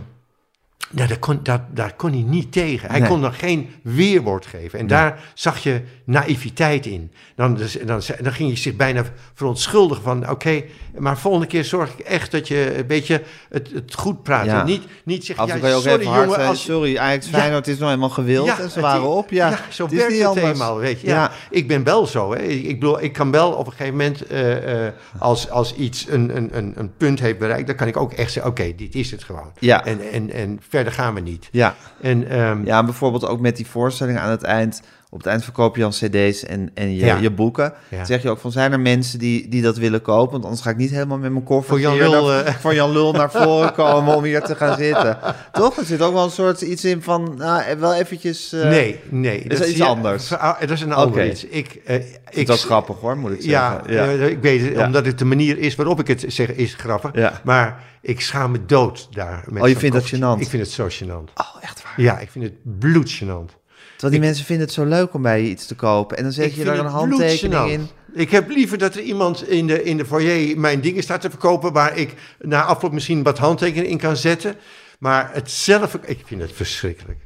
nou, 0.91 1.09
daar, 1.09 1.19
kon, 1.19 1.41
daar, 1.43 1.65
daar 1.75 1.95
kon 1.97 2.11
hij 2.13 2.23
niet 2.23 2.53
tegen. 2.53 2.91
Hij 2.91 2.99
Nee. 3.01 3.09
kon 3.09 3.21
dan 3.21 3.33
geen 3.33 3.71
weerwoord 3.83 4.47
geven. 4.47 4.79
En 4.79 4.87
daar 4.87 5.21
zag 5.35 5.59
je 5.63 5.81
naïviteit 6.05 6.87
in. 6.87 7.13
Dan, 7.37 7.55
dus, 7.55 7.79
dan, 7.87 8.01
dan 8.21 8.33
ging 8.33 8.51
je 8.51 8.57
zich 8.57 8.77
bijna 8.77 9.05
verontschuldigen 9.35 10.03
van... 10.03 10.31
oké, 10.31 10.63
maar 10.99 11.19
volgende 11.19 11.47
keer 11.47 11.65
zorg 11.65 11.93
ik 11.93 11.99
echt 12.07 12.31
dat 12.31 12.49
je 12.49 12.79
een 12.79 12.87
beetje 12.87 13.23
het, 13.49 13.71
het 13.75 13.95
goed 13.95 14.23
praat. 14.23 14.45
Ja. 14.45 14.61
En 14.61 14.67
niet, 14.67 14.83
niet 15.05 15.25
zeggen, 15.25 15.47
ja, 15.47 15.53
sorry 15.81 15.91
even 16.01 16.07
hard 16.07 16.23
jongen... 16.25 16.35
zijn. 16.35 16.49
Als, 16.49 16.63
Sorry, 16.63 16.97
Ajax 16.97 17.31
Ja. 17.31 17.63
Is 17.65 17.79
nou 17.79 17.93
eenmaal 17.93 18.09
gewild 18.09 18.49
en 18.49 18.55
ze 18.57 18.63
het- 18.63 18.75
waren 18.75 19.09
op. 19.09 19.31
Ja, 19.31 19.59
zo 19.69 19.83
het 19.85 19.93
is 19.93 19.99
werkt 19.99 20.13
niet 20.15 20.23
het 20.25 20.37
eenmaal, 20.37 20.79
weet 20.79 21.01
je. 21.01 21.07
Ja, 21.07 21.15
Ja. 21.15 21.31
Ik 21.51 21.69
ben 21.69 21.85
wel 21.85 22.07
zo, 22.07 22.33
hè. 22.33 22.39
Ik, 22.43 22.63
ik 22.65 22.81
bedoel, 22.81 23.03
ik 23.03 23.13
kan 23.13 23.31
wel 23.31 23.53
op 23.53 23.67
een 23.67 23.73
gegeven 23.73 23.97
moment... 23.97 24.27
eh, 24.27 24.87
eh, 24.87 24.93
als, 25.19 25.51
als 25.51 25.75
iets 25.75 26.07
een, 26.09 26.37
een, 26.37 26.49
een, 26.57 26.73
een 26.77 26.93
punt 26.97 27.21
heeft 27.21 27.39
bereikt... 27.39 27.67
dan 27.67 27.77
kan 27.77 27.87
ik 27.89 27.97
ook 27.97 28.13
echt 28.13 28.33
zeggen, 28.33 28.53
oké, 28.53 28.75
dit 28.77 28.95
is 28.95 29.11
het 29.11 29.25
gewoon. 29.25 29.53
Ja. 29.59 29.85
En, 29.85 30.01
en, 30.13 30.31
en 30.33 30.61
verder 30.69 30.79
gaan 30.87 31.15
we 31.15 31.21
niet. 31.21 31.49
Ja. 31.53 31.75
En, 32.01 32.29
ehm, 32.29 32.65
ja, 32.65 32.85
bijvoorbeeld 32.85 33.27
ook 33.27 33.41
met 33.41 33.57
die 33.57 33.67
voorstelling 33.67 34.19
aan 34.19 34.31
het 34.31 34.43
eind. 34.43 34.83
Op 35.13 35.19
het 35.19 35.27
eind 35.27 35.45
verkoop 35.45 35.77
je 35.77 35.81
dan 35.83 35.91
cd's 35.91 36.45
en, 36.45 36.71
en 36.75 36.95
je, 36.95 37.05
Ja. 37.05 37.17
je 37.17 37.31
boeken. 37.31 37.73
Ja. 37.89 38.05
Zeg 38.05 38.23
je 38.23 38.31
ook 38.31 38.39
van, 38.39 38.53
zijn 38.53 38.73
er 38.73 38.81
mensen 38.81 39.19
die, 39.19 39.49
die 39.49 39.63
dat 39.63 39.77
willen 39.77 40.03
kopen? 40.03 40.33
Want 40.33 40.45
anders 40.45 40.63
ga 40.63 40.71
ik 40.71 40.77
niet 40.77 40.91
helemaal 40.91 41.19
met 41.19 41.33
mijn 41.33 41.45
koffer 41.45 41.69
Voor 41.69 41.81
Jan 41.81 41.97
Lul, 41.97 42.27
naar, 42.27 42.45
eh. 42.45 42.55
voor 42.55 42.75
Jan 42.75 42.93
Lul 42.93 43.13
naar 43.13 43.31
voren 43.31 43.73
komen 43.83 44.17
om 44.17 44.25
hier 44.25 44.43
te 44.43 44.55
gaan 44.55 44.77
zitten. 44.79 45.19
Toch? 45.53 45.77
Er 45.79 45.85
zit 45.85 46.03
ook 46.03 46.13
wel 46.13 46.25
een 46.25 46.31
soort 46.31 46.61
iets 46.61 46.85
in 46.85 47.03
van, 47.03 47.35
nou, 47.37 47.77
wel 47.79 47.95
eventjes... 47.95 48.53
eh, 48.53 48.69
nee, 48.69 49.01
nee. 49.09 49.49
dat 49.49 49.59
iets 49.59 49.67
zie 49.69 49.77
je- 49.77 49.85
anders? 49.85 50.33
Ah, 50.33 50.61
Dat 50.61 50.71
is 50.71 50.81
een 50.81 50.93
ander 50.93 51.31
iets. 51.31 51.45
Ik, 51.45 51.81
eh, 51.85 51.97
Ik 52.31 52.47
dat 52.47 52.61
grappig 52.61 52.97
hoor, 52.97 53.17
moet 53.19 53.31
ik 53.33 53.43
zeggen. 53.43 53.93
Ja, 53.95 54.05
eh, 54.07 54.27
ik 54.29 54.39
weet 54.43 54.61
het, 54.75 54.85
omdat 54.87 55.07
het 55.07 55.19
de 55.19 55.25
manier 55.25 55.59
is 55.59 55.75
waarop 55.75 56.01
ik 56.01 56.07
het 56.07 56.25
zeg, 56.29 56.49
is 56.53 56.75
grappig. 56.75 57.41
Maar 57.45 57.83
ik 58.03 58.21
schaam 58.21 58.51
me 58.51 58.65
dood 58.67 59.09
daar. 59.11 59.45
met 59.49 59.63
Oh, 59.63 59.69
je 59.69 59.77
vindt 59.77 59.97
dat 59.97 60.07
gênant? 60.07 60.41
Ik 60.41 60.49
vind 60.49 60.63
het 60.63 60.71
zo 60.73 60.87
gênant. 60.89 61.33
Oh, 61.35 61.57
echt 61.63 61.83
waar? 61.83 61.93
Ja, 61.97 62.19
ik 62.19 62.31
vind 62.31 62.45
het 62.45 62.55
bloedgênant. 62.81 63.59
Terwijl 64.01 64.21
die 64.21 64.31
mensen 64.31 64.47
vinden 64.47 64.67
het 64.67 64.75
zo 64.75 64.85
leuk 64.85 65.15
om 65.15 65.23
bij 65.23 65.43
je 65.43 65.49
iets 65.49 65.67
te 65.67 65.75
kopen. 65.75 66.17
En 66.17 66.23
dan 66.23 66.33
zet 66.33 66.55
je 66.55 66.65
daar 66.65 66.79
een 66.79 66.87
handtekening 66.87 67.71
in. 67.71 67.89
Ik 68.13 68.31
heb 68.31 68.49
liever 68.49 68.79
dat 68.79 68.95
er 68.95 69.01
iemand 69.01 69.49
in 69.49 69.67
de, 69.67 69.83
in 69.83 69.97
de 69.97 70.07
foyer 70.07 70.59
mijn 70.59 70.81
dingen 70.81 71.03
staat 71.03 71.21
te 71.21 71.31
verkopen... 71.31 71.73
waar 71.73 71.97
ik 71.97 72.15
na 72.39 72.65
afloop 72.65 72.93
misschien 72.93 73.23
wat 73.23 73.39
handtekeningen 73.39 73.91
in 73.91 73.99
kan 73.99 74.17
zetten. 74.17 74.55
Maar 74.99 75.31
het 75.33 75.51
zelf, 75.51 75.95
ik 75.95 76.19
vind 76.25 76.41
het 76.41 76.53
verschrikkelijk. 76.53 77.19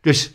Dus, 0.00 0.32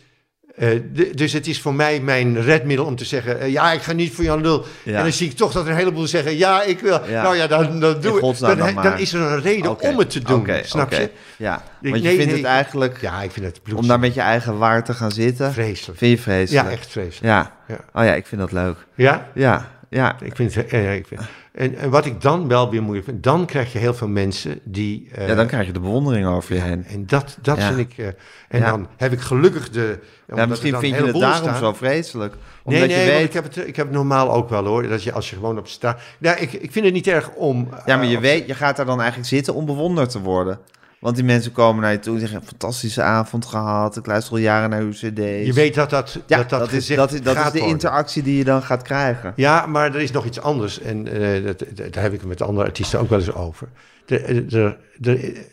eh, 0.56 0.68
de- 0.92 1.10
dus 1.14 1.32
het 1.32 1.46
is 1.46 1.60
voor 1.60 1.74
mij 1.74 2.00
mijn 2.00 2.42
redmiddel 2.42 2.86
om 2.86 2.96
te 2.96 3.04
zeggen... 3.04 3.40
eh, 3.40 3.52
ja, 3.52 3.72
ik 3.72 3.82
ga 3.82 3.92
niet 3.92 4.12
voor 4.14 4.24
Jan 4.24 4.40
Lul. 4.40 4.64
Ja. 4.82 4.96
En 4.96 5.02
dan 5.02 5.12
zie 5.12 5.30
ik 5.30 5.36
toch 5.36 5.52
dat 5.52 5.64
er 5.64 5.70
een 5.70 5.76
heleboel 5.76 6.06
zeggen... 6.06 6.36
ja, 6.36 6.62
ik 6.62 6.80
wil. 6.80 7.00
Ja. 7.08 7.22
Nou 7.22 7.36
ja, 7.36 7.46
dan, 7.46 7.80
dan 7.80 8.00
doe 8.00 8.16
ik. 8.30 8.38
Dan, 8.38 8.74
dan 8.82 8.98
is 8.98 9.12
er 9.12 9.20
een 9.20 9.40
reden 9.40 9.80
om 9.80 9.98
het 9.98 10.10
te 10.10 10.20
doen, 10.22 10.48
snap 10.62 10.92
je? 10.92 11.10
Ja, 11.36 11.62
Ik- 11.80 11.90
want 11.90 12.02
je 12.02 12.08
vindt 12.08 12.24
nee, 12.26 12.34
het 12.36 12.44
eigenlijk... 12.44 13.00
Ja, 13.00 13.22
ik 13.22 13.30
vind 13.30 13.46
het 13.46 13.62
bloed. 13.62 13.78
Om 13.78 13.86
daar 13.88 13.98
met 13.98 14.14
je 14.14 14.20
eigen 14.20 14.58
waar 14.58 14.84
te 14.84 14.94
gaan 14.94 15.10
zitten, 15.12 15.52
Vreselijk. 15.52 15.98
vind 15.98 16.16
je 16.16 16.22
vreselijk. 16.22 16.66
Ja, 16.66 16.72
echt 16.72 16.86
vreselijk. 16.90 17.24
Ja. 17.24 17.52
Ja. 17.68 17.78
Oh 17.92 18.04
ja, 18.04 18.14
ik 18.14 18.26
vind 18.26 18.40
dat 18.40 18.52
leuk. 18.52 18.76
Ja? 18.94 19.28
Ja, 19.34 19.70
ja. 19.90 20.16
Ik 20.22 20.36
vind 20.36 20.54
het, 20.54 20.70
ja, 20.70 20.78
ik 20.78 21.06
vind, 21.06 21.20
en, 21.56 21.76
en 21.76 21.90
wat 21.90 22.06
ik 22.06 22.20
dan 22.20 22.48
wel 22.48 22.70
weer 22.70 22.82
moeilijk 22.82 23.06
vind, 23.06 23.22
dan 23.22 23.46
krijg 23.46 23.72
je 23.72 23.78
heel 23.78 23.94
veel 23.94 24.08
mensen 24.08 24.60
die... 24.64 25.08
eh, 25.14 25.28
Ja, 25.28 25.34
dan 25.34 25.46
krijg 25.46 25.66
je 25.66 25.72
de 25.72 25.80
bewondering 25.80 26.26
over 26.26 26.54
je 26.54 26.60
heen. 26.60 26.84
En 26.84 27.06
dat, 27.06 27.38
dat 27.42 27.56
Ja. 27.56 27.66
vind 27.72 27.78
ik... 27.78 27.98
eh, 27.98 28.06
en 28.48 28.60
Ja. 28.60 28.70
dan 28.70 28.88
heb 28.96 29.12
ik 29.12 29.20
gelukkig 29.20 29.70
de... 29.70 29.98
Ja, 30.34 30.46
misschien 30.46 30.70
dan 30.72 30.80
vind 30.80 30.96
je 30.96 31.02
het 31.04 31.20
daarom 31.20 31.42
staan. 31.42 31.56
zo 31.58 31.72
vreselijk. 31.72 32.32
Nee, 32.34 32.42
Omdat 32.64 32.88
nee, 32.96 32.98
je 32.98 33.04
want 33.04 33.18
weet... 33.18 33.26
ik 33.26 33.32
heb, 33.32 33.44
het, 33.44 33.56
ik 33.56 33.76
heb 33.76 33.86
het 33.86 33.94
normaal 33.94 34.32
ook 34.32 34.48
wel 34.48 34.64
hoor. 34.64 34.88
Dat 34.88 35.02
je 35.02 35.12
als 35.12 35.30
je 35.30 35.36
gewoon 35.36 35.58
op 35.58 35.68
straat... 35.68 36.00
Nou, 36.18 36.38
ik, 36.38 36.52
ik 36.52 36.72
vind 36.72 36.84
het 36.84 36.94
niet 36.94 37.06
erg 37.06 37.30
om... 37.34 37.68
Ja, 37.86 37.96
maar 37.96 38.04
eh, 38.04 38.10
je 38.10 38.16
op- 38.16 38.22
weet, 38.22 38.46
je 38.46 38.54
gaat 38.54 38.76
daar 38.76 38.86
dan 38.86 38.98
eigenlijk 38.98 39.28
zitten 39.28 39.54
om 39.54 39.66
bewonderd 39.66 40.10
te 40.10 40.20
worden. 40.20 40.58
Want 41.00 41.16
die 41.16 41.24
mensen 41.24 41.52
komen 41.52 41.82
naar 41.82 41.92
je 41.92 41.98
toe 41.98 42.14
en 42.14 42.20
zeggen, 42.20 42.42
fantastische 42.44 43.02
avond 43.02 43.46
gehad, 43.46 43.96
ik 43.96 44.06
luister 44.06 44.32
al 44.32 44.38
jaren 44.38 44.70
naar 44.70 44.80
uw 44.80 44.90
cd's. 44.90 45.46
Je 45.46 45.52
weet 45.54 45.74
dat 45.74 45.90
dat, 45.90 46.18
ja, 46.26 46.36
dat, 46.36 46.48
dat, 46.50 46.72
is, 46.72 46.86
dat, 46.86 47.12
is, 47.12 47.22
dat 47.22 47.36
is 47.36 47.42
de 47.44 47.50
worden. 47.50 47.68
interactie 47.68 48.22
die 48.22 48.36
je 48.36 48.44
dan 48.44 48.62
gaat 48.62 48.82
krijgen. 48.82 49.32
Ja, 49.36 49.66
maar 49.66 49.94
er 49.94 50.00
is 50.00 50.10
nog 50.10 50.24
iets 50.24 50.40
anders. 50.40 50.80
En 50.80 51.06
eh, 51.12 51.44
dat, 51.44 51.58
dat- 51.74 51.92
daar 51.92 52.02
heb 52.02 52.12
ik 52.12 52.18
het 52.20 52.28
met 52.28 52.42
andere 52.42 52.66
artiesten 52.66 53.00
ook 53.00 53.08
wel 53.08 53.18
eens 53.18 53.32
over. 53.32 53.68
De, 54.06 54.44
de, 54.48 54.76
de, 54.96 55.44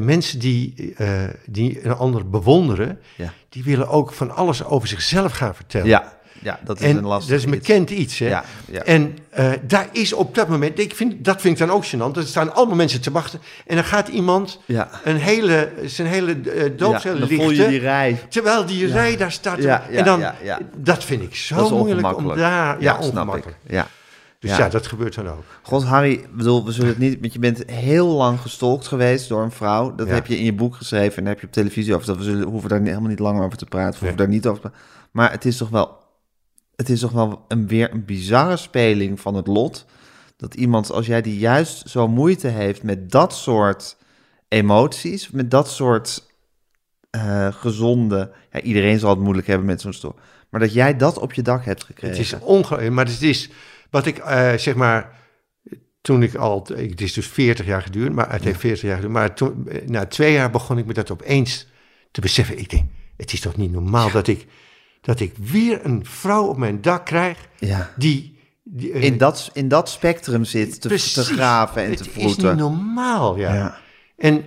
mensen 0.00 0.38
die, 0.38 0.94
eh, 0.96 1.22
die 1.46 1.84
een 1.84 1.94
ander 1.96 2.28
bewonderen, 2.30 2.98
Ja. 3.16 3.32
die 3.48 3.64
willen 3.64 3.88
ook 3.88 4.12
van 4.12 4.30
alles 4.36 4.64
over 4.64 4.88
zichzelf 4.88 5.32
gaan 5.32 5.54
vertellen. 5.54 5.86
Ja, 5.86 6.12
ja 6.42 6.58
dat 6.64 6.80
is 6.80 6.86
en 6.86 6.96
een 6.96 7.04
lastig 7.06 7.30
dat 7.30 7.38
is 7.38 7.44
iets. 7.44 7.54
bekend 7.66 7.90
iets. 7.90 8.18
Hè? 8.18 8.28
Ja, 8.28 8.44
ja. 8.70 8.82
En 8.82 9.18
eh, 9.30 9.50
daar 9.66 9.88
is 9.92 10.12
op 10.12 10.34
dat 10.34 10.48
moment, 10.48 10.78
ik 10.78 10.94
vind, 10.94 11.24
dat 11.24 11.40
vind 11.40 11.60
ik 11.60 11.66
dan 11.66 11.76
ook 11.76 11.84
gênant. 11.86 12.16
Er 12.16 12.22
staan 12.26 12.54
allemaal 12.54 12.76
mensen 12.76 13.00
te 13.00 13.10
wachten. 13.10 13.40
En 13.66 13.74
dan 13.74 13.84
gaat 13.84 14.08
iemand 14.08 14.60
Ja. 14.66 14.88
een 15.04 15.16
hele, 15.16 15.72
zijn 15.84 16.08
hele 16.08 16.36
uh, 16.44 16.62
Ja, 16.62 16.68
doopsel 16.76 17.18
dan 17.18 17.28
voel 17.28 17.38
je 17.40 17.46
lichten. 17.48 17.68
die 17.68 17.78
rij. 17.78 18.20
Terwijl 18.28 18.66
die 18.66 18.86
rij 18.86 19.16
daar 19.16 19.32
staat. 19.32 19.58
en 19.58 20.04
dan, 20.04 20.24
dat 20.76 21.04
vind 21.04 21.22
ik 21.22 21.34
zo 21.34 21.54
moeilijk 21.56 22.06
om 22.06 22.12
ongemakkelijk. 22.12 22.40
daar... 22.40 22.80
Ja, 22.82 22.92
snap 22.92 23.04
ik. 23.04 23.10
ongemakkelijk. 23.18 23.58
Ja. 23.66 23.86
Dus 24.38 24.50
Ja. 24.50 24.58
ja. 24.58 24.68
dat 24.68 24.86
gebeurt 24.86 25.14
dan 25.14 25.28
ook. 25.28 25.44
God, 25.62 25.84
Harry, 25.84 26.24
bedoel, 26.32 26.64
we 26.64 26.72
zullen 26.72 26.88
het 26.88 26.98
niet... 26.98 27.18
Want 27.20 27.32
je 27.32 27.38
bent 27.38 27.62
heel 27.70 28.06
lang 28.06 28.40
gestalkt 28.40 28.86
geweest 28.86 29.28
door 29.28 29.42
een 29.42 29.50
vrouw. 29.50 29.94
Dat 29.94 30.06
Ja. 30.06 30.14
heb 30.14 30.26
je 30.26 30.38
in 30.38 30.44
je 30.44 30.52
boek 30.52 30.74
geschreven 30.76 31.16
en 31.16 31.22
daar 31.24 31.32
heb 31.32 31.40
je 31.40 31.46
op 31.46 31.52
televisie 31.52 31.94
over. 31.94 32.06
Dat 32.06 32.16
we 32.16 32.22
zullen, 32.22 32.48
hoeven 32.48 32.68
daar 32.68 32.80
helemaal 32.80 33.08
niet 33.08 33.18
langer 33.18 33.44
over 33.44 33.58
te 33.58 33.64
praten. 33.66 33.92
We 33.92 33.98
hoeven 33.98 34.16
Nee. 34.16 34.26
daar 34.26 34.34
niet 34.36 34.46
over 34.46 34.62
te 34.62 34.68
praten. 34.68 34.86
Maar 35.10 35.30
het 35.30 35.44
is 35.44 35.56
toch 35.56 35.68
wel... 35.68 35.98
Het 36.80 36.88
is 36.88 37.00
toch 37.00 37.12
wel 37.12 37.44
een, 37.48 37.66
weer 37.66 37.92
een 37.92 38.04
bizarre 38.04 38.56
speling 38.56 39.20
van 39.20 39.34
het 39.34 39.46
lot... 39.46 39.86
dat 40.36 40.54
iemand 40.54 40.90
als 40.92 41.06
jij 41.06 41.22
die 41.22 41.38
juist 41.38 41.88
zo 41.88 42.08
moeite 42.08 42.48
heeft 42.48 42.82
met 42.82 43.10
dat 43.10 43.34
soort 43.34 43.96
emoties... 44.48 45.30
met 45.30 45.50
dat 45.50 45.70
soort 45.70 46.26
eh, 47.10 47.52
gezonde... 47.52 48.32
Ja, 48.52 48.60
iedereen 48.60 48.98
zal 48.98 49.10
het 49.10 49.18
moeilijk 49.18 49.46
hebben 49.46 49.66
met 49.66 49.80
zo'n 49.80 49.92
stoor. 49.92 50.14
Maar 50.50 50.60
dat 50.60 50.72
jij 50.72 50.96
dat 50.96 51.18
op 51.18 51.32
je 51.32 51.42
dak 51.42 51.64
hebt 51.64 51.84
gekregen. 51.84 52.16
Het 52.16 52.26
is 52.26 52.38
ongelooflijk. 52.38 52.92
Maar 52.92 53.06
het 53.06 53.22
is 53.22 53.50
wat 53.90 54.06
ik 54.06 54.18
eh, 54.18 54.54
zeg 54.54 54.74
maar. 54.74 55.18
Toen 56.00 56.22
ik 56.22 56.34
al. 56.34 56.66
Het 56.74 57.00
is 57.00 57.12
dus 57.12 57.26
40 57.26 57.66
jaar 57.66 57.82
geduurd. 57.82 58.12
Maar 58.12 58.32
het 58.32 58.44
heeft 58.44 58.60
40 58.60 58.82
jaar 58.82 58.94
geduurd. 58.94 59.12
Maar 59.12 59.34
toen, 59.34 59.68
eh, 59.68 59.88
na 59.88 60.06
twee 60.06 60.32
jaar 60.32 60.50
begon 60.50 60.78
ik 60.78 60.86
me 60.86 60.92
dat 60.92 61.10
opeens 61.10 61.66
te 62.10 62.20
beseffen. 62.20 62.58
Ik 62.58 62.70
denk. 62.70 62.90
Het 63.16 63.32
is 63.32 63.40
toch 63.40 63.56
niet 63.56 63.72
normaal 63.72 64.10
dat 64.10 64.26
ik. 64.26 64.46
Dat 65.00 65.20
ik 65.20 65.34
weer 65.36 65.84
een 65.84 66.06
vrouw 66.06 66.44
op 66.46 66.56
mijn 66.56 66.80
dak 66.80 67.06
krijg. 67.06 67.48
Ja. 67.58 67.92
Die. 67.96 68.38
die 68.62 68.92
eh, 68.92 69.02
In 69.02 69.18
dat, 69.18 69.50
in 69.52 69.68
dat 69.68 69.88
spectrum 69.88 70.44
zit 70.44 70.80
te, 70.80 70.88
te 70.88 71.24
graven 71.24 71.82
en 71.82 71.90
het 71.90 71.98
te 71.98 72.10
is 72.20 72.36
niet 72.36 72.56
normaal, 72.56 73.36
ja. 73.36 73.54
Ja. 73.54 73.80
En. 74.16 74.44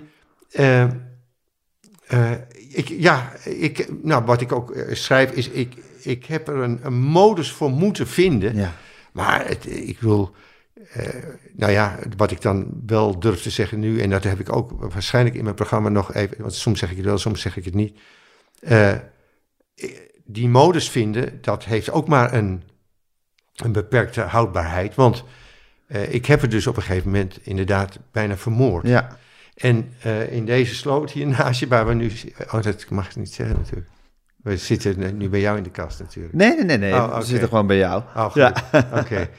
eh, 0.51 0.84
eh, 0.84 2.32
ik, 2.70 2.88
ja, 2.88 3.32
ik, 3.43 3.88
nou, 4.04 4.26
wat 4.26 4.41
ik 4.41 4.51
ook 4.51 4.74
schrijf 4.91 5.32
is, 5.32 5.49
ik, 5.49 5.74
ik 6.01 6.26
heb 6.26 6.47
er 6.47 6.56
een, 6.56 6.80
een 6.84 6.99
modus 7.01 7.51
voor 7.51 7.72
moeten 7.72 8.08
vinden. 8.08 8.56
Ja. 8.56 8.74
Maar 9.12 9.47
het, 9.47 9.66
ik 9.66 9.99
wil, 9.99 10.36
nou 11.54 11.72
ja, 11.72 11.99
wat 12.18 12.32
ik 12.32 12.41
dan 12.41 12.68
wel 12.86 13.20
durf 13.20 13.41
te 13.41 13.49
zeggen 13.49 13.80
nu, 13.80 14.01
en 14.01 14.10
dat 14.10 14.24
heb 14.24 14.39
ik 14.39 14.56
ook 14.56 14.72
waarschijnlijk 14.93 15.36
in 15.36 15.43
mijn 15.43 15.56
programma 15.56 15.89
nog 15.89 16.14
even, 16.14 16.38
want 16.39 16.54
soms 16.54 16.80
zeg 16.80 16.91
ik 16.91 16.97
het 16.97 17.06
wel, 17.06 17.18
soms 17.18 17.41
zeg 17.41 17.58
ik 17.58 17.66
het 17.66 17.74
niet. 17.74 17.99
Eh, 18.60 18.95
die 20.24 20.49
modus 20.49 20.89
vinden, 20.89 21.41
dat 21.41 21.63
heeft 21.63 21.91
ook 21.91 22.07
maar 22.07 22.34
een, 22.34 22.63
een 23.55 23.71
beperkte 23.71 24.21
houdbaarheid. 24.21 24.95
Want 24.95 25.24
eh, 25.88 26.13
ik 26.13 26.26
heb 26.26 26.41
het 26.41 26.51
dus 26.51 26.67
op 26.67 26.76
een 26.76 26.82
gegeven 26.82 27.11
moment 27.11 27.39
inderdaad 27.41 27.99
bijna 28.11 28.38
vermoord. 28.38 28.88
Ja. 28.88 29.17
En 29.55 29.93
eh, 30.01 30.32
in 30.32 30.45
deze 30.45 30.76
sloot 30.76 31.11
hier 31.11 31.28
naast 31.28 31.59
je, 31.59 31.67
waar 31.67 31.88
we 31.88 31.93
nu... 31.93 32.11
Oh, 32.51 32.61
dat 32.61 32.89
mag 32.89 33.09
ik 33.09 33.15
niet 33.15 33.34
zeggen 33.34 33.55
natuurlijk. 33.57 33.89
We 34.43 34.57
zitten 34.57 35.17
nu 35.17 35.30
bij 35.30 35.39
jou 35.39 35.57
in 35.57 35.63
de 35.63 35.69
kast 35.69 35.99
natuurlijk. 35.99 36.34
Nee, 36.34 36.55
nee, 36.55 36.65
nee, 36.65 36.78
nee. 36.78 36.93
Oh, 36.93 37.17
We 37.17 37.26
zitten 37.26 37.47
gewoon 37.47 37.67
bij 37.67 37.78
jou. 37.78 38.03
Oh, 38.15 38.26
goed. 38.26 38.34
Ja. 38.36 38.53
Oké. 39.01 39.30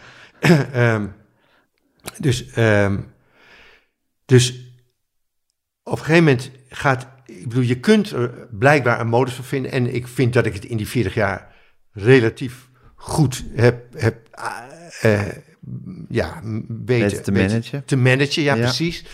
Ehm, 0.72 1.07
dus, 2.18 2.51
ehm, 2.51 3.01
dus 4.24 4.72
op 5.82 5.93
een 5.93 5.99
gegeven 5.99 6.24
moment 6.24 6.51
gaat... 6.68 7.07
Ik 7.27 7.49
bedoel, 7.49 7.62
je 7.64 7.81
kunt 7.81 8.11
er 8.11 8.47
blijkbaar 8.51 9.01
een 9.01 9.09
modus 9.09 9.35
voor 9.35 9.45
vinden. 9.45 9.70
En 9.72 9.95
ik 9.95 10.09
vind 10.09 10.33
dat 10.33 10.47
ik 10.47 10.55
het 10.55 10.64
in 10.64 10.77
die 10.77 10.89
40 10.89 11.14
jaar 11.14 11.53
relatief 11.93 12.68
goed 12.95 13.45
heb... 13.55 13.85
heb 13.97 14.29
eh, 15.01 15.20
eh, 15.20 15.37
ja, 16.09 16.41
weten 16.43 16.85
Weten 16.87 17.22
te 17.22 17.33
managen. 17.33 17.85
Te 17.85 17.97
managen, 17.97 18.43
ja, 18.43 18.55
Ja. 18.55 18.62
precies. 18.62 19.05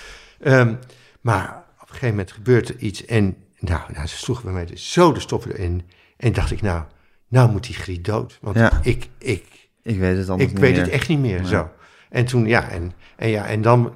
Ehm, 0.40 0.74
maar 1.20 1.64
op 1.74 1.80
een 1.80 1.94
gegeven 1.94 2.08
moment 2.08 2.32
gebeurt 2.32 2.68
er 2.68 2.76
iets. 2.78 3.04
En 3.04 3.36
nou, 3.58 3.80
nou 3.94 4.06
ze 4.06 4.16
sloegen 4.16 4.44
bij 4.44 4.54
mij 4.54 4.66
dus 4.66 4.92
zo 4.92 5.12
de 5.12 5.20
stoppen 5.20 5.52
erin. 5.52 5.82
En 6.16 6.32
dacht 6.32 6.50
ik, 6.50 6.62
nou, 6.62 6.82
nou 7.28 7.50
moet 7.50 7.64
die 7.66 7.74
Griet 7.74 8.04
dood. 8.04 8.38
Want 8.40 8.56
Ja. 8.56 8.80
ik, 8.82 9.08
ik, 9.18 9.44
Ik 9.82 9.98
weet 9.98 10.16
het 10.26 10.40
ik 10.40 10.58
weet 10.58 10.72
meer. 10.72 10.80
het 10.80 10.90
echt 10.90 11.08
niet 11.08 11.18
meer. 11.18 11.40
Nee. 11.40 11.48
Zo. 11.48 11.70
En 12.10 12.24
toen, 12.24 12.46
ja, 12.46 12.68
en, 12.68 12.92
en 13.16 13.28
ja, 13.28 13.46
en 13.46 13.62
dan 13.62 13.94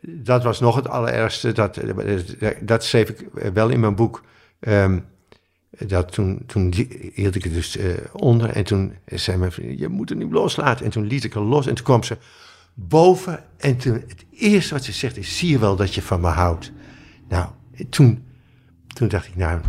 dat 0.00 0.42
was 0.42 0.60
nog 0.60 0.76
het 0.76 0.88
allerergste. 0.88 1.52
Dat, 1.52 1.80
dat 2.60 2.84
schreef 2.84 3.08
ik 3.08 3.28
wel 3.52 3.68
in 3.68 3.80
mijn 3.80 3.94
boek. 3.94 4.24
Ehm, 4.60 4.98
dat 5.70 6.12
toen, 6.12 6.42
toen 6.46 6.74
hield 7.14 7.34
ik 7.34 7.44
het 7.44 7.52
dus 7.52 7.76
eh, 7.76 7.90
onder 8.12 8.50
en 8.50 8.64
toen 8.64 8.94
zei 9.04 9.36
mijn 9.36 9.52
vriend, 9.52 9.78
je 9.78 9.88
moet 9.88 10.08
het 10.08 10.18
nu 10.18 10.30
loslaten. 10.30 10.84
En 10.84 10.90
toen 10.90 11.06
liet 11.06 11.24
ik 11.24 11.34
er 11.34 11.40
los 11.40 11.66
en 11.66 11.74
toen 11.74 11.84
kwam 11.84 12.02
ze 12.02 12.16
boven 12.74 13.44
en 13.56 13.76
toen, 13.76 13.94
het 13.94 14.24
eerste 14.30 14.74
wat 14.74 14.84
ze 14.84 14.92
zegt 14.92 15.16
is, 15.16 15.38
zie 15.38 15.50
je 15.50 15.58
wel 15.58 15.76
dat 15.76 15.94
je 15.94 16.02
van 16.02 16.20
me 16.20 16.28
houdt. 16.28 16.72
Nou, 17.28 17.48
toen, 17.90 18.24
toen 18.86 19.08
dacht 19.08 19.26
ik, 19.26 19.36
nou, 19.36 19.60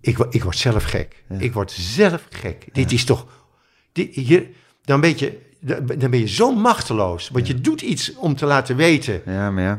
ik, 0.00 0.18
ik 0.18 0.42
word 0.42 0.56
zelf 0.56 0.84
gek. 0.84 1.24
Ik 1.38 1.52
word 1.52 1.70
zelf 1.70 2.26
gek. 2.30 2.66
Dit 2.72 2.92
is 2.92 3.04
toch, 3.04 3.26
dit, 3.92 4.14
hier, 4.14 4.46
dan, 4.84 5.00
weet 5.00 5.18
je, 5.18 5.38
dan 5.60 6.10
ben 6.10 6.18
je 6.18 6.28
zo 6.28 6.54
machteloos, 6.54 7.28
want 7.28 7.46
je 7.46 7.60
doet 7.60 7.80
iets 7.80 8.14
om 8.14 8.36
te 8.36 8.46
laten 8.46 8.76
weten. 8.76 9.22
Ja, 9.26 9.50
maar 9.50 9.62
ja. 9.62 9.78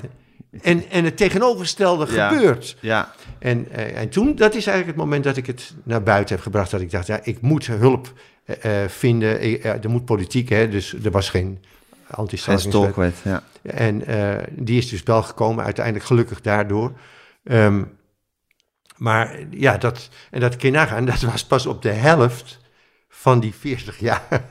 En, 0.61 0.89
en 0.89 1.05
het 1.05 1.17
tegenovergestelde 1.17 2.07
gebeurt. 2.07 2.77
Ja. 2.79 3.13
En, 3.39 3.67
uh, 3.71 3.97
en 3.97 4.09
toen, 4.09 4.35
dat 4.35 4.55
is 4.55 4.65
eigenlijk 4.65 4.87
het 4.87 5.05
moment 5.05 5.23
dat 5.23 5.37
ik 5.37 5.45
het 5.45 5.73
naar 5.83 6.03
buiten 6.03 6.35
heb 6.35 6.43
gebracht. 6.43 6.71
Dat 6.71 6.81
ik 6.81 6.91
dacht, 6.91 7.07
ja, 7.07 7.19
ik 7.23 7.41
moet 7.41 7.67
hulp 7.67 8.13
uh, 8.45 8.71
vinden. 8.87 9.41
Ik, 9.41 9.63
er 9.63 9.89
moet 9.89 10.05
politiek, 10.05 10.49
hè, 10.49 10.69
dus 10.69 10.93
er 11.03 11.11
was 11.11 11.29
geen 11.29 11.59
anti-stalkingswet. 12.07 13.15
ja. 13.23 13.43
En 13.61 14.11
uh, 14.11 14.35
die 14.51 14.77
is 14.77 14.89
dus 14.89 15.03
wel 15.03 15.23
gekomen, 15.23 15.63
uiteindelijk 15.63 16.05
gelukkig 16.05 16.41
daardoor. 16.41 16.91
Um, 17.43 17.99
maar 18.97 19.39
ja, 19.49 19.77
dat, 19.77 20.09
en 20.31 20.39
dat 20.39 20.55
kun 20.55 20.71
je 20.71 20.75
nagaan, 20.75 21.05
dat 21.05 21.21
was 21.21 21.45
pas 21.45 21.65
op 21.65 21.81
de 21.81 21.91
helft 21.91 22.59
van 23.09 23.39
die 23.39 23.53
40 23.55 23.99
jaar. 23.99 24.27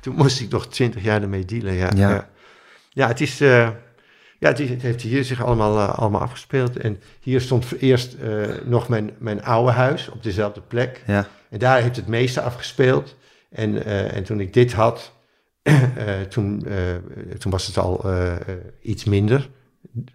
Toen 0.00 0.14
moest 0.14 0.40
ik 0.40 0.50
nog 0.50 0.68
20 0.68 1.02
jaar 1.02 1.22
ermee 1.22 1.44
dealen, 1.44 1.74
ja. 1.74 1.90
Ja, 1.94 2.10
ja. 2.10 2.28
ja 2.90 3.08
het 3.08 3.20
is... 3.20 3.40
Ja, 4.40 4.48
het, 4.48 4.58
is, 4.58 4.70
het, 4.70 4.82
heeft 4.82 5.02
hier 5.02 5.24
zich 5.24 5.44
allemaal, 5.44 5.76
uh, 5.76 5.98
allemaal 5.98 6.20
afgespeeld. 6.20 6.76
En 6.76 7.00
hier 7.20 7.40
stond 7.40 7.72
eerst 7.78 8.16
uh, 8.22 8.46
nog 8.64 8.88
mijn, 8.88 9.10
mijn 9.18 9.44
oude 9.44 9.70
huis 9.72 10.08
op 10.08 10.22
dezelfde 10.22 10.60
plek. 10.60 11.02
Ja. 11.06 11.28
En 11.50 11.58
daar 11.58 11.82
heeft 11.82 11.96
het 11.96 12.06
meeste 12.06 12.40
afgespeeld. 12.40 13.16
En, 13.50 13.84
en 14.12 14.24
toen 14.24 14.40
ik 14.40 14.52
dit 14.52 14.72
had, 14.72 15.12
toen, 16.28 16.66
toen 17.38 17.52
was 17.52 17.66
het 17.66 17.78
al 17.78 18.04
iets 18.82 19.04
minder 19.04 19.48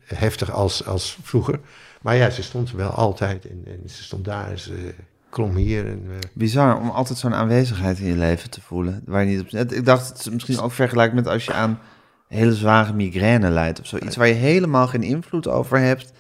heftig 0.04 0.52
als, 0.52 0.86
als 0.86 1.18
vroeger. 1.22 1.60
Maar 2.02 2.16
ja, 2.16 2.30
ze 2.30 2.44
stond 2.44 2.72
wel 2.72 2.90
altijd. 2.90 3.46
En, 3.48 3.64
en 3.66 3.90
ze 3.90 4.04
stond 4.04 4.26
daar 4.26 4.50
en 4.50 4.60
ze 4.60 4.94
klom 5.30 5.56
hier. 5.56 5.88
En, 5.88 6.10
Bizar 6.34 6.80
om 6.80 6.90
altijd 6.90 7.20
zo'n 7.20 7.34
aanwezigheid 7.34 8.00
in 8.00 8.08
je 8.08 8.18
leven 8.18 8.50
te 8.50 8.62
voelen. 8.62 9.02
Waar 9.06 9.24
je 9.24 9.36
niet 9.36 9.54
op... 9.54 9.72
Ik 9.72 9.86
dacht, 9.86 10.08
het 10.08 10.20
is 10.20 10.30
misschien 10.30 10.60
ook 10.60 10.72
vergelijkbaar 10.72 11.24
met 11.24 11.34
als 11.34 11.46
je 11.46 11.54
aan 11.54 11.80
hele 12.28 12.54
zware 12.54 12.94
migraine 12.94 13.50
leidt 13.50 13.80
of 13.80 13.86
zo. 13.86 13.98
Iets 13.98 14.16
waar 14.16 14.28
je 14.28 14.34
helemaal 14.34 14.88
geen 14.88 15.04
invloed 15.04 15.48
over 15.48 15.80
hebt, 15.80 16.14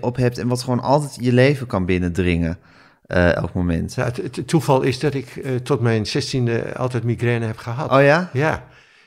op 0.00 0.16
hebt 0.16 0.38
en 0.38 0.48
wat 0.48 0.62
gewoon 0.62 0.80
altijd 0.80 1.16
je 1.20 1.32
leven 1.32 1.66
kan 1.66 1.86
binnendringen. 1.86 2.58
Uh, 3.06 3.36
elk 3.36 3.52
moment. 3.54 3.94
Ja, 3.94 4.04
het, 4.04 4.48
toeval 4.48 4.82
is 4.82 4.98
dat 4.98 5.14
ik 5.14 5.36
uh, 5.36 5.56
tot 5.56 5.80
mijn 5.80 6.06
zestiende 6.06 6.76
altijd 6.76 7.04
migraine 7.04 7.46
heb 7.46 7.56
gehad. 7.56 7.90
Oh 7.90 8.02
ja? 8.02 8.30
Ja. 8.32 8.64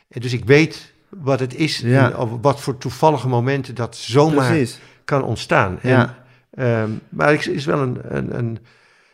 En 0.09 0.21
dus 0.21 0.33
ik 0.33 0.45
weet 0.45 0.93
wat 1.09 1.39
het 1.39 1.55
is 1.55 1.79
Ja. 1.79 2.05
en 2.05 2.17
op 2.17 2.43
wat 2.43 2.61
voor 2.61 2.77
toevallige 2.77 3.27
momenten 3.27 3.75
dat 3.75 3.95
zomaar 3.95 4.47
Precies. 4.47 4.79
kan 5.05 5.23
ontstaan. 5.23 5.79
Ja. 5.81 6.15
En, 6.51 6.65
ehm, 6.65 6.89
maar 7.09 7.31
het 7.31 7.47
is 7.47 7.65
wel 7.65 7.79
een, 7.79 7.97
een, 8.03 8.37
een... 8.37 8.59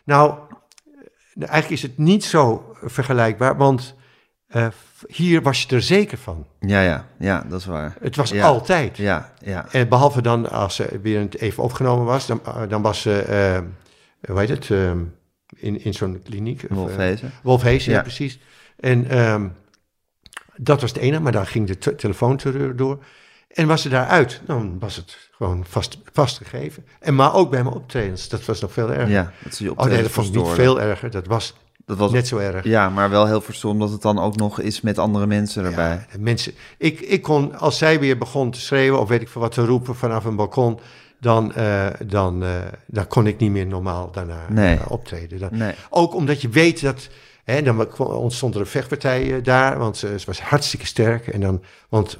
Nou, 0.04 0.34
eigenlijk 1.38 1.70
is 1.70 1.82
het 1.82 1.98
niet 1.98 2.24
zo 2.24 2.74
vergelijkbaar, 2.82 3.56
want 3.56 3.94
uh, 4.56 4.66
hier 5.06 5.42
was 5.42 5.62
je 5.62 5.74
er 5.74 5.82
zeker 5.82 6.18
van. 6.18 6.46
Ja, 6.60 6.80
ja, 6.80 7.06
ja, 7.18 7.44
dat 7.48 7.60
is 7.60 7.66
waar. 7.66 7.96
Het 8.00 8.16
was 8.16 8.30
Ja. 8.30 8.46
altijd. 8.46 8.96
Ja, 8.96 9.32
ja. 9.44 9.66
En 9.70 9.88
behalve 9.88 10.22
dan 10.22 10.50
als 10.50 10.74
ze 10.74 10.98
weer 11.02 11.28
even 11.36 11.62
opgenomen 11.62 12.04
was, 12.06 12.26
dan, 12.26 12.40
uh, 12.46 12.62
dan 12.68 12.82
was 12.82 13.00
ze, 13.00 13.24
uh, 13.62 13.68
hoe 14.30 14.38
heet 14.38 14.48
het, 14.48 14.68
uh, 14.68 14.90
in, 15.56 15.84
in 15.84 15.94
zo'n 15.94 16.20
kliniek. 16.24 16.64
Wolfhezen. 16.68 17.30
Wolfhezen, 17.42 17.90
ja. 17.90 17.96
Ja. 17.96 18.02
precies. 18.02 18.38
En 18.80 19.18
um, 19.18 19.52
dat 20.56 20.80
was 20.80 20.90
het 20.90 21.00
ene, 21.00 21.20
maar 21.20 21.32
dan 21.32 21.46
ging 21.46 21.66
de 21.66 21.78
te- 21.78 21.94
telefoonterreur 21.94 22.76
door. 22.76 23.04
En 23.54 23.66
was 23.66 23.82
ze 23.82 23.88
daaruit, 23.88 24.40
dan 24.46 24.76
was 24.78 24.96
het 24.96 25.16
gewoon 25.30 25.64
vast, 25.68 25.98
vastgegeven. 26.12 26.86
En 27.00 27.14
maar 27.14 27.34
ook 27.34 27.50
bij 27.50 27.62
mijn 27.62 27.74
optredens, 27.74 28.28
dat 28.28 28.44
was 28.44 28.60
nog 28.60 28.72
veel 28.72 28.90
erger. 28.92 29.08
Ja, 29.10 29.32
dat 29.44 29.54
zie 29.54 29.66
je 29.66 29.72
op 29.72 29.80
oh 29.80 29.86
nee, 29.86 30.02
dat 30.02 30.10
vond 30.10 30.26
ik 30.26 30.34
niet 30.34 30.48
veel 30.48 30.80
erger, 30.80 31.10
dat 31.10 31.26
was 31.26 31.54
Dat 31.86 31.96
was 31.98 32.12
net 32.12 32.26
zo 32.26 32.38
erg. 32.38 32.64
Ja, 32.64 32.88
maar 32.90 33.10
wel 33.10 33.26
heel 33.26 33.40
verstoord 33.40 33.74
omdat 33.74 33.90
het 33.90 34.02
dan 34.02 34.18
ook 34.18 34.36
nog 34.36 34.60
is 34.60 34.80
met 34.80 34.98
andere 34.98 35.26
mensen 35.26 35.64
erbij. 35.64 36.06
Ja, 36.12 36.18
mensen, 36.18 36.52
ik, 36.78 37.00
ik 37.00 37.22
kon, 37.22 37.58
als 37.58 37.78
zij 37.78 38.00
weer 38.00 38.18
begon 38.18 38.50
te 38.50 38.60
schreeuwen 38.60 39.00
of 39.00 39.08
weet 39.08 39.20
ik 39.22 39.28
veel 39.28 39.40
wat 39.40 39.52
te 39.52 39.64
roepen 39.64 39.94
vanaf 39.94 40.24
een 40.24 40.36
balkon, 40.36 40.80
dan, 41.20 41.52
uh, 41.56 41.86
dan, 42.06 42.42
uh, 42.42 42.48
dan 42.86 43.06
kon 43.06 43.26
ik 43.26 43.38
niet 43.38 43.50
meer 43.50 43.66
normaal 43.66 44.10
daarna 44.10 44.46
Nee. 44.48 44.74
uh, 44.76 44.82
optreden. 44.88 45.38
Dan, 45.38 45.48
Nee. 45.52 45.74
Ook 45.90 46.14
omdat 46.14 46.40
je 46.42 46.48
weet 46.48 46.80
dat, 46.80 47.08
hè, 47.44 47.62
dan 47.62 47.98
ontstond 47.98 48.54
er 48.54 48.60
een 48.60 48.66
vechtpartij 48.66 49.34
eh, 49.34 49.42
daar, 49.42 49.78
want 49.78 49.96
ze, 49.96 50.18
ze 50.18 50.26
was 50.26 50.40
hartstikke 50.40 50.86
sterk. 50.86 51.26
En 51.26 51.40
dan, 51.40 51.62
want 51.88 52.18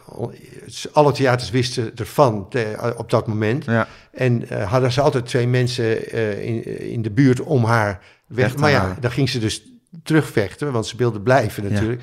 alle 0.93 1.13
theaters 1.13 1.51
wisten 1.51 1.93
ervan 1.97 2.49
te, 2.49 2.95
op 2.97 3.11
dat 3.11 3.27
moment. 3.27 3.65
Ja. 3.65 3.89
En 4.13 4.45
uh, 4.53 4.71
hadden 4.71 4.93
ze 4.93 5.01
altijd 5.01 5.27
twee 5.27 5.47
mensen 5.47 6.15
uh, 6.15 6.45
in, 6.45 6.81
in 6.91 7.03
de 7.03 7.11
buurt 7.11 7.41
om 7.41 7.65
haar 7.65 8.01
weg. 8.27 8.57
Maar 8.57 8.71
ja, 8.71 8.97
dan 9.01 9.11
ging 9.11 9.29
ze 9.29 9.39
dus 9.39 9.63
terugvechten, 10.03 10.73
want 10.73 10.87
ze 10.87 10.97
wilde 10.97 11.21
blijven 11.21 11.73
natuurlijk. 11.73 12.03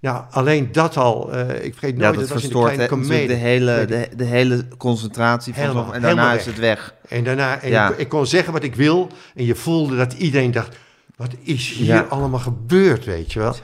Nou, 0.00 0.24
alleen 0.30 0.72
dat 0.72 0.96
al, 0.96 1.34
uh, 1.34 1.64
ik 1.64 1.74
vergeet 1.74 1.96
Ja, 1.96 2.02
nooit, 2.02 2.14
dat 2.14 2.28
dat 2.28 2.28
was 2.28 2.42
in 2.42 2.48
de 2.48 2.86
kleine 2.86 3.26
de 3.26 3.34
hele, 3.34 3.84
de, 3.84 4.08
de 4.16 4.24
hele 4.24 4.68
concentratie 4.76 5.54
van 5.54 5.62
Helemaal, 5.62 5.94
en 5.94 6.02
daarna 6.02 6.32
is 6.32 6.46
het 6.46 6.58
weg. 6.58 6.94
En 7.08 7.24
daarna, 7.24 7.60
en 7.60 7.70
Ja. 7.70 7.90
ik, 7.90 7.96
ik 7.96 8.08
kon 8.08 8.26
zeggen 8.26 8.52
wat 8.52 8.62
ik 8.62 8.74
wil. 8.74 9.08
En 9.34 9.44
je 9.44 9.54
voelde 9.54 9.96
dat 9.96 10.12
iedereen 10.12 10.50
dacht, 10.50 10.76
wat 11.16 11.30
is 11.42 11.72
hier 11.72 11.86
Ja. 11.94 12.00
allemaal 12.00 12.40
gebeurd, 12.40 13.04
weet 13.04 13.32
je 13.32 13.38
wel. 13.38 13.54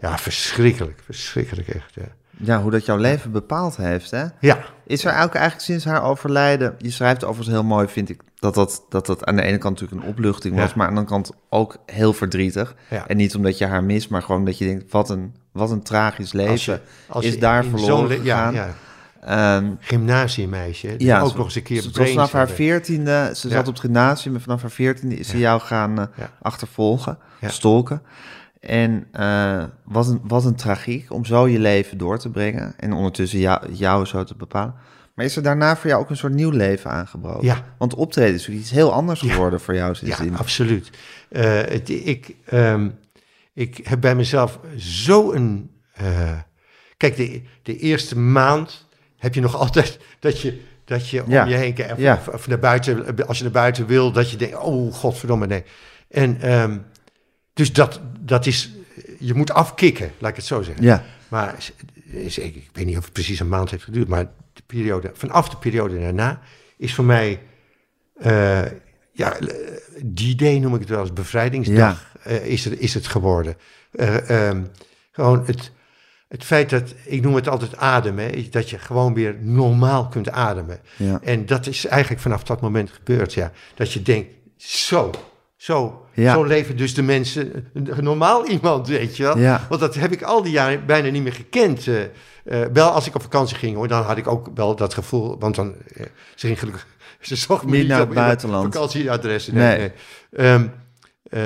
Ja, 0.00 0.18
verschrikkelijk, 0.18 1.00
verschrikkelijk 1.04 1.68
echt. 1.68 1.94
Ja, 1.94 2.02
Ja, 2.38 2.62
hoe 2.62 2.70
dat 2.70 2.84
jouw 2.86 2.96
leven 2.96 3.30
bepaald 3.32 3.76
heeft, 3.76 4.10
hè? 4.10 4.24
ja, 4.40 4.58
Is 4.86 5.04
er 5.04 5.10
ook 5.22 5.34
eigenlijk 5.34 5.60
sinds 5.60 5.84
haar 5.84 6.02
overlijden, 6.02 6.74
je 6.78 6.90
schrijft 6.90 7.24
overigens 7.24 7.56
heel 7.56 7.64
mooi, 7.64 7.88
vind 7.88 8.08
ik, 8.08 8.20
dat 8.34 8.54
dat, 8.54 8.84
dat, 8.88 9.06
dat 9.06 9.24
aan 9.24 9.36
de 9.36 9.42
ene 9.42 9.58
kant 9.58 9.80
natuurlijk 9.80 10.02
een 10.08 10.14
opluchting 10.14 10.56
was, 10.56 10.68
Ja. 10.68 10.72
maar 10.76 10.86
aan 10.86 10.94
de 10.94 11.00
andere 11.00 11.22
kant 11.22 11.38
ook 11.50 11.76
heel 11.86 12.12
verdrietig. 12.12 12.74
Ja. 12.90 13.06
En 13.08 13.16
niet 13.16 13.34
omdat 13.34 13.58
je 13.58 13.66
haar 13.66 13.84
mist, 13.84 14.10
maar 14.10 14.22
gewoon 14.22 14.44
dat 14.44 14.58
je 14.58 14.64
denkt, 14.64 14.92
wat 14.92 15.10
een, 15.10 15.34
wat 15.52 15.70
een 15.70 15.82
tragisch 15.82 16.32
leven 16.32 16.50
Als 16.52 16.64
je- 16.64 16.80
als 17.08 17.24
is 17.24 17.38
daar 17.38 17.64
verloren 17.64 18.18
gegaan. 18.20 18.54
Ja, 18.54 18.74
ja. 19.26 19.56
Ehm, 19.56 19.70
Gymnasiummeisje. 19.80 20.94
ja, 20.98 21.20
ook 21.20 21.30
ze- 21.30 21.36
nog 21.36 21.44
eens 21.44 21.54
een 21.54 21.62
keer 21.62 21.80
ze- 21.82 21.90
Vanaf 21.92 22.32
haar 22.32 22.48
veertiende, 22.48 23.30
ze 23.34 23.48
Ja. 23.48 23.54
zat 23.54 23.66
op 23.68 23.72
het 23.72 23.80
gymnasium 23.82 24.34
en 24.34 24.40
vanaf 24.40 24.60
haar 24.60 24.70
veertiende 24.70 25.16
is 25.16 25.28
ze 25.28 25.38
jou 25.38 25.60
gaan 25.60 25.98
eh, 25.98 26.04
Ja. 26.16 26.30
achtervolgen, 26.42 27.18
Ja. 27.40 27.48
stalken. 27.48 28.02
En 28.60 29.06
eh, 29.12 29.64
wat, 29.84 30.08
een, 30.08 30.20
wat 30.24 30.44
een 30.44 30.54
tragiek 30.56 31.12
om 31.12 31.24
zo 31.24 31.46
je 31.48 31.58
leven 31.58 31.98
door 31.98 32.18
te 32.18 32.30
brengen 32.30 32.74
en 32.76 32.92
ondertussen 32.92 33.38
jou, 33.38 33.72
jou 33.72 34.04
zo 34.04 34.24
te 34.24 34.34
bepalen. 34.36 34.74
Maar 35.14 35.24
is 35.24 35.36
er 35.36 35.42
daarna 35.42 35.76
voor 35.76 35.90
jou 35.90 36.02
ook 36.02 36.10
een 36.10 36.16
soort 36.16 36.32
nieuw 36.34 36.50
leven 36.50 36.90
aangebroken? 36.90 37.44
Ja. 37.46 37.64
Want 37.78 37.94
optreden 37.94 38.34
is 38.34 38.48
iets 38.48 38.70
heel 38.70 38.92
anders 38.92 39.20
Ja. 39.20 39.32
geworden 39.32 39.60
voor 39.60 39.74
jou 39.74 39.88
Ja, 39.88 39.94
sindsdien. 39.94 40.36
absoluut. 40.36 40.90
Uh, 41.30 41.42
het, 41.42 41.88
ik, 41.88 42.34
um, 42.52 42.98
ik 43.54 43.80
heb 43.82 44.00
bij 44.00 44.14
mezelf 44.14 44.58
zo 44.78 45.32
een... 45.32 45.70
Uh, 46.02 46.32
kijk, 46.96 47.16
de, 47.16 47.42
de 47.62 47.76
eerste 47.78 48.18
maand 48.18 48.85
heb 49.18 49.34
je 49.34 49.40
nog 49.40 49.56
altijd 49.62 49.98
dat 50.18 50.40
je, 50.40 50.60
dat 50.84 51.08
je 51.08 51.22
Ja. 51.26 51.42
om 51.42 51.48
je 51.48 51.56
heen 51.56 51.74
kijkt. 51.74 51.92
Of, 51.92 51.98
Ja. 51.98 52.14
of, 52.14 52.28
of 52.28 52.46
naar 52.48 52.58
buiten, 52.58 53.26
als 53.26 53.36
je 53.36 53.42
naar 53.42 53.52
buiten 53.52 53.86
wil, 53.86 54.12
dat 54.12 54.30
je 54.30 54.36
denkt, 54.36 54.56
oh 54.56 54.94
godverdomme, 54.94 55.46
nee. 55.46 55.64
En 56.08 56.52
um, 56.52 56.84
dus 57.52 57.72
dat, 57.72 58.00
dat 58.20 58.46
is, 58.46 58.70
je 59.18 59.34
moet 59.34 59.50
afkicken, 59.52 60.12
laat 60.18 60.30
ik 60.30 60.36
het 60.36 60.44
zo 60.44 60.62
zeggen. 60.62 60.84
Ja. 60.84 61.04
Maar 61.28 61.54
is, 62.04 62.38
ik, 62.38 62.54
ik 62.54 62.70
weet 62.72 62.86
niet 62.86 62.96
of 62.96 63.04
het 63.04 63.12
precies 63.12 63.40
een 63.40 63.48
maand 63.48 63.70
heeft 63.70 63.84
geduurd, 63.84 64.08
maar 64.08 64.24
de 64.52 64.62
periode, 64.66 65.10
vanaf 65.14 65.48
de 65.48 65.56
periode 65.56 66.00
daarna 66.00 66.40
is 66.76 66.94
voor 66.94 67.04
mij, 67.04 67.40
uh, 68.26 68.62
ja, 69.12 69.36
die 70.04 70.34
day 70.34 70.58
noem 70.58 70.74
ik 70.74 70.80
het 70.80 70.88
wel 70.88 70.98
als 70.98 71.12
bevrijdingsdag, 71.12 72.12
ja. 72.24 72.30
uh, 72.30 72.46
is, 72.46 72.64
het, 72.64 72.78
is 72.78 72.94
het 72.94 73.06
geworden. 73.06 73.56
Uh, 73.92 74.48
um, 74.48 74.70
gewoon 75.10 75.46
het, 75.46 75.70
het 76.28 76.44
feit 76.44 76.70
dat, 76.70 76.94
ik 77.04 77.22
noem 77.22 77.34
het 77.34 77.48
altijd 77.48 77.76
ademen, 77.76 78.50
dat 78.50 78.70
je 78.70 78.78
gewoon 78.78 79.14
weer 79.14 79.36
normaal 79.40 80.08
kunt 80.08 80.30
ademen. 80.30 80.80
Ja. 80.96 81.20
En 81.22 81.46
dat 81.46 81.66
is 81.66 81.86
eigenlijk 81.86 82.22
vanaf 82.22 82.42
dat 82.42 82.60
moment 82.60 82.90
gebeurd, 82.90 83.32
ja. 83.34 83.52
Dat 83.74 83.92
je 83.92 84.02
denkt, 84.02 84.32
zo, 84.56 85.10
zo, 85.56 86.06
Ja. 86.12 86.32
zo 86.32 86.44
leven 86.44 86.76
dus 86.76 86.94
de 86.94 87.02
mensen, 87.02 87.68
een 87.72 88.04
normaal 88.04 88.46
iemand, 88.46 88.88
weet 88.88 89.16
je 89.16 89.22
wel. 89.22 89.38
Ja. 89.38 89.66
Want 89.68 89.80
dat 89.80 89.94
heb 89.94 90.12
ik 90.12 90.22
al 90.22 90.42
die 90.42 90.52
jaren 90.52 90.86
bijna 90.86 91.08
niet 91.08 91.22
meer 91.22 91.32
gekend. 91.32 91.86
Uh, 91.86 92.00
uh, 92.44 92.60
wel 92.72 92.90
als 92.90 93.06
ik 93.06 93.14
op 93.14 93.22
vakantie 93.22 93.56
ging, 93.56 93.76
hoor, 93.76 93.88
dan 93.88 94.02
had 94.02 94.16
ik 94.16 94.26
ook 94.26 94.48
wel 94.54 94.76
dat 94.76 94.94
gevoel, 94.94 95.38
want 95.38 95.54
dan, 95.54 95.74
uh, 95.96 96.06
ze 96.34 96.46
ging 96.46 96.58
gelukkig, 96.58 96.86
ze 97.20 97.36
zocht 97.36 97.64
me 97.64 97.70
Niet 97.70 97.78
niet 97.80 97.88
naar 97.88 98.00
het 98.00 98.14
buitenland. 98.14 98.74
vakantieadressen. 98.74 99.54
Nee. 99.54 99.78
nee. 99.78 99.92
nee. 100.30 100.52
Um, 100.52 100.72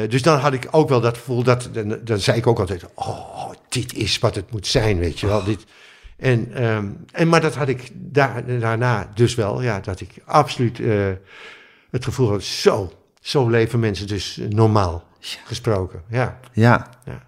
dus 0.08 0.22
dan 0.22 0.38
had 0.38 0.52
ik 0.52 0.68
ook 0.70 0.88
wel 0.88 1.00
dat 1.00 1.16
gevoel, 1.16 1.42
dat, 1.42 1.68
dan, 1.72 1.98
dan 2.04 2.18
zei 2.18 2.36
ik 2.38 2.46
ook 2.46 2.58
altijd, 2.58 2.84
oh, 2.94 3.50
dit 3.70 3.94
is 3.94 4.18
wat 4.18 4.34
het 4.34 4.50
moet 4.50 4.66
zijn, 4.66 4.98
weet 4.98 5.20
je 5.20 5.26
wel. 5.26 5.44
Dit, 5.44 5.64
En, 6.16 6.52
ehm, 6.54 6.88
en, 7.12 7.28
maar 7.28 7.40
dat 7.40 7.54
had 7.54 7.68
ik 7.68 7.88
daar, 7.92 8.58
daarna 8.58 9.10
dus 9.14 9.34
wel, 9.34 9.62
ja, 9.62 9.80
dat 9.80 10.00
ik 10.00 10.10
absoluut 10.24 10.80
eh, 10.80 11.08
het 11.90 12.04
gevoel 12.04 12.28
had, 12.30 12.42
zo, 12.42 12.92
zo 13.20 13.48
leven 13.48 13.80
mensen 13.80 14.06
dus 14.06 14.40
normaal 14.48 15.04
gesproken. 15.44 16.02
Ja. 16.08 16.40
Ja. 16.52 16.90
Ja. 17.04 17.22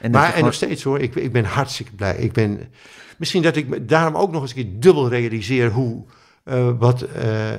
En 0.00 0.10
maar 0.10 0.24
en 0.24 0.28
gewoon- 0.30 0.44
nog 0.44 0.54
steeds 0.54 0.82
hoor, 0.82 0.98
ik, 1.00 1.14
ik 1.14 1.32
ben 1.32 1.44
hartstikke 1.44 1.92
blij. 1.92 2.16
Ik 2.16 2.32
ben, 2.32 2.72
misschien 3.16 3.42
dat 3.42 3.56
ik 3.56 3.88
daarom 3.88 4.16
ook 4.16 4.30
nog 4.32 4.42
eens 4.42 4.50
een 4.50 4.56
keer 4.56 4.80
dubbel 4.80 5.08
realiseer 5.08 5.70
hoe, 5.70 6.04
eh, 6.44 6.70
wat, 6.78 7.02
eh, 7.02 7.52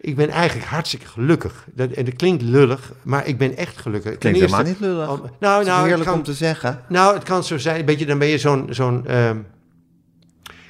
ik 0.00 0.16
ben 0.16 0.28
eigenlijk 0.28 0.68
hartstikke 0.68 1.06
gelukkig. 1.06 1.66
Dat, 1.74 1.90
en 1.90 2.04
dat 2.04 2.14
klinkt 2.16 2.42
lullig, 2.42 2.92
maar 3.02 3.26
ik 3.26 3.38
ben 3.38 3.56
echt 3.56 3.76
gelukkig. 3.76 4.18
Klinkt 4.18 4.40
eerste- 4.40 4.56
helemaal 4.56 4.72
niet 4.72 4.80
lullig. 4.90 5.08
om- 5.10 5.22
Het 5.22 5.40
nou, 5.40 5.60
is 5.60 5.66
nou, 5.66 5.78
het 5.78 5.86
heerlijk 5.86 6.08
kan, 6.08 6.18
om 6.18 6.24
te 6.24 6.34
zeggen. 6.34 6.84
nou, 6.88 7.14
het 7.14 7.22
kan 7.24 7.44
zo 7.44 7.58
zijn, 7.58 7.78
een 7.80 7.84
beetje, 7.84 8.06
dan 8.06 8.18
ben 8.18 8.28
je 8.28 8.38
zo'n, 8.38 8.66
zo'n, 8.70 9.06
ehm, 9.06 9.36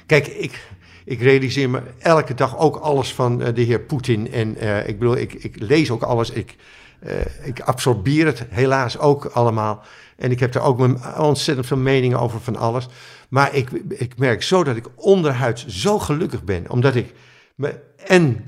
kijk, 0.05 0.27
ik, 0.27 0.67
ik 1.05 1.21
realiseer 1.21 1.69
me 1.69 1.81
elke 1.99 2.33
dag 2.33 2.57
ook 2.57 2.75
alles 2.75 3.13
van 3.13 3.41
eh, 3.41 3.53
de 3.55 3.61
heer 3.61 3.79
Poetin. 3.79 4.31
En 4.31 4.57
eh, 4.57 4.87
ik 4.87 4.99
bedoel, 4.99 5.17
ik, 5.17 5.33
ik 5.33 5.55
lees 5.59 5.91
ook 5.91 6.01
alles, 6.03 6.29
ik, 6.29 6.55
eh, 6.99 7.15
ik 7.43 7.59
absorbeer 7.59 8.25
het 8.25 8.45
helaas 8.49 8.97
ook 8.97 9.25
allemaal. 9.25 9.83
En 10.17 10.31
ik 10.31 10.39
heb 10.39 10.55
er 10.55 10.61
ook 10.61 10.79
ontzettend 11.19 11.67
veel 11.67 11.77
meningen 11.77 12.19
over 12.19 12.39
van 12.41 12.55
alles. 12.55 12.87
Maar 13.29 13.55
ik, 13.55 13.69
ik 13.89 14.17
merk 14.17 14.43
zo 14.43 14.63
dat 14.63 14.75
ik 14.75 14.85
onderhuids 14.95 15.65
zo 15.67 15.99
gelukkig 15.99 16.43
ben, 16.43 16.69
omdat 16.69 16.95
ik 16.95 17.13
me 17.55 17.79
en 18.07 18.43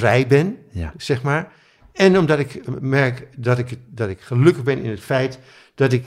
vrij 0.00 0.26
ben, 0.26 0.58
Ja. 0.70 0.92
zeg 0.96 1.22
maar. 1.22 1.52
En 1.92 2.18
omdat 2.18 2.38
ik 2.38 2.80
merk 2.80 3.26
dat 3.36 3.58
ik, 3.58 3.76
dat 3.86 4.08
ik 4.08 4.20
gelukkig 4.20 4.62
ben 4.62 4.82
in 4.82 4.90
het 4.90 5.00
feit 5.00 5.38
dat 5.74 5.92
ik 5.92 6.04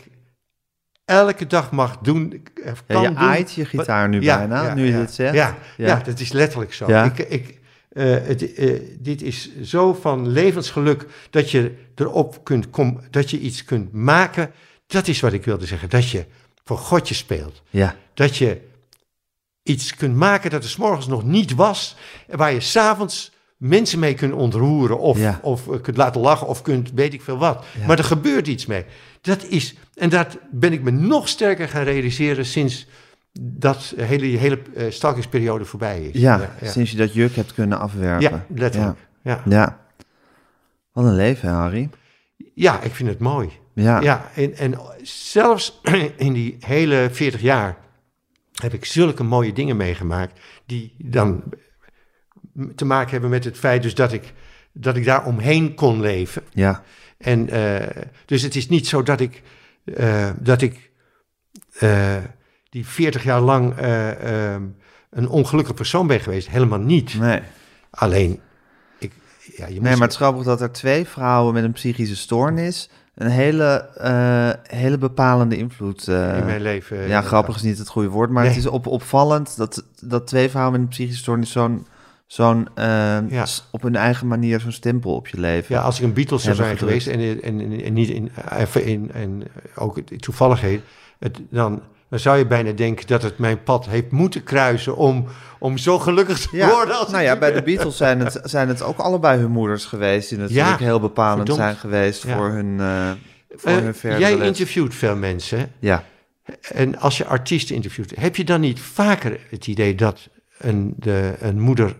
elke 1.05 1.47
dag 1.47 1.71
mag 1.71 1.97
doen. 1.97 2.43
eh, 2.63 2.65
Ja, 2.65 2.73
kan 2.87 3.01
je 3.01 3.15
aait 3.15 3.53
je 3.53 3.65
gitaar 3.65 4.09
nu 4.09 4.21
Ja, 4.21 4.37
bijna, 4.37 4.63
ja, 4.63 4.73
nu 4.73 4.85
je 4.85 4.97
dit 4.97 5.13
zegt. 5.13 5.33
Ja, 5.33 5.57
Ja. 5.77 5.95
dat 5.99 6.19
is 6.19 6.31
letterlijk 6.31 6.73
zo. 6.73 6.87
Ja. 6.87 7.03
Ik, 7.03 7.17
ik, 7.19 7.59
eh, 7.89 8.05
het, 8.11 8.53
eh, 8.53 8.79
dit 8.99 9.21
is 9.21 9.61
zo 9.61 9.93
van 9.93 10.27
levensgeluk 10.27 11.05
dat 11.29 11.51
je 11.51 11.75
erop 11.95 12.43
kunt 12.43 12.69
kom, 12.69 12.99
dat 13.09 13.29
je 13.29 13.39
iets 13.39 13.63
kunt 13.65 13.93
maken. 13.93 14.51
Dat 14.87 15.07
is 15.07 15.19
wat 15.19 15.33
ik 15.33 15.45
wilde 15.45 15.65
zeggen. 15.65 15.89
Dat 15.89 16.09
je 16.09 16.25
voor 16.63 16.77
Godje 16.77 17.13
speelt. 17.15 17.61
Ja. 17.69 17.95
Dat 18.13 18.37
je 18.37 18.61
iets 19.63 19.95
kunt 19.95 20.15
maken 20.15 20.49
dat 20.49 20.63
er 20.63 20.69
's 20.69 20.75
morgens 20.75 21.07
nog 21.07 21.23
niet 21.23 21.55
was. 21.55 21.95
En 22.27 22.37
waar 22.37 22.53
je 22.53 22.59
s'avonds 22.59 23.31
mensen 23.63 23.99
mee 23.99 24.13
kunt 24.13 24.33
ontroeren. 24.33 24.99
Of, 24.99 25.17
Ja. 25.17 25.39
of 25.41 25.67
eh, 25.69 25.81
kunt 25.81 25.97
laten 25.97 26.21
lachen. 26.21 26.47
Of 26.47 26.61
kunt 26.61 26.91
weet 26.91 27.13
ik 27.13 27.21
veel 27.21 27.37
wat. 27.37 27.65
Ja. 27.79 27.85
Maar 27.87 27.97
er 27.97 28.03
gebeurt 28.03 28.47
iets 28.47 28.65
mee. 28.65 28.85
Dat 29.21 29.43
is, 29.43 29.75
en 29.95 30.09
dat 30.09 30.37
ben 30.51 30.73
ik 30.73 30.81
me 30.81 30.91
nog 30.91 31.27
sterker 31.27 31.67
gaan 31.67 31.83
realiseren 31.83 32.45
sinds 32.45 32.87
dat 33.41 33.93
hele, 33.97 34.25
hele 34.25 34.59
eh, 34.75 34.91
stalkingsperiode 34.91 35.65
voorbij 35.65 36.01
is. 36.01 36.21
Ja, 36.21 36.55
ja. 36.61 36.71
sinds 36.71 36.91
je 36.91 36.97
dat 36.97 37.13
juk 37.13 37.35
hebt 37.35 37.53
kunnen 37.53 37.79
afwerpen. 37.79 38.29
Ja, 38.29 38.45
letterlijk. 38.55 38.97
Ja. 39.21 39.41
Ja. 39.45 39.55
Ja. 39.55 39.79
Wat 40.91 41.05
een 41.05 41.15
leven, 41.15 41.49
Harry. 41.49 41.89
ik 42.83 42.91
vind 42.91 43.09
het 43.09 43.19
mooi. 43.19 43.49
Ja. 43.73 44.01
Ja, 44.01 44.29
en, 44.35 44.57
en 44.57 44.79
zelfs 45.03 45.79
in 46.17 46.33
die 46.33 46.57
hele 46.59 47.09
40 47.11 47.41
jaar 47.41 47.77
heb 48.61 48.73
ik 48.73 48.85
zulke 48.85 49.23
mooie 49.23 49.53
dingen 49.53 49.77
meegemaakt 49.77 50.39
die 50.65 50.93
dan 50.97 51.43
te 52.75 52.85
maken 52.85 53.11
hebben 53.11 53.29
met 53.29 53.43
het 53.43 53.57
feit 53.57 53.81
dus 53.83 53.95
dat 53.95 54.11
ik, 54.13 54.33
dat 54.71 54.95
ik 54.95 55.05
daar 55.05 55.25
omheen 55.25 55.73
kon 55.75 56.01
leven. 56.01 56.41
Ja. 56.51 56.83
En 57.17 57.49
eh, 57.49 58.03
dus 58.25 58.41
het 58.41 58.55
is 58.55 58.69
niet 58.69 58.87
zo 58.87 59.03
dat 59.03 59.19
ik, 59.19 59.41
eh, 59.95 60.29
dat 60.39 60.61
ik 60.61 60.91
eh, 61.79 62.15
die 62.69 62.87
40 62.87 63.23
jaar 63.23 63.41
lang 63.41 63.73
een 65.09 65.27
ongelukkig 65.27 65.73
persoon 65.75 66.07
ben 66.07 66.19
geweest. 66.19 66.49
Helemaal 66.49 66.79
niet. 66.79 67.19
Nee. 67.19 67.39
Alleen, 67.89 68.39
ik, 68.99 69.11
ja, 69.55 69.65
je 69.65 69.71
Nee, 69.71 69.73
moet- 69.79 69.83
maar 69.89 69.99
het 70.01 70.11
is 70.11 70.15
grappig 70.15 70.43
dat 70.43 70.61
er 70.61 70.71
twee 70.71 71.05
vrouwen 71.05 71.53
met 71.53 71.63
een 71.63 71.71
psychische 71.71 72.15
stoornis 72.15 72.89
een 73.15 73.29
hele, 73.29 73.89
hele 74.67 74.97
bepalende 74.97 75.57
invloed. 75.57 76.07
eh, 76.07 76.37
in 76.37 76.45
mijn 76.45 76.61
leven. 76.61 77.07
ja, 77.07 77.21
grappig 77.21 77.55
is 77.55 77.61
niet 77.61 77.77
het 77.77 77.87
goede 77.87 78.09
woord, 78.09 78.29
maar 78.29 78.43
het 78.43 78.51
Nee. 78.51 78.61
is 78.61 78.67
op, 78.67 78.87
opvallend 78.87 79.57
dat, 79.57 79.83
dat 80.01 80.27
twee 80.27 80.49
vrouwen 80.49 80.71
met 80.73 80.81
een 80.81 80.87
psychische 80.87 81.21
stoornis 81.21 81.51
zo'n 81.51 81.87
zo'n 82.33 82.67
eh, 82.75 82.85
Ja. 83.29 83.45
op 83.71 83.81
hun 83.81 83.95
eigen 83.95 84.27
manier 84.27 84.59
zo'n 84.59 84.71
stempel 84.71 85.15
op 85.15 85.27
je 85.27 85.39
leven. 85.39 85.75
Ja, 85.75 85.81
als 85.81 85.97
ik 85.97 86.03
een 86.03 86.13
Beatles 86.13 86.43
zou 86.43 86.55
zijn 86.55 86.77
geweest 86.77 87.07
en, 87.07 87.41
en, 87.41 87.81
en, 87.83 87.93
niet 87.93 88.09
in, 88.09 88.31
even 88.57 88.85
in, 88.85 89.11
en 89.13 89.43
ook 89.75 89.99
toevalligheden, 89.99 90.83
het, 91.19 91.39
dan, 91.49 91.81
dan 92.09 92.19
zou 92.19 92.37
je 92.37 92.47
bijna 92.47 92.71
denken 92.71 93.07
dat 93.07 93.21
het 93.23 93.37
mijn 93.37 93.63
pad 93.63 93.85
heeft 93.85 94.11
moeten 94.11 94.43
kruisen 94.43 94.95
om, 94.95 95.25
om 95.59 95.77
zo 95.77 95.99
gelukkig 95.99 96.39
te 96.39 96.57
Ja, 96.57 96.69
worden. 96.69 96.99
Als 96.99 97.11
nou 97.11 97.23
ja, 97.23 97.37
bij 97.37 97.51
de 97.51 97.61
Beatles 97.61 97.97
zijn 97.97 98.19
het, 98.19 98.39
zijn 98.55 98.67
het 98.67 98.81
ook 98.81 98.97
allebei 98.97 99.39
hun 99.39 99.51
moeders 99.51 99.85
geweest 99.85 100.29
die 100.29 100.37
natuurlijk 100.37 100.79
Ja, 100.79 100.85
heel 100.85 100.99
bepalend 100.99 101.37
verdomd. 101.37 101.59
zijn 101.59 101.75
geweest 101.75 102.25
voor 102.27 102.49
hun, 102.49 102.79
eh 102.79 103.11
voor 103.55 103.71
Eh, 103.71 103.77
hun 103.77 103.95
verdere 103.95 104.21
jij 104.21 104.45
interviewt 104.45 104.95
veel 104.95 105.15
mensen. 105.15 105.71
Ja, 105.79 106.03
En 106.71 106.99
als 106.99 107.17
je 107.17 107.25
artiesten 107.25 107.75
interviewt, 107.75 108.13
heb 108.19 108.35
je 108.35 108.43
dan 108.43 108.61
niet 108.61 108.79
vaker 108.79 109.39
het 109.49 109.67
idee 109.67 109.95
dat 109.95 110.29
een, 110.57 110.93
de, 110.97 111.33
een 111.39 111.59
moeder, 111.59 111.85
eh, 111.87 111.95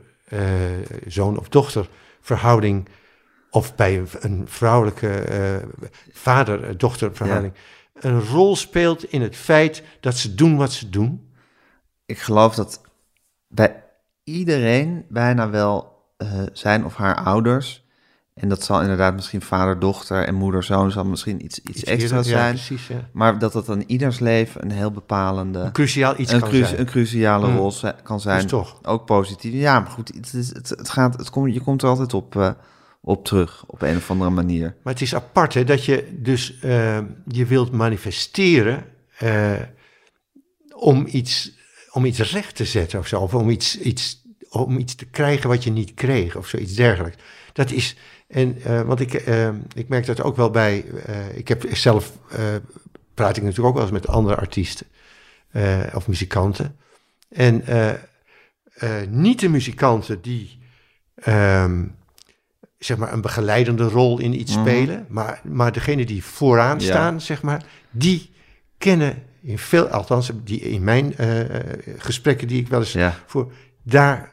zoon 1.07 1.39
of 1.39 1.49
dochter 1.49 1.89
verhouding, 2.21 2.87
of 3.49 3.75
bij 3.75 4.03
een, 4.19 4.43
vrouwelijke 4.47 5.09
eh, 5.09 5.67
vader-dochter 6.11 7.15
verhouding, 7.15 7.53
een 7.93 8.21
rol 8.21 8.55
speelt 8.55 9.03
in 9.03 9.21
het 9.21 9.35
feit 9.35 9.83
dat 9.99 10.17
ze 10.17 10.35
doen 10.35 10.57
wat 10.57 10.71
ze 10.71 10.89
doen? 10.89 11.33
ik 12.05 12.19
geloof 12.19 12.55
dat 12.55 12.81
bij 13.47 13.83
iedereen 14.23 15.05
bijna 15.09 15.49
wel 15.49 16.05
eh, 16.17 16.43
zijn 16.53 16.85
of 16.85 16.95
haar 16.95 17.15
ouders, 17.15 17.82
en 18.33 18.49
dat 18.49 18.63
zal 18.63 18.81
inderdaad 18.81 19.13
misschien 19.15 19.41
vader, 19.41 19.79
dochter 19.79 20.23
en 20.27 20.35
moeder, 20.35 20.63
zoon 20.63 20.91
zal 20.91 21.05
misschien 21.05 21.45
iets, 21.45 21.59
iets, 21.59 21.83
extra 21.83 22.15
eerder- 22.17 22.31
ja, 22.31 22.37
zijn, 22.37 22.53
precies, 22.53 22.87
ja. 22.87 23.09
maar 23.11 23.39
dat 23.39 23.53
dat 23.53 23.69
in 23.69 23.83
ieders 23.87 24.19
leven 24.19 24.63
een 24.63 24.71
heel 24.71 24.91
bepalende, 24.91 25.59
Een 25.59 25.71
cruciaal 25.71 26.13
iets 26.19 26.31
een, 26.31 26.39
kan 26.39 26.49
cru- 26.49 26.65
zijn. 26.65 26.79
een 26.79 26.85
cruciale 26.85 27.47
Mm. 27.47 27.55
rol 27.57 27.73
kan 28.03 28.19
zijn. 28.19 28.41
Dus 28.41 28.49
toch. 28.49 28.79
Ook 28.83 29.05
positief. 29.05 29.53
Ja, 29.53 29.79
maar 29.79 29.91
goed, 29.91 30.11
het, 30.15 30.33
is, 30.33 30.47
het, 30.53 30.69
het 30.69 30.89
gaat, 30.89 31.17
het 31.17 31.29
komt, 31.29 31.53
je 31.53 31.61
komt 31.61 31.81
er 31.81 31.87
altijd 31.89 32.13
op, 32.13 32.35
eh, 32.35 32.51
op 33.01 33.25
terug, 33.25 33.63
op 33.67 33.81
een 33.81 33.95
of 33.95 34.11
andere 34.11 34.29
manier. 34.29 34.75
Maar 34.83 34.93
het 34.93 35.01
is 35.01 35.15
apart 35.15 35.53
hè, 35.53 35.63
dat 35.63 35.85
je 35.85 36.17
dus 36.19 36.59
eh, 36.59 36.99
je 37.27 37.45
wilt 37.45 37.71
manifesteren 37.71 38.85
eh, 39.17 39.53
om, 40.75 41.05
iets, 41.09 41.51
om 41.91 42.05
iets 42.05 42.31
recht 42.31 42.55
te 42.55 42.65
zetten 42.65 42.99
of 42.99 43.07
zo. 43.07 43.19
Of 43.19 43.33
om 43.33 43.49
iets, 43.49 43.79
iets, 43.79 44.21
om 44.49 44.77
iets 44.77 44.95
te 44.95 45.05
krijgen 45.05 45.49
wat 45.49 45.63
je 45.63 45.71
niet 45.71 45.93
kreeg 45.93 46.35
of 46.35 46.47
zoiets 46.47 46.73
dergelijks. 46.73 47.17
Dat 47.53 47.71
is, 47.71 47.97
en, 48.33 48.61
eh, 48.63 48.81
want 48.81 48.99
ik, 48.99 49.13
eh, 49.13 49.49
ik 49.73 49.87
merk 49.87 50.05
dat 50.05 50.21
ook 50.21 50.35
wel 50.35 50.49
bij, 50.49 50.85
eh, 51.05 51.37
ik 51.37 51.47
heb 51.47 51.65
zelf, 51.71 52.17
praat 53.13 53.37
ik 53.37 53.43
natuurlijk 53.43 53.67
ook 53.67 53.73
wel 53.73 53.83
eens 53.83 53.91
met 53.91 54.07
andere 54.07 54.35
artiesten 54.35 54.87
of 55.93 56.07
muzikanten. 56.07 56.75
En 57.29 57.63
niet 59.09 59.39
de 59.39 59.49
muzikanten 59.49 60.21
die... 60.21 60.59
ehm, 61.15 61.83
zeg 62.77 62.97
maar, 62.97 63.13
een 63.13 63.21
begeleidende 63.21 63.83
rol 63.83 64.19
in 64.19 64.39
iets 64.39 64.51
Mhm. 64.55 64.61
spelen. 64.61 65.05
Maar, 65.09 65.41
maar 65.43 65.71
degene 65.71 66.05
die 66.05 66.23
vooraan 66.23 66.79
Ja. 66.79 66.85
staan, 66.85 67.21
zeg 67.21 67.41
maar, 67.41 67.65
die 67.91 68.29
kennen 68.77 69.23
in 69.41 69.57
veel, 69.59 69.87
althans 69.87 70.31
die 70.43 70.59
in 70.59 70.83
mijn 70.83 71.15
gesprekken 71.97 72.47
die 72.47 72.61
ik 72.61 72.67
wel 72.67 72.79
eens 72.79 72.91
Ja. 72.93 73.15
voor, 73.25 73.51
daar 73.83 74.31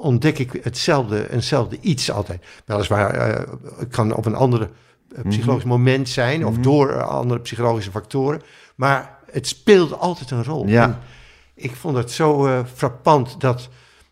ontdek 0.00 0.38
ik 0.38 0.60
hetzelfde, 0.62 1.32
eenzelfde 1.32 1.78
iets 1.80 2.10
altijd. 2.10 2.44
Weliswaar, 2.64 3.10
eh 3.14 3.48
het 3.78 3.88
kan 3.88 4.14
op 4.14 4.26
een 4.26 4.34
andere 4.34 4.68
eh, 5.16 5.24
psychologisch 5.28 5.64
moment 5.64 6.08
zijn, 6.08 6.46
of 6.46 6.56
door 6.58 6.90
eh, 6.90 7.08
andere 7.08 7.40
psychologische 7.40 7.90
factoren, 7.90 8.42
maar 8.74 9.18
het 9.32 9.46
speelt 9.46 9.98
altijd 9.98 10.30
een 10.30 10.44
rol. 10.44 10.66
Ja. 10.66 10.82
En 10.82 10.98
ik 11.54 11.74
vond 11.76 11.96
het 11.96 12.10
zo 12.10 12.64
frappant 12.74 13.40
dat. 13.40 13.68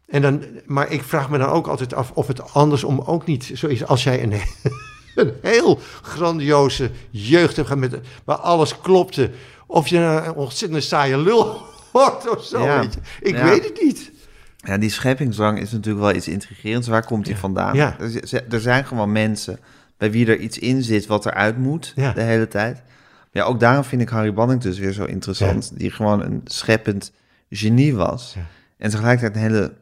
En 0.06 0.22
dan, 0.22 0.42
maar 0.66 0.90
ik 0.90 1.02
vraag 1.02 1.30
me 1.30 1.38
dan 1.38 1.48
ook 1.48 1.66
altijd 1.66 1.94
af 1.94 2.10
of 2.14 2.26
het 2.26 2.52
andersom 2.54 3.00
ook 3.00 3.26
niet 3.26 3.50
zo 3.54 3.66
is 3.66 3.86
als 3.86 4.02
jij 4.02 4.22
een, 4.22 4.32
een 5.14 5.32
heel 5.42 5.78
grandioze 6.02 6.90
jeugd 7.10 7.56
hebt 7.56 7.68
gehad 7.68 7.90
met 7.90 8.00
waar 8.24 8.36
alles 8.36 8.80
klopte, 8.80 9.30
of 9.66 9.88
je 9.88 9.98
een 9.98 10.32
ontzettend 10.32 10.84
saaie 10.84 11.18
lul 11.18 11.60
wordt 11.92 12.36
of 12.36 12.44
zo. 12.44 12.62
Ja. 12.62 12.80
Weet 12.80 12.94
je. 12.94 13.00
Ik 13.20 13.34
Ja. 13.36 13.44
weet 13.44 13.64
het 13.64 13.82
niet. 13.82 14.10
Ja, 14.64 14.78
die 14.78 14.90
scheppingsdrang 14.90 15.58
is 15.60 15.72
natuurlijk 15.72 16.04
wel 16.04 16.14
iets 16.14 16.28
intrigerends. 16.28 16.88
Waar 16.88 17.04
komt 17.04 17.24
die 17.24 17.36
vandaan? 17.36 17.74
Ja. 17.74 17.96
Er, 18.30 18.44
er 18.50 18.60
zijn 18.60 18.84
gewoon 18.84 19.12
mensen 19.12 19.58
bij 19.96 20.10
wie 20.10 20.26
er 20.26 20.38
iets 20.38 20.58
in 20.58 20.82
zit 20.82 21.06
wat 21.06 21.26
eruit 21.26 21.58
moet 21.58 21.92
Ja. 21.96 22.12
de 22.12 22.20
hele 22.22 22.48
tijd. 22.48 22.82
Ja, 23.32 23.42
ook 23.44 23.60
daarom 23.60 23.84
vind 23.84 24.02
ik 24.02 24.08
Harry 24.08 24.32
Banning 24.34 24.60
dus 24.60 24.78
weer 24.78 24.92
zo 24.92 25.04
interessant. 25.04 25.70
Die 25.78 25.90
gewoon 25.90 26.22
een 26.22 26.40
scheppend 26.44 27.12
genie 27.50 27.94
was. 27.96 28.36
En 28.78 28.90
tegelijkertijd 28.90 29.34
een 29.34 29.50
hele... 29.50 29.72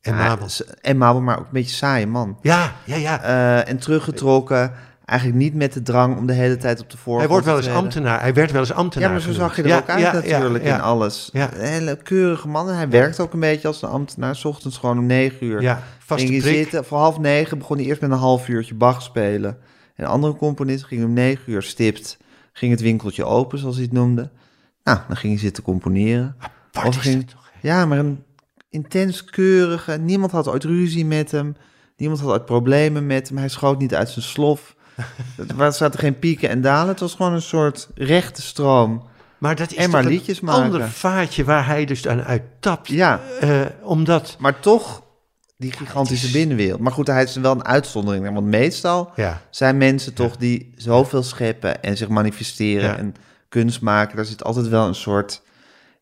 En 0.00 0.14
Mabel. 0.14 0.48
En 0.80 0.96
Mabel, 0.96 1.20
maar 1.20 1.38
ook 1.38 1.44
een 1.44 1.50
beetje 1.52 1.76
saaie 1.76 2.06
man. 2.06 2.38
Ja, 2.42 2.72
ja, 2.84 2.96
ja. 2.96 3.22
Eh, 3.22 3.68
en 3.68 3.78
teruggetrokken. 3.78 4.72
Eigenlijk 5.10 5.40
niet 5.40 5.54
met 5.54 5.72
de 5.72 5.82
drang 5.82 6.16
om 6.16 6.26
de 6.26 6.32
hele 6.32 6.56
tijd 6.56 6.80
op 6.80 6.90
de 6.90 6.96
voorgrond 6.96 7.20
Hij 7.20 7.28
wordt 7.28 7.46
wel 7.46 7.60
te 7.60 7.66
eens 7.66 7.76
ambtenaar. 7.76 8.20
Hij 8.20 8.34
werd 8.34 8.50
wel 8.50 8.60
eens 8.60 8.72
ambtenaar. 8.72 9.08
Ja, 9.08 9.14
maar 9.14 9.22
zo 9.22 9.32
zag 9.32 9.56
je 9.56 9.62
er 9.62 9.68
Ja, 9.68 9.76
ook 9.78 9.88
uit 9.88 10.00
ja, 10.00 10.12
natuurlijk 10.12 10.64
ja, 10.64 10.74
in 10.74 10.80
alles. 10.80 11.30
Hele 11.32 11.96
keurige 11.96 12.48
man. 12.48 12.68
En 12.68 12.74
hij 12.76 12.88
werkte 12.88 13.22
ook 13.22 13.32
een 13.32 13.40
beetje 13.40 13.68
als 13.68 13.82
een 13.82 13.88
ambtenaar. 13.88 14.36
S 14.36 14.44
ochtends 14.44 14.78
gewoon 14.78 14.98
om 14.98 15.06
negen 15.06 15.46
uur. 15.46 15.62
Ja, 15.62 15.82
vaste 15.98 16.26
ging 16.26 16.42
prik. 16.42 16.54
zitten. 16.54 16.84
Voor 16.84 16.98
half 16.98 17.18
negen 17.18 17.58
begon 17.58 17.76
hij 17.76 17.86
eerst 17.86 18.00
met 18.00 18.10
een 18.10 18.16
half 18.16 18.48
uurtje 18.48 18.74
Bach 18.74 19.02
spelen. 19.02 19.58
En 19.94 20.06
andere 20.06 20.36
componisten 20.36 20.88
gingen 20.88 21.06
om 21.06 21.12
negen 21.12 21.52
uur 21.52 21.62
stipt. 21.62 22.18
Ging 22.52 22.72
het 22.72 22.80
winkeltje 22.80 23.24
open, 23.24 23.58
zoals 23.58 23.74
hij 23.74 23.84
het 23.84 23.92
noemde. 23.92 24.30
Nou, 24.84 24.98
dan 25.08 25.16
ging 25.16 25.32
hij 25.32 25.42
zitten 25.42 25.62
componeren. 25.62 26.36
Apart 26.72 26.88
Of 26.88 26.96
ging- 27.02 27.30
toch? 27.30 27.50
Ja, 27.60 27.86
maar 27.86 27.98
een 27.98 28.22
intens 28.70 29.24
keurige. 29.24 29.96
Niemand 29.98 30.32
had 30.32 30.48
ooit 30.48 30.64
ruzie 30.64 31.04
met 31.06 31.30
hem. 31.30 31.56
Niemand 31.96 32.20
had 32.20 32.30
ooit 32.30 32.44
problemen 32.44 33.06
met 33.06 33.28
hem. 33.28 33.38
Hij 33.38 33.48
schoot 33.48 33.78
niet 33.78 33.94
uit 33.94 34.08
zijn 34.08 34.24
slof. 34.24 34.76
Er 35.58 35.72
zaten 35.72 35.98
geen 36.00 36.18
pieken 36.18 36.48
en 36.48 36.60
dalen. 36.60 36.88
Het 36.88 37.00
was 37.00 37.14
gewoon 37.14 37.32
een 37.32 37.42
soort 37.42 37.88
rechte 37.94 38.42
stroom. 38.42 39.08
Maar 39.38 39.56
dat 39.56 39.70
is 39.70 39.76
En 39.76 39.90
maar 39.90 40.04
liedjes 40.04 40.40
een 40.40 40.46
maken. 40.46 40.62
ander 40.62 40.88
vaartje 40.88 41.44
waar 41.44 41.66
hij 41.66 41.84
dus 41.84 42.06
aan 42.08 42.22
uittapt. 42.22 42.88
Ja, 42.88 43.20
Eh, 43.40 43.60
omdat... 43.82 44.36
maar 44.38 44.60
toch 44.60 45.02
die 45.56 45.72
gigantische 45.72 46.26
is- 46.26 46.32
binnenwereld. 46.32 46.80
Maar 46.80 46.92
goed, 46.92 47.06
hij 47.06 47.22
is 47.22 47.36
wel 47.36 47.52
een 47.52 47.64
uitzondering. 47.64 48.32
Want 48.34 48.46
meestal 48.46 49.10
Ja, 49.16 49.40
zijn 49.50 49.76
mensen 49.76 50.14
toch 50.14 50.36
die 50.36 50.72
zoveel 50.76 51.22
scheppen 51.22 51.82
en 51.82 51.96
zich 51.96 52.08
manifesteren 52.08 52.88
Ja. 52.90 52.96
en 52.96 53.14
kunst 53.48 53.80
maken. 53.80 54.16
Daar 54.16 54.24
zit 54.24 54.44
altijd 54.44 54.68
wel 54.68 54.86
een 54.86 54.94
soort, 54.94 55.42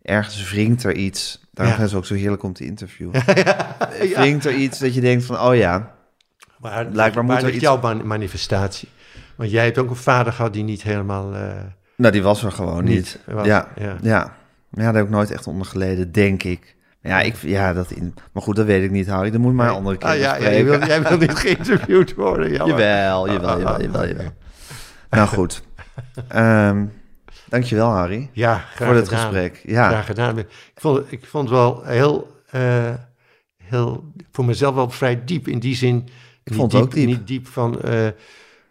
ergens 0.02 0.50
wringt 0.50 0.84
er 0.84 0.94
iets. 0.94 1.40
Daarom 1.52 1.74
is 1.74 1.80
het 1.80 1.94
ook 1.94 2.06
zo 2.06 2.14
heerlijk 2.14 2.42
om 2.42 2.52
te 2.52 2.64
interviewen. 2.64 3.22
Wringt 4.14 4.44
er 4.44 4.54
iets 4.54 4.78
dat 4.78 4.94
je 4.94 5.00
denkt 5.00 5.24
van, 5.24 5.40
oh 5.40 5.56
ja, 5.56 5.94
maar 6.58 6.86
Blijkbaar 6.86 7.24
moet 7.24 7.42
er 7.42 7.50
iets- 7.50 7.60
jouw 7.62 7.80
man- 7.80 8.06
manifestatie? 8.06 8.88
Want 9.36 9.50
jij 9.50 9.64
hebt 9.64 9.78
ook 9.78 9.90
een 9.90 9.96
vader 9.96 10.32
gehad 10.32 10.52
die 10.52 10.64
niet 10.64 10.82
helemaal... 10.82 11.34
eh, 11.34 11.40
nou 11.96 12.12
die 12.12 12.22
was 12.22 12.42
er 12.44 12.52
gewoon 12.52 12.84
niet. 12.84 12.94
Niet, 12.94 13.18
was- 13.26 13.46
ja, 13.46 13.68
ja. 13.76 13.96
ja. 14.02 14.36
Ja, 14.70 14.84
daar 14.84 14.94
heb 14.94 15.04
ik 15.04 15.10
nooit 15.10 15.30
echt 15.30 15.46
onder 15.46 15.66
geleden, 15.66 16.12
denk 16.12 16.42
ik. 16.42 16.76
Ja, 17.02 17.20
ik, 17.20 17.36
ja, 17.36 17.72
dat 17.72 17.90
in, 17.90 18.14
maar 18.32 18.42
goed, 18.42 18.56
dat 18.56 18.66
weet 18.66 18.82
ik 18.82 18.90
niet, 18.90 19.06
Harry. 19.08 19.30
Dat 19.30 19.40
moet 19.40 19.54
maar 19.54 19.68
een 19.68 19.74
andere 19.74 19.96
keer 19.96 20.08
Ah, 20.08 20.18
ja, 20.18 20.40
jij, 20.40 20.64
wil, 20.64 20.84
jij 20.86 21.02
wil 21.02 21.16
niet 21.18 21.34
geïnterviewd 21.44 22.14
worden. 22.14 22.50
jammer. 22.52 22.78
Jawel, 22.78 23.30
jawel, 23.32 23.58
jawel, 23.58 23.80
jawel, 23.82 24.06
jawel. 24.06 24.32
Nou 25.10 25.28
goed. 25.28 25.62
Ehm 26.28 26.84
dankjewel, 27.48 27.88
Harry, 27.90 28.30
Ja, 28.32 28.54
graag 28.74 28.88
voor 28.88 28.96
dit 28.96 29.08
gedaan. 29.08 29.22
gesprek. 29.22 29.60
Ja, 29.64 29.88
Graag 29.88 30.06
gedaan. 30.06 30.38
Ik 30.38 30.46
vond, 30.74 31.12
ik 31.12 31.24
vond 31.26 31.48
het 31.48 31.58
wel 31.58 31.82
heel, 31.84 32.40
eh, 32.50 32.94
heel, 33.64 34.12
voor 34.32 34.44
mezelf 34.44 34.74
wel 34.74 34.90
vrij 34.90 35.24
diep 35.24 35.48
in 35.48 35.58
die 35.58 35.74
zin. 35.76 36.08
Ik 36.50 36.56
vond 36.56 36.72
het 36.72 36.82
ook 36.82 36.94
diep. 36.94 37.06
Niet 37.06 37.26
diep 37.26 37.46
van, 37.46 37.82
eh, 37.82 38.06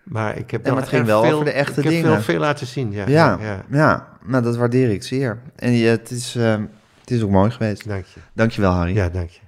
maar 0.04 0.38
ik 0.38 0.52
heb 0.52 0.66
Ja, 0.66 0.72
maar 0.72 0.82
het 0.82 0.90
ging 0.90 1.06
wel 1.06 1.24
veel, 1.24 1.34
over 1.34 1.46
de 1.46 1.52
echte 1.52 1.78
ik 1.78 1.84
heb 1.84 1.94
dingen. 1.94 2.10
wel 2.10 2.22
veel 2.22 2.40
laten 2.40 2.68
zien, 2.68 2.92
ja. 2.92 3.08
ja, 3.08 3.38
ja. 3.42 3.66
ja. 3.70 4.18
nou 4.26 4.44
dat 4.44 4.56
waardeer 4.56 4.90
ik 4.90 5.04
zeer. 5.04 5.42
En 5.56 5.72
je, 5.72 5.88
het, 5.88 6.12
is, 6.12 6.36
ehm, 6.36 6.62
het 7.00 7.12
is 7.12 7.22
ook 7.22 7.30
mooi 7.30 7.52
geweest. 7.52 7.88
Dank 7.88 8.06
je. 8.06 8.20
Dankjewel, 8.34 8.72
Harry. 8.72 8.96
Ja, 8.96 9.10
dank 9.10 9.30
je. 9.30 9.40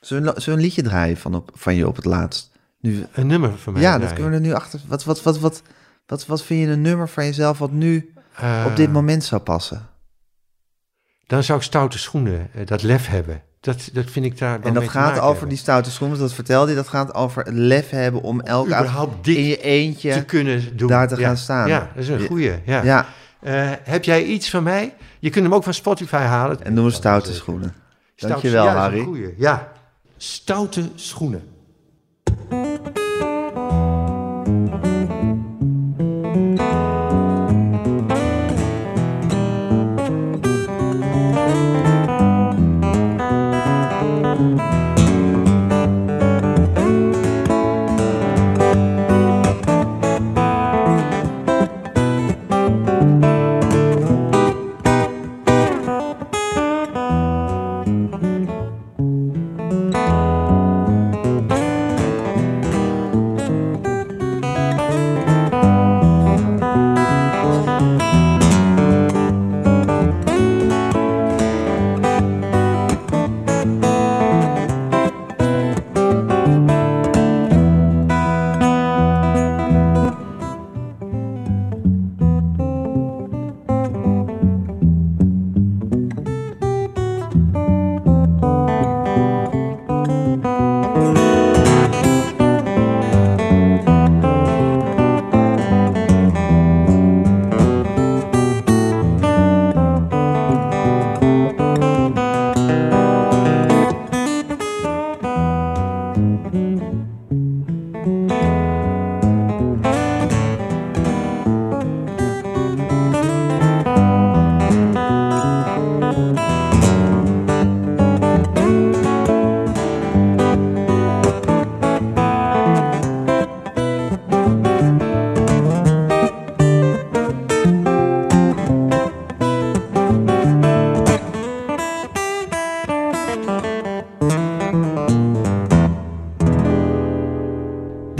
Zullen, 0.00 0.22
we, 0.34 0.40
zullen 0.40 0.44
we 0.58 0.64
een 0.64 0.68
liedje 0.68 0.82
draaien 0.82 1.16
van, 1.16 1.34
op, 1.34 1.50
van 1.54 1.74
je 1.74 1.86
op 1.88 1.96
het 1.96 2.04
laatst? 2.04 2.50
Nu, 2.80 3.04
Een 3.12 3.26
nummer 3.26 3.58
van 3.58 3.72
mij. 3.72 3.82
ja, 3.82 3.90
dat 3.90 4.00
draaien. 4.00 4.14
kunnen 4.16 4.32
we 4.40 4.44
er 4.46 4.52
nu 4.52 4.56
achter. 4.56 4.80
Wat, 4.86 5.04
wat, 5.04 5.22
wat, 5.22 5.38
wat, 5.38 5.62
wat, 6.06 6.26
wat 6.26 6.42
vind 6.42 6.60
je 6.60 6.66
een 6.72 6.82
nummer 6.82 7.08
van 7.08 7.24
jezelf 7.24 7.58
wat 7.58 7.72
nu 7.72 8.12
Eh, 8.34 8.64
op 8.66 8.76
dit 8.76 8.92
moment 8.92 9.24
zou 9.24 9.42
passen? 9.42 9.88
Dan 11.26 11.42
zou 11.42 11.58
ik 11.58 11.64
stoute 11.64 11.98
schoenen, 11.98 12.48
eh, 12.54 12.66
dat 12.66 12.82
lef 12.82 13.06
hebben. 13.06 13.42
Dat, 13.60 13.88
dat 13.92 14.10
vind 14.10 14.24
ik 14.24 14.38
daar 14.38 14.58
wel 14.58 14.68
En 14.68 14.74
dat 14.74 14.82
te 14.82 14.90
gaat 14.90 15.12
over 15.18 15.30
hebben. 15.30 15.48
die 15.48 15.58
stoute 15.58 15.90
schoenen, 15.90 16.18
dat 16.18 16.32
vertelde 16.32 16.70
je. 16.70 16.76
Dat 16.76 16.88
gaat 16.88 17.14
over 17.14 17.44
het 17.44 17.54
lef 17.54 17.90
hebben 17.90 18.22
om 18.22 18.40
elke 18.40 18.74
avond 18.74 18.88
Überhaupt 18.88 19.24
dit 19.24 19.36
in 19.36 19.44
je 19.44 19.56
te 19.56 19.62
eentje. 19.62 20.24
kunnen 20.24 20.76
doen. 20.76 20.88
daar 20.88 21.08
te 21.08 21.16
Ja. 21.20 21.26
gaan 21.26 21.36
staan. 21.36 21.68
Ja, 21.68 21.78
dat 21.94 22.02
is 22.02 22.08
een 22.08 22.26
goeie. 22.26 22.52
Ja. 22.64 22.82
Ja, 22.82 23.06
Eh, 23.40 23.70
heb 23.82 24.04
jij 24.04 24.24
iets 24.24 24.50
van 24.50 24.62
mij? 24.62 24.94
Je 25.18 25.30
kunt 25.30 25.44
hem 25.44 25.54
ook 25.54 25.64
van 25.64 25.74
Spotify 25.74 26.16
halen. 26.16 26.64
en 26.64 26.84
we 26.84 26.90
stoute 26.90 27.34
schoenen. 27.34 27.74
Dankjewel, 28.16 28.64
ja, 28.64 28.74
dat 28.84 28.92
is 28.92 28.98
een 28.98 29.04
Harry. 29.04 29.34
Ja. 29.38 29.72
Stoute 30.16 30.88
schoenen. 30.94 31.42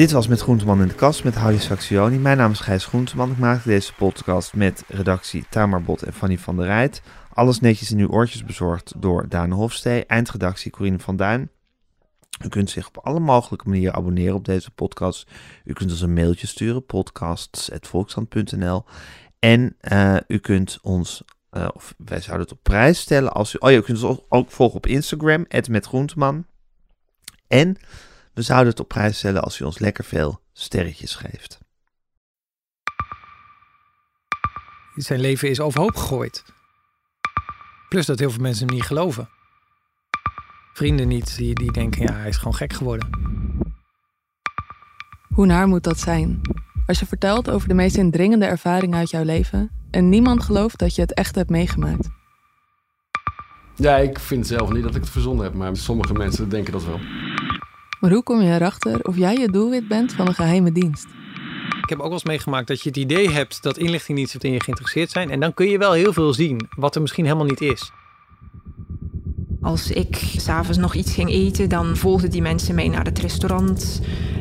Dit 0.08 0.16
was 0.16 0.28
Met 0.28 0.40
Groenteman 0.40 0.80
in 0.80 0.88
de 0.88 0.94
Kast 0.94 1.24
met 1.24 1.34
Harry 1.34 1.58
Saxioni. 1.58 2.18
Mijn 2.18 2.36
naam 2.36 2.50
is 2.50 2.60
Gijs 2.60 2.84
Groenteman. 2.84 3.30
Ik 3.30 3.38
maakte 3.38 3.68
deze 3.68 3.94
podcast 3.94 4.54
met 4.54 4.84
redactie 4.86 5.44
Tamar 5.50 5.82
Bot 5.82 6.02
en 6.02 6.12
Fanny 6.12 6.38
van 6.38 6.56
der 6.56 6.66
Rijt. 6.66 7.02
Alles 7.32 7.60
netjes 7.60 7.90
in 7.90 7.98
uw 7.98 8.08
oortjes 8.08 8.44
bezorgd 8.44 8.92
door 8.96 9.28
Daan 9.28 9.50
Hofstee. 9.50 10.06
Eindredactie 10.06 10.70
Corine 10.70 10.98
van 10.98 11.16
Duin. 11.16 11.50
U 12.44 12.48
kunt 12.48 12.70
zich 12.70 12.88
op 12.88 12.96
alle 12.96 13.20
mogelijke 13.20 13.68
manieren 13.68 13.94
abonneren 13.94 14.34
op 14.34 14.44
deze 14.44 14.70
podcast. 14.70 15.30
U 15.64 15.72
kunt 15.72 15.90
ons 15.90 16.00
een 16.00 16.12
mailtje 16.12 16.46
sturen, 16.46 16.86
podcasts.volkshand.nl. 16.86 18.84
En 19.38 19.76
eh, 19.80 20.16
u 20.26 20.38
kunt 20.38 20.78
ons, 20.82 21.22
eh, 21.50 21.68
of 21.74 21.94
wij 21.98 22.20
zouden 22.20 22.46
het 22.46 22.56
op 22.56 22.62
prijs 22.62 23.00
stellen 23.00 23.32
als 23.32 23.54
u... 23.54 23.56
Oh 23.60 23.70
ja, 23.70 23.76
u 23.76 23.82
kunt 23.82 24.02
ons 24.02 24.20
ook 24.28 24.50
volgen 24.50 24.76
op 24.76 24.86
Instagram, 24.86 25.46
@metgroenteman. 25.68 26.46
En 27.46 27.76
we 28.38 28.44
zouden 28.44 28.68
het 28.68 28.80
op 28.80 28.88
prijs 28.88 29.18
stellen 29.18 29.42
als 29.42 29.60
u 29.60 29.64
ons 29.64 29.78
lekker 29.78 30.04
veel 30.04 30.40
sterretjes 30.52 31.14
geeft. 31.14 31.58
Zijn 34.94 35.20
leven 35.20 35.50
is 35.50 35.60
overhoop 35.60 35.96
gegooid. 35.96 36.44
Plus 37.88 38.06
dat 38.06 38.18
heel 38.18 38.30
veel 38.30 38.42
mensen 38.42 38.66
hem 38.66 38.74
niet 38.74 38.84
geloven. 38.84 39.28
Vrienden 40.72 41.08
niet, 41.08 41.36
die, 41.36 41.54
die 41.54 41.72
denken, 41.72 42.02
ja, 42.02 42.12
hij 42.12 42.28
is 42.28 42.36
gewoon 42.36 42.54
gek 42.54 42.72
geworden. 42.72 43.08
Hoe 45.34 45.46
naar 45.46 45.68
moet 45.68 45.84
dat 45.84 45.98
zijn? 45.98 46.40
Als 46.86 46.98
je 46.98 47.06
vertelt 47.06 47.50
over 47.50 47.68
de 47.68 47.74
meest 47.74 47.96
indringende 47.96 48.46
ervaringen 48.46 48.98
uit 48.98 49.10
jouw 49.10 49.24
leven 49.24 49.70
en 49.90 50.08
niemand 50.08 50.42
gelooft 50.42 50.78
dat 50.78 50.94
je 50.94 51.00
het 51.00 51.14
echt 51.14 51.34
hebt 51.34 51.50
meegemaakt. 51.50 52.08
Ja, 53.74 53.96
ik 53.96 54.18
vind 54.18 54.46
zelf 54.46 54.72
niet 54.72 54.82
dat 54.82 54.94
ik 54.94 55.00
het 55.00 55.10
verzonnen 55.10 55.44
heb, 55.44 55.54
maar 55.54 55.76
sommige 55.76 56.12
mensen 56.12 56.48
denken 56.48 56.72
dat 56.72 56.84
wel. 56.84 57.00
Maar 58.00 58.10
hoe 58.10 58.22
kom 58.22 58.40
je 58.40 58.54
erachter 58.54 59.00
of 59.02 59.16
jij 59.16 59.34
het 59.34 59.52
doelwit 59.52 59.88
bent 59.88 60.12
van 60.12 60.26
een 60.26 60.34
geheime 60.34 60.72
dienst? 60.72 61.06
Ik 61.82 61.88
heb 61.88 61.98
ook 61.98 62.04
wel 62.04 62.12
eens 62.12 62.24
meegemaakt 62.24 62.66
dat 62.66 62.82
je 62.82 62.88
het 62.88 62.98
idee 62.98 63.30
hebt 63.30 63.62
dat 63.62 63.78
inlichtingdiensten 63.78 64.40
in 64.40 64.52
je 64.52 64.60
geïnteresseerd 64.60 65.10
zijn. 65.10 65.30
En 65.30 65.40
dan 65.40 65.54
kun 65.54 65.68
je 65.68 65.78
wel 65.78 65.92
heel 65.92 66.12
veel 66.12 66.34
zien, 66.34 66.68
wat 66.76 66.94
er 66.94 67.00
misschien 67.00 67.24
helemaal 67.24 67.46
niet 67.46 67.60
is. 67.60 67.90
Als 69.62 69.90
ik 69.90 70.16
s'avonds 70.16 70.78
nog 70.78 70.94
iets 70.94 71.12
ging 71.12 71.30
eten, 71.30 71.68
dan 71.68 71.96
volgden 71.96 72.30
die 72.30 72.42
mensen 72.42 72.74
mij 72.74 72.88
naar 72.88 73.04
het 73.04 73.18
restaurant. 73.18 74.00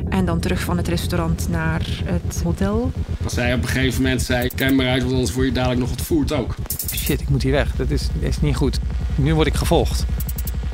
En 0.09 0.25
dan 0.25 0.39
terug 0.39 0.61
van 0.61 0.77
het 0.77 0.87
restaurant 0.87 1.47
naar 1.49 1.87
het 2.05 2.41
hotel. 2.43 2.91
Als 3.23 3.33
zij 3.33 3.53
op 3.53 3.61
een 3.61 3.67
gegeven 3.67 4.01
moment 4.01 4.21
zei, 4.21 4.49
kijk 4.55 4.75
maar 4.75 4.87
uit, 4.87 5.01
want 5.01 5.13
anders 5.13 5.33
word 5.33 5.47
je 5.47 5.53
dadelijk 5.53 5.79
nog 5.79 5.89
ontvoerd 5.89 6.31
ook. 6.31 6.55
Shit, 6.95 7.21
ik 7.21 7.29
moet 7.29 7.43
hier 7.43 7.51
weg. 7.51 7.75
Dat 7.75 7.89
is, 7.89 8.07
dat 8.13 8.29
is 8.29 8.41
niet 8.41 8.55
goed. 8.55 8.79
Nu 9.15 9.33
word 9.33 9.47
ik 9.47 9.53
gevolgd. 9.53 10.05